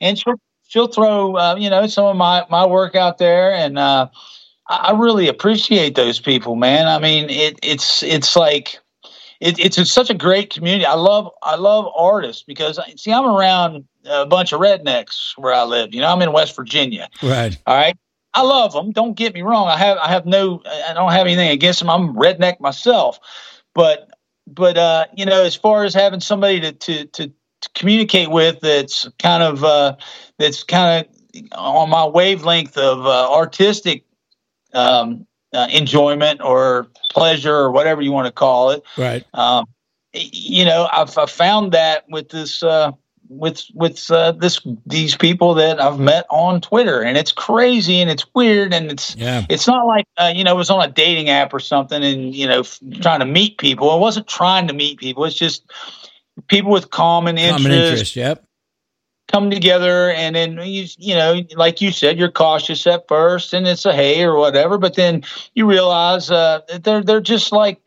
and 0.00 0.18
she'll 0.18 0.34
she'll 0.70 0.86
throw 0.86 1.36
uh, 1.36 1.56
you 1.58 1.68
know 1.68 1.86
some 1.86 2.06
of 2.06 2.16
my 2.16 2.46
my 2.48 2.66
work 2.66 2.94
out 2.94 3.18
there, 3.18 3.52
and 3.52 3.78
uh, 3.78 4.08
I, 4.68 4.92
really 4.92 5.28
appreciate 5.28 5.96
those 5.96 6.20
people, 6.20 6.56
man. 6.56 6.88
I 6.88 6.98
mean, 6.98 7.28
it 7.28 7.58
it's 7.62 8.02
it's 8.02 8.36
like 8.36 8.78
it, 9.40 9.58
it's 9.58 9.90
such 9.90 10.08
a 10.08 10.14
great 10.14 10.50
community. 10.50 10.86
I 10.86 10.94
love 10.94 11.30
I 11.42 11.56
love 11.56 11.92
artists 11.96 12.42
because 12.42 12.78
see 12.96 13.12
I'm 13.12 13.26
around 13.26 13.84
a 14.06 14.24
bunch 14.24 14.52
of 14.52 14.60
rednecks 14.60 15.36
where 15.36 15.52
I 15.52 15.64
live. 15.64 15.92
You 15.92 16.00
know, 16.00 16.08
I'm 16.08 16.22
in 16.22 16.32
West 16.32 16.56
Virginia. 16.56 17.08
Right. 17.22 17.56
All 17.66 17.76
right. 17.76 17.96
I 18.32 18.42
love 18.42 18.72
them. 18.72 18.92
Don't 18.92 19.14
get 19.14 19.34
me 19.34 19.42
wrong. 19.42 19.66
I 19.66 19.76
have 19.76 19.98
I 19.98 20.08
have 20.08 20.24
no 20.24 20.62
I 20.64 20.94
don't 20.94 21.12
have 21.12 21.26
anything 21.26 21.50
against 21.50 21.80
them. 21.80 21.90
I'm 21.90 22.14
redneck 22.14 22.60
myself, 22.60 23.18
but 23.74 24.08
but 24.46 24.78
uh, 24.78 25.06
you 25.16 25.26
know, 25.26 25.42
as 25.42 25.56
far 25.56 25.84
as 25.84 25.94
having 25.94 26.20
somebody 26.20 26.60
to 26.60 26.72
to 26.72 27.04
to, 27.06 27.26
to 27.26 27.70
communicate 27.74 28.30
with 28.30 28.60
that's 28.60 29.08
kind 29.18 29.42
of 29.42 29.64
uh, 29.64 29.96
that's 30.40 30.64
kind 30.64 31.06
of 31.06 31.42
on 31.52 31.90
my 31.90 32.06
wavelength 32.06 32.76
of 32.76 33.06
uh, 33.06 33.32
artistic 33.32 34.04
um, 34.72 35.26
uh, 35.52 35.68
enjoyment 35.70 36.40
or 36.40 36.88
pleasure 37.12 37.54
or 37.54 37.70
whatever 37.70 38.00
you 38.00 38.10
want 38.10 38.26
to 38.26 38.32
call 38.32 38.70
it. 38.70 38.82
Right. 38.96 39.24
Um, 39.34 39.66
you 40.12 40.64
know, 40.64 40.88
I've, 40.90 41.16
I've 41.16 41.30
found 41.30 41.72
that 41.72 42.04
with 42.08 42.30
this, 42.30 42.62
uh, 42.62 42.92
with 43.28 43.64
with 43.74 44.10
uh, 44.10 44.32
this 44.32 44.60
these 44.86 45.16
people 45.16 45.54
that 45.54 45.80
I've 45.80 46.00
met 46.00 46.26
on 46.30 46.60
Twitter, 46.60 47.00
and 47.00 47.16
it's 47.16 47.30
crazy 47.30 48.00
and 48.00 48.10
it's 48.10 48.26
weird 48.34 48.74
and 48.74 48.90
it's 48.90 49.14
Yeah. 49.14 49.46
it's 49.48 49.68
not 49.68 49.86
like 49.86 50.04
uh, 50.16 50.32
you 50.34 50.42
know 50.42 50.54
it 50.54 50.56
was 50.56 50.68
on 50.70 50.82
a 50.82 50.90
dating 50.90 51.28
app 51.28 51.54
or 51.54 51.60
something, 51.60 52.02
and 52.02 52.34
you 52.34 52.48
know 52.48 52.60
f- 52.60 52.80
trying 53.00 53.20
to 53.20 53.26
meet 53.26 53.58
people. 53.58 53.88
I 53.92 53.94
wasn't 53.94 54.26
trying 54.26 54.66
to 54.66 54.74
meet 54.74 54.98
people. 54.98 55.24
It's 55.26 55.36
just 55.36 55.70
people 56.48 56.72
with 56.72 56.90
common 56.90 57.38
interests 57.38 57.62
Common 57.62 57.78
interest. 57.78 58.16
Yep. 58.16 58.44
Come 59.30 59.50
together 59.50 60.10
and 60.10 60.34
then 60.34 60.58
you 60.64 60.86
you 60.98 61.14
know 61.14 61.40
like 61.54 61.80
you 61.80 61.92
said 61.92 62.18
you're 62.18 62.30
cautious 62.30 62.86
at 62.86 63.06
first 63.08 63.52
and 63.54 63.66
it's 63.66 63.84
a 63.84 63.92
hey 63.92 64.22
or 64.24 64.36
whatever 64.36 64.78
but 64.78 64.94
then 64.96 65.22
you 65.54 65.66
realize 65.66 66.30
uh 66.30 66.60
they're 66.82 67.02
they're 67.02 67.20
just 67.20 67.52
like 67.52 67.80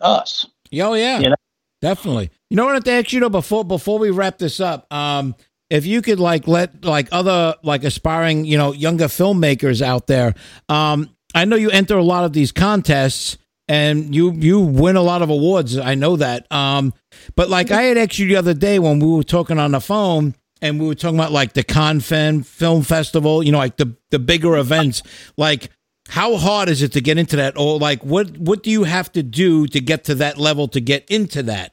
us 0.00 0.46
Oh 0.72 0.94
yeah, 0.94 1.18
You 1.18 1.30
know? 1.30 1.36
definitely. 1.80 2.30
You 2.50 2.56
know 2.56 2.64
what 2.64 2.72
I 2.72 2.74
have 2.74 2.84
to 2.84 2.92
ask 2.92 3.12
you 3.12 3.20
know 3.20 3.30
before 3.30 3.64
before 3.64 3.98
we 3.98 4.10
wrap 4.10 4.38
this 4.38 4.60
up, 4.60 4.92
um, 4.92 5.34
if 5.68 5.84
you 5.84 6.02
could 6.02 6.20
like 6.20 6.46
let 6.46 6.84
like 6.84 7.08
other 7.12 7.54
like 7.62 7.84
aspiring 7.84 8.44
you 8.44 8.58
know 8.58 8.72
younger 8.72 9.06
filmmakers 9.06 9.82
out 9.82 10.06
there, 10.06 10.34
um, 10.68 11.10
I 11.34 11.44
know 11.44 11.56
you 11.56 11.70
enter 11.70 11.96
a 11.96 12.04
lot 12.04 12.24
of 12.24 12.32
these 12.32 12.52
contests 12.52 13.38
and 13.68 14.14
you 14.14 14.32
you 14.32 14.60
win 14.60 14.96
a 14.96 15.02
lot 15.02 15.22
of 15.22 15.30
awards. 15.30 15.76
I 15.76 15.94
know 15.94 16.16
that. 16.16 16.50
Um, 16.52 16.94
but 17.34 17.48
like 17.48 17.70
I 17.70 17.82
had 17.82 17.98
asked 17.98 18.18
you 18.18 18.28
the 18.28 18.36
other 18.36 18.54
day 18.54 18.78
when 18.78 19.00
we 19.00 19.08
were 19.08 19.24
talking 19.24 19.58
on 19.58 19.72
the 19.72 19.80
phone. 19.80 20.34
And 20.62 20.80
we 20.80 20.86
were 20.86 20.94
talking 20.94 21.18
about 21.18 21.32
like 21.32 21.52
the 21.52 21.64
Confan 21.64 22.44
Film 22.44 22.82
Festival, 22.82 23.42
you 23.42 23.52
know, 23.52 23.58
like 23.58 23.76
the 23.76 23.94
the 24.10 24.18
bigger 24.18 24.56
events. 24.56 25.02
Like, 25.36 25.70
how 26.08 26.36
hard 26.36 26.68
is 26.68 26.82
it 26.82 26.92
to 26.92 27.00
get 27.00 27.18
into 27.18 27.36
that, 27.36 27.58
or 27.58 27.78
like 27.78 28.02
what 28.04 28.36
what 28.38 28.62
do 28.62 28.70
you 28.70 28.84
have 28.84 29.12
to 29.12 29.22
do 29.22 29.66
to 29.66 29.80
get 29.80 30.04
to 30.04 30.14
that 30.16 30.38
level 30.38 30.68
to 30.68 30.80
get 30.80 31.04
into 31.10 31.42
that? 31.44 31.72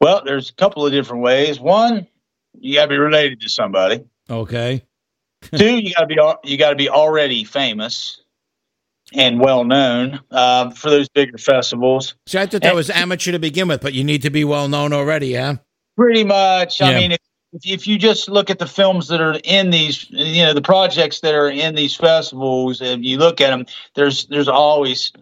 well 0.00 0.22
there's 0.24 0.50
a 0.50 0.54
couple 0.54 0.84
of 0.84 0.92
different 0.92 1.22
ways 1.22 1.58
one 1.58 2.06
you 2.58 2.74
got 2.74 2.82
to 2.82 2.88
be 2.88 2.98
related 2.98 3.40
to 3.40 3.48
somebody 3.48 4.04
Okay, 4.30 4.82
two 5.56 5.78
you 5.78 5.94
got 5.94 6.00
to 6.00 6.06
be 6.06 6.50
you 6.50 6.56
got 6.58 6.70
to 6.70 6.76
be 6.76 6.88
already 6.88 7.44
famous 7.44 8.20
and 9.12 9.38
well 9.38 9.64
known 9.64 10.20
uh, 10.30 10.70
for 10.70 10.90
those 10.90 11.08
bigger 11.10 11.38
festivals 11.38 12.14
so 12.26 12.40
I 12.40 12.46
thought 12.46 12.62
that 12.62 12.74
was 12.74 12.90
amateur 12.90 13.32
to 13.32 13.38
begin 13.38 13.68
with, 13.68 13.80
but 13.80 13.92
you 13.92 14.02
need 14.02 14.22
to 14.22 14.30
be 14.30 14.44
well 14.44 14.68
known 14.68 14.92
already, 14.92 15.28
yeah. 15.28 15.56
Pretty 15.96 16.24
much. 16.24 16.80
Yeah. 16.80 16.88
I 16.88 16.94
mean, 16.94 17.12
if, 17.12 17.18
if 17.62 17.86
you 17.86 17.98
just 17.98 18.28
look 18.28 18.50
at 18.50 18.58
the 18.58 18.66
films 18.66 19.08
that 19.08 19.20
are 19.20 19.38
in 19.44 19.70
these, 19.70 20.10
you 20.10 20.42
know, 20.42 20.52
the 20.52 20.62
projects 20.62 21.20
that 21.20 21.34
are 21.34 21.48
in 21.48 21.74
these 21.74 21.94
festivals, 21.94 22.80
and 22.80 23.04
you 23.04 23.18
look 23.18 23.40
at 23.40 23.50
them, 23.50 23.66
there's 23.94 24.26
there's 24.26 24.48
always 24.48 25.12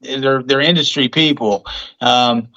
they're 0.00 0.42
they're 0.42 0.60
industry 0.60 1.08
people. 1.08 1.66
Um, 2.00 2.48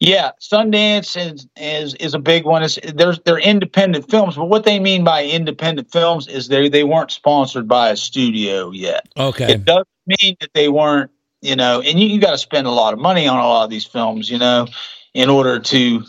yeah, 0.00 0.30
Sundance 0.40 1.16
is 1.16 1.48
is, 1.56 1.94
is 1.94 2.14
a 2.14 2.20
big 2.20 2.44
one. 2.44 2.62
It's, 2.62 2.78
there's 2.94 3.18
they're 3.20 3.38
independent 3.38 4.08
films, 4.08 4.36
but 4.36 4.46
what 4.46 4.64
they 4.64 4.78
mean 4.78 5.02
by 5.02 5.24
independent 5.24 5.90
films 5.90 6.28
is 6.28 6.48
they 6.48 6.68
they 6.68 6.84
weren't 6.84 7.10
sponsored 7.10 7.66
by 7.66 7.90
a 7.90 7.96
studio 7.96 8.70
yet. 8.70 9.08
Okay, 9.16 9.52
It 9.52 9.64
doesn't 9.64 9.88
mean 10.06 10.36
that 10.40 10.50
they 10.54 10.68
weren't, 10.68 11.10
you 11.40 11.56
know, 11.56 11.80
and 11.80 11.98
you, 11.98 12.06
you 12.06 12.20
got 12.20 12.30
to 12.30 12.38
spend 12.38 12.68
a 12.68 12.70
lot 12.70 12.92
of 12.92 13.00
money 13.00 13.26
on 13.26 13.38
a 13.38 13.48
lot 13.48 13.64
of 13.64 13.70
these 13.70 13.84
films, 13.84 14.30
you 14.30 14.38
know, 14.38 14.68
in 15.14 15.28
order 15.28 15.58
to 15.58 16.04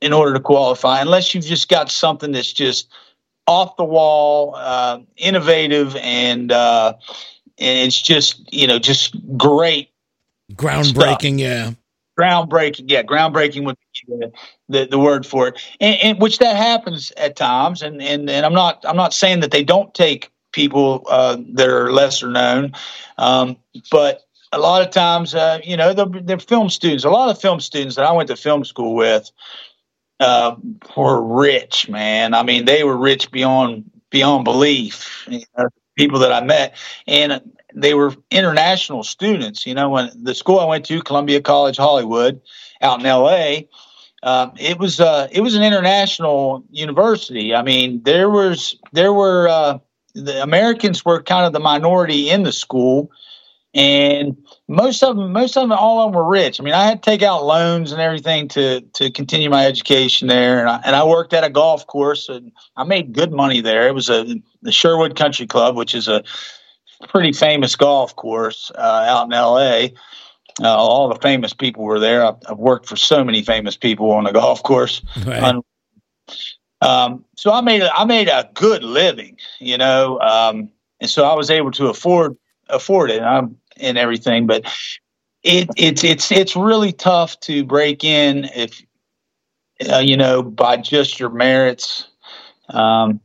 in 0.00 0.12
order 0.12 0.34
to 0.34 0.40
qualify, 0.40 1.00
unless 1.00 1.34
you've 1.34 1.44
just 1.44 1.68
got 1.68 1.90
something 1.90 2.32
that's 2.32 2.52
just 2.52 2.88
off 3.46 3.76
the 3.76 3.84
wall, 3.84 4.54
uh, 4.56 5.00
innovative, 5.16 5.96
and 5.96 6.52
uh, 6.52 6.94
and 7.58 7.86
it's 7.86 8.00
just 8.00 8.52
you 8.52 8.66
know 8.66 8.78
just 8.78 9.16
great, 9.36 9.90
groundbreaking, 10.52 11.38
yeah. 11.38 11.72
groundbreaking. 12.18 12.84
Yeah, 12.90 13.02
groundbreaking 13.02 13.64
would 13.64 13.76
be 14.08 14.30
the, 14.68 14.86
the, 14.86 14.98
word 14.98 15.26
for 15.26 15.48
it, 15.48 15.60
and, 15.80 15.96
and 16.02 16.20
which 16.20 16.38
that 16.38 16.56
happens 16.56 17.12
at 17.16 17.36
times. 17.36 17.82
And, 17.82 18.00
and 18.02 18.28
and 18.28 18.46
I'm 18.46 18.54
not 18.54 18.84
I'm 18.86 18.96
not 18.96 19.14
saying 19.14 19.40
that 19.40 19.50
they 19.50 19.64
don't 19.64 19.92
take 19.94 20.30
people 20.52 21.04
uh, 21.08 21.36
that 21.54 21.68
are 21.68 21.92
lesser 21.92 22.28
known, 22.28 22.72
um, 23.18 23.56
but 23.90 24.24
a 24.54 24.58
lot 24.58 24.82
of 24.82 24.90
times, 24.90 25.34
uh, 25.34 25.58
you 25.64 25.76
know, 25.76 25.92
the, 25.92 26.06
the 26.06 26.38
film 26.38 26.70
students, 26.70 27.04
a 27.04 27.10
lot 27.10 27.28
of 27.28 27.40
film 27.40 27.60
students 27.60 27.96
that 27.96 28.04
I 28.04 28.12
went 28.12 28.28
to 28.28 28.36
film 28.36 28.64
school 28.64 28.94
with, 28.94 29.30
uh, 30.20 30.56
were 30.96 31.22
rich, 31.22 31.88
man. 31.88 32.34
I 32.34 32.42
mean, 32.42 32.64
they 32.64 32.84
were 32.84 32.96
rich 32.96 33.30
beyond 33.30 33.90
beyond 34.10 34.44
belief. 34.44 35.26
You 35.28 35.42
know, 35.56 35.68
people 35.96 36.18
that 36.20 36.32
I 36.32 36.44
met, 36.44 36.76
and 37.06 37.40
they 37.74 37.94
were 37.94 38.14
international 38.30 39.02
students. 39.02 39.66
You 39.66 39.74
know, 39.74 39.90
when 39.90 40.10
the 40.22 40.34
school 40.34 40.60
I 40.60 40.64
went 40.66 40.84
to, 40.86 41.02
Columbia 41.02 41.40
College 41.40 41.76
Hollywood, 41.76 42.40
out 42.80 43.00
in 43.00 43.06
L.A. 43.06 43.68
Um, 44.22 44.52
it 44.58 44.78
was 44.78 45.00
uh, 45.00 45.28
it 45.30 45.42
was 45.42 45.54
an 45.54 45.62
international 45.62 46.64
university. 46.70 47.54
I 47.54 47.62
mean, 47.62 48.02
there 48.04 48.30
was 48.30 48.76
there 48.92 49.12
were 49.12 49.48
uh, 49.48 49.78
the 50.14 50.42
Americans 50.42 51.04
were 51.04 51.22
kind 51.22 51.44
of 51.44 51.52
the 51.52 51.60
minority 51.60 52.30
in 52.30 52.42
the 52.42 52.52
school, 52.52 53.10
and 53.74 54.36
most 54.68 55.02
of 55.02 55.16
them, 55.16 55.32
most 55.32 55.56
of 55.56 55.62
them, 55.62 55.72
all 55.72 56.00
of 56.00 56.12
them 56.12 56.16
were 56.16 56.28
rich. 56.28 56.60
I 56.60 56.64
mean, 56.64 56.74
I 56.74 56.84
had 56.84 57.02
to 57.02 57.10
take 57.10 57.22
out 57.22 57.44
loans 57.44 57.90
and 57.90 58.00
everything 58.00 58.46
to 58.48 58.80
to 58.80 59.10
continue 59.10 59.50
my 59.50 59.66
education 59.66 60.28
there, 60.28 60.60
and 60.60 60.68
I, 60.68 60.80
and 60.84 60.94
I 60.94 61.04
worked 61.04 61.32
at 61.32 61.42
a 61.42 61.50
golf 61.50 61.86
course, 61.86 62.28
and 62.28 62.52
I 62.76 62.84
made 62.84 63.12
good 63.12 63.32
money 63.32 63.60
there. 63.60 63.88
It 63.88 63.94
was 63.94 64.08
a 64.08 64.40
the 64.62 64.72
Sherwood 64.72 65.16
Country 65.16 65.46
Club, 65.46 65.76
which 65.76 65.94
is 65.94 66.06
a 66.06 66.22
pretty 67.08 67.32
famous 67.32 67.74
golf 67.74 68.14
course 68.14 68.70
uh, 68.76 69.04
out 69.08 69.26
in 69.26 69.32
L.A. 69.32 69.92
Uh, 70.62 70.68
all 70.68 71.08
the 71.08 71.20
famous 71.20 71.52
people 71.52 71.82
were 71.82 71.98
there. 71.98 72.24
I've, 72.24 72.36
I've 72.48 72.58
worked 72.58 72.86
for 72.86 72.94
so 72.94 73.24
many 73.24 73.42
famous 73.42 73.76
people 73.76 74.12
on 74.12 74.24
the 74.24 74.32
golf 74.32 74.62
course. 74.62 75.02
Right. 75.26 75.56
Um, 76.80 77.24
so 77.36 77.50
I 77.50 77.62
made 77.62 77.80
a, 77.80 77.94
I 77.94 78.04
made 78.04 78.28
a 78.28 78.48
good 78.52 78.84
living, 78.84 79.38
you 79.58 79.78
know, 79.78 80.20
um, 80.20 80.70
and 81.00 81.08
so 81.08 81.24
I 81.24 81.34
was 81.34 81.50
able 81.50 81.70
to 81.72 81.86
afford 81.86 82.36
afford 82.68 83.10
it 83.10 83.22
um, 83.22 83.56
and 83.78 83.98
everything. 83.98 84.46
But 84.46 84.64
it 85.42 85.68
it's 85.76 86.04
it's 86.04 86.32
it's 86.32 86.56
really 86.56 86.92
tough 86.92 87.38
to 87.40 87.64
break 87.64 88.04
in 88.04 88.44
if 88.54 88.82
uh, 89.90 89.98
you 89.98 90.16
know 90.16 90.42
by 90.42 90.76
just 90.76 91.18
your 91.20 91.30
merits. 91.30 92.08
Um, 92.70 93.20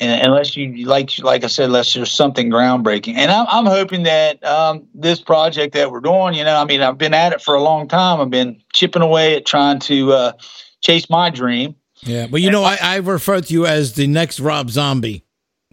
and 0.00 0.22
unless 0.26 0.56
you 0.56 0.86
like, 0.86 1.10
like 1.18 1.44
I 1.44 1.48
said, 1.48 1.66
unless 1.66 1.92
there's 1.92 2.10
something 2.10 2.50
groundbreaking. 2.50 3.14
And 3.14 3.30
I'm, 3.30 3.46
I'm 3.48 3.66
hoping 3.66 4.04
that 4.04 4.42
um, 4.42 4.86
this 4.94 5.20
project 5.20 5.74
that 5.74 5.90
we're 5.92 6.00
doing, 6.00 6.34
you 6.34 6.44
know, 6.44 6.56
I 6.56 6.64
mean, 6.64 6.80
I've 6.80 6.96
been 6.96 7.12
at 7.12 7.32
it 7.32 7.42
for 7.42 7.54
a 7.54 7.62
long 7.62 7.88
time. 7.88 8.20
I've 8.20 8.30
been 8.30 8.60
chipping 8.72 9.02
away 9.02 9.36
at 9.36 9.44
trying 9.44 9.80
to 9.80 10.12
uh, 10.12 10.32
chase 10.80 11.10
my 11.10 11.28
dream. 11.28 11.76
Yeah, 12.00 12.26
but 12.26 12.40
you 12.40 12.50
know, 12.50 12.64
I, 12.64 12.78
I 12.80 12.96
refer 12.96 13.40
to 13.42 13.52
you 13.52 13.66
as 13.66 13.92
the 13.92 14.06
next 14.06 14.40
Rob 14.40 14.70
Zombie. 14.70 15.24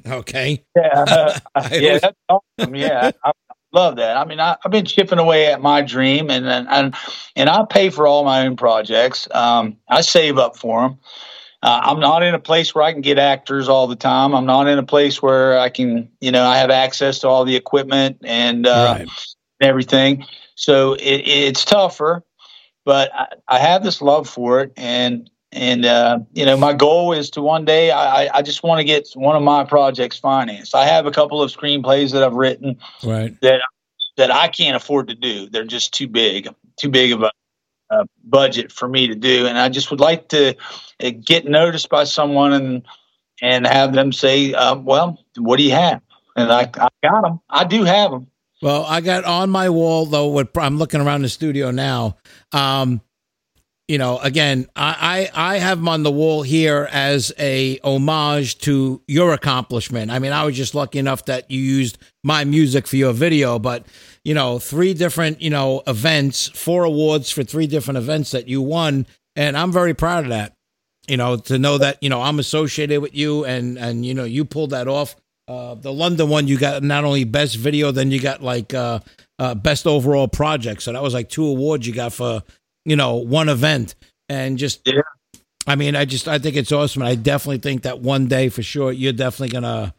Okay. 0.06 0.64
Yeah, 0.76 1.06
I 1.56 1.76
yeah, 1.76 1.88
always- 1.88 2.02
that's 2.02 2.18
awesome. 2.30 2.76
Yeah, 2.76 3.12
I 3.24 3.32
love 3.72 3.98
that. 3.98 4.18
I 4.18 4.26
mean, 4.26 4.40
I, 4.40 4.56
I've 4.64 4.72
been 4.72 4.86
chipping 4.86 5.20
away 5.20 5.48
at 5.48 5.62
my 5.62 5.82
dream, 5.82 6.30
and 6.30 6.48
and 6.48 6.68
and, 6.70 6.96
and 7.36 7.50
I 7.50 7.66
pay 7.70 7.90
for 7.90 8.08
all 8.08 8.24
my 8.24 8.46
own 8.46 8.56
projects. 8.56 9.28
Um, 9.32 9.78
I 9.88 10.02
save 10.02 10.38
up 10.38 10.58
for 10.58 10.82
them. 10.82 11.00
Uh, 11.62 11.82
I'm 11.84 12.00
not 12.00 12.24
in 12.24 12.34
a 12.34 12.40
place 12.40 12.74
where 12.74 12.84
I 12.86 12.94
can 12.94 13.02
get 13.02 13.20
actors 13.20 13.68
all 13.68 13.86
the 13.88 13.96
time. 13.96 14.34
I'm 14.34 14.46
not 14.46 14.68
in 14.68 14.80
a 14.80 14.84
place 14.84 15.22
where 15.22 15.60
I 15.60 15.68
can, 15.68 16.10
you 16.22 16.32
know, 16.32 16.46
I 16.46 16.58
have 16.58 16.70
access 16.70 17.20
to 17.20 17.28
all 17.28 17.44
the 17.44 17.56
equipment 17.58 18.18
and 18.24 18.66
uh, 18.66 18.94
Right. 18.94 19.02
and 19.02 19.70
everything. 19.70 20.26
So 20.56 20.94
it, 20.94 21.02
it's 21.28 21.66
tougher, 21.66 22.24
but 22.86 23.12
I, 23.14 23.28
I 23.50 23.60
have 23.60 23.84
this 23.84 24.02
love 24.02 24.30
for 24.30 24.62
it, 24.62 24.72
and 24.78 25.30
and 25.52 25.86
uh, 25.86 26.20
you 26.34 26.46
know, 26.46 26.56
my 26.58 26.74
goal 26.74 27.12
is 27.14 27.30
to 27.32 27.42
one 27.42 27.66
day 27.66 27.92
I, 27.92 28.28
I- 28.38 28.42
just 28.42 28.64
want 28.64 28.80
to 28.80 28.84
get 28.84 29.08
one 29.16 29.36
of 29.36 29.42
my 29.44 29.64
projects 29.64 30.18
financed. 30.20 30.76
I 30.76 30.86
have 30.86 31.06
a 31.06 31.12
couple 31.12 31.42
of 31.42 31.52
screenplays 31.52 32.12
that 32.14 32.24
I've 32.24 32.34
written 32.36 32.78
Right. 33.04 33.36
that 33.42 34.32
I 34.32 34.48
can't 34.50 34.76
afford 34.76 35.08
to 35.08 35.16
do. 35.16 35.50
They're 35.50 35.64
just 35.66 35.94
too 35.94 36.08
big, 36.08 36.50
too 36.78 36.90
big 36.90 37.12
of 37.14 37.24
a, 37.24 37.32
a 37.90 38.06
budget 38.24 38.72
for 38.72 38.88
me 38.88 39.08
to 39.08 39.16
do, 39.16 39.48
and 39.48 39.58
I 39.58 39.70
just 39.70 39.90
would 39.92 40.00
like 40.00 40.28
to 40.30 40.56
uh, 41.04 41.12
get 41.26 41.46
noticed 41.46 41.90
by 41.90 42.04
someone 42.04 42.54
and 42.54 42.84
and 43.42 43.66
have 43.66 43.94
them 43.94 44.12
say, 44.12 44.54
um, 44.54 44.84
"Well, 44.86 45.18
what 45.38 45.58
do 45.58 45.64
you 45.64 45.72
have?" 45.72 46.02
And 46.36 46.52
I, 46.52 46.70
I 46.78 46.90
got 47.02 47.22
them. 47.24 47.40
I 47.50 47.64
do 47.64 47.84
have 47.86 48.12
them. 48.12 48.28
Well, 48.62 48.84
I 48.86 49.00
got 49.02 49.24
on 49.24 49.50
my 49.50 49.70
wall 49.70 50.06
though. 50.06 50.28
What 50.28 50.50
I'm 50.58 50.78
looking 50.78 51.00
around 51.02 51.22
the 51.22 51.30
studio 51.30 51.72
now. 51.72 52.18
Um, 52.52 53.02
you 53.90 53.98
know, 53.98 54.20
again, 54.20 54.68
I, 54.76 55.32
I 55.34 55.54
I 55.56 55.58
have 55.58 55.80
them 55.80 55.88
on 55.88 56.04
the 56.04 56.12
wall 56.12 56.44
here 56.44 56.88
as 56.92 57.34
a 57.40 57.80
homage 57.84 58.60
to 58.60 59.02
your 59.08 59.34
accomplishment. 59.34 60.12
I 60.12 60.20
mean, 60.20 60.32
I 60.32 60.46
was 60.46 60.56
just 60.56 60.76
lucky 60.76 61.00
enough 61.00 61.26
that 61.26 61.50
you 61.50 61.60
used 61.60 61.98
my 62.24 62.44
music 62.44 62.86
for 62.86 62.98
your 62.98 63.14
video, 63.14 63.58
but 63.58 63.88
you 64.24 64.36
know, 64.36 64.60
three 64.60 64.94
different 64.94 65.42
you 65.42 65.50
know 65.50 65.82
events, 65.88 66.50
four 66.50 66.84
awards 66.84 67.32
for 67.32 67.44
three 67.44 67.66
different 67.66 67.98
events 67.98 68.30
that 68.30 68.48
you 68.48 68.62
won, 68.62 69.08
and 69.36 69.58
I'm 69.58 69.72
very 69.72 69.96
proud 69.96 70.26
of 70.26 70.30
that. 70.30 70.54
You 71.08 71.18
know, 71.18 71.38
to 71.38 71.58
know 71.58 71.80
that 71.80 71.98
you 72.00 72.10
know 72.10 72.22
I'm 72.22 72.38
associated 72.38 73.02
with 73.02 73.16
you, 73.16 73.44
and 73.44 73.80
and 73.80 74.06
you 74.06 74.14
know 74.14 74.24
you 74.24 74.46
pulled 74.46 74.70
that 74.70 74.88
off. 74.88 75.16
Uh, 75.48 75.74
the 75.74 75.92
London 75.92 76.30
one, 76.30 76.48
you 76.48 76.60
got 76.60 76.84
not 76.84 77.06
only 77.06 77.24
best 77.24 77.56
video, 77.56 77.92
then 77.92 78.12
you 78.12 78.22
got 78.22 78.44
like 78.44 78.72
uh, 78.72 79.00
uh, 79.40 79.56
best 79.56 79.88
overall 79.88 80.28
project. 80.28 80.84
So 80.84 80.94
that 80.94 81.02
was 81.02 81.16
like 81.16 81.28
two 81.28 81.48
awards 81.48 81.88
you 81.88 81.94
got 81.96 82.14
for 82.14 82.44
you 82.90 82.96
know 82.96 83.16
one 83.16 83.50
event, 83.50 83.96
and 84.28 84.58
just 84.58 84.82
Yeah. 84.86 85.02
I 85.68 85.76
mean, 85.76 85.96
I 85.96 86.06
just 86.06 86.28
I 86.28 86.40
think 86.40 86.56
it's 86.56 86.72
awesome. 86.72 87.04
And 87.04 87.10
I 87.10 87.16
definitely 87.16 87.60
think 87.60 87.84
that 87.84 88.00
one 88.00 88.28
day 88.28 88.50
for 88.50 88.64
sure 88.64 88.92
you're 88.92 89.14
definitely 89.14 89.50
gonna 89.50 89.94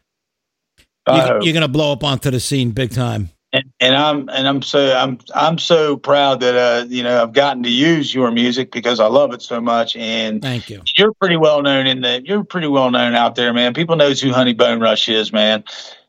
I 1.07 1.15
you, 1.15 1.21
hope. 1.21 1.43
you're 1.45 1.53
gonna 1.53 1.67
blow 1.69 1.93
up 1.93 2.03
onto 2.03 2.29
the 2.29 2.39
scene 2.39 2.71
big 2.71 2.91
time. 2.91 3.29
and, 3.53 3.63
and 3.79 3.95
I'm 3.95 4.29
and 4.29 4.47
I'm 4.47 4.61
so 4.61 4.95
I'm 4.95 5.17
I'm 5.33 5.57
so 5.57 5.95
proud 5.97 6.41
that 6.41 6.55
uh 6.55 6.85
you 6.87 7.03
know 7.03 7.21
I've 7.21 7.33
gotten 7.33 7.63
to 7.63 7.69
use 7.71 8.13
your 8.13 8.31
music 8.31 8.71
because 8.71 8.99
I 8.99 9.07
love 9.07 9.33
it 9.33 9.41
so 9.41 9.61
much 9.61 9.95
and 9.95 10.41
Thank 10.41 10.69
you. 10.69 10.81
you're 10.97 11.13
pretty 11.13 11.37
well 11.37 11.61
known 11.61 11.87
in 11.87 12.01
the 12.01 12.21
you're 12.25 12.43
pretty 12.43 12.67
well 12.67 12.91
known 12.91 13.15
out 13.15 13.35
there 13.35 13.53
man 13.53 13.73
people 13.73 13.95
knows 13.95 14.21
who 14.21 14.31
Honey 14.33 14.53
Bone 14.53 14.79
Rush 14.81 15.07
is 15.09 15.31
man 15.33 15.63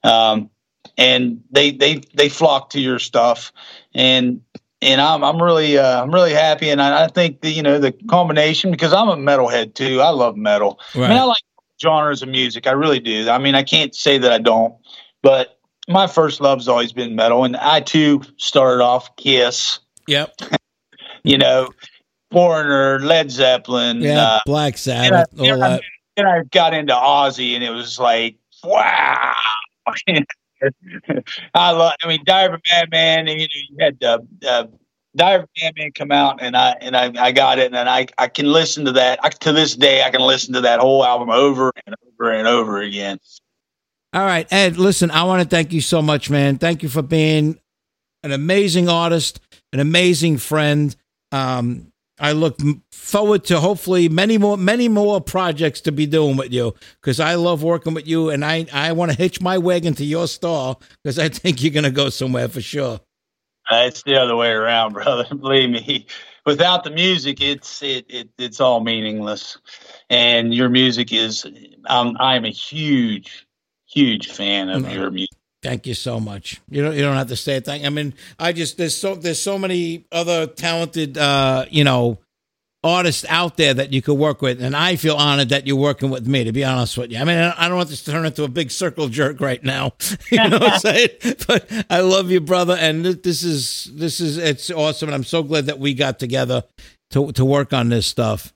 um 0.04 0.50
and 0.98 1.42
they 1.50 1.70
they 1.70 2.00
they 2.14 2.28
flock 2.28 2.70
to 2.70 2.80
your 2.80 2.98
stuff 2.98 3.52
and 3.94 4.40
and 4.82 5.00
I'm 5.00 5.24
I'm 5.24 5.42
really 5.42 5.78
uh, 5.78 6.02
I'm 6.02 6.12
really 6.12 6.32
happy 6.32 6.70
and 6.70 6.82
I, 6.82 7.04
I 7.04 7.09
think 7.09 7.40
the 7.40 7.50
you 7.50 7.62
know 7.62 7.78
the 7.78 7.92
combination 8.09 8.70
because 8.70 8.92
I'm 8.92 9.09
a 9.09 9.16
metalhead 9.16 9.74
too 9.74 10.00
I 10.00 10.10
love 10.10 10.36
metal 10.36 10.80
I 10.94 10.98
mean 10.98 11.12
I 11.12 11.24
like 11.24 11.42
genres 11.80 12.22
of 12.22 12.28
music 12.28 12.66
I 12.66 12.72
really 12.72 13.00
do 13.00 13.28
I 13.28 13.38
mean 13.38 13.54
I 13.54 13.62
can't 13.62 13.94
say 13.94 14.18
that 14.18 14.32
I 14.32 14.38
don't 14.38 14.74
but 15.22 15.59
my 15.88 16.06
first 16.06 16.40
love's 16.40 16.68
always 16.68 16.92
been 16.92 17.16
metal 17.16 17.44
and 17.44 17.56
I 17.56 17.80
too 17.80 18.22
started 18.36 18.82
off 18.82 19.14
Kiss 19.16 19.80
Yep. 20.09 20.34
you 21.24 21.38
know, 21.38 21.70
Foreigner, 22.30 23.00
Led 23.00 23.30
Zeppelin. 23.30 24.00
Yeah. 24.00 24.20
Uh, 24.20 24.40
Black 24.46 24.74
and 24.86 24.92
I, 24.94 25.09
Sabbath. 25.09 25.40
all 25.40 25.59
that. 25.59 25.82
then 26.16 26.26
I 26.26 26.42
got 26.50 26.74
into 26.74 26.94
Ozzy, 26.94 27.54
and 27.54 27.62
it 27.62 27.70
was 27.70 27.98
like, 27.98 28.36
wow. 28.64 29.34
I 31.55 31.70
love. 31.70 31.94
I 32.02 32.09
mean, 32.09 32.22
Diver 32.24 32.60
Madman, 32.70 33.28
and 33.28 33.40
you 33.40 33.47
know, 33.47 33.55
you 33.68 33.76
had 33.80 34.05
uh, 34.05 34.18
uh, 34.47 34.66
Madman 35.14 35.93
come 35.93 36.12
out, 36.12 36.43
and 36.43 36.56
I 36.56 36.72
and 36.80 36.97
I, 36.97 37.12
I 37.18 37.32
got 37.32 37.59
it, 37.59 37.74
and 37.74 37.89
I 37.89 38.06
I 38.18 38.28
can 38.28 38.47
listen 38.47 38.84
to 38.86 38.93
that. 38.93 39.18
I, 39.22 39.28
to 39.28 39.52
this 39.52 39.76
day, 39.76 40.02
I 40.02 40.10
can 40.10 40.20
listen 40.20 40.55
to 40.55 40.60
that 40.62 40.80
whole 40.80 41.05
album 41.05 41.30
over 41.30 41.72
and 41.86 41.94
over 42.09 42.32
and 42.32 42.48
over 42.48 42.80
again. 42.80 43.18
All 44.12 44.24
right, 44.24 44.51
Ed. 44.52 44.76
Listen, 44.76 45.10
I 45.10 45.24
want 45.24 45.43
to 45.43 45.48
thank 45.48 45.72
you 45.72 45.80
so 45.80 46.02
much, 46.02 46.28
man. 46.30 46.59
Thank 46.59 46.82
you 46.82 46.89
for 46.89 47.02
being 47.02 47.59
an 48.22 48.32
amazing 48.32 48.89
artist, 48.89 49.40
an 49.72 49.80
amazing 49.80 50.39
friend. 50.39 50.94
Um, 51.30 51.91
I 52.23 52.32
look 52.32 52.57
forward 52.93 53.43
to 53.47 53.59
hopefully 53.59 54.09
many 54.09 54.39
more, 54.39 54.57
many 54.57 54.89
more 54.89 55.20
projects 55.20 55.81
to 55.82 55.93
be 55.93 56.07
doing 56.07 56.36
with 56.36 56.53
you 56.53 56.73
because 57.01 57.19
I 57.19 57.35
love 57.35 57.65
working 57.65 57.94
with 57.94 58.07
you, 58.07 58.31
and 58.31 58.44
I 58.44 58.65
I 58.73 58.93
want 58.93 59.11
to 59.11 59.19
hitch 59.19 59.40
my 59.40 59.59
wagon 59.59 59.94
to 59.94 60.05
your 60.05 60.28
star 60.28 60.77
because 61.03 61.19
I 61.19 61.28
think 61.28 61.62
you're 61.62 61.73
gonna 61.73 61.90
go 61.90 62.11
somewhere 62.11 62.49
for 62.49 62.61
sure. 62.61 63.01
It's 63.73 64.05
the 64.05 64.20
other 64.20 64.36
way 64.36 64.51
around, 64.51 64.93
brother. 64.94 65.27
Believe 65.35 65.70
me. 65.70 66.07
Without 66.47 66.85
the 66.85 66.90
music, 66.90 67.40
it's 67.40 67.82
it, 67.82 68.07
it 68.09 68.28
it's 68.39 68.61
all 68.61 68.81
meaningless. 68.81 69.59
And 70.09 70.55
your 70.55 70.69
music 70.69 71.12
is. 71.12 71.44
Um, 71.86 72.16
I'm 72.20 72.44
a 72.44 72.51
huge, 72.51 73.49
huge 73.86 74.31
fan 74.31 74.69
of 74.69 74.89
your 74.93 75.11
music. 75.11 75.41
Thank 75.62 75.86
you 75.86 75.94
so 75.94 76.18
much. 76.18 76.60
You 76.68 76.82
don't 76.82 76.94
you 76.94 77.02
don't 77.02 77.16
have 77.16 77.28
to 77.28 77.36
say 77.36 77.59
a 77.59 77.60
thing. 77.60 77.86
I 77.86 77.90
mean, 77.90 78.14
I 78.39 78.52
just 78.52 78.78
there's 78.78 78.97
so 78.97 79.14
there's 79.14 79.40
so 79.40 79.59
many 79.59 80.05
other 80.10 80.48
talented 80.48 81.16
uh, 81.16 81.66
you 81.70 81.84
know, 81.84 82.18
artists 82.82 83.24
out 83.28 83.56
there 83.56 83.72
that 83.72 83.93
you 83.93 84.02
could 84.02 84.14
work 84.18 84.43
with, 84.43 84.60
and 84.60 84.74
I 84.74 84.97
feel 84.97 85.14
honored 85.14 85.51
that 85.51 85.68
you're 85.68 85.76
working 85.76 86.10
with 86.10 86.26
me. 86.26 86.43
To 86.43 86.51
be 86.51 86.64
honest 86.64 86.98
with 86.98 87.12
you, 87.12 87.18
I 87.18 87.24
mean, 87.24 87.39
I 87.39 87.55
I 87.56 87.68
don't 87.68 87.76
want 87.76 87.90
this 87.90 88.02
to 88.02 88.10
turn 88.10 88.26
into 88.26 88.43
a 88.43 88.48
big 88.48 88.72
circle 88.72 89.09
jerk 89.09 89.40
right 89.40 89.62
now. 89.62 89.93
you 90.32 90.48
know 90.48 90.59
what 90.59 90.72
I'm 90.72 90.80
saying? 90.80 91.10
But 91.47 91.70
I 91.89 92.01
love 92.01 92.30
you, 92.32 92.40
brother, 92.40 92.76
and 92.76 93.05
this 93.05 93.44
is 93.44 93.89
this 93.94 94.20
is 94.20 94.39
it's 94.39 94.68
awesome, 94.68 95.10
and 95.10 95.14
I'm 95.14 95.24
so 95.24 95.44
glad 95.44 95.66
that 95.66 95.78
we 95.78 95.94
got 95.94 96.18
together 96.18 96.64
to 97.10 97.30
to 97.32 97.44
work 97.44 97.72
on 97.72 97.89
this 97.89 98.06
stuff. 98.06 98.52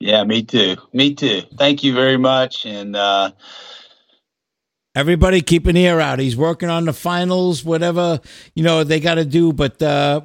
Yeah, 0.00 0.22
me 0.22 0.44
too. 0.44 0.76
Me 0.92 1.14
too. 1.14 1.42
Thank 1.58 1.82
you 1.82 1.92
very 1.92 2.16
much. 2.18 2.64
And 2.66 2.94
uh, 2.94 3.32
Everybody 4.98 5.42
keep 5.42 5.68
an 5.68 5.76
ear 5.76 6.00
out. 6.00 6.18
He's 6.18 6.36
working 6.36 6.68
on 6.68 6.86
the 6.86 6.92
finals, 6.92 7.64
whatever 7.64 8.18
you 8.56 8.64
know 8.64 8.82
they 8.82 8.98
got 8.98 9.14
to 9.14 9.24
do. 9.24 9.52
But 9.52 9.80
uh, 9.80 10.22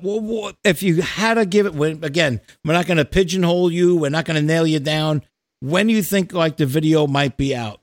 if 0.64 0.82
you 0.82 1.04
had 1.04 1.36
to 1.36 1.45
give 1.45 1.68
it, 1.68 2.04
again, 2.04 2.41
we're 2.66 2.74
not 2.74 2.88
going 2.88 2.98
to 2.98 3.06
pigeonhole 3.06 3.72
you. 3.72 3.95
We're 3.95 4.10
not 4.10 4.26
going 4.26 4.41
to 4.41 4.41
nail 4.41 4.66
you 4.66 4.80
down. 4.80 5.22
When 5.60 5.86
do 5.86 5.94
you 5.94 6.02
think 6.02 6.34
like 6.34 6.58
the 6.58 6.66
video 6.66 7.06
might 7.06 7.38
be 7.38 7.56
out? 7.56 7.82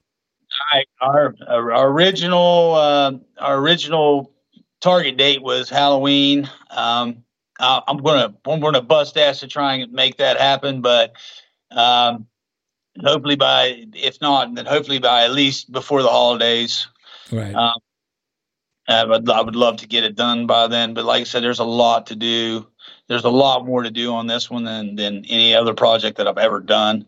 Our, 1.01 1.37
our 1.49 1.91
original 1.91 2.75
uh, 2.75 3.13
our 3.39 3.59
original 3.59 4.33
target 4.81 5.17
date 5.17 5.43
was 5.43 5.71
Halloween. 5.71 6.51
Um, 6.71 7.23
I'm 7.61 7.99
gonna 7.99 8.35
I'm 8.45 8.59
gonna 8.59 8.83
bust 8.83 9.17
ass 9.17 9.39
to 9.41 9.47
try 9.47 9.75
and 9.75 9.93
make 9.93 10.17
that 10.17 10.41
happen, 10.41 10.81
but 10.81 11.13
um, 11.71 12.27
hopefully 12.99 13.37
by 13.37 13.85
if 13.95 14.21
not, 14.21 14.55
then 14.55 14.67
hopefully 14.67 14.99
by 14.99 15.25
at 15.25 15.33
least 15.33 15.71
before 15.71 16.03
the 16.03 16.09
holidays. 16.09 16.87
Right. 17.31 17.55
Um, 17.55 17.79
I 18.89 19.05
would, 19.05 19.31
I 19.31 19.41
would 19.41 19.57
love 19.57 19.77
to 19.79 19.87
get 19.87 20.05
it 20.05 20.17
done 20.17 20.47
by 20.47 20.67
then, 20.67 20.95
but 20.95 21.05
like 21.05 21.21
I 21.21 21.25
said, 21.25 21.45
there's 21.45 21.61
a 21.61 21.65
lot 21.65 22.09
to 22.09 22.17
do. 22.17 22.67
There's 23.07 23.25
a 23.25 23.31
lot 23.31 23.65
more 23.65 23.83
to 23.83 23.91
do 23.91 24.13
on 24.15 24.27
this 24.27 24.51
one 24.51 24.65
than 24.65 24.97
than 24.97 25.25
any 25.27 25.55
other 25.55 25.75
project 25.75 26.17
that 26.19 26.27
I've 26.27 26.39
ever 26.39 26.61
done. 26.61 27.07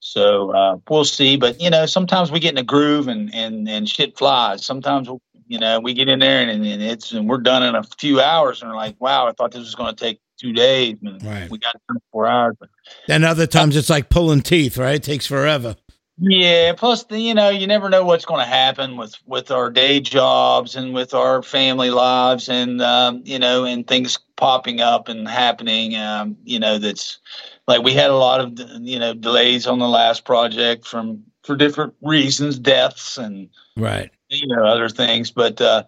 So 0.00 0.50
uh, 0.50 0.76
we'll 0.88 1.04
see. 1.04 1.36
But 1.36 1.60
you 1.60 1.70
know, 1.70 1.86
sometimes 1.86 2.30
we 2.30 2.40
get 2.40 2.52
in 2.52 2.58
a 2.58 2.62
groove 2.62 3.08
and 3.08 3.34
and 3.34 3.68
and 3.68 3.88
shit 3.88 4.18
flies. 4.18 4.64
Sometimes 4.64 5.08
we, 5.08 5.18
you 5.46 5.58
know 5.58 5.80
we 5.80 5.94
get 5.94 6.08
in 6.08 6.18
there 6.18 6.42
and, 6.42 6.50
and 6.64 6.82
it's 6.82 7.12
and 7.12 7.28
we're 7.28 7.38
done 7.38 7.62
in 7.62 7.74
a 7.74 7.82
few 7.98 8.20
hours 8.20 8.60
and 8.60 8.70
we're 8.70 8.76
like, 8.76 8.96
wow, 9.00 9.26
I 9.26 9.32
thought 9.32 9.52
this 9.52 9.60
was 9.60 9.74
going 9.74 9.94
to 9.94 10.04
take 10.04 10.20
two 10.38 10.52
days. 10.52 10.96
And 11.02 11.22
Right. 11.22 11.50
We 11.50 11.58
got 11.58 11.74
it 11.74 11.82
done 11.88 11.96
in 11.96 12.02
four 12.12 12.26
hours. 12.26 12.56
But 12.58 12.68
Then 13.06 13.24
other 13.24 13.46
times 13.46 13.76
it's 13.76 13.90
like 13.90 14.08
pulling 14.08 14.42
teeth. 14.42 14.76
Right. 14.76 14.96
It 14.96 15.02
takes 15.02 15.26
forever. 15.26 15.76
Yeah, 16.16 16.74
plus 16.74 17.02
the, 17.04 17.18
you 17.18 17.34
know 17.34 17.48
you 17.48 17.66
never 17.66 17.90
know 17.90 18.04
what's 18.04 18.24
going 18.24 18.38
to 18.38 18.46
happen 18.48 18.96
with 18.96 19.16
with 19.26 19.50
our 19.50 19.68
day 19.68 19.98
jobs 19.98 20.76
and 20.76 20.94
with 20.94 21.12
our 21.12 21.42
family 21.42 21.90
lives 21.90 22.48
and 22.48 22.80
um, 22.80 23.22
you 23.24 23.36
know 23.36 23.64
and 23.64 23.84
things 23.84 24.20
popping 24.36 24.80
up 24.80 25.08
and 25.08 25.26
happening. 25.26 25.96
Um, 25.96 26.36
you 26.44 26.60
know, 26.60 26.78
that's 26.78 27.18
like 27.66 27.82
we 27.82 27.94
had 27.94 28.10
a 28.10 28.16
lot 28.16 28.40
of 28.40 28.52
you 28.80 29.00
know 29.00 29.12
delays 29.12 29.66
on 29.66 29.80
the 29.80 29.88
last 29.88 30.24
project 30.24 30.86
from 30.86 31.24
for 31.42 31.56
different 31.56 31.94
reasons, 32.00 32.60
deaths 32.60 33.18
and 33.18 33.48
Right. 33.76 34.08
you 34.28 34.46
know 34.46 34.64
other 34.64 34.88
things. 34.88 35.32
But 35.32 35.60
uh, 35.60 35.82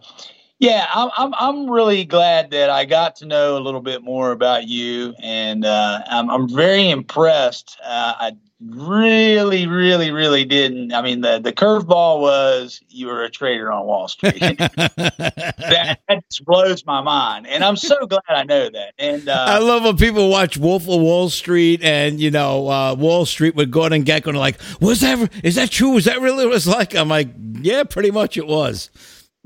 yeah, 0.58 0.86
I'm, 0.94 1.10
I'm 1.16 1.34
I'm 1.34 1.70
really 1.70 2.04
glad 2.04 2.50
that 2.52 2.70
I 2.70 2.86
got 2.86 3.16
to 3.16 3.26
know 3.26 3.58
a 3.58 3.60
little 3.60 3.82
bit 3.82 4.02
more 4.02 4.32
about 4.32 4.66
you, 4.66 5.14
and 5.22 5.64
uh, 5.66 6.00
I'm 6.06 6.30
I'm 6.30 6.48
very 6.48 6.88
impressed. 6.88 7.78
Uh, 7.84 8.14
I 8.18 8.32
really, 8.60 9.66
really, 9.66 10.10
really 10.12 10.46
didn't. 10.46 10.94
I 10.94 11.02
mean, 11.02 11.20
the 11.20 11.38
the 11.40 11.52
curveball 11.52 12.20
was 12.20 12.80
you 12.88 13.08
were 13.08 13.22
a 13.22 13.30
trader 13.30 13.70
on 13.70 13.84
Wall 13.84 14.08
Street. 14.08 14.38
that, 14.40 15.98
that 16.08 16.24
blows 16.46 16.86
my 16.86 17.02
mind, 17.02 17.46
and 17.46 17.62
I'm 17.62 17.76
so 17.76 18.06
glad 18.06 18.22
I 18.26 18.44
know 18.44 18.70
that. 18.70 18.94
And 18.98 19.28
I 19.28 19.56
uh, 19.56 19.62
love 19.62 19.82
when 19.82 19.98
people 19.98 20.30
watch 20.30 20.56
Wolf 20.56 20.84
of 20.84 21.00
Wall 21.02 21.28
Street 21.28 21.82
and 21.82 22.18
you 22.18 22.30
know 22.30 22.68
uh, 22.68 22.94
Wall 22.94 23.26
Street 23.26 23.56
with 23.56 23.70
Gordon 23.70 24.04
Gekko 24.04 24.28
and 24.28 24.38
like, 24.38 24.58
"Was 24.80 25.00
that 25.00 25.30
is 25.44 25.56
that 25.56 25.70
true? 25.70 25.90
Was 25.90 26.06
that 26.06 26.22
really 26.22 26.46
what 26.46 26.52
it 26.52 26.54
was 26.54 26.66
like?" 26.66 26.94
I'm 26.94 27.08
like, 27.08 27.28
"Yeah, 27.60 27.84
pretty 27.84 28.10
much 28.10 28.38
it 28.38 28.46
was. 28.46 28.90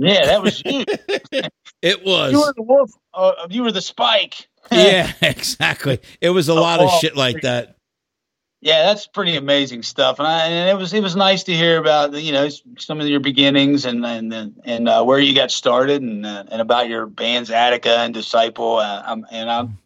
Yeah, 0.01 0.25
that 0.27 0.43
was 0.43 0.63
you. 0.65 0.85
It 1.83 2.05
was. 2.05 2.33
you 2.33 2.41
were 2.41 2.53
the 2.55 2.63
wolf. 2.63 2.91
Uh, 3.15 3.33
you 3.49 3.63
were 3.63 3.73
the 3.73 3.81
spike. 3.81 4.49
yeah, 4.71 5.13
exactly. 5.23 5.99
It 6.21 6.29
was 6.29 6.49
a 6.49 6.55
lot 6.55 6.81
of 6.81 6.91
shit 7.01 7.17
like 7.17 7.41
that. 7.41 7.77
Yeah, 8.61 8.85
that's 8.85 9.07
pretty 9.07 9.37
amazing 9.37 9.83
stuff, 9.83 10.19
and 10.19 10.29
I 10.29 10.45
and 10.45 10.69
it 10.69 10.77
was 10.77 10.93
it 10.93 11.03
was 11.03 11.17
nice 11.17 11.45
to 11.45 11.55
hear 11.55 11.79
about 11.79 12.13
you 12.13 12.33
know 12.33 12.51
some 12.77 13.01
of 13.01 13.09
your 13.09 13.21
beginnings 13.21 13.87
and 13.87 14.05
and 14.05 14.61
and 14.63 14.89
uh, 14.89 15.03
where 15.03 15.19
you 15.19 15.35
got 15.35 15.51
started 15.51 16.03
and 16.03 16.27
uh, 16.27 16.45
and 16.51 16.61
about 16.61 16.91
your 16.91 17.07
bands 17.07 17.51
Attica 17.51 18.01
and 18.01 18.13
Disciple. 18.13 18.77
Uh, 18.77 19.03
I'm, 19.07 19.25
and 19.31 19.51
I'm 19.51 19.79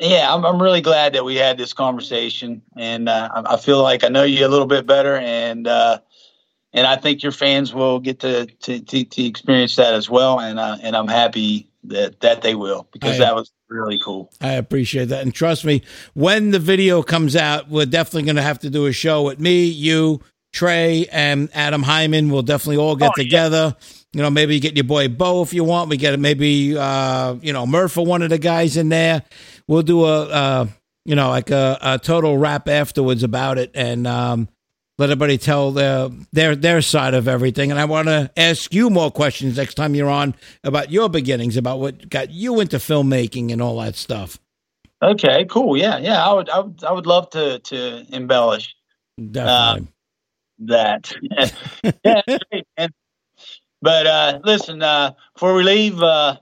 yeah, 0.00 0.34
I'm 0.34 0.44
I'm 0.44 0.60
really 0.60 0.80
glad 0.80 1.12
that 1.12 1.24
we 1.24 1.36
had 1.36 1.56
this 1.56 1.72
conversation, 1.72 2.62
and 2.76 3.08
uh, 3.08 3.28
I, 3.32 3.54
I 3.54 3.56
feel 3.58 3.80
like 3.80 4.02
I 4.02 4.08
know 4.08 4.24
you 4.24 4.44
a 4.44 4.48
little 4.48 4.66
bit 4.66 4.86
better, 4.86 5.14
and 5.16 5.68
uh, 5.68 6.00
and 6.72 6.86
I 6.86 6.96
think 6.96 7.22
your 7.22 7.32
fans 7.32 7.72
will 7.74 7.98
get 8.00 8.20
to 8.20 8.46
to, 8.46 8.80
to, 8.80 9.04
to 9.04 9.24
experience 9.24 9.76
that 9.76 9.94
as 9.94 10.08
well, 10.10 10.40
and 10.40 10.58
uh, 10.58 10.76
and 10.82 10.96
I'm 10.96 11.08
happy 11.08 11.68
that 11.84 12.20
that 12.20 12.42
they 12.42 12.54
will 12.54 12.86
because 12.92 13.16
I- 13.16 13.24
that 13.24 13.34
was 13.34 13.50
really 13.68 13.98
cool. 14.04 14.32
I 14.40 14.52
appreciate 14.54 15.06
that. 15.06 15.22
And 15.22 15.32
trust 15.34 15.64
me, 15.64 15.82
when 16.14 16.50
the 16.50 16.58
video 16.58 17.02
comes 17.02 17.36
out, 17.36 17.68
we're 17.68 17.86
definitely 17.86 18.24
going 18.24 18.36
to 18.36 18.42
have 18.42 18.58
to 18.60 18.70
do 18.70 18.86
a 18.86 18.92
show 18.92 19.22
with 19.22 19.38
me, 19.38 19.64
you, 19.66 20.20
Trey, 20.52 21.06
and 21.12 21.48
Adam 21.54 21.84
Hyman. 21.84 22.30
We'll 22.30 22.42
definitely 22.42 22.78
all 22.78 22.96
get 22.96 23.10
Oh, 23.10 23.14
yeah. 23.16 23.22
together. 23.24 23.76
You 24.12 24.22
know, 24.22 24.30
maybe 24.30 24.54
you 24.56 24.60
get 24.60 24.74
your 24.76 24.82
boy 24.84 25.06
Bo 25.06 25.42
if 25.42 25.54
you 25.54 25.62
want. 25.62 25.88
We 25.88 25.96
get 25.98 26.18
maybe, 26.18 26.76
uh, 26.76 27.34
you 27.40 27.52
know, 27.52 27.64
Murph 27.64 27.96
or 27.96 28.04
one 28.04 28.22
of 28.22 28.30
the 28.30 28.38
guys 28.38 28.76
in 28.76 28.88
there. 28.88 29.22
We'll 29.68 29.82
do 29.82 30.04
a, 30.04 30.22
uh, 30.24 30.66
you 31.04 31.14
know, 31.14 31.28
like 31.28 31.50
a, 31.52 31.78
a 31.80 31.98
total 32.00 32.36
rap 32.36 32.68
afterwards 32.68 33.22
about 33.22 33.56
it 33.58 33.70
and 33.72 34.08
um, 34.08 34.48
let 35.00 35.08
everybody 35.08 35.38
tell 35.38 35.72
their, 35.72 36.10
their, 36.30 36.54
their 36.54 36.82
side 36.82 37.14
of 37.14 37.26
everything. 37.26 37.70
And 37.70 37.80
I 37.80 37.86
want 37.86 38.08
to 38.08 38.30
ask 38.36 38.74
you 38.74 38.90
more 38.90 39.10
questions 39.10 39.56
next 39.56 39.74
time 39.74 39.94
you're 39.94 40.10
on 40.10 40.34
about 40.62 40.92
your 40.92 41.08
beginnings, 41.08 41.56
about 41.56 41.80
what 41.80 42.10
got 42.10 42.30
you 42.30 42.60
into 42.60 42.76
filmmaking 42.76 43.50
and 43.50 43.62
all 43.62 43.80
that 43.80 43.96
stuff. 43.96 44.38
Okay, 45.02 45.46
cool. 45.46 45.78
Yeah, 45.78 45.96
yeah. 45.96 46.22
I 46.22 46.34
would 46.34 46.50
I 46.50 46.58
would 46.58 46.84
I 46.84 46.92
would 46.92 47.06
love 47.06 47.30
to 47.30 47.60
to 47.60 48.04
embellish. 48.14 48.76
Definitely. 49.16 49.88
that. 50.58 51.12
yeah, 52.04 52.20
great. 52.50 52.66
But 53.80 54.06
uh, 54.06 54.40
listen, 54.44 54.82
uh, 54.82 55.12
before 55.32 55.54
we 55.54 55.62
leave, 55.62 56.02
uh, 56.02 56.36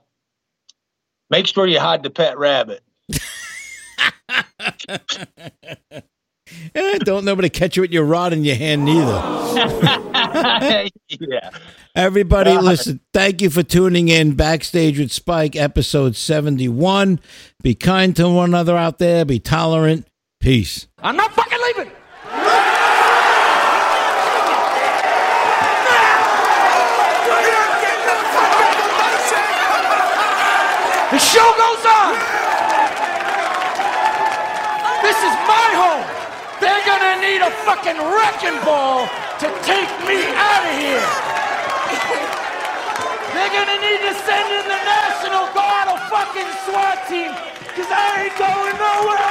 make 1.29 1.47
sure 1.47 1.65
you 1.65 1.79
hide 1.79 2.03
the 2.03 2.09
pet 2.09 2.37
rabbit. 2.37 2.83
Eh, 6.75 6.97
don't 6.99 7.25
nobody 7.25 7.49
catch 7.49 7.75
you 7.75 7.81
with 7.81 7.91
your 7.91 8.03
rod 8.05 8.33
in 8.33 8.43
your 8.43 8.55
hand 8.55 8.85
neither. 8.85 9.11
yeah. 11.09 11.49
Everybody, 11.95 12.51
Uh, 12.51 12.61
listen, 12.61 12.99
thank 13.13 13.41
you 13.41 13.49
for 13.49 13.63
tuning 13.63 14.07
in. 14.09 14.33
Backstage 14.35 14.99
with 14.99 15.11
Spike, 15.11 15.55
episode 15.55 16.15
71. 16.15 17.19
Be 17.61 17.73
kind 17.75 18.15
to 18.15 18.29
one 18.29 18.49
another 18.51 18.77
out 18.77 18.99
there. 18.99 19.25
Be 19.25 19.39
tolerant. 19.39 20.07
Peace. 20.39 20.87
I'm 21.01 21.17
not 21.17 21.33
fucking 21.33 21.59
leaving. 21.77 21.91
The 31.11 31.17
show 31.17 31.49
goes 31.57 31.83
on. 31.89 32.13
This 35.01 35.17
is 35.17 35.33
my 35.49 35.67
home. 35.81 35.88
They're 36.59 36.85
gonna 36.85 37.21
need 37.21 37.41
a 37.41 37.51
fucking 37.63 37.95
wrecking 37.95 38.59
ball 38.65 39.07
to 39.39 39.47
take 39.63 39.91
me 40.03 40.19
out 40.35 40.63
of 40.67 40.75
here. 40.75 41.07
They're 43.33 43.53
gonna 43.55 43.79
need 43.79 44.01
to 44.03 44.13
send 44.27 44.47
in 44.59 44.65
the 44.67 44.79
National 44.83 45.47
Guard 45.55 45.87
or 45.87 45.99
fucking 46.11 46.49
SWAT 46.65 47.07
team, 47.07 47.31
because 47.63 47.89
I 47.89 48.27
ain't 48.27 48.37
going 48.37 48.75
nowhere. 48.75 49.29